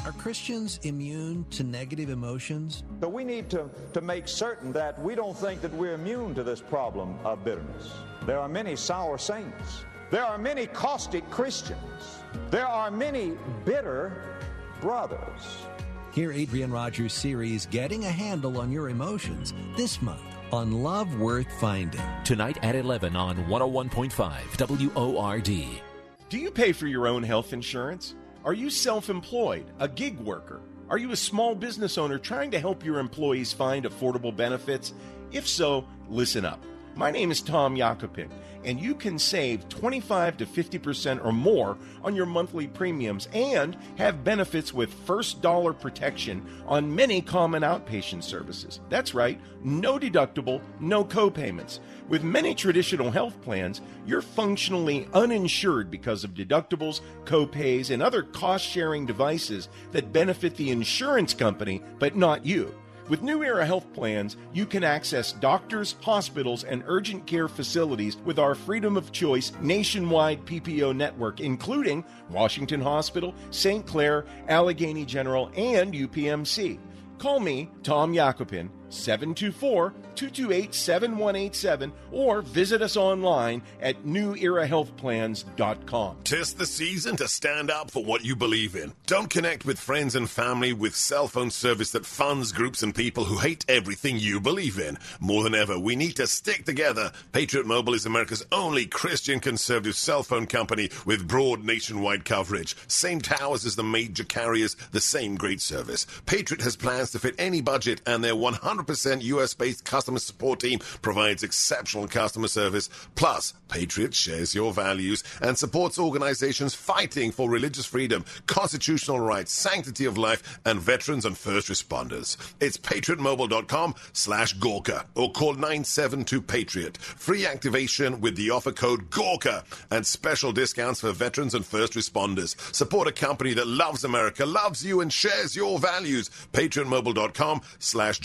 Are 0.05 0.13
Christians 0.13 0.79
immune 0.83 1.45
to 1.51 1.63
negative 1.63 2.09
emotions? 2.09 2.83
So 3.01 3.09
we 3.09 3.23
need 3.23 3.49
to, 3.49 3.69
to 3.93 4.01
make 4.01 4.27
certain 4.27 4.71
that 4.71 4.99
we 5.01 5.15
don't 5.15 5.37
think 5.37 5.61
that 5.61 5.73
we're 5.73 5.95
immune 5.95 6.33
to 6.35 6.43
this 6.43 6.61
problem 6.61 7.17
of 7.25 7.43
bitterness. 7.43 7.91
There 8.25 8.39
are 8.39 8.47
many 8.47 8.75
sour 8.75 9.17
saints. 9.17 9.83
There 10.11 10.23
are 10.23 10.37
many 10.37 10.67
caustic 10.67 11.29
Christians. 11.29 12.19
There 12.49 12.67
are 12.67 12.89
many 12.89 13.33
bitter 13.65 14.39
brothers. 14.79 15.65
Hear 16.13 16.31
Adrian 16.31 16.71
Rogers' 16.71 17.13
series 17.13 17.65
Getting 17.65 18.05
a 18.05 18.11
Handle 18.11 18.59
on 18.59 18.71
Your 18.71 18.89
Emotions 18.89 19.53
this 19.75 20.01
month 20.01 20.34
on 20.55 20.83
Love 20.83 21.19
Worth 21.19 21.51
Finding. 21.59 22.01
Tonight 22.23 22.57
at 22.63 22.75
11 22.75 23.15
on 23.15 23.35
101.5 23.45 24.95
WORD. 24.95 25.81
Do 26.29 26.37
you 26.39 26.49
pay 26.49 26.71
for 26.71 26.87
your 26.87 27.07
own 27.07 27.21
health 27.21 27.51
insurance? 27.51 28.15
Are 28.45 28.53
you 28.53 28.69
self 28.69 29.09
employed, 29.09 29.65
a 29.79 29.87
gig 29.87 30.17
worker? 30.19 30.61
Are 30.89 30.97
you 30.97 31.11
a 31.11 31.15
small 31.15 31.55
business 31.55 31.97
owner 31.97 32.17
trying 32.17 32.51
to 32.51 32.59
help 32.59 32.85
your 32.85 32.99
employees 32.99 33.51
find 33.51 33.85
affordable 33.85 34.35
benefits? 34.35 34.93
If 35.31 35.47
so, 35.47 35.85
listen 36.09 36.45
up. 36.45 36.63
My 36.97 37.11
name 37.11 37.29
is 37.29 37.41
Tom 37.41 37.75
Yakupin, 37.75 38.29
and 38.63 38.79
you 38.79 38.95
can 38.95 39.19
save 39.19 39.67
25 39.67 40.37
to 40.37 40.45
50% 40.45 41.25
or 41.25 41.33
more 41.33 41.77
on 42.05 42.15
your 42.15 42.25
monthly 42.25 42.67
premiums 42.67 43.27
and 43.33 43.75
have 43.97 44.23
benefits 44.23 44.73
with 44.73 44.93
first 45.05 45.41
dollar 45.41 45.73
protection 45.73 46.41
on 46.65 46.95
many 46.95 47.21
common 47.21 47.63
outpatient 47.63 48.23
services. 48.23 48.79
That's 48.87 49.13
right, 49.13 49.37
no 49.61 49.99
deductible, 49.99 50.61
no 50.79 51.03
co-payments. 51.03 51.81
With 52.07 52.23
many 52.23 52.55
traditional 52.55 53.11
health 53.11 53.41
plans, 53.41 53.81
you're 54.05 54.21
functionally 54.21 55.09
uninsured 55.13 55.91
because 55.91 56.23
of 56.23 56.33
deductibles, 56.33 57.01
co-pays, 57.25 57.89
and 57.89 58.01
other 58.01 58.23
cost-sharing 58.23 59.05
devices 59.05 59.67
that 59.91 60.13
benefit 60.13 60.55
the 60.55 60.71
insurance 60.71 61.33
company 61.33 61.83
but 61.99 62.15
not 62.15 62.45
you. 62.45 62.73
With 63.07 63.21
New 63.21 63.43
Era 63.43 63.63
Health 63.63 63.85
Plans, 63.93 64.35
you 64.51 64.65
can 64.65 64.83
access 64.83 65.31
doctors, 65.33 65.95
hospitals, 66.01 66.63
and 66.63 66.83
urgent 66.87 67.27
care 67.27 67.47
facilities 67.47 68.17
with 68.25 68.39
our 68.39 68.55
Freedom 68.55 68.97
of 68.97 69.11
Choice 69.11 69.51
nationwide 69.61 70.43
PPO 70.45 70.95
network, 70.95 71.39
including 71.39 72.03
Washington 72.31 72.81
Hospital, 72.81 73.35
St. 73.51 73.85
Clair, 73.85 74.25
Allegheny 74.47 75.05
General, 75.05 75.51
and 75.55 75.93
UPMC. 75.93 76.79
Call 77.19 77.39
me, 77.39 77.69
Tom 77.83 78.11
Yakupin, 78.11 78.69
724 78.95 79.93
228 80.15 80.73
7187, 80.73 81.91
or 82.11 82.41
visit 82.41 82.81
us 82.81 82.97
online 82.97 83.61
at 83.81 84.03
newerahealthplans.com. 84.03 86.17
Tis 86.23 86.53
the 86.53 86.65
season 86.65 87.15
to 87.17 87.27
stand 87.27 87.69
up 87.69 87.91
for 87.91 88.03
what 88.03 88.23
you 88.23 88.35
believe 88.35 88.75
in. 88.75 88.93
Don't 89.05 89.29
connect 89.29 89.65
with 89.65 89.79
friends 89.79 90.15
and 90.15 90.29
family 90.29 90.73
with 90.73 90.95
cell 90.95 91.27
phone 91.27 91.51
service 91.51 91.91
that 91.91 92.05
funds 92.05 92.51
groups 92.51 92.81
and 92.81 92.95
people 92.95 93.25
who 93.25 93.37
hate 93.37 93.65
everything 93.67 94.17
you 94.17 94.39
believe 94.39 94.79
in. 94.79 94.97
More 95.19 95.43
than 95.43 95.53
ever, 95.53 95.77
we 95.77 95.95
need 95.95 96.15
to 96.15 96.27
stick 96.27 96.65
together. 96.65 97.11
Patriot 97.33 97.65
Mobile 97.65 97.93
is 97.93 98.05
America's 98.05 98.45
only 98.51 98.85
Christian 98.85 99.39
conservative 99.39 99.95
cell 99.95 100.23
phone 100.23 100.47
company 100.47 100.89
with 101.05 101.27
broad 101.27 101.63
nationwide 101.63 102.25
coverage. 102.25 102.75
Same 102.87 103.19
towers 103.19 103.65
as 103.65 103.75
the 103.75 103.83
major 103.83 104.23
carriers, 104.23 104.75
the 104.91 105.01
same 105.01 105.35
great 105.35 105.61
service. 105.61 106.07
Patriot 106.25 106.61
has 106.61 106.75
plans 106.75 107.11
to 107.11 107.19
fit 107.19 107.35
any 107.37 107.61
budget, 107.61 108.01
and 108.05 108.23
their 108.23 108.33
100% 108.33 108.84
US 108.87 109.53
based 109.53 109.85
customer 109.85 110.19
support 110.19 110.59
team 110.59 110.79
provides 111.01 111.43
exceptional 111.43 112.07
customer 112.07 112.47
service. 112.47 112.89
Plus, 113.15 113.53
Patriot 113.69 114.13
shares 114.13 114.55
your 114.55 114.73
values 114.73 115.23
and 115.41 115.57
supports 115.57 115.97
organizations 115.97 116.75
fighting 116.75 117.31
for 117.31 117.49
religious 117.49 117.85
freedom, 117.85 118.23
constitutional 118.47 119.19
rights, 119.19 119.51
sanctity 119.51 120.05
of 120.05 120.17
life, 120.17 120.59
and 120.65 120.79
veterans 120.79 121.25
and 121.25 121.37
first 121.37 121.67
responders. 121.67 122.37
It's 122.59 122.77
patriotmobile.com 122.77 123.95
slash 124.13 124.53
Gorka 124.53 125.05
or 125.15 125.31
call 125.31 125.53
972 125.53 126.41
Patriot. 126.41 126.97
Free 126.97 127.45
activation 127.45 128.21
with 128.21 128.35
the 128.35 128.51
offer 128.51 128.71
code 128.71 129.09
GORKA 129.09 129.63
and 129.91 130.05
special 130.05 130.51
discounts 130.51 131.01
for 131.01 131.11
veterans 131.11 131.53
and 131.53 131.65
first 131.65 131.93
responders. 131.93 132.55
Support 132.73 133.07
a 133.07 133.11
company 133.11 133.53
that 133.53 133.67
loves 133.67 134.03
America, 134.03 134.45
loves 134.45 134.85
you, 134.85 135.01
and 135.01 135.11
shares 135.11 135.55
your 135.55 135.79
values. 135.79 136.29
patriotmobile.com 136.53 137.61
slash 137.79 138.19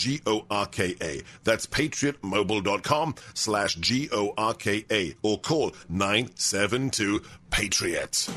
G-O-R-K-A. 0.51 1.21
That's 1.43 1.65
patriotmobile.com 1.65 3.15
slash 3.33 3.75
G-O-R-K-A 3.75 5.15
or 5.21 5.39
call 5.39 5.73
972 5.89 7.21
Patriot. 7.51 8.27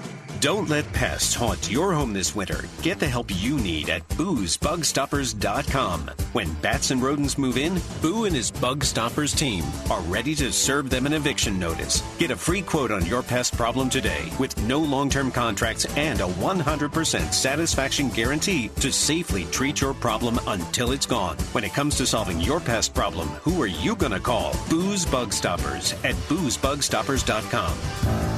Don't 0.41 0.69
let 0.69 0.93
pests 0.93 1.35
haunt 1.35 1.71
your 1.71 1.95
home 1.95 2.13
this 2.13 2.35
winter. 2.35 2.65
Get 2.83 2.99
the 2.99 3.09
help 3.09 3.31
you 3.35 3.57
need 3.57 3.89
at 3.89 4.07
boosbugstoppers.com. 4.11 6.11
When 6.33 6.53
bats 6.55 6.91
and 6.91 7.03
rodents 7.03 7.39
move 7.39 7.57
in, 7.57 7.81
Boo 8.03 8.27
and 8.27 8.37
his 8.37 8.51
Bug 8.51 8.85
Stoppers 8.85 9.33
team 9.33 9.65
are 9.91 10.03
ready 10.03 10.35
to 10.35 10.53
serve 10.53 10.91
them 10.91 11.07
an 11.07 11.15
eviction 11.15 11.59
notice. 11.59 12.03
Get 12.19 12.31
a 12.31 12.37
free 12.37 12.61
quote 12.61 12.91
on 12.91 13.07
your 13.07 13.23
pest 13.23 13.57
problem 13.57 13.89
today 13.89 14.31
with 14.39 14.61
no 14.65 14.81
long 14.81 15.09
term 15.09 15.31
contracts 15.31 15.87
and 15.97 16.21
a 16.21 16.27
100% 16.27 17.33
satisfaction 17.33 18.11
guarantee 18.11 18.69
to 18.81 18.93
safely 18.93 19.45
treat 19.45 19.81
your 19.81 19.95
problem 19.95 20.39
until 20.47 20.93
it's 20.93 21.07
gone. 21.07 21.39
When 21.53 21.65
it 21.65 21.73
comes 21.73 21.97
to 21.97 22.07
solving 22.07 22.41
your 22.41 22.61
pest 22.61 22.95
problem, 22.95 23.29
who 23.29 23.63
are 23.63 23.67
you 23.67 23.97
going 23.97 24.13
to 24.13 24.21
call? 24.21 24.55
Boo's 24.69 25.07
Bug 25.07 25.33
Stoppers 25.33 25.95
at 26.05 26.15
boosbugstoppers.com. 26.29 28.34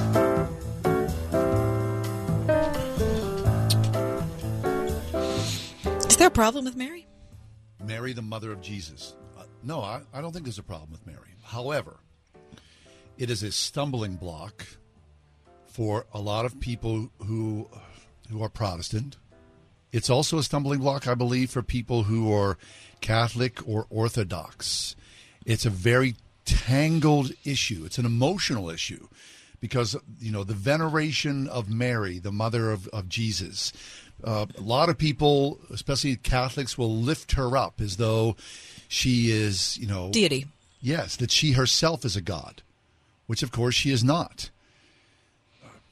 problem 6.37 6.67
with 6.67 6.77
Mary? 6.77 7.07
Mary, 7.83 8.13
the 8.13 8.21
mother 8.21 8.53
of 8.53 8.61
Jesus. 8.61 9.17
Uh, 9.39 9.45
no, 9.63 9.81
I, 9.81 10.03
I 10.13 10.21
don't 10.21 10.33
think 10.33 10.45
there's 10.45 10.59
a 10.59 10.63
problem 10.63 10.93
with 10.93 11.07
Mary. 11.07 11.35
However, 11.43 11.97
it 13.17 13.31
is 13.31 13.43
a 13.43 13.51
stumbling 13.51 14.17
block 14.17 14.67
for 15.67 16.05
a 16.13 16.21
lot 16.21 16.45
of 16.45 16.61
people 16.61 17.11
who 17.25 17.71
who 18.31 18.43
are 18.43 18.51
Protestant. 18.51 19.17
It's 19.93 20.11
also 20.11 20.37
a 20.37 20.43
stumbling 20.43 20.81
block, 20.81 21.09
I 21.09 21.15
believe, 21.15 21.51
for 21.51 21.63
people 21.63 22.03
who 22.03 22.31
are 22.33 22.59
Catholic 23.01 23.67
or 23.67 23.87
Orthodox. 23.89 24.95
It's 25.47 25.65
a 25.65 25.71
very 25.71 26.17
tangled 26.45 27.33
issue. 27.45 27.85
It's 27.87 27.99
an 27.99 28.05
emotional 28.05 28.69
issue 28.69 29.09
because 29.61 29.97
you 30.21 30.33
know 30.33 30.45
the 30.45 30.55
veneration 30.55 31.49
of 31.49 31.71
Mary, 31.71 32.19
the 32.19 32.33
mother 32.33 32.73
of, 32.73 32.89
of 32.89 33.09
Jesus. 33.09 33.73
Uh, 34.25 34.47
a 34.57 34.61
lot 34.61 34.89
of 34.89 34.99
people, 34.99 35.59
especially 35.71 36.17
Catholics, 36.17 36.79
will 36.79 36.95
lift 36.95 37.33
her 37.33 37.57
up 37.57 37.81
as 37.81 37.97
though 37.97 38.37
she 38.89 39.31
is, 39.31 39.77
you 39.79 39.87
know, 39.87 40.11
Deity. 40.11 40.47
Yes, 40.81 41.17
that 41.17 41.31
she 41.31 41.53
herself 41.53 42.05
is 42.05 42.17
a 42.17 42.21
god, 42.21 42.63
which 43.27 43.43
of 43.43 43.51
course 43.53 43.75
she 43.75 43.91
is 43.91 44.05
not. 44.05 44.51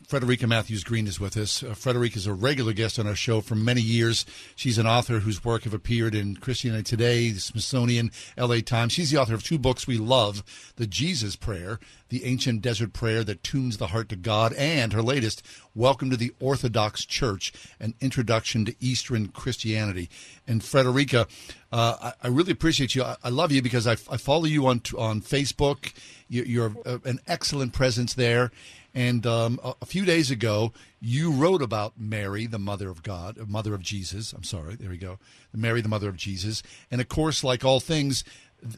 Frederica 0.06 0.46
Mathewes-Green 0.46 1.06
is 1.06 1.18
with 1.18 1.36
us. 1.36 1.62
Uh, 1.62 1.72
Frederica 1.72 2.16
is 2.16 2.26
a 2.26 2.34
regular 2.34 2.72
guest 2.72 2.98
on 2.98 3.06
our 3.06 3.14
show 3.14 3.40
for 3.40 3.54
many 3.54 3.80
years. 3.80 4.26
She's 4.54 4.76
an 4.76 4.86
author 4.86 5.20
whose 5.20 5.44
work 5.44 5.64
have 5.64 5.72
appeared 5.72 6.14
in 6.14 6.36
Christianity 6.36 6.82
Today, 6.82 7.30
the 7.30 7.40
Smithsonian, 7.40 8.10
LA 8.36 8.60
Times. 8.60 8.92
She's 8.92 9.10
the 9.10 9.18
author 9.18 9.34
of 9.34 9.42
two 9.42 9.58
books 9.58 9.86
we 9.86 9.96
love 9.96 10.44
The 10.76 10.86
Jesus 10.86 11.36
Prayer, 11.36 11.78
the 12.10 12.24
ancient 12.24 12.60
desert 12.60 12.92
prayer 12.92 13.24
that 13.24 13.42
tunes 13.42 13.78
the 13.78 13.88
heart 13.88 14.10
to 14.10 14.16
God, 14.16 14.52
and 14.54 14.92
her 14.92 15.02
latest, 15.02 15.42
Welcome 15.74 16.10
to 16.10 16.16
the 16.16 16.32
Orthodox 16.38 17.04
Church, 17.04 17.52
an 17.80 17.94
introduction 18.00 18.64
to 18.66 18.76
Eastern 18.80 19.28
Christianity. 19.28 20.10
And 20.46 20.62
Frederica, 20.62 21.26
uh, 21.72 22.12
I, 22.22 22.26
I, 22.26 22.28
really 22.28 22.52
appreciate 22.52 22.94
you. 22.94 23.02
I, 23.02 23.16
I 23.24 23.30
love 23.30 23.50
you 23.50 23.62
because 23.62 23.86
I, 23.86 23.92
I, 23.92 24.18
follow 24.18 24.44
you 24.44 24.66
on 24.66 24.82
on 24.96 25.22
Facebook. 25.22 25.92
You, 26.28 26.44
you're 26.44 26.72
a, 26.84 27.00
an 27.04 27.18
excellent 27.26 27.72
presence 27.72 28.14
there. 28.14 28.52
And 28.94 29.26
um, 29.26 29.58
a, 29.64 29.74
a, 29.82 29.86
few 29.86 30.04
days 30.04 30.30
ago, 30.30 30.72
you 31.00 31.32
wrote 31.32 31.62
about 31.62 31.94
Mary, 31.98 32.46
the 32.46 32.60
mother 32.60 32.88
of 32.88 33.02
God, 33.02 33.38
uh, 33.38 33.44
mother 33.46 33.74
of 33.74 33.82
Jesus. 33.82 34.32
I'm 34.32 34.44
sorry, 34.44 34.76
there 34.76 34.90
we 34.90 34.98
go. 34.98 35.18
Mary, 35.52 35.80
the 35.80 35.88
mother 35.88 36.08
of 36.08 36.16
Jesus. 36.16 36.62
And 36.90 37.00
of 37.00 37.08
course, 37.08 37.42
like 37.42 37.64
all 37.64 37.80
things, 37.80 38.22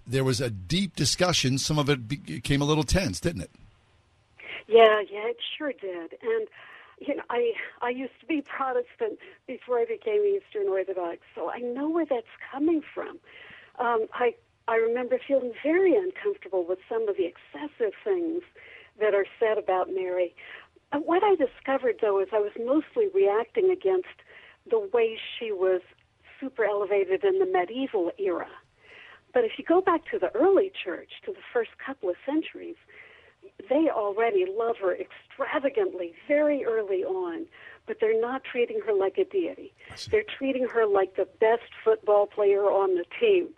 there 0.06 0.24
was 0.24 0.40
a 0.40 0.48
deep 0.48 0.96
discussion. 0.96 1.58
Some 1.58 1.78
of 1.78 1.90
it 1.90 2.08
became 2.08 2.62
a 2.62 2.64
little 2.64 2.82
tense, 2.82 3.20
didn't 3.20 3.42
it? 3.42 3.50
Yeah, 4.66 5.02
yeah, 5.10 5.28
it 5.28 5.36
sure 5.56 5.72
did. 5.72 6.14
And 6.22 6.48
you 6.98 7.14
know, 7.14 7.22
I 7.28 7.52
I 7.82 7.90
used 7.90 8.18
to 8.20 8.26
be 8.26 8.40
Protestant 8.40 9.18
before 9.46 9.78
I 9.78 9.84
became 9.84 10.22
Eastern 10.24 10.68
Orthodox, 10.68 11.18
so 11.34 11.50
I 11.50 11.58
know 11.58 11.90
where 11.90 12.06
that's 12.06 12.26
coming 12.50 12.82
from. 12.94 13.18
Um, 13.78 14.06
I 14.14 14.34
I 14.66 14.76
remember 14.76 15.18
feeling 15.26 15.52
very 15.62 15.94
uncomfortable 15.94 16.64
with 16.64 16.78
some 16.88 17.08
of 17.08 17.16
the 17.16 17.26
excessive 17.26 17.92
things 18.02 18.42
that 19.00 19.14
are 19.14 19.26
said 19.38 19.58
about 19.58 19.88
Mary. 19.92 20.34
Uh, 20.92 20.98
what 20.98 21.22
I 21.22 21.34
discovered, 21.34 21.96
though, 22.00 22.20
is 22.20 22.28
I 22.32 22.38
was 22.38 22.52
mostly 22.58 23.08
reacting 23.14 23.70
against 23.70 24.22
the 24.68 24.88
way 24.92 25.18
she 25.38 25.52
was 25.52 25.80
super 26.40 26.64
elevated 26.64 27.24
in 27.24 27.38
the 27.38 27.46
medieval 27.46 28.10
era. 28.18 28.48
But 29.32 29.44
if 29.44 29.52
you 29.58 29.64
go 29.64 29.80
back 29.80 30.02
to 30.10 30.18
the 30.18 30.34
early 30.34 30.72
church, 30.84 31.10
to 31.24 31.32
the 31.32 31.44
first 31.52 31.70
couple 31.84 32.08
of 32.08 32.16
centuries, 32.24 32.76
they 33.68 33.88
already 33.90 34.46
love 34.48 34.76
her 34.80 34.96
extravagantly 34.96 36.14
very 36.26 36.64
early 36.64 37.04
on, 37.04 37.46
but 37.86 37.98
they're 38.00 38.20
not 38.20 38.42
treating 38.44 38.80
her 38.86 38.92
like 38.92 39.18
a 39.18 39.24
deity. 39.24 39.72
They're 40.10 40.24
treating 40.38 40.66
her 40.68 40.86
like 40.86 41.16
the 41.16 41.28
best 41.40 41.70
football 41.84 42.26
player 42.26 42.62
on 42.64 42.96
the 42.96 43.04
team. 43.20 43.48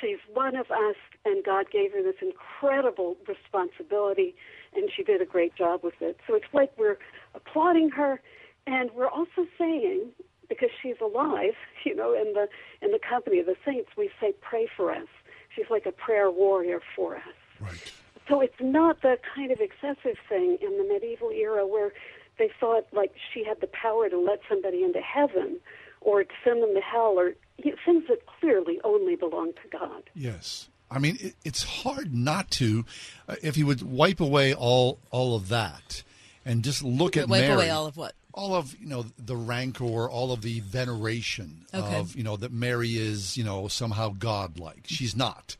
She's 0.00 0.18
one 0.32 0.56
of 0.56 0.70
us, 0.70 0.96
and 1.24 1.44
God 1.44 1.70
gave 1.70 1.92
her 1.92 2.02
this 2.02 2.16
incredible 2.20 3.16
responsibility, 3.26 4.34
and 4.74 4.90
she 4.94 5.02
did 5.02 5.20
a 5.20 5.26
great 5.26 5.54
job 5.54 5.80
with 5.82 6.00
it. 6.00 6.18
So 6.26 6.34
it's 6.34 6.52
like 6.52 6.72
we're 6.78 6.98
applauding 7.34 7.90
her, 7.90 8.20
and 8.66 8.90
we're 8.92 9.08
also 9.08 9.46
saying, 9.58 10.10
because 10.48 10.70
she's 10.82 10.96
alive, 11.00 11.54
you 11.84 11.94
know, 11.94 12.12
in 12.14 12.34
the 12.34 12.48
in 12.82 12.92
the 12.92 13.00
company 13.00 13.38
of 13.38 13.46
the 13.46 13.56
saints, 13.64 13.90
we 13.96 14.10
say, 14.20 14.32
"Pray 14.40 14.68
for 14.76 14.92
us." 14.92 15.08
She's 15.54 15.66
like 15.68 15.86
a 15.86 15.92
prayer 15.92 16.30
warrior 16.30 16.80
for 16.94 17.16
us. 17.16 17.22
Right. 17.60 17.92
So 18.28 18.40
it's 18.40 18.60
not 18.60 19.02
the 19.02 19.18
kind 19.34 19.50
of 19.50 19.58
excessive 19.60 20.16
thing 20.28 20.58
in 20.60 20.78
the 20.78 20.84
medieval 20.84 21.30
era 21.30 21.66
where 21.66 21.92
they 22.38 22.50
thought 22.60 22.86
like 22.92 23.12
she 23.34 23.44
had 23.44 23.60
the 23.60 23.66
power 23.66 24.08
to 24.08 24.18
let 24.18 24.40
somebody 24.48 24.82
into 24.84 25.00
heaven 25.00 25.58
or 26.00 26.24
to 26.24 26.30
send 26.44 26.62
them 26.62 26.74
to 26.74 26.80
hell 26.80 27.14
or 27.18 27.34
you 27.58 27.72
know, 27.72 27.76
things 27.84 28.04
that 28.08 28.20
clearly 28.26 28.80
only 28.84 29.16
belong 29.16 29.52
to 29.52 29.78
God. 29.78 30.08
Yes. 30.14 30.69
I 30.90 30.98
mean, 30.98 31.18
it, 31.20 31.34
it's 31.44 31.62
hard 31.62 32.12
not 32.14 32.50
to, 32.52 32.84
uh, 33.28 33.36
if 33.42 33.56
you 33.56 33.66
would 33.66 33.82
wipe 33.82 34.20
away 34.20 34.52
all 34.54 34.98
all 35.10 35.36
of 35.36 35.48
that 35.48 36.02
and 36.44 36.64
just 36.64 36.82
look 36.82 37.16
at 37.16 37.28
Wipe 37.28 37.42
Mary. 37.42 37.54
away 37.54 37.70
all 37.70 37.86
of 37.86 37.96
what? 37.96 38.14
all 38.32 38.54
of 38.54 38.76
you 38.80 38.86
know 38.86 39.04
the 39.18 39.36
rancor, 39.36 40.08
all 40.08 40.32
of 40.32 40.42
the 40.42 40.60
veneration 40.60 41.66
Okay. 41.74 41.96
of 41.98 42.14
you 42.16 42.22
know 42.22 42.36
that 42.36 42.52
Mary 42.52 42.90
is 42.96 43.36
you 43.36 43.44
know 43.44 43.68
somehow 43.68 44.10
godlike. 44.18 44.82
She's 44.86 45.14
not, 45.16 45.56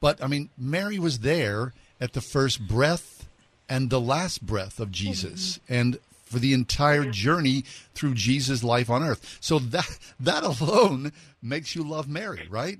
but 0.00 0.22
I 0.22 0.26
mean 0.26 0.50
Mary 0.58 0.98
was 0.98 1.20
there 1.20 1.72
at 2.00 2.12
the 2.12 2.20
first 2.20 2.66
breath 2.66 3.28
and 3.68 3.90
the 3.90 4.00
last 4.00 4.44
breath 4.44 4.80
of 4.80 4.90
Jesus, 4.90 5.60
and 5.68 5.98
for 6.24 6.38
the 6.40 6.52
entire 6.52 7.04
journey 7.10 7.64
through 7.94 8.14
Jesus' 8.14 8.62
life 8.64 8.90
on 8.90 9.02
earth. 9.04 9.38
So 9.40 9.58
that 9.60 9.98
that 10.18 10.42
alone 10.60 11.12
makes 11.42 11.74
you 11.76 11.82
love 11.84 12.08
Mary, 12.08 12.46
right? 12.50 12.78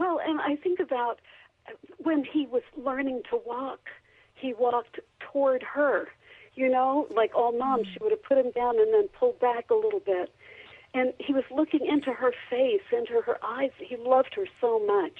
Well, 0.00 0.18
and 0.26 0.40
I 0.40 0.56
think 0.56 0.80
about 0.80 1.20
uh, 1.68 1.72
when 1.98 2.24
he 2.24 2.46
was 2.46 2.62
learning 2.74 3.20
to 3.28 3.38
walk, 3.46 3.80
he 4.34 4.54
walked 4.54 4.98
toward 5.20 5.62
her. 5.62 6.08
You 6.54 6.70
know, 6.70 7.06
like 7.14 7.32
all 7.34 7.52
moms, 7.52 7.86
she 7.92 7.98
would 8.00 8.10
have 8.10 8.22
put 8.22 8.38
him 8.38 8.50
down 8.52 8.80
and 8.80 8.92
then 8.94 9.08
pulled 9.08 9.38
back 9.40 9.68
a 9.70 9.74
little 9.74 10.00
bit. 10.00 10.32
And 10.94 11.12
he 11.18 11.34
was 11.34 11.44
looking 11.54 11.86
into 11.86 12.12
her 12.12 12.32
face, 12.48 12.80
into 12.90 13.20
her 13.20 13.36
eyes. 13.44 13.70
He 13.78 13.96
loved 13.96 14.34
her 14.36 14.46
so 14.58 14.80
much. 14.84 15.18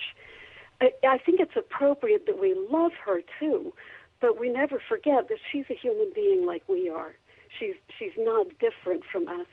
I, 0.80 0.92
I 1.06 1.18
think 1.18 1.40
it's 1.40 1.56
appropriate 1.56 2.24
that 2.26 2.40
we 2.40 2.56
love 2.70 2.92
her 3.04 3.20
too, 3.38 3.74
but 4.20 4.40
we 4.40 4.48
never 4.48 4.82
forget 4.88 5.28
that 5.28 5.38
she's 5.52 5.66
a 5.68 5.74
human 5.74 6.10
being 6.14 6.46
like 6.46 6.62
we 6.68 6.88
are. 6.88 7.14
She's 7.58 7.74
she's 7.98 8.16
not 8.16 8.46
different 8.58 9.02
from 9.12 9.28
us. 9.28 9.46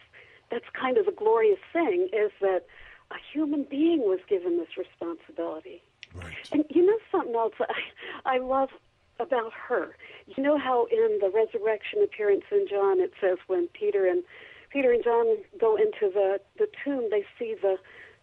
That's 0.49 0.66
kind 0.74 0.98
of 0.98 1.06
the 1.06 1.12
glorious 1.12 1.60
thing 1.74 2.08
is 2.14 2.32
that 2.40 2.62
a 3.12 3.16
human 3.34 3.64
being 3.64 4.02
was 4.02 4.20
given 4.28 4.58
this 4.58 4.78
responsibility. 4.78 5.82
Right. 6.14 6.36
And 6.52 6.66
you 6.70 6.86
know 6.86 6.98
something 7.12 7.36
else 7.36 7.54
I, 7.60 8.36
I 8.36 8.38
love 8.40 8.70
about 9.20 9.54
her. 9.54 9.96
You 10.28 10.44
know 10.44 10.58
how 10.58 10.86
in 10.86 11.20
the 11.22 11.30
resurrection 11.30 12.04
appearance 12.04 12.44
in 12.52 12.68
John 12.70 13.00
it 13.00 13.14
says 13.20 13.38
when 13.48 13.68
Peter 13.70 14.06
and 14.06 14.24
Peter 14.70 14.92
and 14.92 15.04
John 15.04 15.38
go 15.60 15.76
into 15.76 16.12
the 16.14 16.40
the 16.58 16.68
tomb, 16.84 17.10
they 17.10 17.26
see 17.40 17.56
the 17.62 17.78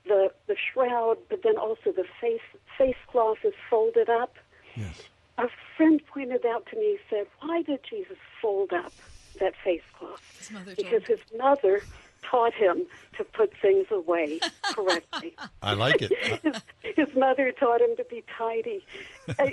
the 0.06 0.31
the 0.47 0.56
shroud, 0.56 1.19
but 1.28 1.43
then 1.43 1.56
also 1.56 1.93
the 1.93 2.05
face 2.20 2.40
face 2.77 2.97
cloth 3.09 3.39
is 3.44 3.55
folded 3.70 4.09
up. 4.09 4.35
Yes. 4.77 5.02
A 5.39 5.48
friend 5.77 6.01
pointed 6.06 6.47
out 6.47 6.66
to 6.66 6.77
me, 6.77 6.98
said, 7.11 7.27
"Why 7.40 7.62
did 7.62 7.81
Jesus 7.89 8.19
fold 8.40 8.73
up 8.73 8.93
that 9.40 9.55
face 9.65 9.82
cloth?" 9.98 10.23
His 10.39 10.51
mother 10.51 10.74
because 10.77 11.05
his 11.05 11.20
mother 11.36 11.82
taught 12.30 12.55
him 12.55 12.86
to 13.16 13.24
put 13.24 13.52
things 13.60 13.86
away 13.90 14.40
correctly. 14.62 15.34
I 15.62 15.74
like 15.74 16.02
it. 16.02 16.12
his, 16.42 16.62
his 16.96 17.16
mother 17.16 17.52
taught 17.52 17.80
him 17.80 17.96
to 17.96 18.05
be 18.05 18.24
tidy. 18.36 18.84
Uh, 19.38 19.46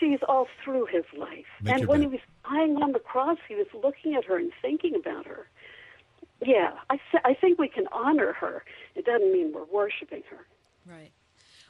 she's 0.00 0.18
all 0.28 0.48
through 0.64 0.86
his 0.86 1.04
life. 1.16 1.46
Make 1.62 1.74
and 1.76 1.86
when 1.86 2.00
bed. 2.00 2.08
he 2.08 2.12
was 2.14 2.20
dying 2.50 2.82
on 2.82 2.90
the 2.90 2.98
cross, 2.98 3.38
he 3.46 3.54
was 3.54 3.68
looking 3.80 4.16
at 4.16 4.24
her 4.24 4.36
and 4.36 4.50
thinking 4.60 4.96
about 4.96 5.24
her. 5.26 5.46
Yeah, 6.44 6.72
I, 6.90 6.98
th- 7.12 7.22
I 7.24 7.32
think 7.32 7.60
we 7.60 7.68
can 7.68 7.86
honor 7.92 8.32
her. 8.32 8.64
It 8.96 9.06
doesn't 9.06 9.32
mean 9.32 9.52
we're 9.52 9.66
worshiping 9.66 10.24
her. 10.30 10.44
Right. 10.84 11.12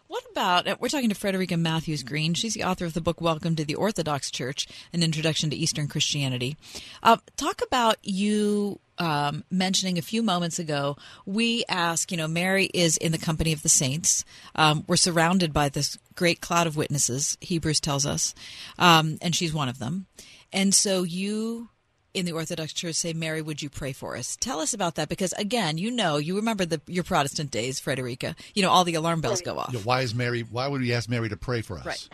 What 0.06 0.24
about, 0.30 0.68
uh, 0.68 0.76
we're 0.78 0.88
talking 0.88 1.08
to 1.08 1.14
Frederica 1.14 1.56
Mathewes-Green. 1.56 2.34
She's 2.34 2.52
the 2.52 2.64
author 2.64 2.84
of 2.84 2.92
the 2.92 3.00
book 3.00 3.22
Welcome 3.22 3.56
to 3.56 3.64
the 3.64 3.74
Orthodox 3.74 4.30
Church 4.30 4.68
An 4.92 5.02
Introduction 5.02 5.48
to 5.48 5.56
Eastern 5.56 5.88
Christianity. 5.88 6.58
Uh, 7.02 7.16
talk 7.38 7.62
about 7.62 7.96
you 8.02 8.80
um, 8.98 9.44
mentioning 9.50 9.96
a 9.96 10.02
few 10.02 10.22
moments 10.22 10.58
ago. 10.58 10.98
We 11.24 11.64
ask, 11.70 12.10
you 12.10 12.18
know, 12.18 12.28
Mary 12.28 12.66
is 12.74 12.98
in 12.98 13.12
the 13.12 13.18
company 13.18 13.54
of 13.54 13.62
the 13.62 13.70
saints. 13.70 14.26
Um, 14.54 14.84
we're 14.86 14.96
surrounded 14.96 15.54
by 15.54 15.70
this 15.70 15.98
great 16.14 16.42
cloud 16.42 16.66
of 16.66 16.76
witnesses, 16.76 17.38
Hebrews 17.40 17.80
tells 17.80 18.04
us, 18.04 18.34
um, 18.78 19.16
and 19.22 19.34
she's 19.34 19.54
one 19.54 19.70
of 19.70 19.78
them. 19.78 20.06
And 20.52 20.74
so 20.74 21.02
you 21.02 21.70
in 22.14 22.24
the 22.24 22.32
Orthodox 22.32 22.72
Church 22.72 22.94
say, 22.94 23.12
Mary, 23.12 23.42
would 23.42 23.60
you 23.60 23.68
pray 23.68 23.92
for 23.92 24.16
us? 24.16 24.36
Tell 24.36 24.60
us 24.60 24.72
about 24.72 24.94
that 24.94 25.08
because, 25.08 25.32
again, 25.34 25.76
you 25.76 25.90
know, 25.90 26.16
you 26.16 26.36
remember 26.36 26.64
the, 26.64 26.80
your 26.86 27.04
Protestant 27.04 27.50
days, 27.50 27.80
Frederica. 27.80 28.36
You 28.54 28.62
know, 28.62 28.70
all 28.70 28.84
the 28.84 28.94
alarm 28.94 29.20
bells 29.20 29.42
go 29.42 29.58
off. 29.58 29.72
Yeah, 29.74 29.80
why 29.80 30.02
is 30.02 30.14
Mary? 30.14 30.42
Why 30.42 30.68
would 30.68 30.80
we 30.80 30.92
ask 30.94 31.08
Mary 31.10 31.28
to 31.28 31.36
pray 31.36 31.60
for 31.60 31.76
us? 31.78 31.84
Right. 31.84 32.08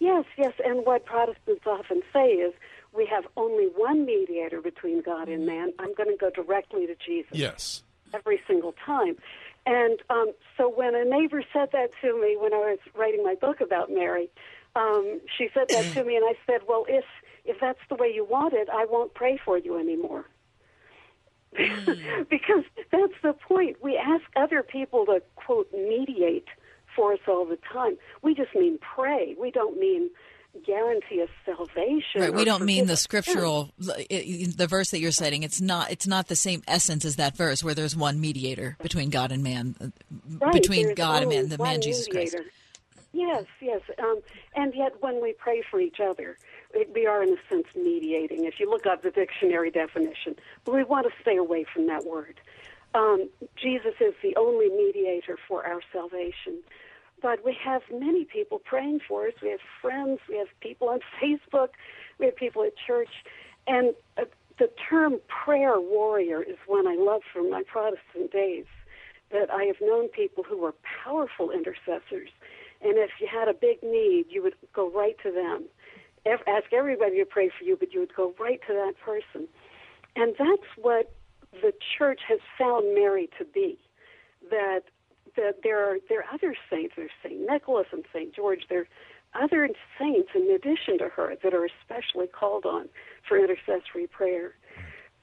Yes, 0.00 0.24
yes, 0.36 0.52
and 0.64 0.84
what 0.84 1.04
Protestants 1.04 1.66
often 1.66 2.02
say 2.12 2.28
is 2.30 2.52
we 2.92 3.06
have 3.06 3.24
only 3.36 3.66
one 3.76 4.04
mediator 4.04 4.60
between 4.60 5.02
God 5.02 5.28
and 5.28 5.46
man. 5.46 5.72
I'm 5.78 5.94
going 5.94 6.10
to 6.10 6.16
go 6.18 6.30
directly 6.30 6.86
to 6.86 6.94
Jesus. 6.96 7.32
Yes. 7.32 7.82
every 8.12 8.40
single 8.46 8.74
time. 8.84 9.16
And 9.66 9.98
um, 10.10 10.32
so 10.56 10.68
when 10.68 10.94
a 10.94 11.04
neighbor 11.04 11.42
said 11.52 11.70
that 11.72 11.90
to 12.02 12.20
me 12.20 12.36
when 12.38 12.52
I 12.52 12.58
was 12.58 12.78
writing 12.94 13.24
my 13.24 13.34
book 13.34 13.60
about 13.60 13.90
Mary, 13.90 14.28
um, 14.76 15.20
she 15.38 15.48
said 15.54 15.68
that 15.70 15.92
to 15.94 16.04
me, 16.04 16.16
and 16.16 16.24
I 16.24 16.34
said, 16.46 16.62
"Well, 16.68 16.84
if 16.88 17.04
if 17.44 17.60
that's 17.60 17.78
the 17.88 17.94
way 17.96 18.12
you 18.14 18.24
want 18.24 18.54
it, 18.54 18.68
I 18.72 18.86
won't 18.86 19.14
pray 19.14 19.38
for 19.44 19.58
you 19.58 19.78
anymore." 19.78 20.26
because 21.56 22.64
that's 22.90 23.12
the 23.22 23.32
point. 23.46 23.76
We 23.80 23.96
ask 23.96 24.24
other 24.34 24.62
people 24.62 25.06
to 25.06 25.22
quote 25.36 25.72
mediate 25.72 26.48
for 26.96 27.12
us 27.12 27.20
all 27.28 27.44
the 27.44 27.58
time. 27.72 27.96
We 28.22 28.34
just 28.34 28.54
mean 28.54 28.78
pray. 28.78 29.36
We 29.38 29.50
don't 29.50 29.78
mean 29.78 30.10
guarantee 30.66 31.22
us 31.22 31.28
salvation. 31.44 32.20
Right. 32.20 32.34
We 32.34 32.44
don't 32.44 32.64
mean 32.64 32.86
the 32.86 32.96
scriptural, 32.96 33.70
the 33.78 34.66
verse 34.68 34.90
that 34.90 35.00
you're 35.00 35.12
citing. 35.12 35.42
It's 35.42 35.60
not. 35.60 35.90
It's 35.90 36.06
not 36.06 36.28
the 36.28 36.36
same 36.36 36.62
essence 36.66 37.04
as 37.04 37.16
that 37.16 37.36
verse 37.36 37.62
where 37.62 37.74
there's 37.74 37.96
one 37.96 38.20
mediator 38.20 38.76
between 38.82 39.10
God 39.10 39.32
and 39.32 39.42
man, 39.42 39.74
uh, 39.80 39.88
Right, 40.40 40.52
between 40.52 40.86
there's 40.86 40.96
God 40.96 41.22
and 41.22 41.30
man, 41.30 41.48
the 41.48 41.58
man 41.58 41.72
one 41.72 41.82
Jesus 41.82 42.06
Christ. 42.08 42.36
Yes, 43.12 43.44
yes. 43.60 43.80
Um, 43.98 44.20
and 44.56 44.74
yet, 44.74 44.92
when 45.00 45.22
we 45.22 45.34
pray 45.34 45.62
for 45.70 45.80
each 45.80 45.98
other, 46.00 46.36
we 46.94 47.06
are, 47.06 47.22
in 47.22 47.30
a 47.30 47.48
sense, 47.48 47.66
mediating. 47.74 48.44
If 48.44 48.58
you 48.58 48.68
look 48.68 48.86
up 48.86 49.02
the 49.02 49.10
dictionary 49.10 49.70
definition, 49.70 50.36
but 50.64 50.74
we 50.74 50.84
want 50.84 51.06
to 51.06 51.12
stay 51.20 51.36
away 51.36 51.64
from 51.72 51.86
that 51.86 52.04
word. 52.04 52.40
Um, 52.94 53.28
Jesus 53.56 53.94
is 54.00 54.14
the 54.22 54.36
only 54.36 54.68
mediator 54.68 55.36
for 55.48 55.66
our 55.66 55.80
salvation. 55.92 56.62
But 57.20 57.44
we 57.44 57.56
have 57.64 57.82
many 57.92 58.24
people 58.24 58.58
praying 58.58 59.00
for 59.08 59.26
us. 59.26 59.32
We 59.42 59.50
have 59.50 59.60
friends. 59.80 60.20
We 60.28 60.36
have 60.36 60.48
people 60.60 60.88
on 60.88 61.00
Facebook. 61.22 61.68
We 62.18 62.26
have 62.26 62.36
people 62.36 62.62
at 62.64 62.72
church. 62.76 63.10
And 63.66 63.94
uh, 64.18 64.24
the 64.58 64.70
term 64.88 65.20
prayer 65.26 65.80
warrior 65.80 66.42
is 66.42 66.56
one 66.66 66.86
I 66.86 66.96
love 66.96 67.22
from 67.32 67.50
my 67.50 67.62
Protestant 67.62 68.30
days. 68.30 68.66
That 69.32 69.50
I 69.50 69.64
have 69.64 69.76
known 69.80 70.08
people 70.08 70.44
who 70.44 70.58
were 70.58 70.74
powerful 71.02 71.50
intercessors. 71.50 72.28
And 72.82 72.98
if 72.98 73.10
you 73.20 73.26
had 73.26 73.48
a 73.48 73.54
big 73.54 73.82
need, 73.82 74.26
you 74.28 74.42
would 74.42 74.54
go 74.74 74.90
right 74.90 75.16
to 75.22 75.32
them. 75.32 75.64
Ask 76.26 76.72
everybody 76.72 77.18
to 77.18 77.24
pray 77.24 77.50
for 77.56 77.64
you, 77.64 77.76
but 77.76 77.92
you 77.92 78.00
would 78.00 78.14
go 78.14 78.34
right 78.40 78.60
to 78.66 78.72
that 78.72 78.94
person. 79.04 79.46
And 80.16 80.34
that's 80.38 80.68
what 80.80 81.12
the 81.52 81.72
church 81.98 82.20
has 82.28 82.40
found 82.58 82.94
Mary 82.94 83.28
to 83.38 83.44
be. 83.44 83.78
That 84.50 84.82
that 85.36 85.60
there 85.62 85.84
are 85.84 85.96
there 86.08 86.20
are 86.20 86.34
other 86.34 86.54
saints. 86.70 86.94
There's 86.96 87.10
Saint 87.22 87.40
Nicholas 87.48 87.86
and 87.92 88.04
Saint 88.12 88.34
George. 88.34 88.66
There 88.68 88.80
are 89.34 89.42
other 89.42 89.68
saints 89.98 90.30
in 90.34 90.50
addition 90.50 90.98
to 90.98 91.08
her 91.08 91.34
that 91.42 91.54
are 91.54 91.66
especially 91.66 92.26
called 92.26 92.64
on 92.64 92.88
for 93.28 93.36
intercessory 93.38 94.06
prayer. 94.06 94.54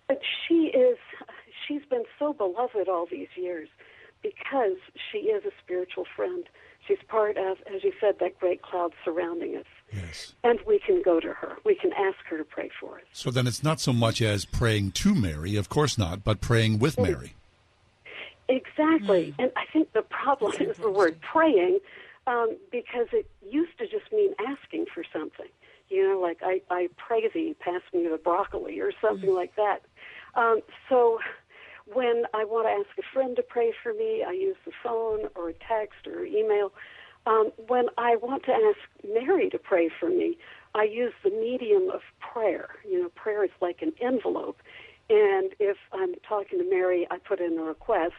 But 0.07 0.19
she 0.47 0.71
is, 0.75 0.97
she's 1.67 1.83
been 1.89 2.03
so 2.19 2.33
beloved 2.33 2.89
all 2.89 3.07
these 3.09 3.29
years 3.35 3.69
because 4.21 4.77
she 5.11 5.19
is 5.19 5.45
a 5.45 5.51
spiritual 5.63 6.05
friend. 6.15 6.43
She's 6.87 6.97
part 7.07 7.37
of, 7.37 7.57
as 7.73 7.83
you 7.83 7.93
said, 8.01 8.15
that 8.19 8.39
great 8.39 8.61
cloud 8.61 8.91
surrounding 9.05 9.55
us. 9.55 9.65
Yes. 9.93 10.33
And 10.43 10.59
we 10.65 10.79
can 10.79 11.01
go 11.01 11.19
to 11.19 11.33
her. 11.33 11.57
We 11.65 11.75
can 11.75 11.91
ask 11.93 12.17
her 12.29 12.37
to 12.37 12.43
pray 12.43 12.69
for 12.79 12.95
us. 12.95 13.03
So 13.11 13.29
then 13.29 13.47
it's 13.47 13.63
not 13.63 13.79
so 13.79 13.91
much 13.91 14.21
as 14.21 14.45
praying 14.45 14.91
to 14.91 15.13
Mary, 15.13 15.55
of 15.55 15.69
course 15.69 15.97
not, 15.97 16.23
but 16.23 16.39
praying 16.41 16.79
with 16.79 16.99
Mary. 16.99 17.33
Exactly. 18.47 19.33
And 19.37 19.51
I 19.55 19.65
think 19.71 19.93
the 19.93 20.01
problem 20.01 20.53
is 20.59 20.77
the 20.77 20.89
word 20.89 21.19
praying 21.21 21.79
um, 22.27 22.57
because 22.71 23.07
it 23.11 23.29
used 23.49 23.77
to 23.79 23.87
just 23.87 24.11
mean 24.11 24.33
asking 24.47 24.85
for 24.93 25.03
something. 25.11 25.47
You 25.89 26.07
know, 26.07 26.19
like, 26.21 26.39
I, 26.41 26.61
I 26.69 26.89
pray 26.95 27.27
thee, 27.33 27.55
pass 27.59 27.81
me 27.93 28.07
the 28.07 28.17
broccoli 28.17 28.79
or 28.79 28.93
something 29.01 29.33
like 29.33 29.55
that. 29.57 29.81
Um, 30.35 30.61
so 30.87 31.19
when 31.85 32.23
I 32.33 32.45
want 32.45 32.67
to 32.67 32.71
ask 32.71 32.97
a 32.97 33.13
friend 33.13 33.35
to 33.35 33.43
pray 33.43 33.73
for 33.83 33.93
me, 33.93 34.23
I 34.25 34.31
use 34.31 34.55
the 34.65 34.71
phone 34.81 35.27
or 35.35 35.49
a 35.49 35.53
text 35.53 36.07
or 36.07 36.23
email. 36.23 36.71
Um, 37.25 37.51
when 37.67 37.87
I 37.97 38.15
want 38.15 38.43
to 38.45 38.51
ask 38.51 38.79
Mary 39.13 39.49
to 39.49 39.50
pray 39.71 39.89
for 40.01 40.09
me, 40.09 40.37
I 40.75 40.83
use 40.83 41.13
the 41.23 41.29
medium 41.29 41.89
of 41.89 42.01
prayer. 42.19 42.67
You 42.85 43.01
know, 43.01 43.09
prayer 43.15 43.45
is 43.45 43.51
like 43.61 43.81
an 43.81 43.93
envelope. 44.01 44.57
And 45.09 45.53
if 45.59 45.77
I'm 45.93 46.13
talking 46.27 46.59
to 46.59 46.69
Mary, 46.69 47.07
I 47.09 47.17
put 47.19 47.39
in 47.39 47.57
a 47.57 47.63
request. 47.63 48.15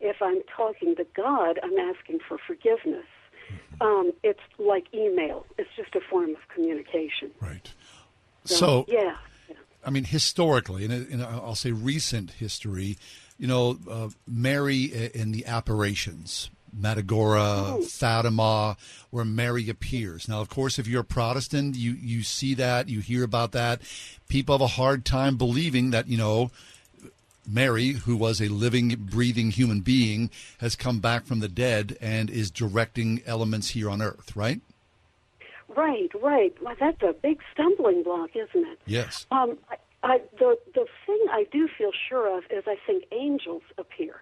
If 0.00 0.16
I'm 0.20 0.42
talking 0.56 0.96
to 0.96 1.06
God, 1.14 1.60
I'm 1.62 1.78
asking 1.78 2.18
for 2.28 2.38
forgiveness. 2.44 3.06
Um, 3.80 4.10
it's 4.24 4.40
like 4.58 4.86
email. 4.92 5.46
It's 5.58 5.70
just 5.76 5.94
a 5.94 6.00
form 6.10 6.30
of 6.30 6.48
communication. 6.52 7.30
Right. 7.40 7.72
So, 8.44 8.84
yeah. 8.88 9.16
I 9.84 9.90
mean, 9.90 10.04
historically, 10.04 10.84
and 10.86 11.22
I'll 11.22 11.54
say 11.54 11.70
recent 11.70 12.32
history, 12.32 12.98
you 13.38 13.46
know, 13.46 13.78
uh, 13.88 14.08
Mary 14.26 14.82
in 15.14 15.30
the 15.30 15.46
apparitions, 15.46 16.50
Medjugorje, 16.80 17.84
Fatima, 17.84 18.76
where 19.10 19.24
Mary 19.24 19.68
appears. 19.68 20.28
Now, 20.28 20.40
of 20.40 20.48
course, 20.48 20.78
if 20.78 20.86
you're 20.86 21.02
a 21.02 21.04
Protestant, 21.04 21.76
you, 21.76 21.92
you 21.92 22.22
see 22.22 22.54
that, 22.54 22.88
you 22.88 23.00
hear 23.00 23.24
about 23.24 23.52
that. 23.52 23.80
People 24.28 24.54
have 24.54 24.62
a 24.62 24.66
hard 24.66 25.04
time 25.04 25.36
believing 25.36 25.90
that, 25.90 26.08
you 26.08 26.18
know, 26.18 26.50
Mary, 27.48 27.92
who 27.92 28.16
was 28.16 28.40
a 28.40 28.48
living, 28.48 28.88
breathing 28.98 29.50
human 29.50 29.80
being, 29.80 30.30
has 30.58 30.74
come 30.74 30.98
back 30.98 31.24
from 31.24 31.40
the 31.40 31.48
dead 31.48 31.96
and 32.00 32.28
is 32.28 32.50
directing 32.50 33.22
elements 33.24 33.70
here 33.70 33.88
on 33.88 34.02
earth, 34.02 34.34
right? 34.34 34.60
Right, 35.68 36.10
right. 36.20 36.54
Well, 36.62 36.74
that's 36.78 37.02
a 37.02 37.12
big 37.12 37.40
stumbling 37.52 38.02
block, 38.02 38.30
isn't 38.34 38.66
it? 38.66 38.78
Yes. 38.86 39.26
Um, 39.30 39.58
I, 39.70 39.76
I, 40.02 40.20
the 40.38 40.56
the 40.74 40.86
thing 41.06 41.26
I 41.30 41.46
do 41.50 41.68
feel 41.76 41.90
sure 42.08 42.36
of 42.36 42.44
is 42.50 42.64
I 42.66 42.76
think 42.86 43.04
angels 43.12 43.62
appear 43.76 44.14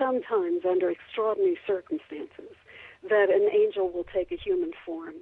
sometimes 0.00 0.62
under 0.68 0.90
extraordinary 0.90 1.58
circumstances. 1.66 2.56
That 3.08 3.30
an 3.30 3.48
angel 3.52 3.90
will 3.90 4.04
take 4.04 4.30
a 4.30 4.36
human 4.36 4.72
form 4.84 5.14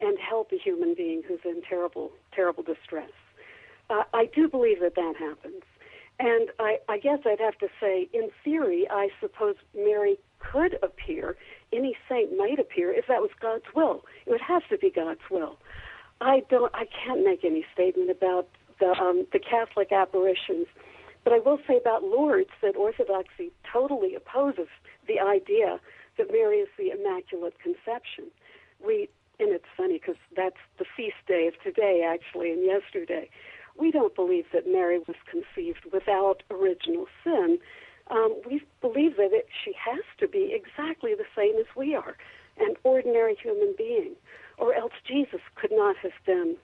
and 0.00 0.16
help 0.18 0.52
a 0.52 0.58
human 0.58 0.94
being 0.94 1.22
who's 1.26 1.40
in 1.44 1.60
terrible, 1.68 2.12
terrible 2.34 2.62
distress. 2.62 3.10
Uh, 3.90 4.04
I 4.14 4.26
do 4.34 4.48
believe 4.48 4.80
that 4.80 4.94
that 4.94 5.14
happens. 5.18 5.62
And 6.18 6.48
I, 6.58 6.78
I 6.88 6.98
guess 6.98 7.18
I'd 7.26 7.40
have 7.40 7.58
to 7.58 7.68
say, 7.78 8.08
in 8.14 8.30
theory, 8.42 8.86
I 8.90 9.08
suppose 9.20 9.56
Mary 9.76 10.16
could 10.38 10.78
appear. 10.82 11.36
Any 11.72 11.94
saint 12.08 12.36
might 12.36 12.58
appear 12.58 12.90
if 12.90 13.06
that 13.08 13.20
was 13.20 13.30
God's 13.40 13.66
will. 13.74 14.04
It 14.24 14.30
would 14.30 14.40
have 14.40 14.66
to 14.68 14.78
be 14.78 14.90
God's 14.90 15.20
will. 15.30 15.58
I 16.20 16.42
don't. 16.48 16.74
I 16.74 16.86
can't 16.86 17.22
make 17.22 17.44
any 17.44 17.66
statement 17.74 18.10
about 18.10 18.48
the 18.80 18.92
um, 18.98 19.26
the 19.32 19.38
Catholic 19.38 19.92
apparitions, 19.92 20.66
but 21.26 21.32
I 21.32 21.40
will 21.40 21.58
say 21.66 21.76
about 21.76 22.04
Lourdes 22.04 22.54
that 22.62 22.76
Orthodoxy 22.76 23.50
totally 23.72 24.14
opposes 24.14 24.68
the 25.08 25.18
idea 25.18 25.80
that 26.18 26.30
Mary 26.30 26.58
is 26.58 26.68
the 26.78 26.92
Immaculate 26.92 27.58
Conception. 27.58 28.30
We 28.78 29.08
and 29.40 29.50
it's 29.50 29.64
funny 29.76 29.98
because 29.98 30.14
that's 30.36 30.62
the 30.78 30.84
feast 30.96 31.16
day 31.26 31.48
of 31.48 31.60
today, 31.64 32.08
actually, 32.08 32.52
and 32.52 32.64
yesterday. 32.64 33.28
We 33.76 33.90
don't 33.90 34.14
believe 34.14 34.44
that 34.52 34.68
Mary 34.68 35.00
was 35.00 35.16
conceived 35.28 35.84
without 35.92 36.44
original 36.48 37.06
sin. 37.24 37.58
Um, 38.08 38.40
we 38.48 38.62
believe 38.80 39.16
that 39.16 39.32
it, 39.32 39.48
she 39.64 39.72
has 39.84 40.04
to 40.20 40.28
be 40.28 40.54
exactly 40.54 41.12
the 41.14 41.26
same 41.36 41.56
as 41.58 41.66
we 41.74 41.96
are, 41.96 42.16
an 42.58 42.76
ordinary 42.84 43.34
human 43.34 43.74
being, 43.76 44.14
or 44.58 44.74
else 44.74 44.92
Jesus 45.04 45.40
could 45.56 45.72
not 45.72 45.96
have 45.96 46.16
been 46.24 46.56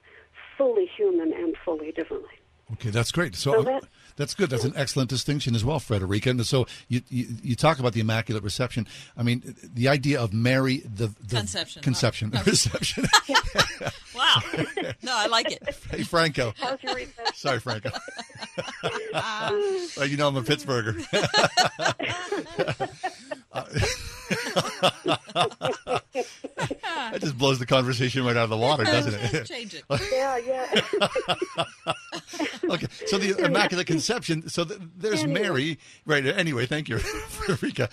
fully 0.57 0.89
human 0.97 1.33
and 1.33 1.53
fully 1.65 1.91
divine. 1.91 2.42
Okay, 2.73 2.89
that's 2.89 3.11
great. 3.11 3.35
So, 3.35 3.53
So 3.53 3.63
that- 3.63 3.83
that's 4.15 4.35
good. 4.35 4.51
That's 4.51 4.63
an 4.63 4.73
excellent 4.75 5.09
distinction 5.09 5.55
as 5.55 5.65
well, 5.65 5.79
Frederica. 5.79 6.29
And 6.29 6.45
so 6.45 6.67
you, 6.87 7.01
you 7.09 7.25
you 7.41 7.55
talk 7.55 7.79
about 7.79 7.93
the 7.93 7.99
Immaculate 7.99 8.43
Reception. 8.43 8.85
I 9.17 9.23
mean, 9.23 9.55
the 9.63 9.87
idea 9.87 10.21
of 10.21 10.33
Mary, 10.33 10.83
the, 10.85 11.07
the 11.27 11.37
Conception. 11.37 11.81
conception, 11.81 12.31
Oh, 12.31 12.37
no. 12.37 12.43
reception. 12.51 13.05
Wow. 14.15 14.41
No, 15.01 15.11
I 15.17 15.25
like 15.27 15.51
it. 15.51 15.61
hey, 15.91 16.03
Franco. 16.03 16.53
How's 16.57 16.81
your 16.83 16.93
reception? 16.95 17.33
Sorry, 17.35 17.59
Franco. 17.59 17.89
Well, 19.97 20.07
you 20.07 20.15
know 20.17 20.27
I'm 20.27 20.35
a 20.37 20.41
Pittsburgher. 20.43 21.03
Uh, 23.51 23.65
that 26.13 27.19
just 27.19 27.37
blows 27.37 27.59
the 27.59 27.65
conversation 27.65 28.25
right 28.25 28.35
out 28.37 28.45
of 28.45 28.49
the 28.49 28.57
water, 28.57 28.83
doesn't 28.83 29.13
it? 29.13 29.45
Change 29.47 29.75
it. 29.75 29.83
yeah, 30.11 30.37
yeah. 30.37 31.93
okay, 32.73 32.87
so 33.05 33.17
the 33.17 33.37
Immaculate 33.45 33.87
Conception. 33.87 34.47
So 34.49 34.65
th- 34.65 34.79
there's 34.97 35.23
Anyway. 35.23 35.41
Mary, 35.41 35.79
right? 36.05 36.25
Anyway, 36.25 36.65
thank 36.65 36.89
you, 36.89 36.97
Frederica. 36.99 37.89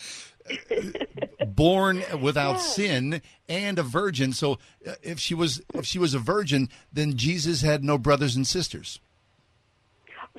Born 1.46 2.02
without 2.20 2.60
sin 2.60 3.22
and 3.48 3.78
a 3.78 3.82
virgin. 3.82 4.32
So 4.32 4.58
uh, 4.86 4.94
if 5.02 5.18
she 5.20 5.34
was 5.34 5.60
if 5.74 5.84
she 5.86 5.98
was 5.98 6.14
a 6.14 6.18
virgin, 6.18 6.68
then 6.92 7.16
Jesus 7.16 7.62
had 7.62 7.84
no 7.84 7.98
brothers 7.98 8.36
and 8.36 8.46
sisters. 8.46 9.00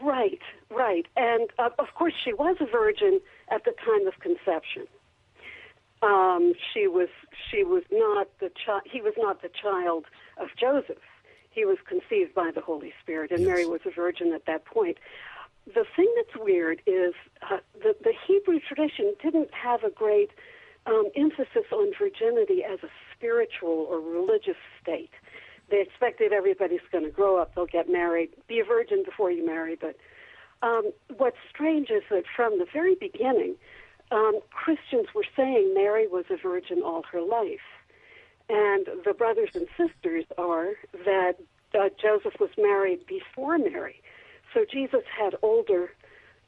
Right, 0.01 0.41
right. 0.69 1.05
And 1.15 1.49
uh, 1.59 1.69
of 1.77 1.87
course, 1.95 2.13
she 2.23 2.33
was 2.33 2.57
a 2.59 2.65
virgin 2.65 3.19
at 3.51 3.63
the 3.65 3.71
time 3.85 4.07
of 4.07 4.19
conception. 4.19 4.87
Um, 6.01 6.53
she 6.73 6.87
was 6.87 7.09
she 7.49 7.63
was 7.63 7.83
not 7.91 8.27
the 8.39 8.49
child. 8.65 8.81
He 8.85 9.01
was 9.01 9.13
not 9.17 9.41
the 9.41 9.49
child 9.49 10.05
of 10.37 10.47
Joseph. 10.59 11.03
He 11.51 11.65
was 11.65 11.77
conceived 11.87 12.33
by 12.33 12.51
the 12.53 12.61
Holy 12.61 12.93
Spirit, 13.03 13.31
and 13.31 13.45
Mary 13.45 13.65
was 13.65 13.81
a 13.85 13.91
virgin 13.91 14.33
at 14.33 14.45
that 14.45 14.65
point. 14.65 14.97
The 15.67 15.85
thing 15.95 16.11
that's 16.15 16.43
weird 16.43 16.81
is 16.87 17.13
uh, 17.49 17.57
the 17.81 17.95
the 18.03 18.13
Hebrew 18.27 18.59
tradition 18.59 19.13
didn't 19.21 19.53
have 19.53 19.83
a 19.83 19.91
great 19.91 20.31
um, 20.85 21.09
emphasis 21.15 21.65
on 21.71 21.91
virginity 21.97 22.63
as 22.63 22.79
a 22.83 22.89
spiritual 23.15 23.87
or 23.89 23.99
religious 23.99 24.57
state. 24.81 25.11
They 25.69 25.81
expected 25.81 26.33
everybody's 26.33 26.81
going 26.91 27.05
to 27.05 27.11
grow 27.11 27.37
up, 27.39 27.55
they'll 27.55 27.65
get 27.65 27.89
married, 27.89 28.29
be 28.47 28.59
a 28.59 28.65
virgin 28.65 29.03
before 29.03 29.31
you 29.31 29.45
marry. 29.45 29.77
But 29.79 29.95
um, 30.61 30.91
what's 31.17 31.37
strange 31.49 31.89
is 31.89 32.03
that 32.09 32.23
from 32.35 32.59
the 32.59 32.65
very 32.71 32.95
beginning, 32.95 33.55
um, 34.11 34.39
Christians 34.51 35.07
were 35.15 35.25
saying 35.35 35.73
Mary 35.73 36.07
was 36.07 36.25
a 36.29 36.37
virgin 36.37 36.81
all 36.83 37.03
her 37.11 37.21
life. 37.21 37.59
And 38.49 38.87
the 39.05 39.13
brothers 39.13 39.49
and 39.53 39.67
sisters 39.77 40.25
are 40.37 40.73
that 41.05 41.35
uh, 41.73 41.89
Joseph 42.01 42.39
was 42.39 42.49
married 42.57 43.05
before 43.07 43.57
Mary. 43.57 44.01
So 44.53 44.65
Jesus 44.69 45.03
had 45.17 45.35
older 45.41 45.91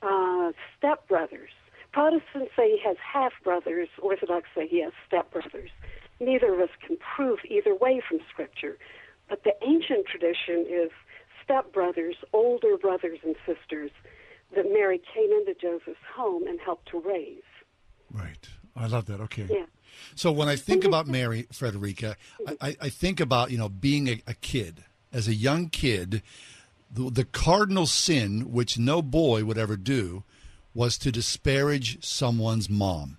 uh, 0.01 0.51
stepbrothers. 0.77 1.53
Protestants 1.93 2.51
say 2.57 2.71
he 2.71 2.81
has 2.85 2.97
half 2.99 3.31
brothers, 3.43 3.87
Orthodox 4.01 4.47
say 4.55 4.67
he 4.67 4.81
has 4.81 4.91
stepbrothers. 5.09 5.69
Neither 6.19 6.53
of 6.53 6.59
us 6.59 6.69
can 6.85 6.97
prove 7.15 7.39
either 7.47 7.73
way 7.73 8.01
from 8.07 8.19
Scripture. 8.29 8.77
But 9.29 9.43
the 9.43 9.53
ancient 9.65 10.05
tradition 10.05 10.65
is 10.69 10.91
stepbrothers, 11.47 12.15
older 12.33 12.77
brothers 12.77 13.19
and 13.23 13.35
sisters 13.45 13.91
that 14.55 14.71
Mary 14.71 15.01
came 15.13 15.31
into 15.31 15.53
Joseph's 15.59 15.99
home 16.15 16.47
and 16.47 16.59
helped 16.59 16.89
to 16.89 16.99
raise. 16.99 17.41
Right. 18.11 18.47
I 18.75 18.87
love 18.87 19.05
that. 19.05 19.19
Okay. 19.21 19.47
Yeah. 19.49 19.65
So 20.15 20.31
when 20.31 20.47
I 20.47 20.55
think 20.55 20.83
about 20.83 21.07
Mary 21.07 21.47
Frederica, 21.51 22.15
mm-hmm. 22.41 22.53
I, 22.61 22.69
I- 22.69 22.77
I 22.81 22.89
think 22.89 23.19
about 23.19 23.51
you 23.51 23.57
know 23.57 23.69
being 23.69 24.07
a, 24.07 24.21
a 24.27 24.33
kid 24.33 24.83
as 25.11 25.27
a 25.27 25.33
young 25.33 25.69
kid. 25.69 26.21
The, 26.95 27.09
the 27.09 27.25
cardinal 27.25 27.87
sin, 27.87 28.51
which 28.51 28.77
no 28.77 29.01
boy 29.01 29.45
would 29.45 29.57
ever 29.57 29.75
do, 29.77 30.23
was 30.75 30.95
to 30.99 31.11
disparage 31.11 32.03
someone's 32.05 32.69
mom. 32.69 33.17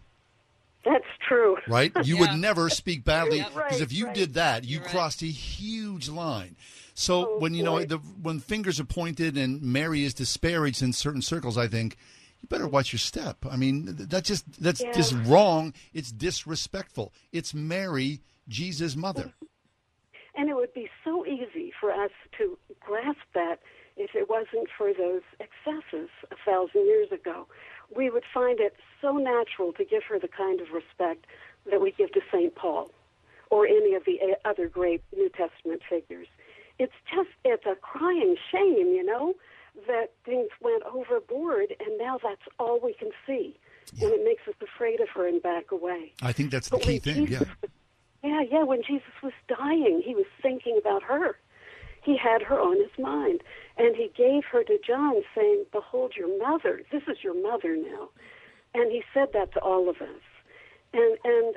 That's 0.85 1.05
true. 1.27 1.57
Right? 1.67 1.91
You 2.05 2.15
Yeah. 2.17 2.21
would 2.21 2.39
never 2.41 2.69
speak 2.71 3.05
badly 3.05 3.39
Yeah, 3.39 3.49
because 3.49 3.57
right, 3.73 3.81
if 3.81 3.93
you 3.93 4.07
right. 4.07 4.15
did 4.15 4.35
that, 4.35 4.63
you 4.65 4.79
crossed 4.79 5.23
a 5.23 5.27
huge 5.27 6.09
line. 6.09 6.55
So 6.95 7.29
Oh, 7.29 7.39
when 7.39 7.55
you 7.55 7.63
know 7.65 7.83
the, 7.85 7.99
when 7.99 8.39
fingers 8.41 8.79
are 8.81 8.85
pointed 8.85 9.37
and 9.37 9.61
Mary 9.63 10.05
is 10.05 10.15
disparaged 10.15 10.81
in 10.83 10.93
certain 10.93 11.23
circles, 11.23 11.59
I 11.59 11.67
think 11.67 11.97
you 12.41 12.49
better 12.49 12.69
watch 12.69 12.93
your 12.93 13.01
step. 13.01 13.39
I 13.51 13.57
mean, 13.57 13.97
th- 13.97 14.09
that 14.11 14.25
just 14.25 14.61
that's 14.63 14.81
Yeah. 14.81 14.93
just 14.93 15.13
wrong. 15.27 15.75
It's 15.93 16.13
disrespectful. 16.13 17.13
It's 17.33 17.53
Mary, 17.55 18.21
Jesus' 18.49 18.97
mother. 18.97 19.33
And 20.37 20.49
it 20.51 20.57
would 20.57 20.75
be 20.75 20.91
so 21.05 21.25
easy 21.25 21.73
for 21.81 21.93
us 21.93 22.11
to 22.39 22.59
grasp 22.81 23.21
that 23.35 23.61
if 23.97 24.17
it 24.17 24.29
wasn't 24.29 24.67
for 24.77 24.93
those 24.93 25.23
excesses 25.39 26.09
a 26.33 26.35
thousand 26.45 26.87
years 26.87 27.13
ago, 27.13 27.47
we 27.95 28.11
would 28.11 28.25
find 28.35 28.59
it 28.59 28.75
so 29.01 29.13
natural 29.13 29.73
to 29.75 29.85
give 29.85 30.03
her 30.09 30.19
the 30.19 30.27
kind 30.27 30.61
of 30.61 30.73
respect 30.73 31.27
that 31.71 31.81
we 31.81 31.93
give 31.93 32.11
to 32.15 32.21
St. 32.33 32.53
Paul 32.57 32.91
or 33.53 33.65
any 33.69 33.95
of 33.95 34.05
the 34.07 34.19
uh, 34.21 34.49
other 34.49 34.67
great 34.69 35.03
New 35.15 35.29
Testament 35.29 35.83
figures. 35.89 36.27
It's 36.79 36.93
just, 37.13 37.31
it's 37.45 37.67
a 37.67 37.77
crying 37.77 38.37
shame, 38.51 38.89
you 38.89 39.05
know, 39.05 39.35
that 39.87 40.13
things 40.25 40.49
went 40.61 40.83
overboard 40.85 41.75
and 41.81 41.99
now 41.99 42.19
that's 42.23 42.43
all 42.59 42.81
we 42.83 42.95
can 42.95 43.11
see. 43.27 43.57
And 44.01 44.11
it 44.11 44.25
makes 44.25 44.43
us 44.49 44.55
afraid 44.63 45.01
of 45.01 45.09
her 45.11 45.29
and 45.29 45.43
back 45.43 45.71
away. 45.71 46.13
I 46.23 46.33
think 46.33 46.51
that's 46.51 46.69
the 46.69 46.79
But 46.79 46.87
key 46.87 46.99
thing. 46.99 47.27
Jesus 47.27 47.47
Yeah. 47.63 47.69
yeah, 48.23 48.43
yeah. 48.51 48.63
When 48.65 48.83
Jesus 48.83 49.13
was 49.23 49.33
dying, 49.47 50.03
he 50.05 50.15
was 50.15 50.27
thinking 50.43 50.79
about 50.79 51.03
her. 51.03 51.37
He 52.03 52.17
had 52.17 52.43
her 52.43 52.61
on 52.61 52.79
his 52.79 52.97
mind. 52.99 53.43
And 53.77 53.95
he 53.97 54.11
gave 54.17 54.45
her 54.53 54.63
to 54.65 54.79
John, 54.87 55.23
saying, 55.35 55.65
Behold 55.73 56.15
your 56.17 56.37
mother. 56.39 56.83
This 56.93 57.03
is 57.09 57.19
your 57.23 57.35
mother 57.41 57.77
now. 57.77 58.09
And 58.75 58.91
he 58.91 59.03
said 59.13 59.29
that 59.33 59.53
to 59.53 59.61
all 59.61 59.89
of 59.89 59.97
us. 59.97 60.23
And, 60.93 61.19
and 61.25 61.55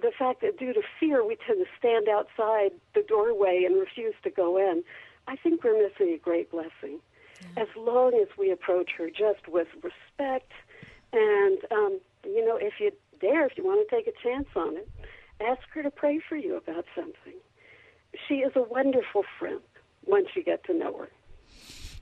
the 0.00 0.12
fact 0.16 0.40
that 0.42 0.58
due 0.58 0.72
to 0.72 0.82
fear 1.00 1.24
we 1.26 1.36
tend 1.46 1.64
to 1.64 1.70
stand 1.78 2.08
outside 2.08 2.72
the 2.94 3.02
doorway 3.02 3.64
and 3.64 3.78
refuse 3.78 4.14
to 4.22 4.30
go 4.30 4.56
in, 4.56 4.82
I 5.26 5.36
think 5.36 5.64
we're 5.64 5.80
missing 5.80 6.12
a 6.14 6.18
great 6.18 6.50
blessing. 6.50 7.00
As 7.56 7.68
long 7.76 8.14
as 8.14 8.28
we 8.38 8.50
approach 8.50 8.92
her 8.98 9.08
just 9.08 9.48
with 9.48 9.68
respect 9.82 10.52
and, 11.12 11.58
um, 11.70 12.00
you 12.24 12.44
know, 12.44 12.56
if 12.56 12.74
you 12.80 12.92
dare, 13.20 13.46
if 13.46 13.56
you 13.56 13.64
want 13.64 13.86
to 13.88 13.96
take 13.96 14.06
a 14.06 14.22
chance 14.22 14.48
on 14.54 14.76
it, 14.76 14.88
ask 15.40 15.60
her 15.72 15.82
to 15.82 15.90
pray 15.90 16.20
for 16.28 16.36
you 16.36 16.56
about 16.56 16.84
something. 16.94 17.34
She 18.28 18.36
is 18.36 18.52
a 18.56 18.62
wonderful 18.62 19.24
friend 19.38 19.60
once 20.06 20.28
you 20.34 20.42
get 20.42 20.64
to 20.64 20.74
know 20.74 20.96
her. 20.98 21.08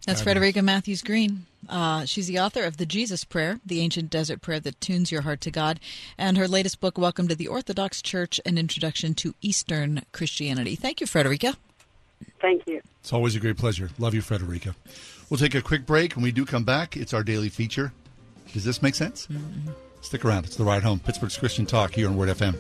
That's 0.07 0.21
Frederica 0.21 0.61
Mathewes-Green. 0.61 1.47
Uh, 1.67 2.05
she's 2.05 2.27
the 2.27 2.39
author 2.39 2.63
of 2.65 2.77
The 2.77 2.85
Jesus 2.85 3.25
Prayer, 3.25 3.59
the 3.65 3.81
ancient 3.81 4.11
desert 4.11 4.43
prayer 4.43 4.61
that 4.61 4.79
tunes 4.79 5.11
your 5.11 5.23
heart 5.23 5.41
to 5.43 5.51
God, 5.51 5.81
and 6.19 6.37
her 6.37 6.47
latest 6.47 6.79
book, 6.79 6.99
Welcome 6.99 7.27
to 7.29 7.35
the 7.35 7.49
Orthodox 7.49 8.03
Church 8.03 8.39
An 8.45 8.59
Introduction 8.59 9.15
to 9.15 9.35
Eastern 9.41 10.03
Christianity. 10.13 10.77
Thank 10.77 11.01
you, 11.01 11.07
Frederica. 11.07 11.55
Thank 12.39 12.67
you. 12.67 12.83
It's 13.01 13.15
always 13.15 13.35
a 13.35 13.41
great 13.41 13.57
pleasure. 13.57 13.89
Love 13.99 14.13
you, 14.13 14.21
Frederica. 14.21 14.75
We'll 15.31 15.39
take 15.39 15.55
a 15.55 15.63
quick 15.63 15.87
break. 15.87 16.17
When 16.17 16.23
we 16.23 16.33
do 16.33 16.45
come 16.45 16.65
back, 16.65 16.99
it's 16.99 17.15
our 17.15 17.23
daily 17.23 17.49
feature. 17.49 17.93
Does 18.53 18.65
this 18.65 18.83
make 18.83 18.95
sense? 18.95 19.27
Stick 20.03 20.27
around. 20.27 20.45
It's 20.45 20.57
the 20.57 20.65
ride 20.65 20.83
home. 20.83 21.01
Pittsburgh's 21.01 21.39
Christian 21.39 21.65
Talk 21.65 21.95
here 21.95 22.09
on 22.09 22.17
Word 22.17 22.29
FM. 22.29 22.59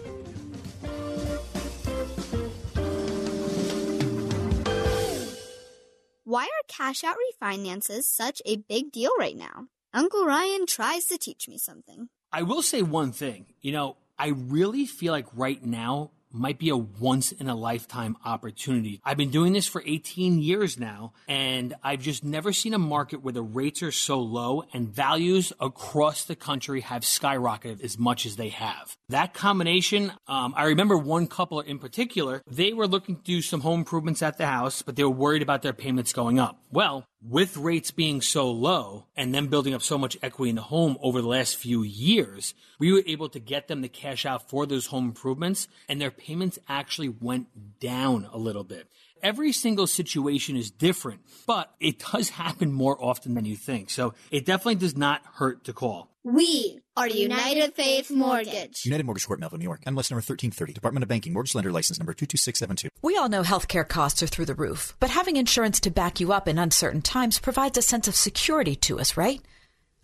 Why 6.26 6.44
are 6.44 6.68
cash 6.68 7.04
out 7.04 7.16
refinances 7.20 8.04
such 8.04 8.40
a 8.46 8.56
big 8.56 8.90
deal 8.92 9.10
right 9.18 9.36
now? 9.36 9.66
Uncle 9.92 10.24
Ryan 10.24 10.64
tries 10.64 11.04
to 11.06 11.18
teach 11.18 11.48
me 11.50 11.58
something. 11.58 12.08
I 12.32 12.40
will 12.40 12.62
say 12.62 12.80
one 12.80 13.12
thing. 13.12 13.44
You 13.60 13.72
know, 13.72 13.96
I 14.18 14.28
really 14.28 14.86
feel 14.86 15.12
like 15.12 15.26
right 15.34 15.62
now 15.62 16.12
might 16.34 16.58
be 16.58 16.68
a 16.68 16.76
once 16.76 17.32
in 17.32 17.48
a 17.48 17.54
lifetime 17.54 18.16
opportunity. 18.24 19.00
I've 19.04 19.16
been 19.16 19.30
doing 19.30 19.52
this 19.52 19.66
for 19.66 19.82
18 19.86 20.40
years 20.40 20.78
now, 20.78 21.12
and 21.28 21.74
I've 21.82 22.00
just 22.00 22.24
never 22.24 22.52
seen 22.52 22.74
a 22.74 22.78
market 22.78 23.22
where 23.22 23.32
the 23.32 23.42
rates 23.42 23.82
are 23.82 23.92
so 23.92 24.20
low 24.20 24.64
and 24.72 24.88
values 24.88 25.52
across 25.60 26.24
the 26.24 26.36
country 26.36 26.80
have 26.80 27.02
skyrocketed 27.02 27.82
as 27.82 27.98
much 27.98 28.26
as 28.26 28.36
they 28.36 28.48
have. 28.48 28.96
That 29.08 29.34
combination, 29.34 30.12
um, 30.26 30.54
I 30.56 30.64
remember 30.64 30.96
one 30.96 31.26
couple 31.26 31.60
in 31.60 31.78
particular, 31.78 32.42
they 32.50 32.72
were 32.72 32.86
looking 32.86 33.16
to 33.16 33.22
do 33.22 33.42
some 33.42 33.60
home 33.60 33.80
improvements 33.80 34.22
at 34.22 34.38
the 34.38 34.46
house, 34.46 34.82
but 34.82 34.96
they 34.96 35.04
were 35.04 35.10
worried 35.10 35.42
about 35.42 35.62
their 35.62 35.72
payments 35.72 36.12
going 36.12 36.38
up. 36.38 36.58
Well, 36.72 37.06
with 37.28 37.56
rates 37.56 37.90
being 37.90 38.20
so 38.20 38.50
low 38.50 39.06
and 39.16 39.34
them 39.34 39.48
building 39.48 39.72
up 39.74 39.82
so 39.82 39.96
much 39.96 40.16
equity 40.22 40.50
in 40.50 40.56
the 40.56 40.62
home 40.62 40.98
over 41.00 41.22
the 41.22 41.28
last 41.28 41.56
few 41.56 41.82
years, 41.82 42.54
we 42.78 42.92
were 42.92 43.02
able 43.06 43.28
to 43.30 43.40
get 43.40 43.66
them 43.68 43.82
to 43.82 43.88
cash 43.88 44.26
out 44.26 44.48
for 44.48 44.66
those 44.66 44.86
home 44.86 45.06
improvements 45.06 45.66
and 45.88 46.00
their 46.00 46.10
payments 46.10 46.58
actually 46.68 47.08
went 47.08 47.80
down 47.80 48.28
a 48.32 48.38
little 48.38 48.64
bit. 48.64 48.88
Every 49.22 49.52
single 49.52 49.86
situation 49.86 50.56
is 50.56 50.70
different, 50.70 51.22
but 51.46 51.72
it 51.80 51.98
does 52.12 52.28
happen 52.44 52.72
more 52.72 53.02
often 53.02 53.34
than 53.34 53.46
you 53.46 53.56
think. 53.56 53.88
So 53.88 54.12
it 54.30 54.44
definitely 54.44 54.76
does 54.76 54.96
not 54.96 55.22
hurt 55.34 55.64
to 55.64 55.72
call. 55.72 56.13
We 56.26 56.80
are 56.96 57.06
United 57.06 57.74
Faith 57.74 58.10
Mortgage. 58.10 58.86
United 58.86 59.04
Mortgage 59.04 59.26
Corp, 59.26 59.40
Melville, 59.40 59.58
New 59.58 59.64
York. 59.64 59.82
MLS 59.82 60.10
number 60.10 60.22
1330. 60.22 60.72
Department 60.72 61.02
of 61.02 61.08
Banking. 61.10 61.34
Mortgage 61.34 61.54
lender 61.54 61.70
license 61.70 61.98
number 61.98 62.14
22672. 62.14 62.88
We 63.02 63.18
all 63.18 63.28
know 63.28 63.42
healthcare 63.42 63.86
costs 63.86 64.22
are 64.22 64.26
through 64.26 64.46
the 64.46 64.54
roof, 64.54 64.96
but 65.00 65.10
having 65.10 65.36
insurance 65.36 65.80
to 65.80 65.90
back 65.90 66.20
you 66.20 66.32
up 66.32 66.48
in 66.48 66.56
uncertain 66.56 67.02
times 67.02 67.38
provides 67.38 67.76
a 67.76 67.82
sense 67.82 68.08
of 68.08 68.16
security 68.16 68.74
to 68.74 69.00
us, 69.00 69.18
right? 69.18 69.42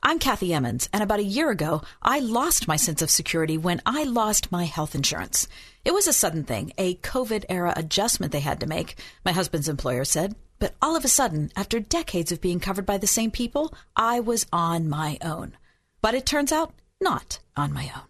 I'm 0.02 0.18
Kathy 0.18 0.52
Emmons, 0.52 0.90
and 0.92 1.02
about 1.02 1.20
a 1.20 1.24
year 1.24 1.50
ago, 1.50 1.80
I 2.02 2.18
lost 2.18 2.68
my 2.68 2.76
sense 2.76 3.00
of 3.00 3.08
security 3.08 3.56
when 3.56 3.80
I 3.86 4.04
lost 4.04 4.52
my 4.52 4.64
health 4.64 4.94
insurance. 4.94 5.48
It 5.86 5.94
was 5.94 6.06
a 6.06 6.12
sudden 6.12 6.44
thing, 6.44 6.74
a 6.76 6.96
COVID 6.96 7.46
era 7.48 7.72
adjustment 7.76 8.32
they 8.32 8.40
had 8.40 8.60
to 8.60 8.66
make, 8.66 8.96
my 9.24 9.32
husband's 9.32 9.70
employer 9.70 10.04
said. 10.04 10.34
But 10.58 10.74
all 10.82 10.96
of 10.96 11.06
a 11.06 11.08
sudden, 11.08 11.50
after 11.56 11.80
decades 11.80 12.30
of 12.30 12.42
being 12.42 12.60
covered 12.60 12.84
by 12.84 12.98
the 12.98 13.06
same 13.06 13.30
people, 13.30 13.72
I 13.96 14.20
was 14.20 14.46
on 14.52 14.86
my 14.86 15.16
own. 15.22 15.56
But 16.02 16.14
it 16.14 16.26
turns 16.26 16.52
out, 16.52 16.72
not 17.00 17.38
on 17.56 17.72
my 17.72 17.90
own. 17.94 18.02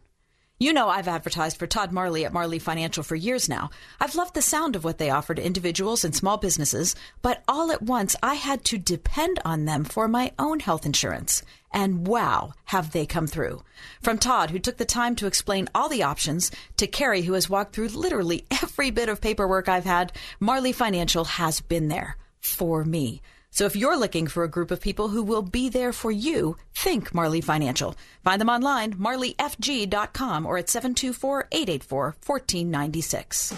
You 0.62 0.74
know, 0.74 0.90
I've 0.90 1.08
advertised 1.08 1.56
for 1.56 1.66
Todd 1.66 1.90
Marley 1.90 2.26
at 2.26 2.34
Marley 2.34 2.58
Financial 2.58 3.02
for 3.02 3.14
years 3.14 3.48
now. 3.48 3.70
I've 3.98 4.14
loved 4.14 4.34
the 4.34 4.42
sound 4.42 4.76
of 4.76 4.84
what 4.84 4.98
they 4.98 5.08
offer 5.08 5.34
to 5.34 5.42
individuals 5.42 6.04
and 6.04 6.14
small 6.14 6.36
businesses, 6.36 6.94
but 7.22 7.42
all 7.48 7.72
at 7.72 7.80
once 7.80 8.14
I 8.22 8.34
had 8.34 8.62
to 8.66 8.76
depend 8.76 9.38
on 9.42 9.64
them 9.64 9.84
for 9.84 10.06
my 10.06 10.32
own 10.38 10.60
health 10.60 10.84
insurance. 10.84 11.42
And 11.72 12.06
wow, 12.06 12.52
have 12.66 12.92
they 12.92 13.06
come 13.06 13.26
through. 13.26 13.62
From 14.02 14.18
Todd, 14.18 14.50
who 14.50 14.58
took 14.58 14.76
the 14.76 14.84
time 14.84 15.16
to 15.16 15.26
explain 15.26 15.66
all 15.74 15.88
the 15.88 16.02
options, 16.02 16.50
to 16.76 16.86
Carrie, 16.86 17.22
who 17.22 17.32
has 17.32 17.48
walked 17.48 17.74
through 17.74 17.88
literally 17.88 18.44
every 18.62 18.90
bit 18.90 19.08
of 19.08 19.22
paperwork 19.22 19.66
I've 19.66 19.86
had, 19.86 20.12
Marley 20.40 20.72
Financial 20.72 21.24
has 21.24 21.62
been 21.62 21.88
there 21.88 22.18
for 22.38 22.84
me. 22.84 23.22
So 23.50 23.66
if 23.66 23.74
you're 23.74 23.98
looking 23.98 24.28
for 24.28 24.44
a 24.44 24.48
group 24.48 24.70
of 24.70 24.80
people 24.80 25.08
who 25.08 25.22
will 25.22 25.42
be 25.42 25.68
there 25.68 25.92
for 25.92 26.10
you, 26.10 26.56
think 26.74 27.14
Marley 27.14 27.40
Financial. 27.40 27.94
Find 28.24 28.40
them 28.40 28.48
online, 28.48 28.94
marleyfg.com 28.94 30.46
or 30.46 30.58
at 30.58 30.66
724-884-1496. 30.66 33.54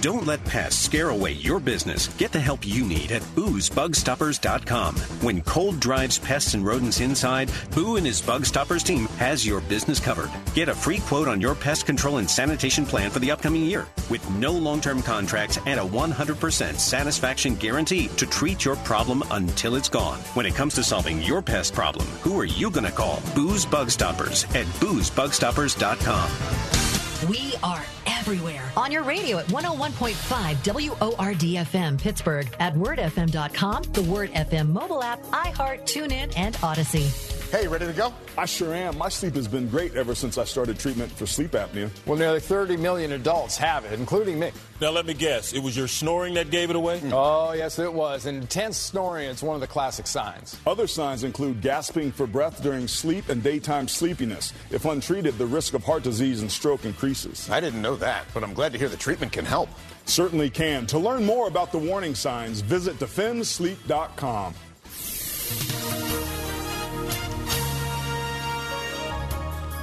Don't 0.00 0.26
let 0.26 0.44
pests 0.44 0.82
scare 0.82 1.08
away 1.08 1.32
your 1.32 1.58
business. 1.58 2.08
Get 2.18 2.30
the 2.30 2.40
help 2.40 2.66
you 2.66 2.84
need 2.84 3.10
at 3.10 3.22
boosbugstoppers.com. 3.34 4.96
When 4.96 5.40
cold 5.42 5.80
drives 5.80 6.18
pests 6.18 6.52
and 6.52 6.64
rodents 6.64 7.00
inside, 7.00 7.50
Boo 7.74 7.96
and 7.96 8.04
his 8.04 8.20
Bug 8.20 8.44
Stoppers 8.44 8.82
team 8.82 9.06
has 9.16 9.46
your 9.46 9.62
business 9.62 10.00
covered. 10.00 10.30
Get 10.54 10.68
a 10.68 10.74
free 10.74 10.98
quote 10.98 11.26
on 11.26 11.40
your 11.40 11.54
pest 11.54 11.86
control 11.86 12.18
and 12.18 12.30
sanitation 12.30 12.84
plan 12.84 13.10
for 13.10 13.18
the 13.18 13.30
upcoming 13.30 13.62
year 13.62 13.86
with 14.10 14.28
no 14.32 14.52
long-term 14.52 15.02
contracts 15.02 15.58
and 15.64 15.80
a 15.80 15.84
100% 15.84 16.78
satisfaction 16.78 17.54
guarantee 17.54 18.08
to 18.08 18.26
treat 18.26 18.64
your 18.64 18.76
problem 18.76 19.22
until 19.34 19.76
it's 19.76 19.88
gone. 19.88 20.18
When 20.34 20.46
it 20.46 20.54
comes 20.54 20.74
to 20.74 20.82
solving 20.82 21.22
your 21.22 21.40
pest 21.42 21.74
problem, 21.74 22.06
who 22.22 22.38
are 22.38 22.44
you 22.44 22.70
going 22.70 22.86
to 22.86 22.92
call? 22.92 23.20
Boo's 23.34 23.66
Bug 23.66 23.90
Stoppers 23.90 24.44
at 24.54 24.66
boosbugstoppers.com. 24.80 27.28
We 27.28 27.54
are 27.62 27.84
everywhere 28.06 28.70
on 28.76 28.90
your 28.90 29.02
radio 29.02 29.38
at 29.38 29.46
101.5 29.46 31.00
WORD 31.00 31.38
FM 31.38 32.00
Pittsburgh, 32.00 32.48
at 32.60 32.74
wordfm.com, 32.74 33.82
the 33.92 34.02
Word 34.02 34.30
FM 34.32 34.68
mobile 34.68 35.02
app, 35.02 35.22
iHeart, 35.26 35.82
TuneIn, 35.82 36.32
and 36.36 36.56
Odyssey. 36.62 37.10
Hey, 37.50 37.68
ready 37.68 37.86
to 37.86 37.92
go? 37.92 38.12
I 38.36 38.46
sure 38.46 38.74
am. 38.74 38.98
My 38.98 39.08
sleep 39.08 39.36
has 39.36 39.46
been 39.46 39.68
great 39.68 39.94
ever 39.94 40.16
since 40.16 40.38
I 40.38 40.44
started 40.44 40.76
treatment 40.76 41.12
for 41.12 41.24
sleep 41.24 41.52
apnea. 41.52 41.88
Well, 42.04 42.18
nearly 42.18 42.40
30 42.40 42.76
million 42.78 43.12
adults 43.12 43.56
have 43.58 43.84
it, 43.84 43.92
including 43.92 44.40
me. 44.40 44.50
Now, 44.80 44.90
let 44.90 45.06
me 45.06 45.14
guess. 45.14 45.52
It 45.52 45.62
was 45.62 45.76
your 45.76 45.86
snoring 45.86 46.34
that 46.34 46.50
gave 46.50 46.68
it 46.70 46.74
away? 46.74 46.98
Mm. 46.98 47.12
Oh, 47.12 47.52
yes, 47.52 47.78
it 47.78 47.92
was. 47.92 48.26
Intense 48.26 48.76
snoring 48.76 49.28
is 49.28 49.40
one 49.40 49.54
of 49.54 49.60
the 49.60 49.68
classic 49.68 50.08
signs. 50.08 50.58
Other 50.66 50.88
signs 50.88 51.22
include 51.22 51.60
gasping 51.60 52.10
for 52.10 52.26
breath 52.26 52.60
during 52.60 52.88
sleep 52.88 53.28
and 53.28 53.40
daytime 53.40 53.86
sleepiness. 53.86 54.52
If 54.72 54.84
untreated, 54.84 55.38
the 55.38 55.46
risk 55.46 55.74
of 55.74 55.84
heart 55.84 56.02
disease 56.02 56.40
and 56.42 56.50
stroke 56.50 56.84
increases. 56.84 57.48
I 57.48 57.60
didn't 57.60 57.82
know 57.82 57.93
that, 57.96 58.26
but 58.34 58.42
I'm 58.42 58.54
glad 58.54 58.72
to 58.72 58.78
hear 58.78 58.88
the 58.88 58.96
treatment 58.96 59.32
can 59.32 59.44
help. 59.44 59.68
Certainly 60.06 60.50
can. 60.50 60.86
To 60.86 60.98
learn 60.98 61.24
more 61.24 61.48
about 61.48 61.72
the 61.72 61.78
warning 61.78 62.14
signs, 62.14 62.60
visit 62.60 62.98
defendsleep.com. 62.98 64.54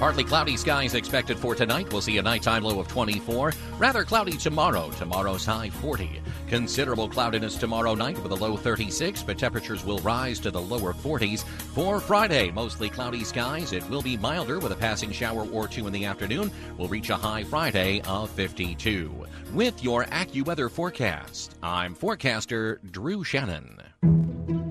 Partly 0.01 0.23
cloudy 0.23 0.57
skies 0.57 0.95
expected 0.95 1.37
for 1.37 1.53
tonight. 1.53 1.91
We'll 1.91 2.01
see 2.01 2.17
a 2.17 2.23
nighttime 2.23 2.63
low 2.63 2.79
of 2.79 2.87
24. 2.87 3.53
Rather 3.77 4.03
cloudy 4.03 4.31
tomorrow. 4.31 4.89
Tomorrow's 4.97 5.45
high 5.45 5.69
40. 5.69 6.19
Considerable 6.47 7.07
cloudiness 7.07 7.55
tomorrow 7.55 7.93
night 7.93 8.17
with 8.23 8.31
a 8.31 8.35
low 8.35 8.57
36, 8.57 9.21
but 9.21 9.37
temperatures 9.37 9.85
will 9.85 9.99
rise 9.99 10.39
to 10.39 10.49
the 10.49 10.59
lower 10.59 10.93
40s. 10.93 11.43
For 11.43 11.99
Friday, 11.99 12.49
mostly 12.49 12.89
cloudy 12.89 13.23
skies. 13.23 13.73
It 13.73 13.87
will 13.91 14.01
be 14.01 14.17
milder 14.17 14.57
with 14.57 14.71
a 14.71 14.75
passing 14.75 15.11
shower 15.11 15.47
or 15.51 15.67
two 15.67 15.85
in 15.85 15.93
the 15.93 16.05
afternoon. 16.05 16.49
We'll 16.79 16.87
reach 16.87 17.11
a 17.11 17.15
high 17.15 17.43
Friday 17.43 18.01
of 18.07 18.31
52. 18.31 19.27
With 19.53 19.83
your 19.83 20.05
AccuWeather 20.05 20.71
forecast, 20.71 21.57
I'm 21.61 21.93
forecaster 21.93 22.81
Drew 22.89 23.23
Shannon. 23.23 24.70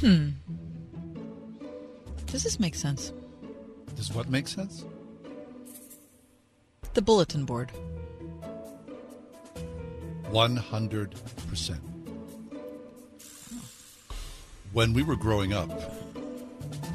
Hmm. 0.00 0.28
Does 2.26 2.44
this 2.44 2.60
make 2.60 2.74
sense? 2.74 3.12
Does 3.96 4.12
what 4.12 4.28
make 4.28 4.46
sense? 4.46 4.84
The 6.94 7.02
bulletin 7.02 7.44
board. 7.44 7.72
100%. 10.30 11.78
When 14.72 14.92
we 14.92 15.02
were 15.02 15.16
growing 15.16 15.52
up, 15.52 15.70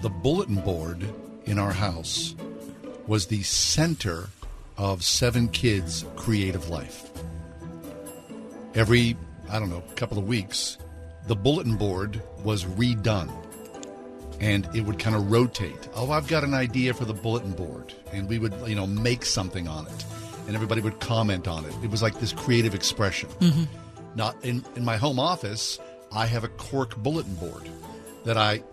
the 0.01 0.09
bulletin 0.09 0.61
board 0.61 1.03
in 1.45 1.59
our 1.59 1.73
house 1.73 2.35
was 3.07 3.27
the 3.27 3.43
center 3.43 4.29
of 4.77 5.03
seven 5.03 5.49
kids' 5.49 6.05
creative 6.15 6.69
life. 6.69 7.09
Every, 8.75 9.17
I 9.49 9.59
don't 9.59 9.69
know, 9.69 9.83
couple 9.95 10.17
of 10.17 10.27
weeks, 10.27 10.77
the 11.27 11.35
bulletin 11.35 11.75
board 11.75 12.21
was 12.43 12.65
redone 12.65 13.31
and 14.39 14.67
it 14.75 14.81
would 14.81 14.99
kind 14.99 15.15
of 15.15 15.31
rotate. 15.31 15.87
Oh, 15.95 16.11
I've 16.11 16.27
got 16.27 16.43
an 16.43 16.53
idea 16.53 16.93
for 16.93 17.05
the 17.05 17.13
bulletin 17.13 17.53
board. 17.53 17.93
And 18.11 18.27
we 18.27 18.39
would, 18.39 18.53
you 18.67 18.75
know, 18.75 18.85
make 18.85 19.25
something 19.25 19.67
on 19.67 19.87
it 19.87 20.05
and 20.47 20.55
everybody 20.55 20.81
would 20.81 20.99
comment 20.99 21.47
on 21.47 21.65
it. 21.65 21.73
It 21.83 21.89
was 21.89 22.01
like 22.01 22.19
this 22.19 22.33
creative 22.33 22.75
expression. 22.75 23.29
Mm-hmm. 23.39 23.63
Not 24.15 24.35
in, 24.43 24.63
in 24.75 24.83
my 24.83 24.97
home 24.97 25.19
office, 25.19 25.79
I 26.11 26.25
have 26.25 26.43
a 26.43 26.49
cork 26.49 26.95
bulletin 26.97 27.35
board 27.35 27.69
that 28.25 28.37
I 28.37 28.63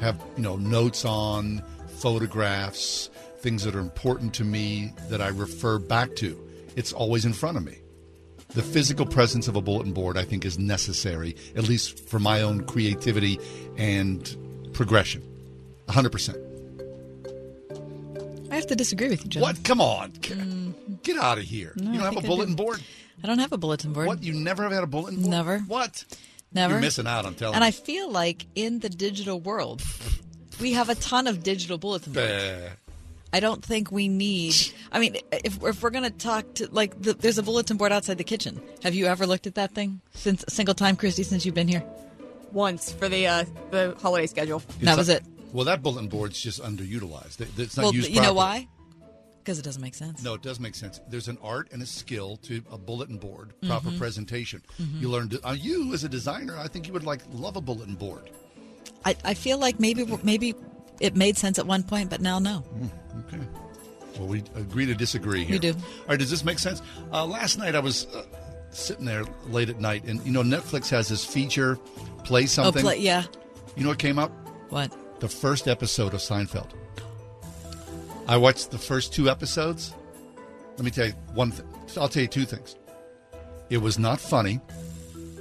have, 0.00 0.20
you 0.36 0.42
know, 0.42 0.56
notes 0.56 1.04
on, 1.04 1.62
photographs, 1.86 3.10
things 3.38 3.64
that 3.64 3.74
are 3.74 3.80
important 3.80 4.34
to 4.34 4.44
me 4.44 4.92
that 5.08 5.20
I 5.20 5.28
refer 5.28 5.78
back 5.78 6.14
to. 6.16 6.38
It's 6.76 6.92
always 6.92 7.24
in 7.24 7.32
front 7.32 7.56
of 7.56 7.64
me. 7.64 7.78
The 8.48 8.62
physical 8.62 9.04
presence 9.04 9.46
of 9.46 9.56
a 9.56 9.60
bulletin 9.60 9.92
board, 9.92 10.16
I 10.16 10.24
think, 10.24 10.44
is 10.44 10.58
necessary, 10.58 11.36
at 11.54 11.68
least 11.68 12.08
for 12.08 12.18
my 12.18 12.40
own 12.40 12.64
creativity 12.64 13.38
and 13.76 14.70
progression. 14.72 15.22
100%. 15.88 16.44
I 18.50 18.54
have 18.54 18.66
to 18.66 18.74
disagree 18.74 19.08
with 19.08 19.22
you, 19.24 19.30
John. 19.30 19.42
What? 19.42 19.62
Come 19.64 19.80
on. 19.80 20.12
Get 21.02 21.18
out 21.18 21.38
of 21.38 21.44
here. 21.44 21.74
No, 21.76 21.92
you 21.92 21.98
don't 21.98 22.14
have 22.14 22.24
a 22.24 22.26
bulletin 22.26 22.54
do. 22.54 22.64
board? 22.64 22.82
I 23.22 23.26
don't 23.26 23.38
have 23.38 23.52
a 23.52 23.58
bulletin 23.58 23.92
board. 23.92 24.06
What? 24.06 24.22
You 24.22 24.32
never 24.32 24.62
have 24.62 24.72
had 24.72 24.82
a 24.82 24.86
bulletin 24.86 25.20
board? 25.20 25.30
Never. 25.30 25.58
What? 25.60 26.04
Never. 26.52 26.74
You're 26.74 26.80
missing 26.80 27.06
out, 27.06 27.26
I'm 27.26 27.34
telling 27.34 27.56
And 27.56 27.64
I 27.64 27.70
feel 27.70 28.10
like 28.10 28.46
in 28.54 28.78
the 28.78 28.88
digital 28.88 29.40
world, 29.40 29.82
we 30.60 30.72
have 30.72 30.88
a 30.88 30.94
ton 30.94 31.26
of 31.26 31.42
digital 31.42 31.76
bulletin 31.76 32.14
boards. 32.14 32.72
Bah. 33.30 33.36
I 33.36 33.40
don't 33.40 33.64
think 33.64 33.90
we 33.92 34.08
need. 34.08 34.54
I 34.92 34.98
mean, 34.98 35.16
if, 35.32 35.62
if 35.62 35.82
we're 35.82 35.90
going 35.90 36.04
to 36.04 36.10
talk 36.10 36.54
to 36.54 36.68
like, 36.72 37.00
the, 37.00 37.14
there's 37.14 37.38
a 37.38 37.42
bulletin 37.42 37.76
board 37.76 37.92
outside 37.92 38.18
the 38.18 38.24
kitchen. 38.24 38.60
Have 38.82 38.94
you 38.94 39.06
ever 39.06 39.26
looked 39.26 39.46
at 39.46 39.54
that 39.56 39.72
thing 39.72 40.00
since 40.14 40.44
a 40.46 40.50
single 40.50 40.74
time, 40.74 40.96
Christy, 40.96 41.22
since 41.22 41.44
you've 41.46 41.54
been 41.54 41.68
here? 41.68 41.84
Once 42.52 42.90
for 42.92 43.08
the 43.08 43.26
uh, 43.26 43.44
the 43.70 43.94
holiday 44.00 44.26
schedule. 44.26 44.62
That 44.80 44.96
was 44.96 45.08
it. 45.08 45.22
Well, 45.52 45.64
that 45.66 45.82
bulletin 45.82 46.08
board's 46.08 46.40
just 46.40 46.62
underutilized. 46.62 47.40
It- 47.40 47.48
It's 47.58 47.76
not 47.76 47.84
Well, 47.84 47.94
used 47.94 48.10
you 48.10 48.20
know 48.22 48.32
why? 48.34 48.68
Because 49.38 49.58
it 49.58 49.62
doesn't 49.64 49.80
make 49.82 49.94
sense. 49.94 50.22
No, 50.22 50.34
it 50.34 50.42
does 50.42 50.60
make 50.60 50.74
sense. 50.74 51.00
There's 51.08 51.28
an 51.28 51.38
art 51.42 51.68
and 51.72 51.80
a 51.82 51.86
skill 51.86 52.36
to 52.42 52.62
a 52.70 52.76
bulletin 52.76 53.16
board, 53.16 53.54
proper 53.66 53.88
Mhm. 53.88 53.98
presentation. 53.98 54.62
Mhm. 54.78 55.00
You 55.00 55.08
learn. 55.08 55.28
To, 55.30 55.40
uh, 55.48 55.52
you 55.52 55.94
as 55.94 56.04
a 56.04 56.08
designer, 56.08 56.54
I 56.56 56.68
think 56.68 56.86
you 56.86 56.92
would 56.92 57.04
like 57.04 57.22
love 57.32 57.56
a 57.56 57.60
bulletin 57.62 57.94
board. 57.94 58.30
I, 59.06 59.16
I 59.24 59.32
feel 59.34 59.56
like 59.58 59.80
maybe 59.80 60.04
maybe 60.22 60.54
it 61.00 61.16
made 61.16 61.36
sense 61.36 61.58
at 61.58 61.66
one 61.66 61.82
point, 61.82 62.10
but 62.10 62.20
now 62.20 62.38
no. 62.38 62.64
Okay. 63.26 63.42
Well, 64.18 64.28
we 64.28 64.42
agree 64.56 64.86
to 64.86 64.94
disagree 64.94 65.44
here. 65.44 65.54
We 65.54 65.58
do. 65.58 65.72
All 65.72 66.06
right. 66.08 66.18
Does 66.18 66.30
this 66.30 66.44
make 66.44 66.58
sense? 66.58 66.82
Uh, 67.12 67.24
last 67.26 67.58
night 67.58 67.74
I 67.74 67.80
was 67.80 68.06
uh, 68.06 68.24
sitting 68.70 69.04
there 69.04 69.24
late 69.48 69.68
at 69.68 69.80
night, 69.80 70.04
and 70.04 70.24
you 70.24 70.32
know 70.32 70.42
Netflix 70.42 70.88
has 70.90 71.08
this 71.08 71.24
feature, 71.24 71.76
play 72.24 72.46
something. 72.46 72.82
Oh, 72.82 72.88
play, 72.88 72.98
yeah. 72.98 73.24
You 73.76 73.84
know 73.84 73.90
what 73.90 73.98
came 73.98 74.18
up? 74.18 74.32
What? 74.70 74.92
The 75.20 75.28
first 75.28 75.68
episode 75.68 76.14
of 76.14 76.20
Seinfeld. 76.20 76.70
I 78.26 78.36
watched 78.36 78.70
the 78.70 78.78
first 78.78 79.12
two 79.12 79.30
episodes. 79.30 79.94
Let 80.76 80.84
me 80.84 80.90
tell 80.90 81.06
you 81.06 81.12
one 81.34 81.50
thing. 81.50 81.66
I'll 81.96 82.08
tell 82.08 82.22
you 82.22 82.28
two 82.28 82.44
things. 82.44 82.76
It 83.70 83.78
was 83.78 83.98
not 83.98 84.20
funny, 84.20 84.60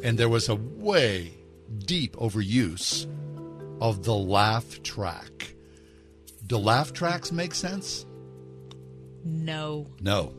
and 0.04 0.18
there 0.18 0.30
was 0.30 0.50
a 0.50 0.56
way 0.56 1.34
deep 1.80 2.16
overuse 2.16 3.08
of 3.82 4.04
the 4.04 4.14
laugh 4.14 4.82
track. 4.84 5.54
Do 6.46 6.58
laugh 6.58 6.94
tracks 6.94 7.32
make 7.32 7.54
sense? 7.54 8.06
No. 9.24 9.88
No. 10.00 10.34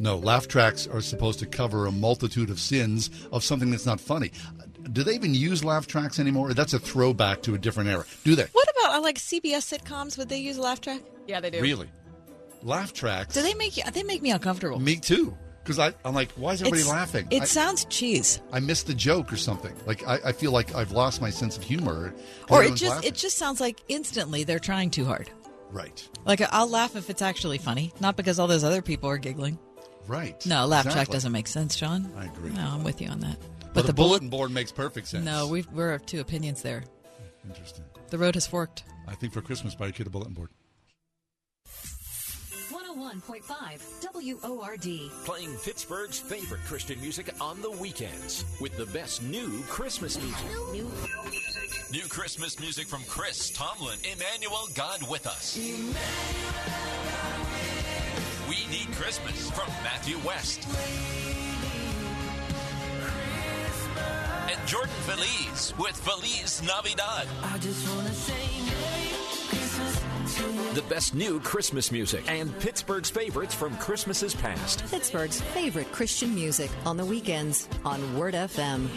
No, 0.00 0.16
laugh 0.16 0.48
tracks 0.48 0.86
are 0.88 1.00
supposed 1.00 1.38
to 1.38 1.46
cover 1.46 1.86
a 1.86 1.92
multitude 1.92 2.50
of 2.50 2.58
sins 2.58 3.10
of 3.30 3.44
something 3.44 3.70
that's 3.70 3.86
not 3.86 4.00
funny. 4.00 4.32
Do 4.92 5.02
they 5.04 5.14
even 5.14 5.34
use 5.34 5.64
laugh 5.64 5.86
tracks 5.86 6.18
anymore? 6.18 6.52
That's 6.52 6.74
a 6.74 6.78
throwback 6.78 7.42
to 7.42 7.54
a 7.54 7.58
different 7.58 7.88
era. 7.88 8.04
Do 8.24 8.34
they? 8.34 8.46
What 8.52 8.68
about 8.80 9.02
like 9.02 9.18
CBS 9.18 9.78
sitcoms? 9.78 10.18
Would 10.18 10.28
they 10.28 10.38
use 10.38 10.56
a 10.56 10.62
laugh 10.62 10.80
track? 10.80 11.00
Yeah, 11.26 11.40
they 11.40 11.50
do. 11.50 11.60
Really? 11.60 11.88
Laugh 12.62 12.92
tracks? 12.92 13.34
Do 13.34 13.42
they 13.42 13.54
make 13.54 13.76
you? 13.76 13.84
They 13.92 14.02
make 14.02 14.20
me 14.20 14.30
uncomfortable. 14.30 14.80
Me 14.80 14.96
too. 14.96 15.36
Because 15.64 15.78
I'm 16.04 16.14
like, 16.14 16.30
why 16.32 16.52
is 16.52 16.60
everybody 16.60 16.82
It's- 16.82 16.94
laughing? 16.94 17.26
It 17.30 17.42
I, 17.42 17.44
sounds 17.46 17.86
cheese. 17.86 18.40
I 18.52 18.60
missed 18.60 18.86
the 18.86 18.94
joke 18.94 19.32
or 19.32 19.36
something. 19.36 19.74
Like 19.86 20.06
I, 20.06 20.18
I 20.26 20.32
feel 20.32 20.52
like 20.52 20.74
I've 20.74 20.92
lost 20.92 21.20
my 21.22 21.30
sense 21.30 21.56
of 21.56 21.62
humor. 21.62 22.12
Or 22.50 22.62
it 22.62 22.74
just 22.74 22.96
laughing. 22.96 23.08
it 23.08 23.14
just 23.14 23.38
sounds 23.38 23.60
like 23.60 23.80
instantly 23.88 24.44
they're 24.44 24.58
trying 24.58 24.90
too 24.90 25.06
hard. 25.06 25.30
right, 25.70 26.06
Like 26.26 26.42
I'll 26.52 26.68
laugh 26.68 26.96
if 26.96 27.08
it's 27.08 27.22
actually 27.22 27.58
funny, 27.58 27.92
not 27.98 28.16
because 28.16 28.38
all 28.38 28.46
those 28.46 28.62
other 28.64 28.82
people 28.82 29.08
are 29.08 29.16
giggling. 29.18 29.58
right. 30.06 30.44
No, 30.46 30.66
laugh 30.66 30.84
track 30.90 31.08
doesn't 31.08 31.32
make 31.32 31.46
sense, 31.48 31.76
John. 31.76 32.12
I 32.16 32.26
agree. 32.26 32.50
No, 32.50 32.62
I'm 32.62 32.84
with 32.84 33.00
you 33.00 33.08
on 33.08 33.20
that. 33.20 33.38
But, 33.72 33.82
the 33.82 33.88
the 33.88 33.92
bulletin 33.94 34.28
board 34.28 34.50
makes 34.52 34.70
perfect 34.70 35.08
sense. 35.08 35.24
No, 35.24 35.48
we 35.48 35.64
we're 35.72 35.92
of 35.94 36.04
two 36.06 36.20
opinions 36.20 36.60
there. 36.62 36.84
Interesting. 37.48 37.84
The 38.10 38.18
road 38.18 38.34
has 38.34 38.46
forked. 38.46 38.84
I 39.08 39.14
think 39.14 39.32
for 39.32 39.40
Christmas, 39.42 39.74
buy 39.74 39.88
a 39.88 39.92
kid 39.92 40.06
a 40.06 40.10
bulletin 40.10 40.34
board. 40.34 40.50
101.5 42.94 44.42
WORD. 44.42 45.10
Playing 45.24 45.54
Pittsburgh's 45.64 46.18
favorite 46.18 46.60
Christian 46.64 47.00
music 47.00 47.34
on 47.40 47.60
the 47.60 47.70
weekends 47.70 48.44
with 48.60 48.76
the 48.76 48.86
best 48.86 49.22
new 49.22 49.62
Christmas 49.68 50.20
music. 50.22 50.46
New 50.72 50.90
new 51.92 52.08
Christmas 52.08 52.58
music 52.60 52.86
from 52.86 53.02
Chris 53.08 53.50
Tomlin, 53.50 53.98
Emmanuel 54.04 54.68
God 54.74 55.08
with 55.08 55.26
us. 55.26 55.58
We 58.48 58.56
Need 58.70 58.92
Christmas 58.96 59.50
from 59.50 59.68
Matthew 59.84 60.18
West. 60.26 60.66
And 64.50 64.68
Jordan 64.68 64.94
Feliz 65.02 65.74
with 65.78 65.96
Feliz 65.96 66.62
Navidad. 66.62 67.28
I 67.42 67.58
just 67.58 67.88
wanna 67.88 68.12
say 68.12 68.32
Merry 68.66 68.74
Christmas 68.74 69.12
to 69.12 69.18
you. 69.18 69.23
The 70.34 70.82
best 70.88 71.14
new 71.14 71.38
Christmas 71.40 71.92
music 71.92 72.28
and 72.28 72.56
Pittsburgh's 72.58 73.10
favorites 73.10 73.54
from 73.54 73.76
Christmases 73.76 74.34
past. 74.34 74.84
Pittsburgh's 74.90 75.40
favorite 75.40 75.90
Christian 75.92 76.34
music 76.34 76.70
on 76.84 76.96
the 76.96 77.04
weekends 77.04 77.68
on 77.84 78.16
Word 78.18 78.34
FM. 78.34 78.88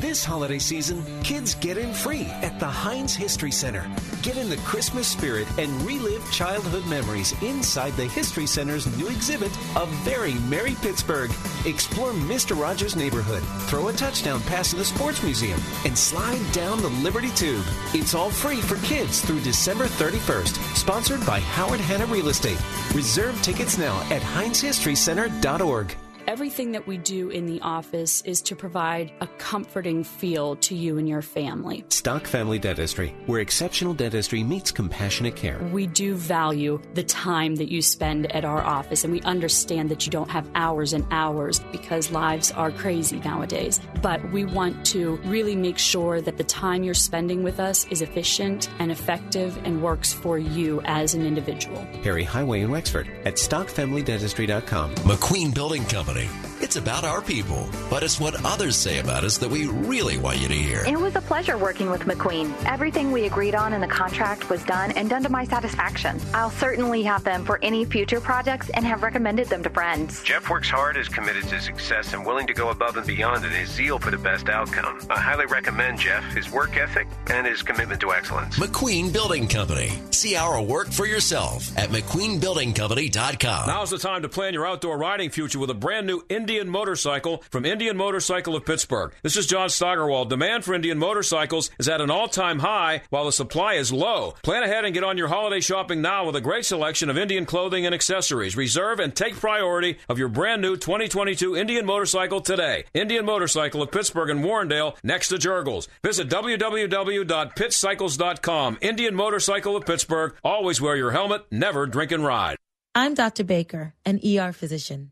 This 0.00 0.24
holiday 0.24 0.58
season, 0.58 1.04
kids 1.22 1.54
get 1.54 1.76
in 1.76 1.92
free 1.92 2.24
at 2.42 2.58
the 2.58 2.66
Heinz 2.66 3.14
History 3.14 3.52
Center. 3.52 3.88
Get 4.22 4.36
in 4.36 4.48
the 4.48 4.56
Christmas 4.58 5.06
spirit 5.06 5.46
and 5.58 5.70
relive 5.82 6.28
childhood 6.32 6.86
memories 6.86 7.34
inside 7.42 7.92
the 7.92 8.06
History 8.06 8.46
Center's 8.46 8.86
new 8.98 9.08
exhibit, 9.08 9.52
A 9.76 9.86
Very 10.04 10.34
Merry 10.48 10.74
Pittsburgh. 10.80 11.30
Explore 11.66 12.12
Mr. 12.12 12.58
Rogers' 12.60 12.96
neighborhood, 12.96 13.42
throw 13.68 13.88
a 13.88 13.92
touchdown 13.92 14.40
pass 14.42 14.70
to 14.70 14.76
the 14.76 14.84
Sports 14.84 15.22
Museum, 15.22 15.60
and 15.84 15.96
slide 15.96 16.40
down 16.52 16.80
the 16.80 16.88
Liberty 16.88 17.30
Tube. 17.36 17.64
It's 17.94 18.14
all 18.14 18.30
free 18.30 18.60
for 18.60 18.76
kids 18.86 19.20
through 19.20 19.40
December 19.40 19.84
31st. 19.84 20.58
Sponsored 20.74 21.24
by 21.26 21.40
Howard 21.40 21.80
Hanna 21.80 22.06
Real 22.06 22.28
Estate. 22.28 22.58
Reserve 22.94 23.40
tickets 23.42 23.78
now 23.78 24.00
at 24.10 24.22
HeinzHistoryCenter.org. 24.22 25.96
Everything 26.28 26.72
that 26.72 26.86
we 26.86 26.98
do 26.98 27.30
in 27.30 27.46
the 27.46 27.60
office 27.62 28.22
is 28.22 28.40
to 28.42 28.54
provide 28.54 29.12
a 29.20 29.26
comforting 29.38 30.04
feel 30.04 30.54
to 30.56 30.74
you 30.74 30.96
and 30.96 31.08
your 31.08 31.20
family. 31.20 31.84
Stock 31.88 32.26
Family 32.28 32.60
Dentistry, 32.60 33.14
where 33.26 33.40
exceptional 33.40 33.92
dentistry 33.92 34.44
meets 34.44 34.70
compassionate 34.70 35.34
care. 35.34 35.58
We 35.72 35.88
do 35.88 36.14
value 36.14 36.80
the 36.94 37.02
time 37.02 37.56
that 37.56 37.70
you 37.70 37.82
spend 37.82 38.30
at 38.32 38.44
our 38.44 38.62
office, 38.62 39.02
and 39.02 39.12
we 39.12 39.20
understand 39.22 39.90
that 39.90 40.06
you 40.06 40.12
don't 40.12 40.30
have 40.30 40.48
hours 40.54 40.92
and 40.92 41.04
hours 41.10 41.58
because 41.72 42.12
lives 42.12 42.52
are 42.52 42.70
crazy 42.70 43.18
nowadays. 43.18 43.80
But 44.00 44.30
we 44.30 44.44
want 44.44 44.86
to 44.86 45.16
really 45.24 45.56
make 45.56 45.78
sure 45.78 46.20
that 46.20 46.36
the 46.36 46.44
time 46.44 46.84
you're 46.84 46.94
spending 46.94 47.42
with 47.42 47.58
us 47.58 47.84
is 47.90 48.00
efficient 48.00 48.68
and 48.78 48.92
effective 48.92 49.58
and 49.64 49.82
works 49.82 50.12
for 50.12 50.38
you 50.38 50.82
as 50.84 51.14
an 51.14 51.26
individual. 51.26 51.84
Perry 52.02 52.24
Highway 52.24 52.60
in 52.60 52.70
Wexford 52.70 53.08
at 53.24 53.34
StockFamilyDentistry.com. 53.34 54.94
McQueen 54.94 55.52
Building 55.52 55.84
Company. 55.86 56.11
It's 56.14 56.51
It's 56.62 56.76
about 56.76 57.02
our 57.02 57.20
people, 57.20 57.68
but 57.90 58.04
it's 58.04 58.20
what 58.20 58.44
others 58.44 58.76
say 58.76 59.00
about 59.00 59.24
us 59.24 59.36
that 59.38 59.50
we 59.50 59.66
really 59.66 60.16
want 60.16 60.38
you 60.38 60.46
to 60.46 60.54
hear. 60.54 60.84
It 60.84 60.98
was 60.98 61.16
a 61.16 61.20
pleasure 61.20 61.58
working 61.58 61.90
with 61.90 62.02
McQueen. 62.02 62.54
Everything 62.64 63.10
we 63.10 63.24
agreed 63.26 63.56
on 63.56 63.72
in 63.72 63.80
the 63.80 63.88
contract 63.88 64.48
was 64.48 64.62
done 64.62 64.92
and 64.92 65.10
done 65.10 65.24
to 65.24 65.28
my 65.28 65.44
satisfaction. 65.44 66.20
I'll 66.32 66.52
certainly 66.52 67.02
have 67.02 67.24
them 67.24 67.44
for 67.44 67.58
any 67.62 67.84
future 67.84 68.20
projects 68.20 68.70
and 68.70 68.86
have 68.86 69.02
recommended 69.02 69.48
them 69.48 69.64
to 69.64 69.70
friends. 69.70 70.22
Jeff 70.22 70.48
works 70.48 70.70
hard, 70.70 70.96
is 70.96 71.08
committed 71.08 71.42
to 71.48 71.60
success, 71.60 72.12
and 72.14 72.24
willing 72.24 72.46
to 72.46 72.54
go 72.54 72.70
above 72.70 72.96
and 72.96 73.08
beyond 73.08 73.44
in 73.44 73.50
his 73.50 73.68
zeal 73.68 73.98
for 73.98 74.12
the 74.12 74.18
best 74.18 74.48
outcome. 74.48 75.00
I 75.10 75.18
highly 75.18 75.46
recommend 75.46 75.98
Jeff, 75.98 76.22
his 76.32 76.48
work 76.48 76.76
ethic, 76.76 77.08
and 77.26 77.44
his 77.44 77.62
commitment 77.62 78.00
to 78.02 78.12
excellence. 78.12 78.56
McQueen 78.60 79.12
Building 79.12 79.48
Company. 79.48 79.90
See 80.12 80.36
our 80.36 80.62
work 80.62 80.92
for 80.92 81.06
yourself 81.06 81.76
at 81.76 81.88
McQueenBuildingCompany.com. 81.88 83.66
Now's 83.66 83.90
the 83.90 83.98
time 83.98 84.22
to 84.22 84.28
plan 84.28 84.54
your 84.54 84.64
outdoor 84.64 84.96
riding 84.96 85.30
future 85.30 85.58
with 85.58 85.70
a 85.70 85.74
brand 85.74 86.06
new 86.06 86.22
Indian 86.28 86.51
motorcycle 86.60 87.42
from 87.50 87.64
Indian 87.64 87.96
Motorcycle 87.96 88.54
of 88.54 88.66
Pittsburgh. 88.66 89.12
This 89.22 89.36
is 89.36 89.46
John 89.46 89.70
Steigerwald. 89.70 90.30
Demand 90.30 90.64
for 90.64 90.74
Indian 90.74 90.98
motorcycles 90.98 91.70
is 91.78 91.88
at 91.88 92.00
an 92.00 92.10
all-time 92.10 92.58
high 92.58 93.02
while 93.10 93.24
the 93.24 93.32
supply 93.32 93.74
is 93.74 93.92
low. 93.92 94.34
Plan 94.42 94.62
ahead 94.62 94.84
and 94.84 94.92
get 94.92 95.04
on 95.04 95.16
your 95.16 95.28
holiday 95.28 95.60
shopping 95.60 96.02
now 96.02 96.26
with 96.26 96.36
a 96.36 96.40
great 96.40 96.64
selection 96.64 97.08
of 97.08 97.16
Indian 97.16 97.46
clothing 97.46 97.86
and 97.86 97.94
accessories. 97.94 98.56
Reserve 98.56 99.00
and 99.00 99.14
take 99.14 99.34
priority 99.34 99.98
of 100.08 100.18
your 100.18 100.28
brand 100.28 100.60
new 100.60 100.76
2022 100.76 101.56
Indian 101.56 101.86
motorcycle 101.86 102.40
today. 102.40 102.84
Indian 102.92 103.24
Motorcycle 103.24 103.82
of 103.82 103.90
Pittsburgh 103.90 104.30
and 104.30 104.44
Warrendale 104.44 104.96
next 105.02 105.28
to 105.28 105.38
Jergel's. 105.38 105.88
Visit 106.02 106.28
www.pitcycles.com. 106.28 108.78
Indian 108.80 109.14
Motorcycle 109.14 109.76
of 109.76 109.86
Pittsburgh. 109.86 110.34
Always 110.44 110.80
wear 110.80 110.96
your 110.96 111.12
helmet, 111.12 111.44
never 111.50 111.86
drink 111.86 112.12
and 112.12 112.24
ride. 112.24 112.56
I'm 112.94 113.14
Dr. 113.14 113.44
Baker, 113.44 113.94
an 114.04 114.20
ER 114.22 114.52
physician. 114.52 115.11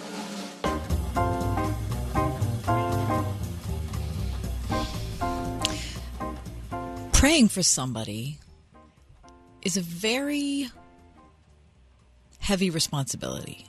Praying 7.21 7.49
for 7.49 7.61
somebody 7.61 8.39
is 9.61 9.77
a 9.77 9.81
very 9.81 10.71
heavy 12.39 12.71
responsibility. 12.71 13.67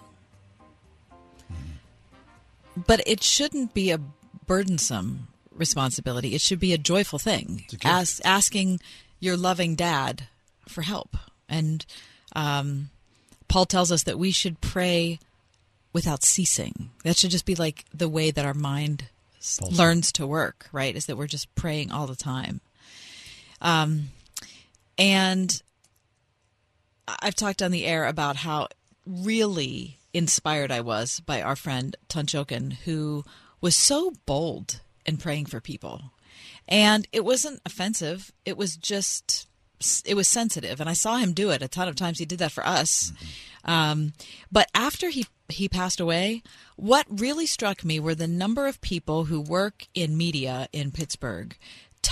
But 2.75 3.03
it 3.07 3.23
shouldn't 3.23 3.75
be 3.75 3.91
a 3.91 4.01
burdensome 4.47 5.29
responsibility. 5.55 6.35
It 6.35 6.41
should 6.41 6.61
be 6.61 6.73
a 6.73 6.79
joyful 6.79 7.19
thing. 7.19 7.67
As, 7.85 8.23
asking 8.25 8.81
your 9.21 9.37
loving 9.37 9.75
dad 9.75 10.29
for 10.67 10.81
help. 10.81 11.15
And 11.47 11.85
um, 12.35 12.89
Paul 13.49 13.67
tells 13.67 13.93
us 13.93 14.05
that 14.05 14.19
we 14.19 14.31
should 14.31 14.63
pray 14.63 15.19
without 15.93 16.25
ceasing. 16.25 16.89
That 17.05 17.19
should 17.19 17.31
just 17.31 17.45
be 17.45 17.55
like 17.55 17.85
the 17.93 18.09
way 18.09 18.31
that 18.31 18.47
our 18.47 18.55
mind 18.55 19.09
s- 19.39 19.61
learns 19.61 20.11
to 20.13 20.27
work, 20.27 20.71
right? 20.73 20.97
Is 20.97 21.05
that 21.05 21.19
we're 21.19 21.27
just 21.27 21.55
praying 21.55 21.93
all 21.93 22.07
the 22.07 22.17
time. 22.17 22.63
Um, 23.63 24.09
and 24.99 25.63
I've 27.09 27.37
talked 27.37 27.63
on 27.63 27.71
the 27.71 27.87
air 27.87 28.05
about 28.07 28.37
how 28.37 28.69
really 29.07 29.99
inspired 30.13 30.71
I 30.71 30.81
was 30.81 31.21
by 31.21 31.41
our 31.41 31.57
friend 31.57 31.97
Tunch 32.09 32.35
Ilkin, 32.35 32.75
who 32.85 33.25
was 33.61 33.75
so 33.75 34.13
bold 34.27 34.81
in 35.07 35.17
praying 35.17 35.47
for 35.47 35.61
people. 35.61 36.13
And 36.69 37.09
it 37.13 37.25
wasn't 37.25 37.61
offensive. 37.65 38.33
It 38.45 38.57
was 38.57 38.77
just, 38.77 39.49
it 40.05 40.15
was 40.15 40.29
sensitive. 40.29 40.81
And 40.81 40.91
I 40.91 40.95
saw 40.95 41.17
him 41.17 41.33
do 41.33 41.51
it 41.51 41.63
a 41.63 41.69
ton 41.69 41.89
of 41.89 41.97
times. 41.97 42.19
He 42.19 42.25
did 42.25 42.39
that 42.41 42.53
for 42.53 42.67
us. 42.67 43.13
Um, 43.65 44.13
but 44.51 44.69
after 44.75 45.09
he, 45.09 45.27
he 45.49 45.69
passed 45.69 46.01
away, 46.01 46.43
what 46.77 47.07
really 47.09 47.47
struck 47.47 47.85
me 47.85 48.01
were 48.01 48.15
the 48.15 48.29
number 48.29 48.67
of 48.67 48.81
people 48.81 49.25
who 49.25 49.41
work 49.41 49.87
in 49.95 50.17
media 50.17 50.69
in 50.73 50.91
Pittsburgh 50.91 51.57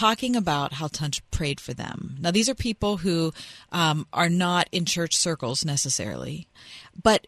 talking 0.00 0.34
about 0.34 0.72
how 0.72 0.88
Tunch 0.88 1.20
prayed 1.30 1.60
for 1.60 1.74
them. 1.74 2.16
Now, 2.20 2.30
these 2.30 2.48
are 2.48 2.54
people 2.54 2.96
who 2.98 3.34
um, 3.70 4.06
are 4.14 4.30
not 4.30 4.66
in 4.72 4.86
church 4.86 5.14
circles 5.14 5.62
necessarily, 5.64 6.48
but 7.00 7.26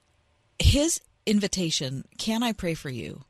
his 0.59 1.01
invitation, 1.27 2.05
Can 2.19 2.43
I 2.43 2.53
pray 2.53 2.75
for 2.75 2.89
you? 2.91 3.25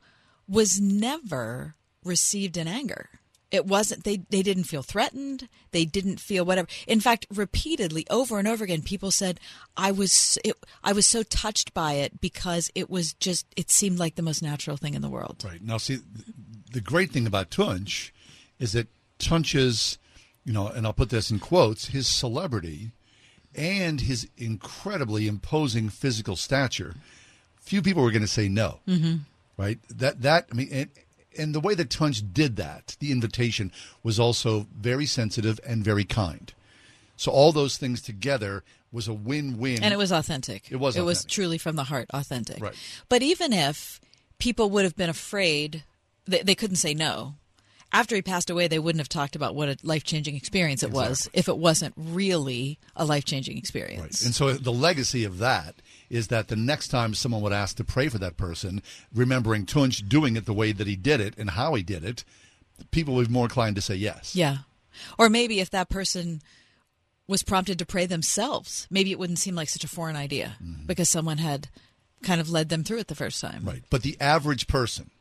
was 0.47 0.79
never 0.79 1.75
received 2.03 2.57
in 2.57 2.67
anger. 2.67 3.09
It 3.51 3.65
wasn't 3.65 4.03
they 4.03 4.17
they 4.29 4.41
didn't 4.41 4.63
feel 4.63 4.81
threatened, 4.81 5.47
they 5.71 5.85
didn't 5.85 6.19
feel 6.19 6.43
whatever. 6.43 6.67
In 6.87 6.99
fact, 6.99 7.27
repeatedly 7.31 8.05
over 8.09 8.39
and 8.39 8.47
over 8.47 8.63
again 8.63 8.81
people 8.81 9.11
said 9.11 9.39
I 9.77 9.91
was 9.91 10.37
it, 10.43 10.55
I 10.83 10.91
was 10.93 11.05
so 11.05 11.21
touched 11.23 11.73
by 11.73 11.93
it 11.93 12.19
because 12.19 12.71
it 12.75 12.89
was 12.89 13.13
just 13.13 13.45
it 13.55 13.69
seemed 13.69 13.99
like 13.99 14.15
the 14.15 14.21
most 14.21 14.41
natural 14.41 14.75
thing 14.75 14.95
in 14.95 15.01
the 15.01 15.09
world. 15.09 15.43
Right. 15.45 15.61
Now, 15.61 15.77
see, 15.77 15.99
the 16.71 16.81
great 16.81 17.11
thing 17.11 17.27
about 17.27 17.51
Tunch 17.51 18.11
is 18.59 18.73
that 18.73 18.87
Tunch's, 19.23 19.97
you 20.45 20.53
know, 20.53 20.67
and 20.67 20.85
I'll 20.85 20.93
put 20.93 21.09
this 21.09 21.31
in 21.31 21.39
quotes, 21.39 21.87
his 21.87 22.07
celebrity 22.07 22.91
and 23.55 24.01
his 24.01 24.27
incredibly 24.37 25.27
imposing 25.27 25.89
physical 25.89 26.35
stature, 26.35 26.95
few 27.59 27.81
people 27.81 28.03
were 28.03 28.11
going 28.11 28.21
to 28.21 28.27
say 28.27 28.49
no. 28.49 28.79
Mhm. 28.87 29.21
Right. 29.57 29.79
That 29.89 30.21
that 30.21 30.47
I 30.51 30.55
mean, 30.55 30.69
and, 30.71 30.89
and 31.37 31.55
the 31.55 31.59
way 31.59 31.75
that 31.75 31.89
Tunch 31.89 32.21
did 32.33 32.55
that, 32.57 32.95
the 32.99 33.11
invitation 33.11 33.71
was 34.01 34.19
also 34.19 34.67
very 34.75 35.05
sensitive 35.05 35.59
and 35.65 35.83
very 35.83 36.03
kind. 36.03 36.51
So 37.15 37.31
all 37.31 37.51
those 37.51 37.77
things 37.77 38.01
together 38.01 38.63
was 38.91 39.07
a 39.07 39.13
win-win. 39.13 39.83
And 39.83 39.93
it 39.93 39.97
was 39.97 40.11
authentic. 40.11 40.71
It 40.71 40.77
was 40.77 40.95
It 40.95 41.01
was 41.01 41.25
truly 41.25 41.57
from 41.57 41.75
the 41.75 41.85
heart, 41.85 42.07
authentic. 42.13 42.61
Right. 42.61 42.75
But 43.09 43.21
even 43.23 43.53
if 43.53 43.99
people 44.39 44.69
would 44.71 44.83
have 44.83 44.95
been 44.95 45.09
afraid, 45.09 45.83
they, 46.25 46.41
they 46.41 46.55
couldn't 46.55 46.77
say 46.77 46.93
no. 46.93 47.35
After 47.93 48.15
he 48.15 48.23
passed 48.23 48.49
away, 48.49 48.67
they 48.67 48.79
wouldn't 48.79 48.99
have 48.99 49.07
talked 49.07 49.35
about 49.35 49.53
what 49.53 49.69
a 49.69 49.77
life 49.83 50.03
changing 50.03 50.35
experience 50.35 50.81
it 50.81 50.89
was 50.89 51.29
if 51.31 51.47
it 51.47 51.57
wasn't 51.57 51.93
really 51.95 52.79
a 52.95 53.05
life 53.05 53.23
changing 53.23 53.55
experience. 53.57 54.25
And 54.25 54.33
so 54.33 54.53
the 54.53 54.73
legacy 54.73 55.23
of 55.23 55.37
that 55.37 55.75
is 56.09 56.27
that 56.29 56.47
the 56.47 56.55
next 56.55 56.87
time 56.87 57.13
someone 57.13 57.41
would 57.43 57.53
ask 57.53 57.75
to 57.77 57.83
pray 57.83 58.09
for 58.09 58.17
that 58.17 58.35
person, 58.35 58.81
remembering 59.13 59.67
Tunch 59.67 60.07
doing 60.09 60.35
it 60.35 60.45
the 60.45 60.53
way 60.53 60.71
that 60.71 60.87
he 60.87 60.95
did 60.95 61.21
it 61.21 61.37
and 61.37 61.51
how 61.51 61.75
he 61.75 61.83
did 61.83 62.03
it, 62.03 62.23
people 62.89 63.13
would 63.13 63.27
be 63.27 63.33
more 63.33 63.45
inclined 63.45 63.75
to 63.75 63.81
say 63.81 63.95
yes. 63.95 64.35
Yeah. 64.35 64.57
Or 65.19 65.29
maybe 65.29 65.59
if 65.59 65.69
that 65.69 65.89
person 65.89 66.41
was 67.27 67.43
prompted 67.43 67.79
to 67.79 67.85
pray 67.85 68.05
themselves, 68.05 68.87
maybe 68.89 69.11
it 69.11 69.19
wouldn't 69.19 69.39
seem 69.39 69.55
like 69.55 69.69
such 69.69 69.83
a 69.83 69.87
foreign 69.87 70.15
idea 70.15 70.57
because 70.85 71.09
someone 71.09 71.37
had 71.37 71.69
kind 72.21 72.41
of 72.41 72.49
led 72.49 72.69
them 72.69 72.83
through 72.83 72.99
it 72.99 73.07
the 73.07 73.15
first 73.15 73.39
time. 73.39 73.59
Mm-hmm. 73.59 73.69
Right. 73.69 73.83
But 73.89 74.01
the 74.01 74.17
average 74.19 74.67
person, 74.67 75.11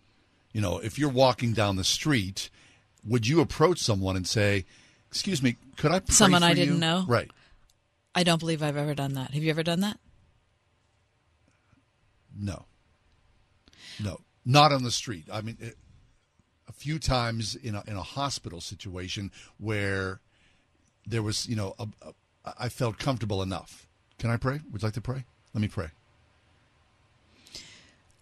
you 0.53 0.61
know, 0.61 0.79
if 0.79 0.99
you're 0.99 1.11
walking 1.11 1.53
down 1.53 1.77
the 1.77 1.85
street, 1.85 2.51
would 3.05 3.27
you 3.27 3.41
approach 3.41 3.79
someone 3.79 4.17
and 4.17 4.27
say, 4.27 4.65
"Excuse 5.11 5.43
me, 5.43 5.57
could 5.77 5.93
I 5.93 6.01
pray 6.01 6.15
Someone 6.15 6.43
for 6.43 6.49
I 6.49 6.55
didn't 6.55 6.75
you?" 6.75 6.81
know? 6.81 7.05
Right. 7.07 7.31
I 8.15 8.25
don't 8.25 8.39
believe 8.39 8.63
I've 8.63 8.77
ever 8.77 8.95
done 8.95 9.15
that. 9.15 9.31
Have 9.31 9.43
you 9.43 9.51
ever 9.51 9.63
done 9.63 9.81
that? 9.81 9.99
No. 12.39 12.67
No. 14.03 14.21
Not 14.45 14.73
on 14.73 14.83
the 14.83 14.91
street. 14.91 15.27
I 15.33 15.41
mean, 15.41 15.57
it, 15.61 15.77
a 16.69 16.73
few 16.73 16.99
times 16.99 17.55
in 17.55 17.75
a, 17.75 17.83
in 17.87 17.97
a 17.97 18.03
hospital 18.03 18.61
situation 18.61 19.31
where 19.59 20.21
there 21.07 21.23
was, 21.23 21.49
you 21.49 21.57
know, 21.57 21.75
a, 21.79 21.87
a, 22.03 22.13
I 22.59 22.69
felt 22.69 22.99
comfortable 22.99 23.43
enough. 23.43 23.89
Can 24.19 24.31
I 24.31 24.37
pray? 24.37 24.61
Would 24.71 24.83
you 24.83 24.87
like 24.87 24.95
to 24.95 25.01
pray? 25.01 25.25
Let 25.55 25.61
me 25.61 25.69
pray. 25.69 25.89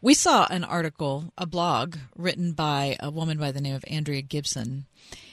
We 0.02 0.14
saw 0.14 0.47
an 0.48 0.64
article, 0.64 1.32
a 1.36 1.44
blog 1.44 1.97
written 2.16 2.52
by 2.52 2.97
a 3.01 3.10
woman 3.10 3.36
by 3.36 3.52
the 3.52 3.60
name 3.60 3.74
of 3.74 3.85
Andrea 3.86 4.22
Gibson. 4.22 4.86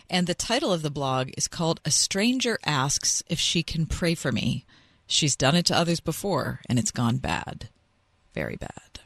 And 0.09 0.27
the 0.27 0.33
title 0.33 0.73
of 0.73 0.81
the 0.81 0.91
blog 0.91 1.29
is 1.37 1.47
called 1.47 1.79
A 1.85 1.91
Stranger 1.91 2.59
Asks 2.65 3.23
If 3.27 3.39
She 3.39 3.63
Can 3.63 3.85
Pray 3.85 4.13
for 4.13 4.31
Me. 4.31 4.65
She's 5.05 5.37
done 5.37 5.55
it 5.55 5.65
to 5.67 5.77
others 5.77 6.01
before, 6.01 6.59
and 6.67 6.77
it's 6.77 6.91
gone 6.91 7.17
bad. 7.17 7.69
Very 8.33 8.57
bad. 8.57 8.99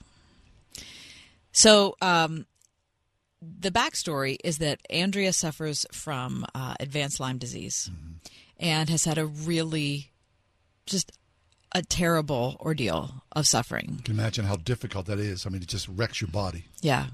So, 1.51 1.95
um, 2.01 2.47
the 3.41 3.71
backstory 3.71 4.37
is 4.43 4.57
that 4.59 4.81
Andrea 4.89 5.33
suffers 5.33 5.85
from 5.91 6.45
uh, 6.55 6.75
advanced 6.79 7.19
Lyme 7.19 7.37
disease 7.37 7.89
and 8.59 8.89
has 8.89 9.05
had 9.05 9.17
a 9.17 9.25
really 9.25 10.11
just 10.85 11.11
a 11.73 11.81
terrible 11.81 12.57
ordeal 12.59 13.23
of 13.31 13.47
suffering. 13.47 13.95
You 13.97 14.03
can 14.03 14.13
imagine 14.15 14.45
how 14.45 14.55
difficult 14.57 15.05
that 15.05 15.19
is. 15.19 15.45
I 15.45 15.49
mean, 15.49 15.61
it 15.61 15.67
just 15.67 15.87
wrecks 15.87 16.21
your 16.21 16.29
body. 16.29 16.65
Yeah. 16.81 17.07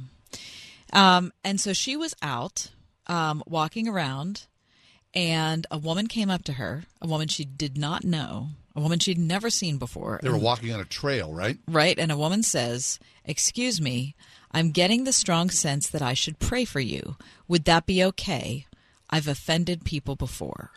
Um, 0.93 1.31
and 1.43 1.59
so 1.59 1.73
she 1.73 1.95
was 1.97 2.15
out 2.21 2.71
um, 3.07 3.43
walking 3.45 3.87
around, 3.87 4.45
and 5.13 5.67
a 5.69 5.77
woman 5.77 6.07
came 6.07 6.29
up 6.29 6.43
to 6.45 6.53
her, 6.53 6.83
a 7.01 7.07
woman 7.07 7.27
she 7.27 7.45
did 7.45 7.77
not 7.77 8.03
know, 8.03 8.49
a 8.75 8.81
woman 8.81 8.99
she'd 8.99 9.17
never 9.17 9.49
seen 9.49 9.77
before. 9.77 10.19
They 10.21 10.29
were 10.29 10.35
and- 10.35 10.43
walking 10.43 10.73
on 10.73 10.79
a 10.79 10.85
trail, 10.85 11.33
right? 11.33 11.57
Right. 11.67 11.97
And 11.97 12.11
a 12.11 12.17
woman 12.17 12.43
says, 12.43 12.99
Excuse 13.25 13.81
me, 13.81 14.15
I'm 14.51 14.71
getting 14.71 15.03
the 15.03 15.13
strong 15.13 15.49
sense 15.49 15.89
that 15.89 16.01
I 16.01 16.13
should 16.13 16.39
pray 16.39 16.63
for 16.65 16.79
you. 16.79 17.17
Would 17.47 17.65
that 17.65 17.85
be 17.85 18.03
okay? 18.03 18.65
I've 19.09 19.27
offended 19.27 19.83
people 19.83 20.15
before. 20.15 20.71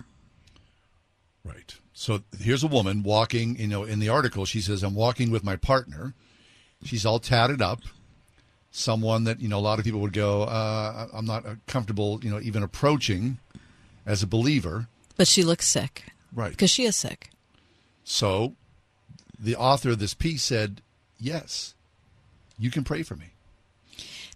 Right. 1.44 1.74
So 2.01 2.22
here's 2.39 2.64
a 2.64 2.66
woman 2.66 3.02
walking, 3.02 3.59
you 3.59 3.66
know, 3.66 3.85
in 3.85 3.98
the 3.98 4.09
article, 4.09 4.47
she 4.47 4.62
says, 4.62 4.82
I'm 4.82 4.94
walking 4.94 5.31
with 5.31 5.44
my 5.44 5.56
partner. 5.56 6.14
She's 6.82 7.05
all 7.05 7.18
tatted 7.18 7.60
up. 7.60 7.81
Someone 8.70 9.24
that, 9.24 9.39
you 9.39 9.48
know, 9.48 9.59
a 9.59 9.60
lot 9.60 9.78
of 9.78 9.85
people 9.85 10.01
would 10.01 10.14
go, 10.14 10.44
uh, 10.44 11.09
I'm 11.12 11.27
not 11.27 11.44
uh, 11.44 11.56
comfortable, 11.66 12.18
you 12.22 12.31
know, 12.31 12.40
even 12.40 12.62
approaching 12.62 13.36
as 14.06 14.22
a 14.22 14.27
believer. 14.27 14.89
But 15.18 15.28
she 15.28 15.43
looks 15.43 15.68
sick. 15.68 16.05
Right. 16.32 16.52
Because 16.52 16.70
she 16.70 16.85
is 16.85 16.97
sick. 16.97 17.28
So 18.02 18.55
the 19.39 19.56
author 19.56 19.90
of 19.90 19.98
this 19.98 20.14
piece 20.14 20.43
said, 20.43 20.81
Yes, 21.18 21.74
you 22.59 22.70
can 22.70 22.82
pray 22.82 23.02
for 23.02 23.14
me. 23.14 23.35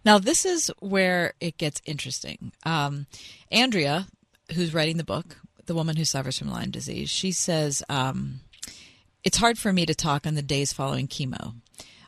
Now, 0.04 0.18
this 0.18 0.44
is 0.44 0.70
where 0.80 1.32
it 1.40 1.56
gets 1.56 1.80
interesting. 1.86 2.52
Um, 2.66 3.06
Andrea, 3.50 4.08
who's 4.54 4.74
writing 4.74 4.98
the 4.98 5.02
book, 5.02 5.38
the 5.66 5.74
woman 5.74 5.96
who 5.96 6.04
suffers 6.04 6.38
from 6.38 6.50
Lyme 6.50 6.70
disease, 6.70 7.10
she 7.10 7.32
says, 7.32 7.82
um, 7.88 8.40
It's 9.22 9.38
hard 9.38 9.58
for 9.58 9.72
me 9.72 9.86
to 9.86 9.94
talk 9.94 10.26
on 10.26 10.34
the 10.34 10.42
days 10.42 10.72
following 10.72 11.08
chemo. 11.08 11.54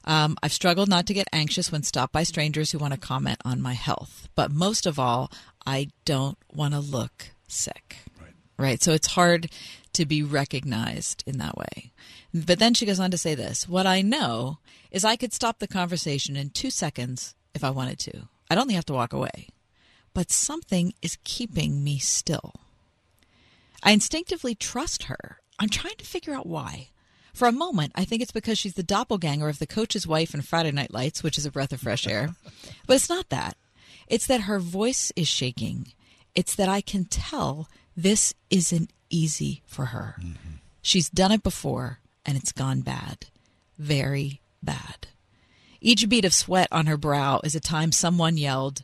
Um, 0.05 0.37
I've 0.43 0.53
struggled 0.53 0.89
not 0.89 1.07
to 1.07 1.15
get 1.15 1.29
anxious 1.33 1.73
when 1.73 1.83
stopped 1.83 2.13
by 2.13 2.23
strangers 2.23 2.71
who 2.71 2.79
want 2.79 2.95
to 2.95 3.01
comment 3.01 3.39
on 3.45 3.61
my 3.61 3.73
health. 3.73 4.29
But 4.37 4.53
most 4.53 4.87
of 4.87 4.99
all, 4.99 5.33
I 5.67 5.89
don't 6.05 6.39
want 6.53 6.75
to 6.75 6.81
look 6.81 7.31
sick. 7.49 7.97
Right. 8.21 8.35
Right. 8.57 8.83
So 8.83 8.93
it's 8.93 9.09
hard 9.09 9.51
to 9.95 10.07
be 10.07 10.23
recognized 10.23 11.25
in 11.27 11.39
that 11.39 11.57
way. 11.57 11.93
But 12.33 12.59
then 12.59 12.75
she 12.75 12.87
goes 12.87 13.01
on 13.01 13.11
to 13.11 13.19
say 13.19 13.35
this 13.35 13.69
What 13.69 13.87
I 13.87 14.03
know 14.03 14.59
is 14.91 15.05
I 15.05 15.17
could 15.17 15.33
stop 15.33 15.59
the 15.59 15.67
conversation 15.67 16.37
in 16.37 16.51
two 16.51 16.71
seconds 16.71 17.35
if 17.55 17.65
I 17.65 17.71
wanted 17.71 17.99
to. 18.01 18.29
I'd 18.49 18.59
only 18.59 18.75
have 18.75 18.87
to 18.87 18.93
walk 18.93 19.13
away. 19.13 19.49
But 20.15 20.31
something 20.31 20.95
is 21.03 21.19
keeping 21.25 21.83
me 21.83 21.99
still. 21.99 22.55
I 23.87 23.93
instinctively 23.93 24.57
trust 24.57 25.05
her. 25.05 25.39
I'm 25.61 25.69
trying 25.69 25.95
to 25.99 26.05
figure 26.05 26.35
out 26.35 26.45
why. 26.45 26.89
For 27.33 27.47
a 27.47 27.53
moment, 27.53 27.93
I 27.95 28.05
think 28.05 28.21
it's 28.21 28.33
because 28.33 28.59
she's 28.59 28.75
the 28.75 28.83
doppelganger 28.83 29.49
of 29.49 29.61
the 29.61 29.67
coach's 29.67 30.09
wife 30.09 30.35
in 30.35 30.43
Friday 30.43 30.73
Night 30.73 30.93
Lights, 30.93 31.23
which 31.23 31.39
is 31.39 31.47
a 31.47 31.53
breath 31.53 31.73
of 31.73 31.81
fresh 31.81 32.05
air. 32.05 32.35
but 32.89 32.97
it's 32.97 33.09
not 33.09 33.29
that. 33.29 33.57
It's 34.09 34.27
that 34.27 34.43
her 34.43 34.59
voice 34.59 35.13
is 35.15 35.29
shaking. 35.29 35.93
It's 36.35 36.57
that 36.57 36.69
I 36.69 36.81
can 36.81 37.05
tell 37.05 37.69
this 37.97 38.35
isn't 38.51 38.91
easy 39.09 39.63
for 39.67 39.87
her. 39.87 40.17
Mm-hmm. 40.19 40.57
She's 40.83 41.09
done 41.09 41.31
it 41.31 41.45
before, 41.45 42.01
and 42.25 42.37
it's 42.37 42.51
gone 42.51 42.81
bad. 42.81 43.27
Very 43.79 44.41
bad. 44.65 45.07
Each 45.81 46.09
bead 46.09 46.25
of 46.25 46.35
sweat 46.35 46.67
on 46.73 46.87
her 46.87 46.97
brow 46.97 47.41
is 47.45 47.55
a 47.55 47.61
time 47.61 47.93
someone 47.93 48.37
yelled, 48.37 48.83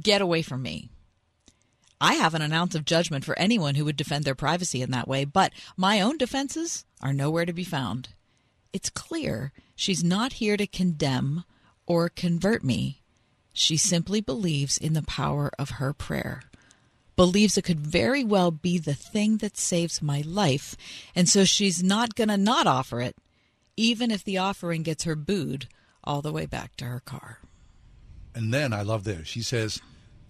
Get 0.00 0.22
away 0.22 0.40
from 0.40 0.62
me. 0.62 0.88
I 2.00 2.14
haven't 2.14 2.42
an 2.42 2.52
ounce 2.52 2.74
of 2.74 2.84
judgment 2.84 3.24
for 3.24 3.38
anyone 3.38 3.74
who 3.74 3.84
would 3.84 3.96
defend 3.96 4.24
their 4.24 4.34
privacy 4.34 4.80
in 4.80 4.90
that 4.92 5.08
way, 5.08 5.24
but 5.24 5.52
my 5.76 6.00
own 6.00 6.16
defenses 6.16 6.84
are 7.02 7.12
nowhere 7.12 7.44
to 7.44 7.52
be 7.52 7.64
found. 7.64 8.10
It's 8.72 8.88
clear 8.88 9.52
she's 9.74 10.02
not 10.02 10.34
here 10.34 10.56
to 10.56 10.66
condemn 10.66 11.44
or 11.86 12.08
convert 12.08 12.64
me. 12.64 13.02
She 13.52 13.76
simply 13.76 14.20
believes 14.20 14.78
in 14.78 14.94
the 14.94 15.02
power 15.02 15.50
of 15.58 15.70
her 15.70 15.92
prayer, 15.92 16.42
believes 17.16 17.58
it 17.58 17.64
could 17.64 17.80
very 17.80 18.24
well 18.24 18.50
be 18.50 18.78
the 18.78 18.94
thing 18.94 19.38
that 19.38 19.58
saves 19.58 20.00
my 20.00 20.22
life, 20.24 20.76
and 21.14 21.28
so 21.28 21.44
she's 21.44 21.82
not 21.82 22.14
going 22.14 22.28
to 22.28 22.38
not 22.38 22.66
offer 22.66 23.00
it, 23.00 23.16
even 23.76 24.10
if 24.10 24.24
the 24.24 24.38
offering 24.38 24.82
gets 24.82 25.04
her 25.04 25.16
booed 25.16 25.66
all 26.04 26.22
the 26.22 26.32
way 26.32 26.46
back 26.46 26.76
to 26.76 26.86
her 26.86 27.00
car. 27.00 27.40
And 28.34 28.54
then 28.54 28.72
I 28.72 28.82
love 28.82 29.04
this. 29.04 29.26
She 29.26 29.42
says, 29.42 29.80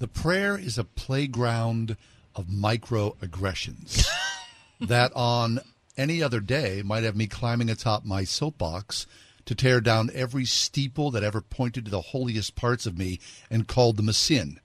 The 0.01 0.09
prayer 0.09 0.57
is 0.57 0.79
a 0.79 0.85
playground 0.85 1.99
of 2.35 2.47
microaggressions 2.47 4.09
that 4.81 5.13
on 5.15 5.61
any 5.95 6.23
other 6.23 6.41
day 6.41 6.81
might 6.83 7.05
have 7.05 7.15
me 7.15 7.27
climbing 7.27 7.69
atop 7.69 8.07
my 8.07 8.25
soapbox 8.25 9.07
to 9.45 9.55
tear 9.55 9.83
down 9.83 10.11
every 10.15 10.47
steeple 10.47 11.11
that 11.11 11.23
ever 11.23 11.43
pointed 11.43 11.85
to 11.85 11.91
the 11.91 12.01
holiest 12.01 12.57
parts 12.57 12.87
of 12.87 12.97
me 12.97 13.21
and 13.51 13.69
called 13.69 13.99
them 13.99 14.09
a 14.09 14.15
sin. 14.15 14.59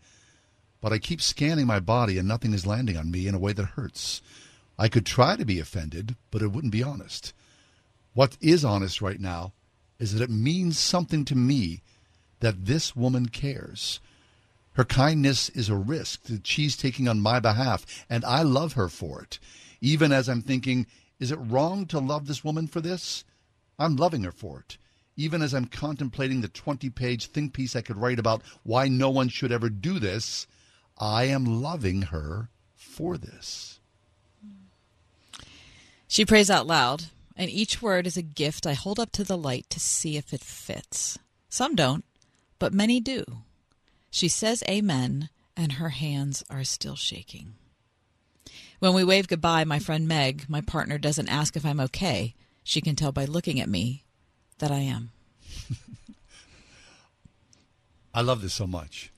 But 0.80 0.94
I 0.94 1.00
keep 1.00 1.22
scanning 1.22 1.68
my 1.68 1.82
body 1.82 2.18
and 2.18 2.30
nothing 2.30 2.54
is 2.54 2.66
landing 2.66 2.96
on 2.96 3.12
me 3.12 3.28
in 3.28 3.36
a 3.36 3.40
way 3.40 3.52
that 3.52 3.66
hurts. 3.66 4.22
I 4.80 4.88
could 4.88 5.06
try 5.06 5.36
to 5.36 5.44
be 5.44 5.60
offended, 5.60 6.16
but 6.32 6.44
it 6.44 6.54
wouldn't 6.54 6.72
be 6.72 6.82
honest. 6.84 7.34
What 8.14 8.38
is 8.40 8.64
honest 8.64 9.02
right 9.02 9.20
now 9.20 9.52
is 10.00 10.14
that 10.14 10.24
it 10.24 10.30
means 10.30 10.80
something 10.80 11.26
to 11.26 11.36
me 11.36 11.82
that 12.40 12.64
this 12.64 12.96
woman 12.96 13.28
cares. 13.28 14.00
Her 14.76 14.86
kindness 14.86 15.50
is 15.50 15.70
a 15.70 15.76
risk 15.76 16.24
that 16.24 16.46
she's 16.46 16.76
taking 16.76 17.08
on 17.08 17.22
my 17.22 17.40
behalf, 17.40 17.86
and 18.10 18.26
I 18.26 18.42
love 18.44 18.74
her 18.74 18.90
for 18.90 19.22
it. 19.22 19.40
Even 19.80 20.12
as 20.12 20.28
I'm 20.28 20.42
thinking, 20.42 20.86
is 21.20 21.32
it 21.32 21.38
wrong 21.38 21.86
to 21.88 22.00
love 22.00 22.28
this 22.28 22.44
woman 22.44 22.68
for 22.68 22.82
this? 22.82 23.24
I'm 23.80 23.96
loving 23.96 24.24
her 24.24 24.34
for 24.34 24.60
it. 24.60 24.78
Even 25.16 25.42
as 25.42 25.54
I'm 25.54 25.66
contemplating 25.66 26.42
the 26.42 26.50
20 26.50 26.90
page 26.90 27.28
think 27.28 27.54
piece 27.54 27.74
I 27.76 27.82
could 27.82 27.96
write 27.96 28.20
about 28.20 28.42
why 28.64 28.90
no 28.90 29.10
one 29.10 29.30
should 29.30 29.52
ever 29.52 29.70
do 29.70 29.98
this, 29.98 30.46
I 30.98 31.26
am 31.26 31.62
loving 31.62 32.04
her 32.04 32.50
for 32.76 33.18
this. 33.18 33.80
She 36.08 36.26
prays 36.26 36.50
out 36.50 36.68
loud, 36.68 37.06
and 37.38 37.50
each 37.50 37.82
word 37.82 38.06
is 38.06 38.18
a 38.18 38.22
gift 38.22 38.68
I 38.68 38.74
hold 38.74 39.00
up 39.00 39.12
to 39.14 39.24
the 39.24 39.38
light 39.38 39.70
to 39.70 39.80
see 39.80 40.18
if 40.18 40.34
it 40.34 40.42
fits. 40.42 41.18
Some 41.48 41.76
don't, 41.76 42.04
but 42.60 42.74
many 42.74 43.00
do. 43.00 43.24
She 44.16 44.30
says 44.30 44.64
amen, 44.70 45.28
and 45.58 45.74
her 45.74 45.90
hands 45.90 46.42
are 46.50 46.64
still 46.64 46.96
shaking. 46.96 47.56
When 48.80 48.94
we 48.94 49.04
wave 49.04 49.28
goodbye, 49.28 49.66
my 49.66 49.78
friend 49.78 50.08
Meg, 50.08 50.46
my 50.48 50.62
partner, 50.62 50.98
doesn't 50.98 51.28
ask 51.28 51.58
if 51.58 51.66
I'm 51.66 51.82
okay. 51.82 52.34
She 52.64 52.80
can 52.80 52.96
tell 52.96 53.12
by 53.12 53.26
looking 53.26 53.60
at 53.60 53.68
me 53.68 54.06
that 54.60 54.72
I 54.72 54.78
am. 54.78 55.12
I 58.14 58.22
love 58.22 58.42
this 58.42 58.54
so 58.54 58.66
much 58.66 59.12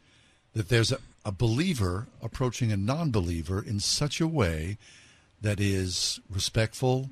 that 0.55 0.69
there's 0.69 0.91
a, 0.91 0.97
a 1.23 1.31
believer 1.31 2.07
approaching 2.19 2.71
a 2.71 2.75
non 2.75 3.11
believer 3.11 3.63
in 3.63 3.79
such 3.79 4.19
a 4.19 4.25
way 4.25 4.79
that 5.39 5.59
is 5.59 6.19
respectful 6.27 7.11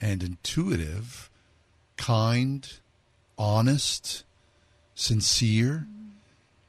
and 0.00 0.22
intuitive, 0.22 1.28
kind, 1.96 2.74
honest, 3.36 4.22
sincere, 4.94 5.88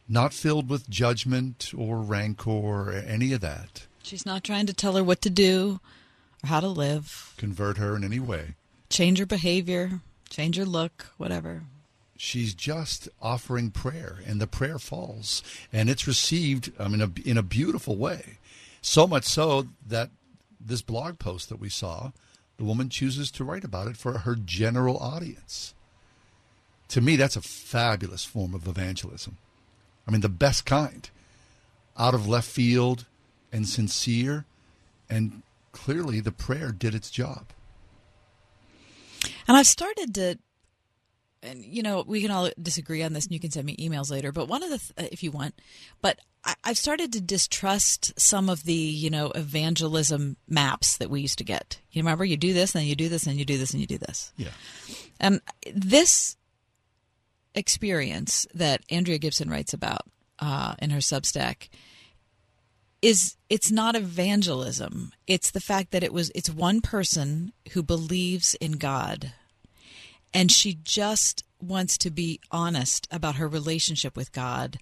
not 0.07 0.33
filled 0.33 0.69
with 0.69 0.89
judgment 0.89 1.71
or 1.77 2.01
rancor 2.01 2.49
or 2.49 2.91
any 2.91 3.33
of 3.33 3.41
that. 3.41 3.85
She's 4.03 4.25
not 4.25 4.43
trying 4.43 4.65
to 4.67 4.73
tell 4.73 4.95
her 4.95 5.03
what 5.03 5.21
to 5.23 5.29
do 5.29 5.79
or 6.43 6.47
how 6.47 6.59
to 6.61 6.67
live, 6.67 7.33
Convert 7.37 7.77
her 7.77 7.95
in 7.95 8.03
any 8.03 8.19
way. 8.19 8.55
change 8.89 9.19
her 9.19 9.25
behavior, 9.25 9.99
change 10.29 10.55
her 10.57 10.65
look, 10.65 11.07
whatever. 11.17 11.63
She's 12.15 12.53
just 12.55 13.09
offering 13.21 13.69
prayer, 13.69 14.19
and 14.25 14.41
the 14.41 14.47
prayer 14.47 14.79
falls, 14.79 15.43
and 15.71 15.89
it's 15.89 16.07
received 16.07 16.71
I 16.79 16.87
mean, 16.87 17.01
a, 17.01 17.11
in 17.29 17.37
a 17.37 17.43
beautiful 17.43 17.95
way. 17.95 18.37
So 18.81 19.05
much 19.05 19.25
so 19.25 19.67
that 19.85 20.09
this 20.59 20.81
blog 20.81 21.19
post 21.19 21.49
that 21.49 21.59
we 21.59 21.69
saw, 21.69 22.11
the 22.57 22.63
woman 22.63 22.89
chooses 22.89 23.29
to 23.31 23.43
write 23.43 23.63
about 23.63 23.87
it 23.87 23.97
for 23.97 24.19
her 24.19 24.35
general 24.35 24.97
audience. 24.97 25.75
To 26.89 27.01
me, 27.01 27.17
that's 27.17 27.35
a 27.35 27.41
fabulous 27.41 28.23
form 28.23 28.55
of 28.55 28.67
evangelism. 28.67 29.37
I 30.07 30.11
mean, 30.11 30.21
the 30.21 30.29
best 30.29 30.65
kind. 30.65 31.09
Out 31.97 32.13
of 32.13 32.27
left 32.27 32.47
field 32.47 33.05
and 33.51 33.67
sincere, 33.67 34.45
and 35.09 35.41
clearly 35.71 36.19
the 36.19 36.31
prayer 36.31 36.71
did 36.71 36.93
its 36.93 37.09
job. 37.09 37.45
And 39.47 39.57
I've 39.57 39.67
started 39.67 40.13
to, 40.15 40.37
and 41.41 41.65
you 41.65 41.81
know, 41.81 42.03
we 42.05 42.21
can 42.21 42.29
all 42.29 42.49
disagree 42.61 43.01
on 43.01 43.13
this, 43.13 43.25
and 43.25 43.33
you 43.33 43.39
can 43.39 43.49
send 43.49 43.65
me 43.65 43.75
emails 43.77 44.11
later. 44.11 44.31
But 44.31 44.47
one 44.47 44.63
of 44.63 44.69
the, 44.69 44.77
th- 44.77 45.11
if 45.11 45.23
you 45.23 45.31
want, 45.31 45.55
but 46.01 46.19
I, 46.43 46.53
I've 46.63 46.77
started 46.77 47.11
to 47.13 47.21
distrust 47.21 48.13
some 48.19 48.49
of 48.49 48.63
the, 48.63 48.73
you 48.73 49.09
know, 49.09 49.31
evangelism 49.31 50.37
maps 50.47 50.97
that 50.97 51.09
we 51.09 51.21
used 51.21 51.39
to 51.39 51.43
get. 51.43 51.79
You 51.91 52.01
remember, 52.03 52.25
you 52.25 52.37
do 52.37 52.53
this, 52.53 52.75
and 52.75 52.81
then 52.81 52.87
you 52.87 52.95
do 52.95 53.09
this, 53.09 53.25
and 53.25 53.37
you 53.37 53.45
do 53.45 53.57
this, 53.57 53.71
and 53.71 53.81
you 53.81 53.87
do 53.87 53.97
this. 53.97 54.33
Yeah. 54.37 54.49
And 55.19 55.41
this 55.73 56.37
experience 57.55 58.47
that 58.53 58.83
Andrea 58.89 59.17
Gibson 59.17 59.49
writes 59.49 59.73
about 59.73 60.01
uh, 60.39 60.75
in 60.79 60.89
her 60.91 60.99
Substack 60.99 61.69
is 63.01 63.35
it's 63.49 63.71
not 63.71 63.95
evangelism. 63.95 65.11
It's 65.27 65.51
the 65.51 65.59
fact 65.59 65.91
that 65.91 66.03
it 66.03 66.13
was 66.13 66.31
it's 66.35 66.49
one 66.49 66.81
person 66.81 67.53
who 67.73 67.83
believes 67.83 68.55
in 68.55 68.73
God, 68.73 69.33
and 70.33 70.51
she 70.51 70.79
just 70.83 71.43
wants 71.61 71.97
to 71.99 72.09
be 72.09 72.39
honest 72.51 73.07
about 73.11 73.35
her 73.35 73.47
relationship 73.47 74.15
with 74.15 74.31
God 74.31 74.77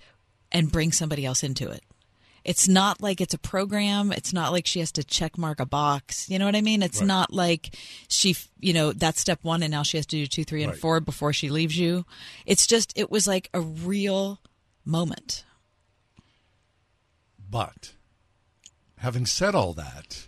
and 0.51 0.71
bring 0.71 0.91
somebody 0.91 1.25
else 1.25 1.43
into 1.43 1.69
it. 1.69 1.83
It's 2.45 2.67
not 2.67 3.01
like 3.01 3.19
it's 3.22 3.34
a 3.34 3.39
program. 3.39 4.11
It's 4.11 4.31
not 4.31 4.51
like 4.51 4.67
she 4.67 4.80
has 4.80 4.91
to 4.93 5.03
check 5.03 5.35
mark 5.38 5.59
a 5.59 5.65
box. 5.65 6.30
You 6.30 6.38
know 6.38 6.45
what 6.45 6.55
I 6.55 6.61
mean? 6.61 6.84
It's 6.84 6.99
Right. 6.99 7.07
not 7.07 7.34
like 7.34 7.76
she, 8.07 8.35
you 8.59 8.72
know, 8.72 8.93
that's 8.93 9.19
step 9.19 9.39
one 9.41 9.63
and 9.63 9.72
now 9.72 9.81
she 9.81 9.97
has 9.97 10.05
to 10.05 10.15
do 10.15 10.27
two, 10.27 10.43
three, 10.43 10.61
and 10.61 10.72
Right. 10.73 10.80
four 10.80 10.99
before 10.99 11.34
she 11.34 11.49
leaves 11.49 11.76
you. 11.76 12.05
It's 12.45 12.67
just, 12.67 12.93
it 12.95 13.09
was 13.09 13.26
like 13.26 13.49
a 13.53 13.61
real 13.61 14.39
moment. 14.85 15.43
But 17.49 17.93
having 18.99 19.26
said 19.26 19.55
all 19.55 19.73
that, 19.73 20.27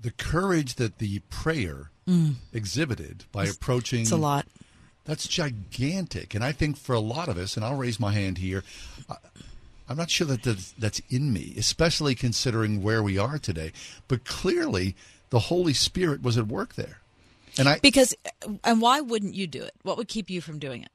the 0.00 0.10
courage 0.12 0.74
that 0.76 0.98
the 0.98 1.18
prayer 1.30 1.90
Mm. 2.06 2.34
exhibited 2.52 3.24
by 3.32 3.42
It's- 3.44 3.56
approaching 3.56 4.02
it's 4.02 4.10
a 4.10 4.16
lot. 4.16 4.46
That's 5.04 5.26
gigantic, 5.26 6.34
and 6.34 6.44
I 6.44 6.52
think 6.52 6.76
for 6.78 6.94
a 6.94 7.00
lot 7.00 7.28
of 7.28 7.36
us, 7.38 7.56
and 7.56 7.64
I'll 7.64 7.76
raise 7.76 7.98
my 8.00 8.12
hand 8.12 8.38
here. 8.38 8.62
I'm 9.88 9.96
not 9.96 10.10
sure 10.10 10.26
that 10.26 10.42
that's, 10.78 11.00
in 11.10 11.32
me, 11.32 11.54
especially 11.56 12.14
considering 12.14 12.82
where 12.82 13.02
we 13.02 13.18
are 13.18 13.38
today. 13.38 13.72
But 14.08 14.24
clearly, 14.24 14.96
the 15.30 15.38
Holy 15.40 15.74
Spirit 15.74 16.22
was 16.22 16.38
at 16.38 16.46
work 16.46 16.74
there, 16.74 17.00
and 17.58 17.68
I 17.68 17.78
Because, 17.80 18.14
and 18.62 18.80
why 18.80 19.00
wouldn't 19.00 19.34
you 19.34 19.46
do 19.46 19.62
it? 19.62 19.74
What 19.82 19.96
would 19.98 20.08
keep 20.08 20.30
you 20.30 20.40
from 20.40 20.58
doing 20.58 20.82
it? 20.82 20.90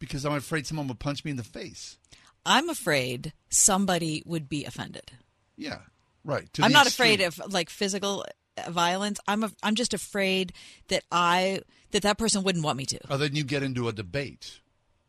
because 0.00 0.24
I'm 0.24 0.32
afraid 0.32 0.66
someone 0.66 0.88
would 0.88 0.98
punch 0.98 1.24
me 1.24 1.30
in 1.30 1.36
the 1.36 1.44
face. 1.44 1.98
I'm 2.44 2.68
afraid 2.68 3.32
somebody 3.50 4.22
would 4.26 4.48
be 4.48 4.64
offended. 4.64 5.12
Yeah, 5.56 5.80
right. 6.24 6.48
I'm 6.60 6.72
not 6.72 6.86
extreme. 6.86 7.14
afraid 7.14 7.20
of 7.20 7.52
like 7.52 7.70
physical 7.70 8.24
uh, 8.56 8.70
violence. 8.70 9.20
I'm 9.28 9.44
a, 9.44 9.52
I'm 9.62 9.74
just 9.74 9.92
afraid 9.94 10.52
that 10.88 11.04
I 11.12 11.60
that 11.92 12.02
that 12.02 12.18
person 12.18 12.42
wouldn't 12.42 12.64
want 12.64 12.78
me 12.78 12.86
to. 12.86 12.98
Oh, 13.10 13.18
then 13.18 13.36
you 13.36 13.44
get 13.44 13.62
into 13.62 13.88
a 13.88 13.92
debate, 13.92 14.60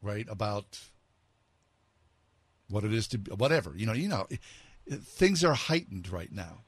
right, 0.02 0.28
about 0.30 0.80
what 2.72 2.84
it 2.84 2.94
is 2.94 3.08
to 3.10 3.18
be, 3.18 3.32
whatever. 3.32 3.74
You 3.76 3.86
know, 3.86 3.94
you 3.94 4.08
know, 4.08 4.28
things 4.90 5.44
are 5.44 5.54
heightened 5.54 6.10
right 6.10 6.32
now. 6.32 6.60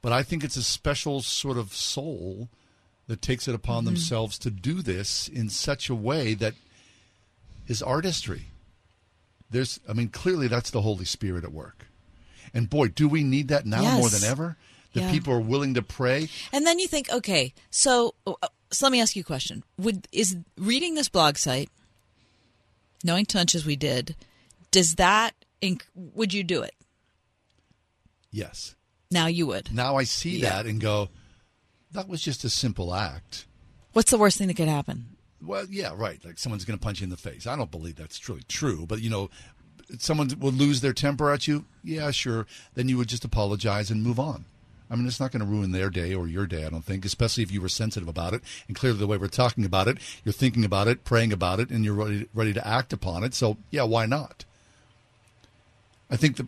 But 0.00 0.12
I 0.12 0.22
think 0.22 0.42
it's 0.42 0.56
a 0.56 0.62
special 0.62 1.22
sort 1.22 1.56
of 1.56 1.72
soul 1.74 2.48
that 3.06 3.22
takes 3.22 3.46
it 3.48 3.54
upon 3.54 3.82
Mhm. 3.82 3.86
themselves 3.86 4.38
to 4.38 4.50
do 4.50 4.82
this 4.82 5.28
in 5.28 5.48
such 5.48 5.88
a 5.88 5.94
way 5.94 6.34
that 6.34 6.54
is 7.68 7.82
artistry. 7.82 8.46
There's, 9.50 9.80
I 9.88 9.92
mean, 9.92 10.08
clearly 10.08 10.48
that's 10.48 10.70
the 10.70 10.82
Holy 10.82 11.04
Spirit 11.04 11.44
at 11.44 11.52
work. 11.52 11.86
And 12.54 12.68
boy, 12.68 12.88
do 12.88 13.08
we 13.08 13.22
need 13.22 13.48
that 13.48 13.66
now 13.66 13.96
more 13.96 14.10
than 14.10 14.24
ever? 14.24 14.56
That 14.94 15.02
Yeah. 15.02 15.10
people 15.10 15.32
are 15.32 15.40
willing 15.40 15.74
to 15.74 15.82
pray. 15.82 16.28
And 16.52 16.66
then 16.66 16.78
you 16.78 16.86
think, 16.88 17.08
okay, 17.10 17.54
so 17.70 18.14
uh, 18.26 18.34
so 18.70 18.86
let 18.86 18.92
me 18.92 19.00
ask 19.00 19.14
you 19.16 19.20
a 19.20 19.24
question: 19.24 19.62
Would 19.78 20.08
is 20.12 20.36
reading 20.56 20.94
this 20.94 21.08
blog 21.08 21.36
site, 21.38 21.70
knowing 23.04 23.26
Tunch 23.26 23.54
as 23.54 23.64
we 23.66 23.76
did, 23.76 24.16
does 24.70 24.94
that 24.96 25.32
inc- 25.60 25.82
would 25.94 26.32
you 26.34 26.42
do 26.44 26.62
it? 26.62 26.74
Yes. 28.30 28.74
Now 29.10 29.26
you 29.26 29.46
would. 29.46 29.72
Now 29.74 29.96
I 29.96 30.04
see 30.04 30.38
Yeah. 30.38 30.50
that 30.50 30.66
and 30.66 30.80
go, 30.80 31.08
that 31.90 32.08
was 32.08 32.22
just 32.22 32.44
a 32.44 32.50
simple 32.50 32.94
act. 32.94 33.46
What's 33.92 34.10
the 34.10 34.18
worst 34.18 34.38
thing 34.38 34.48
that 34.48 34.54
could 34.56 34.68
happen? 34.68 35.16
Well, 35.42 35.66
yeah, 35.68 35.92
right. 35.94 36.24
Like 36.24 36.38
someone's 36.38 36.64
going 36.64 36.78
to 36.78 36.82
punch 36.82 37.00
you 37.00 37.04
in 37.04 37.10
the 37.10 37.16
face. 37.16 37.46
I 37.46 37.56
don't 37.56 37.70
believe 37.70 37.96
that's 37.96 38.18
truly 38.18 38.42
true, 38.48 38.86
but 38.86 39.02
you 39.02 39.10
know, 39.10 39.28
someone 39.98 40.30
would 40.38 40.54
lose 40.54 40.80
their 40.80 40.92
temper 40.94 41.30
at 41.30 41.46
you. 41.46 41.66
Yeah, 41.84 42.10
sure. 42.10 42.46
Then 42.74 42.88
you 42.88 42.96
would 42.96 43.08
just 43.08 43.24
apologize 43.24 43.90
and 43.90 44.02
move 44.02 44.18
on. 44.18 44.46
I 44.92 44.94
mean, 44.96 45.06
it's 45.06 45.18
not 45.18 45.32
going 45.32 45.40
to 45.40 45.46
ruin 45.46 45.72
their 45.72 45.88
day 45.88 46.12
or 46.14 46.28
your 46.28 46.46
day, 46.46 46.66
I 46.66 46.68
don't 46.68 46.84
think, 46.84 47.06
especially 47.06 47.42
if 47.42 47.50
you 47.50 47.62
were 47.62 47.70
sensitive 47.70 48.08
about 48.08 48.34
it. 48.34 48.42
And 48.68 48.76
clearly, 48.76 48.98
the 48.98 49.06
way 49.06 49.16
we're 49.16 49.28
talking 49.28 49.64
about 49.64 49.88
it, 49.88 49.96
you're 50.22 50.34
thinking 50.34 50.66
about 50.66 50.86
it, 50.86 51.02
praying 51.02 51.32
about 51.32 51.60
it, 51.60 51.70
and 51.70 51.82
you're 51.82 51.94
ready, 51.94 52.28
ready 52.34 52.52
to 52.52 52.66
act 52.66 52.92
upon 52.92 53.24
it. 53.24 53.32
So, 53.32 53.56
yeah, 53.70 53.84
why 53.84 54.04
not? 54.04 54.44
I 56.10 56.16
think 56.16 56.36
the 56.36 56.46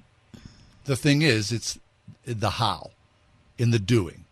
the 0.85 0.95
thing 0.95 1.23
is, 1.23 1.51
it's 1.53 1.79
the 2.27 2.51
how, 2.51 2.91
in 3.57 3.71
the 3.71 3.79
doing, 3.79 4.27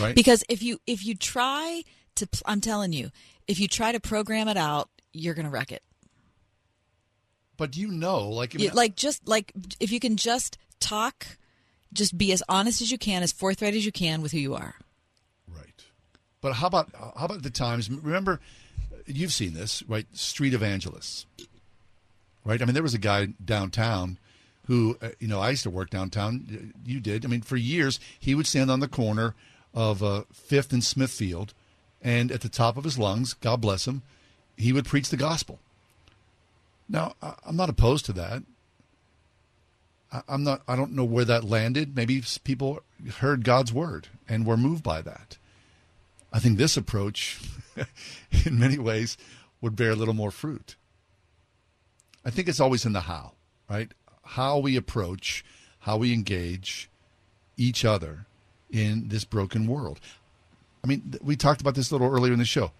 right? 0.00 0.14
Because 0.14 0.42
if 0.48 0.62
you 0.62 0.80
if 0.86 1.04
you 1.04 1.14
try 1.14 1.84
to, 2.14 2.26
I'm 2.46 2.62
telling 2.62 2.94
you, 2.94 3.10
if 3.46 3.60
you 3.60 3.68
try 3.68 3.92
to 3.92 4.00
program 4.00 4.48
it 4.48 4.56
out, 4.56 4.88
you're 5.12 5.34
going 5.34 5.44
to 5.44 5.50
wreck 5.50 5.70
it. 5.70 5.82
but 7.58 7.76
you 7.76 7.88
know, 7.88 8.28
like, 8.30 8.54
I 8.56 8.58
You- 8.58 8.68
mean, 8.68 8.74
like 8.76 8.96
just 8.96 9.28
like 9.28 9.52
if 9.78 9.92
you 9.92 10.00
can 10.00 10.16
just 10.16 10.56
talk, 10.80 11.26
just 11.92 12.16
be 12.16 12.32
as 12.32 12.42
honest 12.48 12.80
as 12.80 12.90
you 12.90 12.98
can, 12.98 13.22
as 13.22 13.32
forthright 13.32 13.74
as 13.74 13.84
you 13.84 13.92
can 13.92 14.22
with 14.22 14.32
who 14.32 14.38
you 14.38 14.54
are. 14.54 14.74
Right. 15.48 15.84
But 16.40 16.54
how 16.54 16.66
about 16.66 16.90
how 16.94 17.26
about 17.26 17.42
the 17.42 17.50
times? 17.50 17.90
Remember, 17.90 18.40
you've 19.06 19.32
seen 19.32 19.54
this, 19.54 19.82
right? 19.88 20.06
Street 20.12 20.54
evangelists, 20.54 21.26
right? 22.44 22.60
I 22.60 22.64
mean, 22.64 22.74
there 22.74 22.82
was 22.82 22.94
a 22.94 22.98
guy 22.98 23.28
downtown 23.44 24.18
who, 24.66 24.96
uh, 25.02 25.10
you 25.18 25.28
know, 25.28 25.40
I 25.40 25.50
used 25.50 25.64
to 25.64 25.70
work 25.70 25.90
downtown. 25.90 26.72
You 26.84 27.00
did. 27.00 27.24
I 27.24 27.28
mean, 27.28 27.42
for 27.42 27.56
years 27.56 27.98
he 28.18 28.34
would 28.34 28.46
stand 28.46 28.70
on 28.70 28.80
the 28.80 28.88
corner 28.88 29.34
of 29.74 30.02
uh, 30.02 30.22
Fifth 30.32 30.72
and 30.72 30.84
Smithfield, 30.84 31.54
and 32.00 32.30
at 32.30 32.42
the 32.42 32.48
top 32.48 32.76
of 32.76 32.84
his 32.84 32.98
lungs, 32.98 33.34
God 33.34 33.60
bless 33.60 33.86
him, 33.86 34.02
he 34.56 34.72
would 34.72 34.84
preach 34.84 35.08
the 35.08 35.16
gospel. 35.16 35.58
Now, 36.88 37.14
I'm 37.46 37.56
not 37.56 37.70
opposed 37.70 38.04
to 38.06 38.12
that. 38.14 38.42
I'm 40.28 40.44
not. 40.44 40.62
I 40.68 40.76
don't 40.76 40.92
know 40.92 41.04
where 41.04 41.24
that 41.24 41.44
landed. 41.44 41.96
Maybe 41.96 42.22
people 42.44 42.80
heard 43.18 43.44
God's 43.44 43.72
word 43.72 44.08
and 44.28 44.46
were 44.46 44.56
moved 44.56 44.82
by 44.82 45.00
that. 45.02 45.38
I 46.32 46.38
think 46.38 46.58
this 46.58 46.76
approach, 46.76 47.40
in 48.44 48.58
many 48.58 48.78
ways, 48.78 49.16
would 49.60 49.76
bear 49.76 49.90
a 49.90 49.96
little 49.96 50.14
more 50.14 50.30
fruit. 50.30 50.76
I 52.24 52.30
think 52.30 52.48
it's 52.48 52.60
always 52.60 52.84
in 52.84 52.92
the 52.92 53.00
how, 53.00 53.32
right? 53.68 53.92
How 54.22 54.58
we 54.58 54.76
approach, 54.76 55.44
how 55.80 55.96
we 55.96 56.12
engage 56.12 56.88
each 57.56 57.84
other 57.84 58.26
in 58.70 59.08
this 59.08 59.24
broken 59.24 59.66
world. 59.66 60.00
I 60.84 60.86
mean, 60.86 61.14
we 61.22 61.36
talked 61.36 61.60
about 61.60 61.74
this 61.74 61.90
a 61.90 61.94
little 61.94 62.12
earlier 62.12 62.32
in 62.32 62.38
the 62.38 62.44
show. 62.44 62.72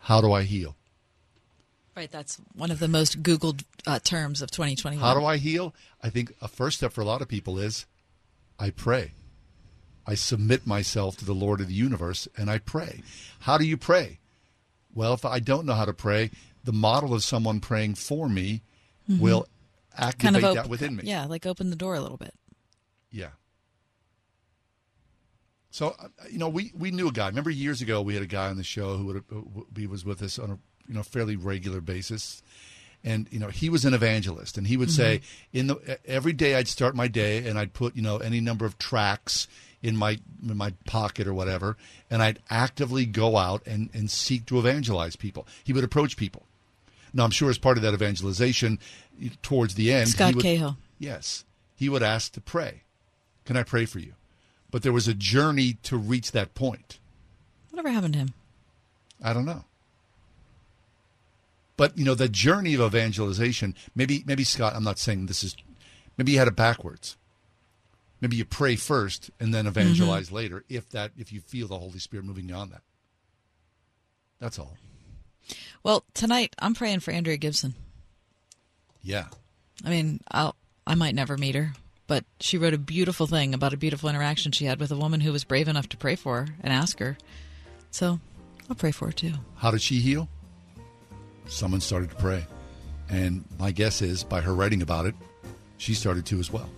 How 0.00 0.20
do 0.20 0.32
I 0.32 0.42
heal? 0.42 0.76
Right. 1.96 2.10
That's 2.10 2.36
one 2.54 2.70
of 2.70 2.78
the 2.78 2.88
most 2.88 3.22
Googled 3.22 3.64
uh, 3.86 3.98
terms 3.98 4.40
of 4.42 4.50
2021. 4.50 5.04
How 5.04 5.18
do 5.18 5.24
I 5.26 5.36
heal? 5.36 5.74
I 6.02 6.08
think 6.10 6.32
a 6.40 6.48
first 6.48 6.78
step 6.78 6.92
for 6.92 7.00
a 7.00 7.04
lot 7.04 7.20
of 7.20 7.28
people 7.28 7.58
is 7.58 7.84
I 8.58 8.70
pray. 8.70 9.12
I 10.06 10.14
submit 10.14 10.66
myself 10.66 11.16
to 11.18 11.24
the 11.24 11.34
Lord 11.34 11.60
of 11.60 11.68
the 11.68 11.74
universe 11.74 12.26
and 12.36 12.50
I 12.50 12.58
pray. 12.58 13.02
How 13.40 13.58
do 13.58 13.64
you 13.66 13.76
pray? 13.76 14.18
Well, 14.94 15.12
if 15.14 15.24
I 15.24 15.40
don't 15.40 15.66
know 15.66 15.74
how 15.74 15.84
to 15.84 15.92
pray, 15.92 16.30
the 16.64 16.72
model 16.72 17.12
of 17.14 17.22
someone 17.24 17.60
praying 17.60 17.94
for 17.96 18.28
me 18.28 18.62
Mhm. 19.08 19.18
will 19.20 19.46
activate 19.96 20.20
kind 20.20 20.36
of 20.36 20.44
op- 20.44 20.54
that 20.54 20.68
within 20.68 20.96
me. 20.96 21.02
Yeah, 21.06 21.26
like 21.26 21.44
open 21.46 21.70
the 21.70 21.76
door 21.76 21.94
a 21.96 22.00
little 22.00 22.16
bit. 22.16 22.34
Yeah. 23.10 23.30
So 25.70 25.94
uh, 25.98 26.08
you 26.30 26.38
know, 26.38 26.48
we 26.48 26.72
we 26.76 26.90
knew 26.90 27.08
a 27.08 27.12
guy. 27.12 27.28
Remember 27.28 27.50
years 27.50 27.80
ago, 27.82 28.02
we 28.02 28.14
had 28.14 28.22
a 28.22 28.26
guy 28.26 28.48
on 28.48 28.56
the 28.56 28.64
show 28.64 28.96
who 28.96 29.06
would 29.06 29.24
who 29.28 29.88
was 29.88 30.04
with 30.04 30.22
us 30.22 30.38
on 30.38 30.50
a 30.52 30.58
you 30.90 30.96
know 30.96 31.04
fairly 31.04 31.36
regular 31.36 31.80
basis, 31.80 32.42
and 33.04 33.28
you 33.30 33.38
know 33.38 33.48
he 33.48 33.70
was 33.70 33.84
an 33.84 33.94
evangelist, 33.94 34.58
and 34.58 34.66
he 34.66 34.76
would 34.76 34.90
say 34.90 35.18
mm-hmm. 35.18 35.58
in 35.58 35.66
the 35.68 35.98
every 36.04 36.32
day 36.32 36.56
I'd 36.56 36.66
start 36.66 36.96
my 36.96 37.06
day 37.06 37.46
and 37.46 37.58
I'd 37.58 37.72
put 37.72 37.94
you 37.94 38.02
know 38.02 38.18
any 38.18 38.40
number 38.40 38.66
of 38.66 38.76
tracks 38.76 39.46
in 39.82 39.96
my 39.96 40.18
in 40.42 40.56
my 40.56 40.74
pocket 40.86 41.28
or 41.28 41.32
whatever, 41.32 41.76
and 42.10 42.22
I'd 42.22 42.40
actively 42.50 43.06
go 43.06 43.36
out 43.36 43.64
and 43.66 43.88
and 43.94 44.10
seek 44.10 44.46
to 44.46 44.58
evangelize 44.58 45.14
people. 45.14 45.46
He 45.62 45.72
would 45.72 45.84
approach 45.84 46.16
people. 46.16 46.42
Now 47.14 47.24
I'm 47.24 47.30
sure 47.30 47.50
as 47.50 47.58
part 47.58 47.76
of 47.76 47.84
that 47.84 47.94
evangelization, 47.94 48.80
towards 49.42 49.76
the 49.76 49.92
end, 49.92 50.08
Scott 50.08 50.34
would- 50.34 50.42
Cahill. 50.42 50.76
Yes, 50.98 51.44
he 51.76 51.88
would 51.88 52.02
ask 52.02 52.32
to 52.32 52.40
pray. 52.40 52.82
Can 53.44 53.56
I 53.56 53.62
pray 53.62 53.86
for 53.86 54.00
you? 54.00 54.14
But 54.70 54.82
there 54.82 54.92
was 54.92 55.08
a 55.08 55.14
journey 55.14 55.78
to 55.84 55.96
reach 55.96 56.32
that 56.32 56.54
point. 56.54 56.98
Whatever 57.70 57.90
happened 57.90 58.14
to 58.14 58.18
him? 58.20 58.34
I 59.22 59.32
don't 59.32 59.44
know. 59.44 59.64
But 61.80 61.96
you 61.96 62.04
know, 62.04 62.14
the 62.14 62.28
journey 62.28 62.74
of 62.74 62.82
evangelization, 62.82 63.74
maybe 63.94 64.22
maybe 64.26 64.44
Scott, 64.44 64.74
I'm 64.76 64.84
not 64.84 64.98
saying 64.98 65.24
this 65.24 65.42
is 65.42 65.56
maybe 66.18 66.32
you 66.32 66.38
had 66.38 66.46
it 66.46 66.54
backwards. 66.54 67.16
Maybe 68.20 68.36
you 68.36 68.44
pray 68.44 68.76
first 68.76 69.30
and 69.40 69.54
then 69.54 69.64
mm-hmm. 69.64 69.80
evangelize 69.80 70.30
later 70.30 70.62
if 70.68 70.90
that 70.90 71.12
if 71.16 71.32
you 71.32 71.40
feel 71.40 71.68
the 71.68 71.78
Holy 71.78 71.98
Spirit 71.98 72.26
moving 72.26 72.50
you 72.50 72.54
on 72.54 72.68
that. 72.68 72.82
That's 74.40 74.58
all. 74.58 74.76
Well, 75.82 76.04
tonight 76.12 76.54
I'm 76.58 76.74
praying 76.74 77.00
for 77.00 77.12
Andrea 77.12 77.38
Gibson. 77.38 77.74
Yeah. 79.00 79.28
I 79.82 79.88
mean, 79.88 80.20
I'll 80.30 80.56
I 80.86 80.94
might 80.96 81.14
never 81.14 81.38
meet 81.38 81.54
her, 81.54 81.72
but 82.06 82.26
she 82.40 82.58
wrote 82.58 82.74
a 82.74 82.78
beautiful 82.78 83.26
thing 83.26 83.54
about 83.54 83.72
a 83.72 83.78
beautiful 83.78 84.10
interaction 84.10 84.52
she 84.52 84.66
had 84.66 84.80
with 84.80 84.92
a 84.92 84.96
woman 84.96 85.20
who 85.20 85.32
was 85.32 85.44
brave 85.44 85.66
enough 85.66 85.88
to 85.88 85.96
pray 85.96 86.14
for 86.14 86.40
her 86.40 86.48
and 86.62 86.74
ask 86.74 86.98
her. 86.98 87.16
So, 87.90 88.20
I'll 88.68 88.76
pray 88.76 88.90
for 88.90 89.06
her 89.06 89.12
too. 89.12 89.32
How 89.56 89.70
did 89.70 89.80
she 89.80 90.00
heal? 90.00 90.28
Someone 91.50 91.80
started 91.80 92.10
to 92.10 92.16
pray. 92.16 92.46
And 93.10 93.44
my 93.58 93.72
guess 93.72 94.02
is 94.02 94.22
by 94.24 94.40
her 94.40 94.54
writing 94.54 94.82
about 94.82 95.04
it, 95.04 95.14
she 95.76 95.94
started 95.94 96.24
to 96.26 96.38
as 96.38 96.50
well. 96.50 96.70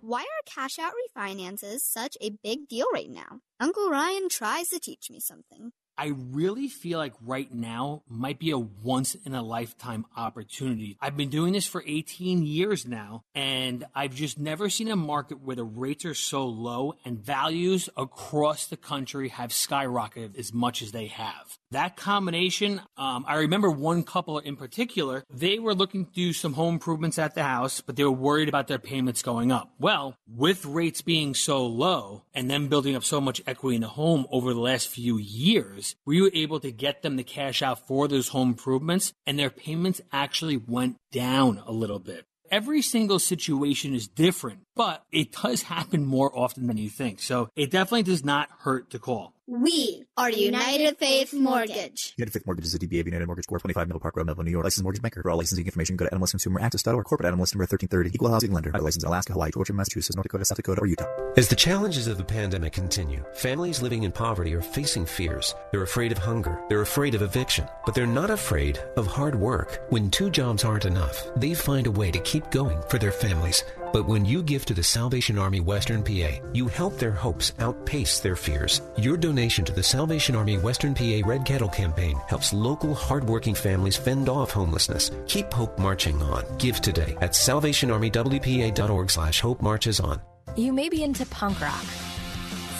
Why 0.00 0.22
are 0.22 0.42
cash 0.44 0.78
out 0.78 0.92
refinances 1.16 1.80
such 1.80 2.16
a 2.20 2.30
big 2.42 2.66
deal 2.68 2.86
right 2.92 3.08
now? 3.08 3.40
Uncle 3.60 3.88
Ryan 3.88 4.28
tries 4.28 4.68
to 4.68 4.80
teach 4.80 5.08
me 5.10 5.20
something. 5.20 5.72
I 6.00 6.14
really 6.32 6.68
feel 6.68 6.98
like 6.98 7.12
right 7.20 7.52
now 7.52 8.04
might 8.08 8.38
be 8.38 8.52
a 8.52 8.58
once 8.58 9.16
in 9.26 9.34
a 9.34 9.42
lifetime 9.42 10.06
opportunity. 10.16 10.96
I've 10.98 11.14
been 11.14 11.28
doing 11.28 11.52
this 11.52 11.66
for 11.66 11.84
18 11.86 12.42
years 12.42 12.86
now, 12.86 13.24
and 13.34 13.84
I've 13.94 14.14
just 14.14 14.38
never 14.38 14.70
seen 14.70 14.90
a 14.90 14.96
market 14.96 15.42
where 15.42 15.56
the 15.56 15.64
rates 15.64 16.06
are 16.06 16.14
so 16.14 16.46
low 16.46 16.94
and 17.04 17.18
values 17.18 17.90
across 17.98 18.64
the 18.64 18.78
country 18.78 19.28
have 19.28 19.50
skyrocketed 19.50 20.38
as 20.38 20.54
much 20.54 20.80
as 20.80 20.92
they 20.92 21.08
have. 21.08 21.58
That 21.70 21.96
combination, 21.96 22.80
um, 22.96 23.26
I 23.28 23.36
remember 23.36 23.70
one 23.70 24.02
couple 24.02 24.38
in 24.38 24.56
particular, 24.56 25.24
they 25.28 25.58
were 25.58 25.74
looking 25.74 26.06
to 26.06 26.12
do 26.12 26.32
some 26.32 26.54
home 26.54 26.74
improvements 26.74 27.18
at 27.18 27.34
the 27.34 27.42
house, 27.42 27.82
but 27.82 27.96
they 27.96 28.04
were 28.04 28.10
worried 28.10 28.48
about 28.48 28.68
their 28.68 28.78
payments 28.78 29.20
going 29.22 29.52
up. 29.52 29.70
Well, 29.78 30.16
with 30.26 30.64
rates 30.64 31.02
being 31.02 31.34
so 31.34 31.66
low 31.66 32.24
and 32.32 32.50
them 32.50 32.68
building 32.68 32.96
up 32.96 33.04
so 33.04 33.20
much 33.20 33.42
equity 33.46 33.76
in 33.76 33.82
the 33.82 33.88
home 33.88 34.26
over 34.30 34.54
the 34.54 34.60
last 34.60 34.88
few 34.88 35.18
years, 35.18 35.89
we 36.04 36.20
were 36.20 36.30
able 36.34 36.60
to 36.60 36.70
get 36.72 37.02
them 37.02 37.16
the 37.16 37.24
cash 37.24 37.62
out 37.62 37.86
for 37.86 38.08
those 38.08 38.28
home 38.28 38.50
improvements 38.50 39.12
and 39.26 39.38
their 39.38 39.50
payments 39.50 40.00
actually 40.12 40.56
went 40.56 40.96
down 41.12 41.62
a 41.66 41.72
little 41.72 41.98
bit. 41.98 42.24
Every 42.50 42.82
single 42.82 43.20
situation 43.20 43.94
is 43.94 44.08
different, 44.08 44.62
but 44.74 45.04
it 45.12 45.30
does 45.30 45.62
happen 45.62 46.04
more 46.04 46.36
often 46.36 46.66
than 46.66 46.78
you 46.78 46.90
think. 46.90 47.20
So 47.20 47.48
it 47.54 47.70
definitely 47.70 48.02
does 48.02 48.24
not 48.24 48.48
hurt 48.60 48.90
to 48.90 48.98
call. 48.98 49.34
We 49.46 50.04
are 50.20 50.30
United 50.30 50.98
Faith 50.98 51.32
Mortgage. 51.32 52.12
United 52.18 52.30
Faith 52.30 52.44
Mortgage 52.44 52.66
is 52.66 52.74
a 52.74 52.78
DBA 52.78 53.00
of 53.00 53.06
United 53.06 53.24
Mortgage 53.24 53.46
Corp. 53.46 53.62
25 53.62 53.88
Middle 53.88 54.00
Park 54.00 54.16
Road, 54.16 54.26
Melville, 54.26 54.44
New 54.44 54.50
York. 54.50 54.64
Licensed 54.64 54.82
mortgage 54.82 55.00
banker. 55.00 55.22
For 55.22 55.30
all 55.30 55.38
licensing 55.38 55.64
information, 55.64 55.96
go 55.96 56.04
to 56.04 56.14
NMLSConsumerAccess.org. 56.14 57.06
Corporate 57.06 57.32
NMLS 57.32 57.54
number 57.54 57.64
1330. 57.64 58.10
Equal 58.12 58.30
housing 58.30 58.52
lender. 58.52 58.70
License 58.72 59.02
in 59.02 59.08
Alaska, 59.08 59.32
Hawaii, 59.32 59.50
Georgia, 59.50 59.72
Massachusetts, 59.72 60.14
North 60.14 60.24
Dakota, 60.24 60.44
South 60.44 60.56
Dakota, 60.56 60.82
or 60.82 60.86
Utah. 60.86 61.06
As 61.38 61.48
the 61.48 61.56
challenges 61.56 62.06
of 62.06 62.18
the 62.18 62.24
pandemic 62.24 62.74
continue, 62.74 63.24
families 63.32 63.80
living 63.80 64.02
in 64.02 64.12
poverty 64.12 64.54
are 64.54 64.60
facing 64.60 65.06
fears. 65.06 65.54
They're 65.72 65.84
afraid 65.84 66.12
of 66.12 66.18
hunger. 66.18 66.60
They're 66.68 66.82
afraid 66.82 67.14
of 67.14 67.22
eviction. 67.22 67.66
But 67.86 67.94
they're 67.94 68.06
not 68.06 68.28
afraid 68.28 68.78
of 68.98 69.06
hard 69.06 69.34
work. 69.34 69.80
When 69.88 70.10
two 70.10 70.28
jobs 70.28 70.64
aren't 70.64 70.84
enough, 70.84 71.24
they 71.36 71.54
find 71.54 71.86
a 71.86 71.90
way 71.90 72.10
to 72.10 72.20
keep 72.20 72.50
going 72.50 72.82
for 72.90 72.98
their 72.98 73.12
families. 73.12 73.64
But 73.90 74.06
when 74.06 74.24
you 74.24 74.42
give 74.42 74.66
to 74.66 74.74
the 74.74 74.82
Salvation 74.82 75.38
Army 75.38 75.60
Western 75.60 76.04
PA, 76.04 76.38
you 76.52 76.68
help 76.68 76.98
their 76.98 77.10
hopes 77.10 77.54
outpace 77.58 78.20
their 78.20 78.36
fears. 78.36 78.82
Your 78.98 79.16
donation 79.16 79.64
to 79.64 79.72
the 79.72 79.82
Salvation 79.82 80.09
Army 80.10 80.58
Western 80.58 80.92
PA 80.92 81.20
Red 81.24 81.44
Kettle 81.44 81.68
campaign 81.68 82.16
helps 82.28 82.52
local 82.52 82.94
hardworking 82.94 83.54
families 83.54 83.96
fend 83.96 84.28
off 84.28 84.50
homelessness. 84.50 85.12
Keep 85.28 85.52
hope 85.52 85.78
marching 85.78 86.20
on. 86.22 86.44
Give 86.58 86.80
today 86.80 87.16
at 87.20 87.30
salvationarmywpa.org 87.30 89.10
slash 89.10 89.40
hope 89.40 89.62
marches 89.62 90.00
on. 90.00 90.20
You 90.56 90.72
may 90.72 90.88
be 90.88 91.04
into 91.04 91.24
punk 91.26 91.60
rock, 91.60 91.84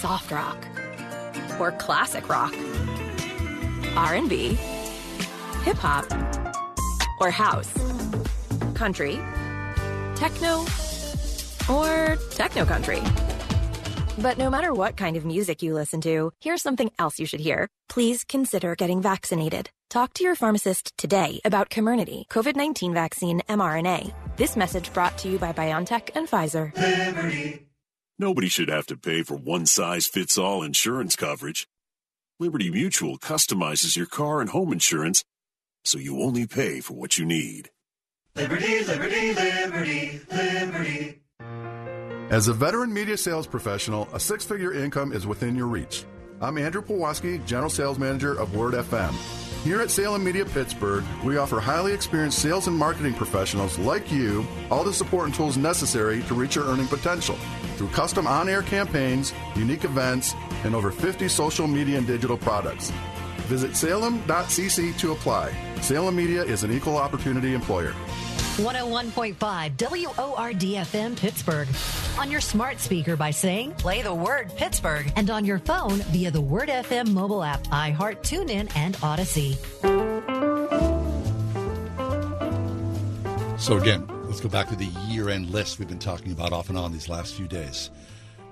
soft 0.00 0.32
rock, 0.32 0.66
or 1.60 1.70
classic 1.70 2.28
rock, 2.28 2.52
R&B, 3.94 4.58
hip 5.62 5.76
hop, 5.76 6.06
or 7.20 7.30
house, 7.30 7.72
country, 8.74 9.20
techno, 10.16 10.66
or 11.70 12.18
techno 12.30 12.64
country. 12.64 13.00
But 14.22 14.36
no 14.36 14.50
matter 14.50 14.74
what 14.74 14.98
kind 14.98 15.16
of 15.16 15.24
music 15.24 15.62
you 15.62 15.72
listen 15.72 16.02
to, 16.02 16.30
here's 16.40 16.60
something 16.60 16.90
else 16.98 17.18
you 17.18 17.24
should 17.24 17.40
hear. 17.40 17.68
Please 17.88 18.22
consider 18.22 18.74
getting 18.74 19.00
vaccinated. 19.00 19.70
Talk 19.88 20.12
to 20.14 20.22
your 20.22 20.34
pharmacist 20.34 20.92
today 20.98 21.40
about 21.42 21.70
Comirnaty, 21.70 22.28
COVID-19 22.28 22.92
vaccine 22.92 23.40
mRNA. 23.48 24.12
This 24.36 24.56
message 24.56 24.92
brought 24.92 25.16
to 25.18 25.30
you 25.30 25.38
by 25.38 25.54
BioNTech 25.54 26.10
and 26.14 26.28
Pfizer. 26.28 27.64
Nobody 28.18 28.48
should 28.48 28.68
have 28.68 28.84
to 28.88 28.96
pay 28.98 29.22
for 29.22 29.36
one 29.36 29.64
size 29.64 30.06
fits 30.06 30.36
all 30.36 30.62
insurance 30.62 31.16
coverage. 31.16 31.66
Liberty 32.38 32.70
Mutual 32.70 33.16
customizes 33.16 33.96
your 33.96 34.06
car 34.06 34.42
and 34.42 34.50
home 34.50 34.70
insurance 34.70 35.24
so 35.82 35.96
you 35.96 36.20
only 36.20 36.46
pay 36.46 36.80
for 36.80 36.92
what 36.92 37.16
you 37.16 37.24
need. 37.24 37.70
Liberty, 38.36 38.84
liberty, 38.84 39.32
liberty, 39.32 40.20
liberty. 40.30 41.20
As 42.30 42.46
a 42.46 42.52
veteran 42.52 42.92
media 42.92 43.16
sales 43.16 43.48
professional, 43.48 44.08
a 44.12 44.20
six 44.20 44.44
figure 44.44 44.72
income 44.72 45.12
is 45.12 45.26
within 45.26 45.56
your 45.56 45.66
reach. 45.66 46.04
I'm 46.40 46.58
Andrew 46.58 46.80
Pulwaski, 46.80 47.44
General 47.44 47.68
Sales 47.68 47.98
Manager 47.98 48.38
of 48.38 48.54
Word 48.54 48.74
FM. 48.74 49.10
Here 49.64 49.80
at 49.80 49.90
Salem 49.90 50.22
Media 50.22 50.44
Pittsburgh, 50.44 51.02
we 51.24 51.38
offer 51.38 51.58
highly 51.58 51.92
experienced 51.92 52.38
sales 52.38 52.68
and 52.68 52.78
marketing 52.78 53.14
professionals 53.14 53.80
like 53.80 54.12
you 54.12 54.46
all 54.70 54.84
the 54.84 54.92
support 54.92 55.26
and 55.26 55.34
tools 55.34 55.56
necessary 55.56 56.22
to 56.22 56.34
reach 56.34 56.54
your 56.54 56.66
earning 56.66 56.86
potential 56.86 57.34
through 57.74 57.88
custom 57.88 58.28
on 58.28 58.48
air 58.48 58.62
campaigns, 58.62 59.34
unique 59.56 59.82
events, 59.82 60.36
and 60.62 60.76
over 60.76 60.92
50 60.92 61.26
social 61.26 61.66
media 61.66 61.98
and 61.98 62.06
digital 62.06 62.36
products. 62.36 62.92
Visit 63.50 63.74
salem.cc 63.74 64.96
to 64.98 65.10
apply. 65.10 65.52
Salem 65.80 66.14
Media 66.14 66.44
is 66.44 66.62
an 66.62 66.70
equal 66.70 66.96
opportunity 66.96 67.52
employer. 67.52 67.92
101.5 68.58 69.34
WORDFM 69.76 71.16
Pittsburgh. 71.16 71.66
On 72.16 72.30
your 72.30 72.40
smart 72.40 72.78
speaker 72.78 73.16
by 73.16 73.32
saying, 73.32 73.72
play 73.72 74.02
the 74.02 74.14
word 74.14 74.54
Pittsburgh. 74.54 75.12
And 75.16 75.30
on 75.30 75.44
your 75.44 75.58
phone 75.58 75.98
via 76.12 76.30
the 76.30 76.40
Word 76.40 76.68
FM 76.68 77.12
mobile 77.12 77.42
app, 77.42 77.64
iHeart, 77.64 78.18
TuneIn, 78.18 78.70
and 78.76 78.94
Audacy. 78.98 79.56
So 83.58 83.78
again, 83.78 84.06
let's 84.26 84.40
go 84.40 84.48
back 84.48 84.68
to 84.68 84.76
the 84.76 84.90
year-end 85.08 85.50
list 85.50 85.80
we've 85.80 85.88
been 85.88 85.98
talking 85.98 86.30
about 86.30 86.52
off 86.52 86.68
and 86.68 86.78
on 86.78 86.92
these 86.92 87.08
last 87.08 87.34
few 87.34 87.48
days. 87.48 87.90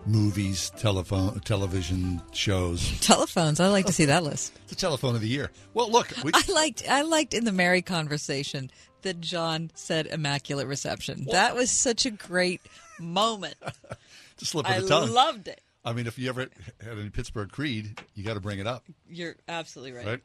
Movies, 0.09 0.70
telephone, 0.78 1.39
television 1.40 2.22
shows. 2.32 2.98
Telephones. 3.01 3.60
I 3.60 3.68
like 3.68 3.85
to 3.86 3.93
see 3.93 4.06
that 4.06 4.24
list. 4.24 4.52
The 4.68 4.74
telephone 4.74 5.14
of 5.14 5.20
the 5.22 5.28
year. 5.28 5.51
Well, 5.74 5.90
look, 5.90 6.12
we, 6.22 6.30
I 6.35 6.43
liked 6.52 6.82
I 6.89 7.01
liked 7.02 7.32
in 7.35 7.44
the 7.44 7.52
Mary 7.52 7.80
conversation 7.82 8.70
that 9.02 9.18
John 9.20 9.70
said 9.74 10.06
immaculate 10.06 10.66
reception. 10.66 11.26
That 11.30 11.55
was 11.55 11.70
such 11.70 12.05
a 12.05 12.10
great 12.10 12.60
moment. 13.01 13.55
A 13.62 14.44
slip 14.44 14.66
of 14.66 14.72
I 14.72 14.80
the 14.80 14.89
tongue. 14.89 15.10
loved 15.10 15.48
it. 15.48 15.60
I 15.85 15.93
mean, 15.94 16.06
if 16.06 16.18
you 16.18 16.28
ever 16.28 16.48
had 16.82 16.98
any 16.98 17.09
Pittsburgh 17.10 17.51
Creed, 17.51 17.98
you 18.14 18.24
got 18.24 18.35
to 18.35 18.40
bring 18.40 18.59
it 18.59 18.66
up, 18.66 18.85
You're 19.10 19.36
absolutely 19.48 19.93
right. 19.97 20.06
right? 20.06 20.20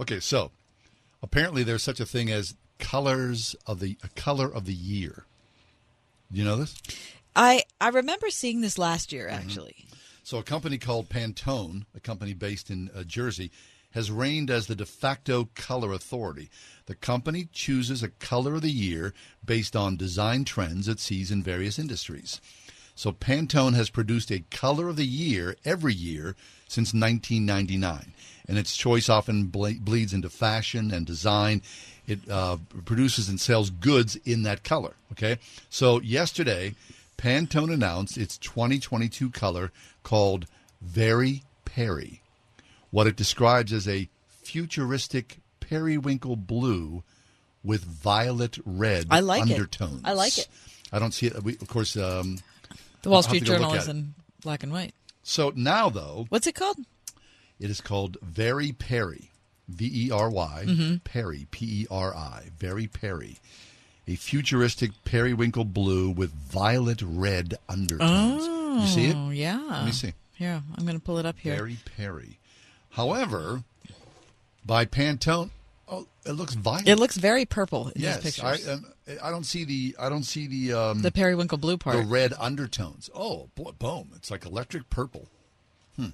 Okay, 0.00 0.20
so 0.20 0.50
apparently 1.22 1.62
there's 1.62 1.82
such 1.82 2.00
a 2.00 2.06
thing 2.06 2.30
as 2.30 2.54
colors 2.78 3.54
of 3.66 3.78
the 3.80 3.96
a 4.02 4.08
color 4.08 4.52
of 4.52 4.66
the 4.66 4.74
year. 4.74 5.24
Do 6.32 6.38
you 6.38 6.44
know 6.44 6.56
this? 6.56 6.74
I 7.36 7.62
I 7.80 7.88
remember 7.90 8.30
seeing 8.30 8.60
this 8.62 8.78
last 8.78 9.12
year 9.12 9.26
Mm-hmm. 9.28 9.34
actually. 9.48 9.86
So, 10.24 10.38
a 10.38 10.42
company 10.42 10.76
called 10.76 11.08
Pantone, 11.08 11.84
a 11.94 12.00
company 12.00 12.34
based 12.34 12.68
in 12.68 12.90
uh, 12.92 13.04
Jersey, 13.04 13.52
has 13.92 14.10
reigned 14.10 14.50
as 14.50 14.66
the 14.66 14.74
de 14.74 14.84
facto 14.84 15.48
color 15.54 15.92
authority. 15.92 16.50
The 16.86 16.96
company 16.96 17.48
chooses 17.52 18.02
a 18.02 18.08
color 18.08 18.56
of 18.56 18.62
the 18.62 18.70
year 18.72 19.14
based 19.44 19.76
on 19.76 19.96
design 19.96 20.44
trends 20.44 20.88
it 20.88 20.98
sees 20.98 21.30
in 21.30 21.44
various 21.44 21.78
industries. 21.78 22.40
So, 22.96 23.12
Pantone 23.12 23.74
has 23.74 23.88
produced 23.90 24.32
a 24.32 24.42
color 24.50 24.88
of 24.88 24.96
the 24.96 25.06
year 25.06 25.54
every 25.64 25.94
year 25.94 26.34
since 26.66 26.88
1999, 26.92 28.12
and 28.48 28.58
its 28.58 28.76
choice 28.76 29.08
often 29.08 29.46
ble- 29.46 29.78
bleeds 29.78 30.12
into 30.12 30.28
fashion 30.28 30.90
and 30.90 31.06
design. 31.06 31.62
It 32.08 32.20
uh, 32.28 32.56
produces 32.84 33.28
and 33.28 33.40
sells 33.40 33.70
goods 33.70 34.16
in 34.24 34.42
that 34.42 34.64
color. 34.64 34.94
Okay, 35.12 35.38
so 35.70 36.00
yesterday. 36.00 36.74
Pantone 37.18 37.72
announced 37.72 38.18
its 38.18 38.36
2022 38.38 39.30
color 39.30 39.72
called 40.02 40.46
Very 40.82 41.42
Peri, 41.64 42.22
what 42.90 43.06
it 43.06 43.16
describes 43.16 43.72
as 43.72 43.88
a 43.88 44.08
futuristic 44.42 45.38
periwinkle 45.60 46.36
blue 46.36 47.02
with 47.64 47.84
violet 47.84 48.58
red 48.64 49.06
I 49.10 49.20
like 49.20 49.50
it. 49.50 49.78
I 50.04 50.12
like 50.12 50.38
it. 50.38 50.48
I 50.92 50.98
don't 50.98 51.12
see 51.12 51.26
it. 51.26 51.42
We, 51.42 51.54
of 51.54 51.68
course, 51.68 51.96
um, 51.96 52.38
The 53.02 53.10
Wall 53.10 53.22
Street 53.22 53.40
to 53.40 53.44
go 53.46 53.52
look 53.52 53.60
Journal 53.62 53.74
is 53.74 53.88
in 53.88 54.14
black 54.42 54.62
and 54.62 54.72
white. 54.72 54.94
So 55.24 55.52
now, 55.56 55.88
though, 55.90 56.26
What's 56.28 56.46
it 56.46 56.54
called? 56.54 56.78
it 57.58 57.70
is 57.70 57.80
called 57.80 58.18
Very 58.22 58.70
Peri, 58.72 59.30
V 59.68 60.06
E 60.06 60.10
R 60.12 60.30
Y, 60.30 60.64
Mhm. 60.68 61.02
Peri, 61.02 61.48
P 61.50 61.82
E 61.82 61.86
R 61.90 62.14
I, 62.14 62.50
Very 62.56 62.86
Peri. 62.86 63.38
A 64.08 64.14
futuristic 64.14 64.92
periwinkle 65.04 65.64
blue 65.64 66.10
with 66.10 66.30
violet 66.30 67.02
red 67.02 67.54
undertones. 67.68 68.42
Oh, 68.46 68.80
you 68.80 68.86
see 68.86 69.06
it? 69.06 69.16
Yeah. 69.34 69.60
Let 69.68 69.84
me 69.84 69.90
see. 69.92 70.12
Here, 70.34 70.62
I'm 70.76 70.84
going 70.84 70.98
to 70.98 71.04
pull 71.04 71.18
it 71.18 71.26
up 71.26 71.38
here. 71.38 71.56
Very 71.56 71.78
Peri. 71.96 72.38
However, 72.90 73.64
by 74.64 74.84
Pantone, 74.84 75.50
oh, 75.88 76.06
it 76.24 76.32
looks 76.32 76.54
violet. 76.54 76.88
It 76.88 76.96
looks 76.96 77.16
very 77.16 77.44
purple 77.44 77.88
in 77.88 78.02
yes, 78.02 78.22
these 78.22 78.38
I, 78.40 78.52
pictures. 78.52 78.68
um, 78.68 78.86
I 79.22 79.30
don't 79.30 79.44
see 79.44 79.64
the 79.64 79.96
I 79.98 80.08
don't 80.08 80.24
see 80.24 80.46
the 80.46 80.72
um, 80.72 81.02
the 81.02 81.10
periwinkle 81.10 81.58
blue 81.58 81.76
part. 81.76 81.96
the 81.96 82.02
red 82.02 82.32
undertones. 82.38 83.10
Oh, 83.14 83.48
boy, 83.54 83.72
boom! 83.78 84.10
It's 84.14 84.30
like 84.30 84.44
electric 84.44 84.88
purple. 84.90 85.26
Hmm. 85.96 86.08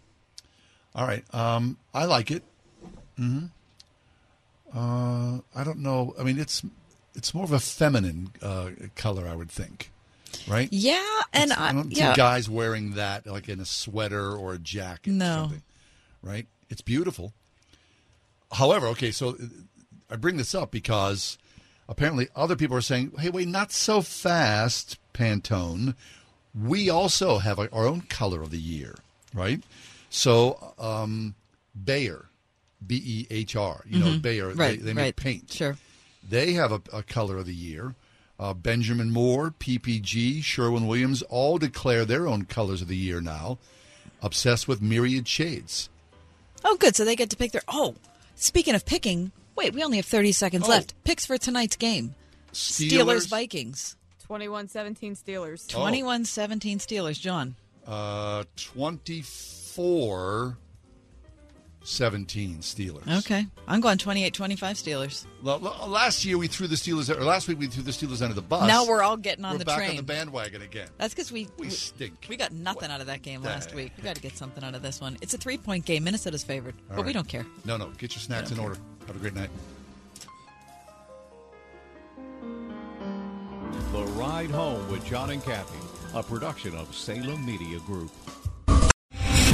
All 0.95 1.07
right. 1.07 1.25
Um, 1.35 1.79
I 1.93 2.05
like 2.05 2.31
it. 2.31 2.43
Hmm. 3.17 3.47
Uh, 4.75 5.39
I 5.55 5.65
don't 5.65 5.81
know. 5.81 6.15
I 6.19 6.23
mean, 6.23 6.39
it's 6.39 6.63
it's 7.15 7.35
more 7.35 7.45
of 7.45 7.53
a 7.53 7.61
feminine 7.61 8.31
uh, 8.43 8.71
color, 8.97 9.27
I 9.29 9.35
would 9.35 9.51
think. 9.51 9.91
Right? 10.49 10.69
Yeah, 10.73 11.21
and 11.33 11.51
It's- 11.51 11.59
I, 11.61 11.73
don't 11.73 11.95
yeah. 11.97 12.13
see 12.13 12.17
guys 12.17 12.49
wearing 12.49 12.93
that 12.95 13.27
like 13.27 13.49
in 13.49 13.61
a 13.61 13.65
sweater 13.67 14.33
or 14.35 14.55
a 14.55 14.59
jacket. 14.59 15.11
or 15.11 15.15
No. 15.15 15.35
something, 15.43 15.63
right? 16.23 16.47
It's 16.71 16.81
beautiful. 16.81 17.33
However, 18.53 18.87
okay, 18.89 19.11
so 19.13 19.37
I 20.11 20.17
bring 20.17 20.37
this 20.37 20.55
up 20.55 20.71
because 20.71 21.39
apparently 21.89 22.29
other 22.37 22.57
people 22.57 22.77
are 22.77 22.81
saying, 22.83 23.13
"Hey, 23.19 23.31
wait, 23.31 23.49
not 23.49 23.73
so 23.73 24.01
fast, 24.03 24.99
Pantone. 25.15 25.95
We 26.55 26.91
also 26.91 27.39
have 27.39 27.59
our 27.59 27.69
own 27.73 28.03
color 28.03 28.43
of 28.43 28.51
the 28.51 28.59
year, 28.61 28.97
right?" 29.35 29.63
So, 30.11 30.75
um, 30.79 31.35
Behr, 31.79 32.27
B 32.87 32.97
E 33.05 33.27
H 33.31 33.57
R, 33.57 33.83
you 33.89 33.99
know, 34.01 34.07
Mhm. 34.07 34.21
Behr, 34.21 34.59
Right, 34.59 34.79
they, 34.79 34.85
they 34.85 34.93
make 34.93 35.03
right. 35.05 35.17
paint. 35.17 35.53
Sure. 35.53 35.77
They 36.29 36.53
have 36.55 36.73
a, 36.73 36.81
a 36.93 37.03
color 37.03 37.39
of 37.39 37.47
the 37.47 37.55
year. 37.55 37.95
Uh, 38.39 38.55
Benjamin 38.55 39.11
Moore, 39.11 39.55
PPG, 39.59 40.43
Sherwin 40.43 40.87
Williams 40.87 41.23
all 41.23 41.59
declare 41.59 42.05
their 42.05 42.27
own 42.27 42.45
colors 42.45 42.83
of 42.83 42.89
the 42.89 42.97
year 42.97 43.21
now. 43.21 43.59
Obsessed 44.23 44.67
with 44.69 44.81
myriad 44.83 45.29
shades. 45.29 45.89
Oh, 46.65 46.77
good. 46.77 46.97
So 46.97 47.05
they 47.05 47.17
get 47.17 47.31
to 47.31 47.37
pick 47.37 47.53
their. 47.53 47.63
Oh, 47.69 47.95
speaking 48.37 48.75
of 48.75 48.87
picking, 48.87 49.33
wait, 49.57 49.75
we 49.75 49.83
only 49.85 49.97
have 49.99 50.07
30 50.07 50.33
seconds 50.33 50.65
Oh. 50.67 50.71
left. 50.71 50.95
Picks 51.05 51.27
for 51.27 51.37
tonight's 51.39 51.77
game 51.77 52.15
Steelers 52.53 53.29
Vikings. 53.29 53.97
21-17 54.29 55.23
Steelers. 55.23 55.69
21 55.69 56.25
17 56.25 56.79
Steelers. 56.79 57.21
John. 57.21 57.55
Uh, 57.87 58.45
24 58.57 60.57
17 61.85 62.59
Steelers. 62.59 63.19
Okay. 63.25 63.47
I'm 63.67 63.81
going 63.81 63.99
28 63.99 64.33
25 64.33 64.77
Steelers. 64.77 65.27
L- 65.45 65.61
l- 65.65 65.89
last 65.89 66.25
year 66.25 66.39
we 66.39 66.47
threw 66.47 66.67
the 66.69 66.77
Steelers, 66.77 67.09
or 67.15 67.23
last 67.25 67.49
week 67.49 67.59
we 67.59 67.67
threw 67.67 67.83
the 67.83 67.91
Steelers 67.91 68.23
under 68.23 68.35
the 68.35 68.43
bus. 68.43 68.67
Now 68.69 68.87
we're 68.87 69.03
all 69.03 69.17
getting 69.17 69.45
on 69.45 69.53
We're 69.53 69.59
the 69.59 69.65
back 69.65 69.79
train. 69.79 69.91
on 69.91 69.97
the 69.97 70.03
bandwagon 70.03 70.63
again. 70.63 70.89
That's 70.99 71.13
because 71.15 71.33
we, 71.33 71.49
We 71.59 71.71
stink. 71.71 72.27
We 72.29 72.37
got 72.37 72.53
nothing 72.53 72.91
out 72.91 73.01
of 73.01 73.09
that 73.09 73.23
game 73.23 73.43
the 73.43 73.49
last 73.49 73.75
week. 73.75 73.93
We 73.97 74.05
got 74.05 74.15
to 74.17 74.23
get 74.23 74.37
something 74.37 74.63
out 74.63 74.75
of 74.75 74.83
this 74.83 75.01
one. 75.01 75.17
It's 75.23 75.35
a 75.35 75.39
three 75.39 75.59
point 75.59 75.85
game. 75.85 76.05
Minnesota's 76.05 76.45
favored, 76.45 76.75
All 76.91 76.97
but 76.97 77.07
we 77.07 77.13
don't 77.13 77.29
care. 77.29 77.45
No, 77.65 77.77
no. 77.77 77.89
Get 77.99 78.15
your 78.15 78.21
snacks 78.21 78.51
in 78.53 78.59
order. 78.59 78.77
Have 79.07 79.17
a 79.17 79.19
great 79.19 79.35
night. 79.35 79.51
The 83.93 84.05
Ride 84.15 84.51
Home 84.51 84.89
with 84.91 85.05
John 85.05 85.31
and 85.31 85.43
Kathy, 85.45 85.79
a 86.15 86.23
production 86.23 86.75
of 86.77 86.95
Salem 86.95 87.45
Media 87.45 87.79
Group. 87.81 88.11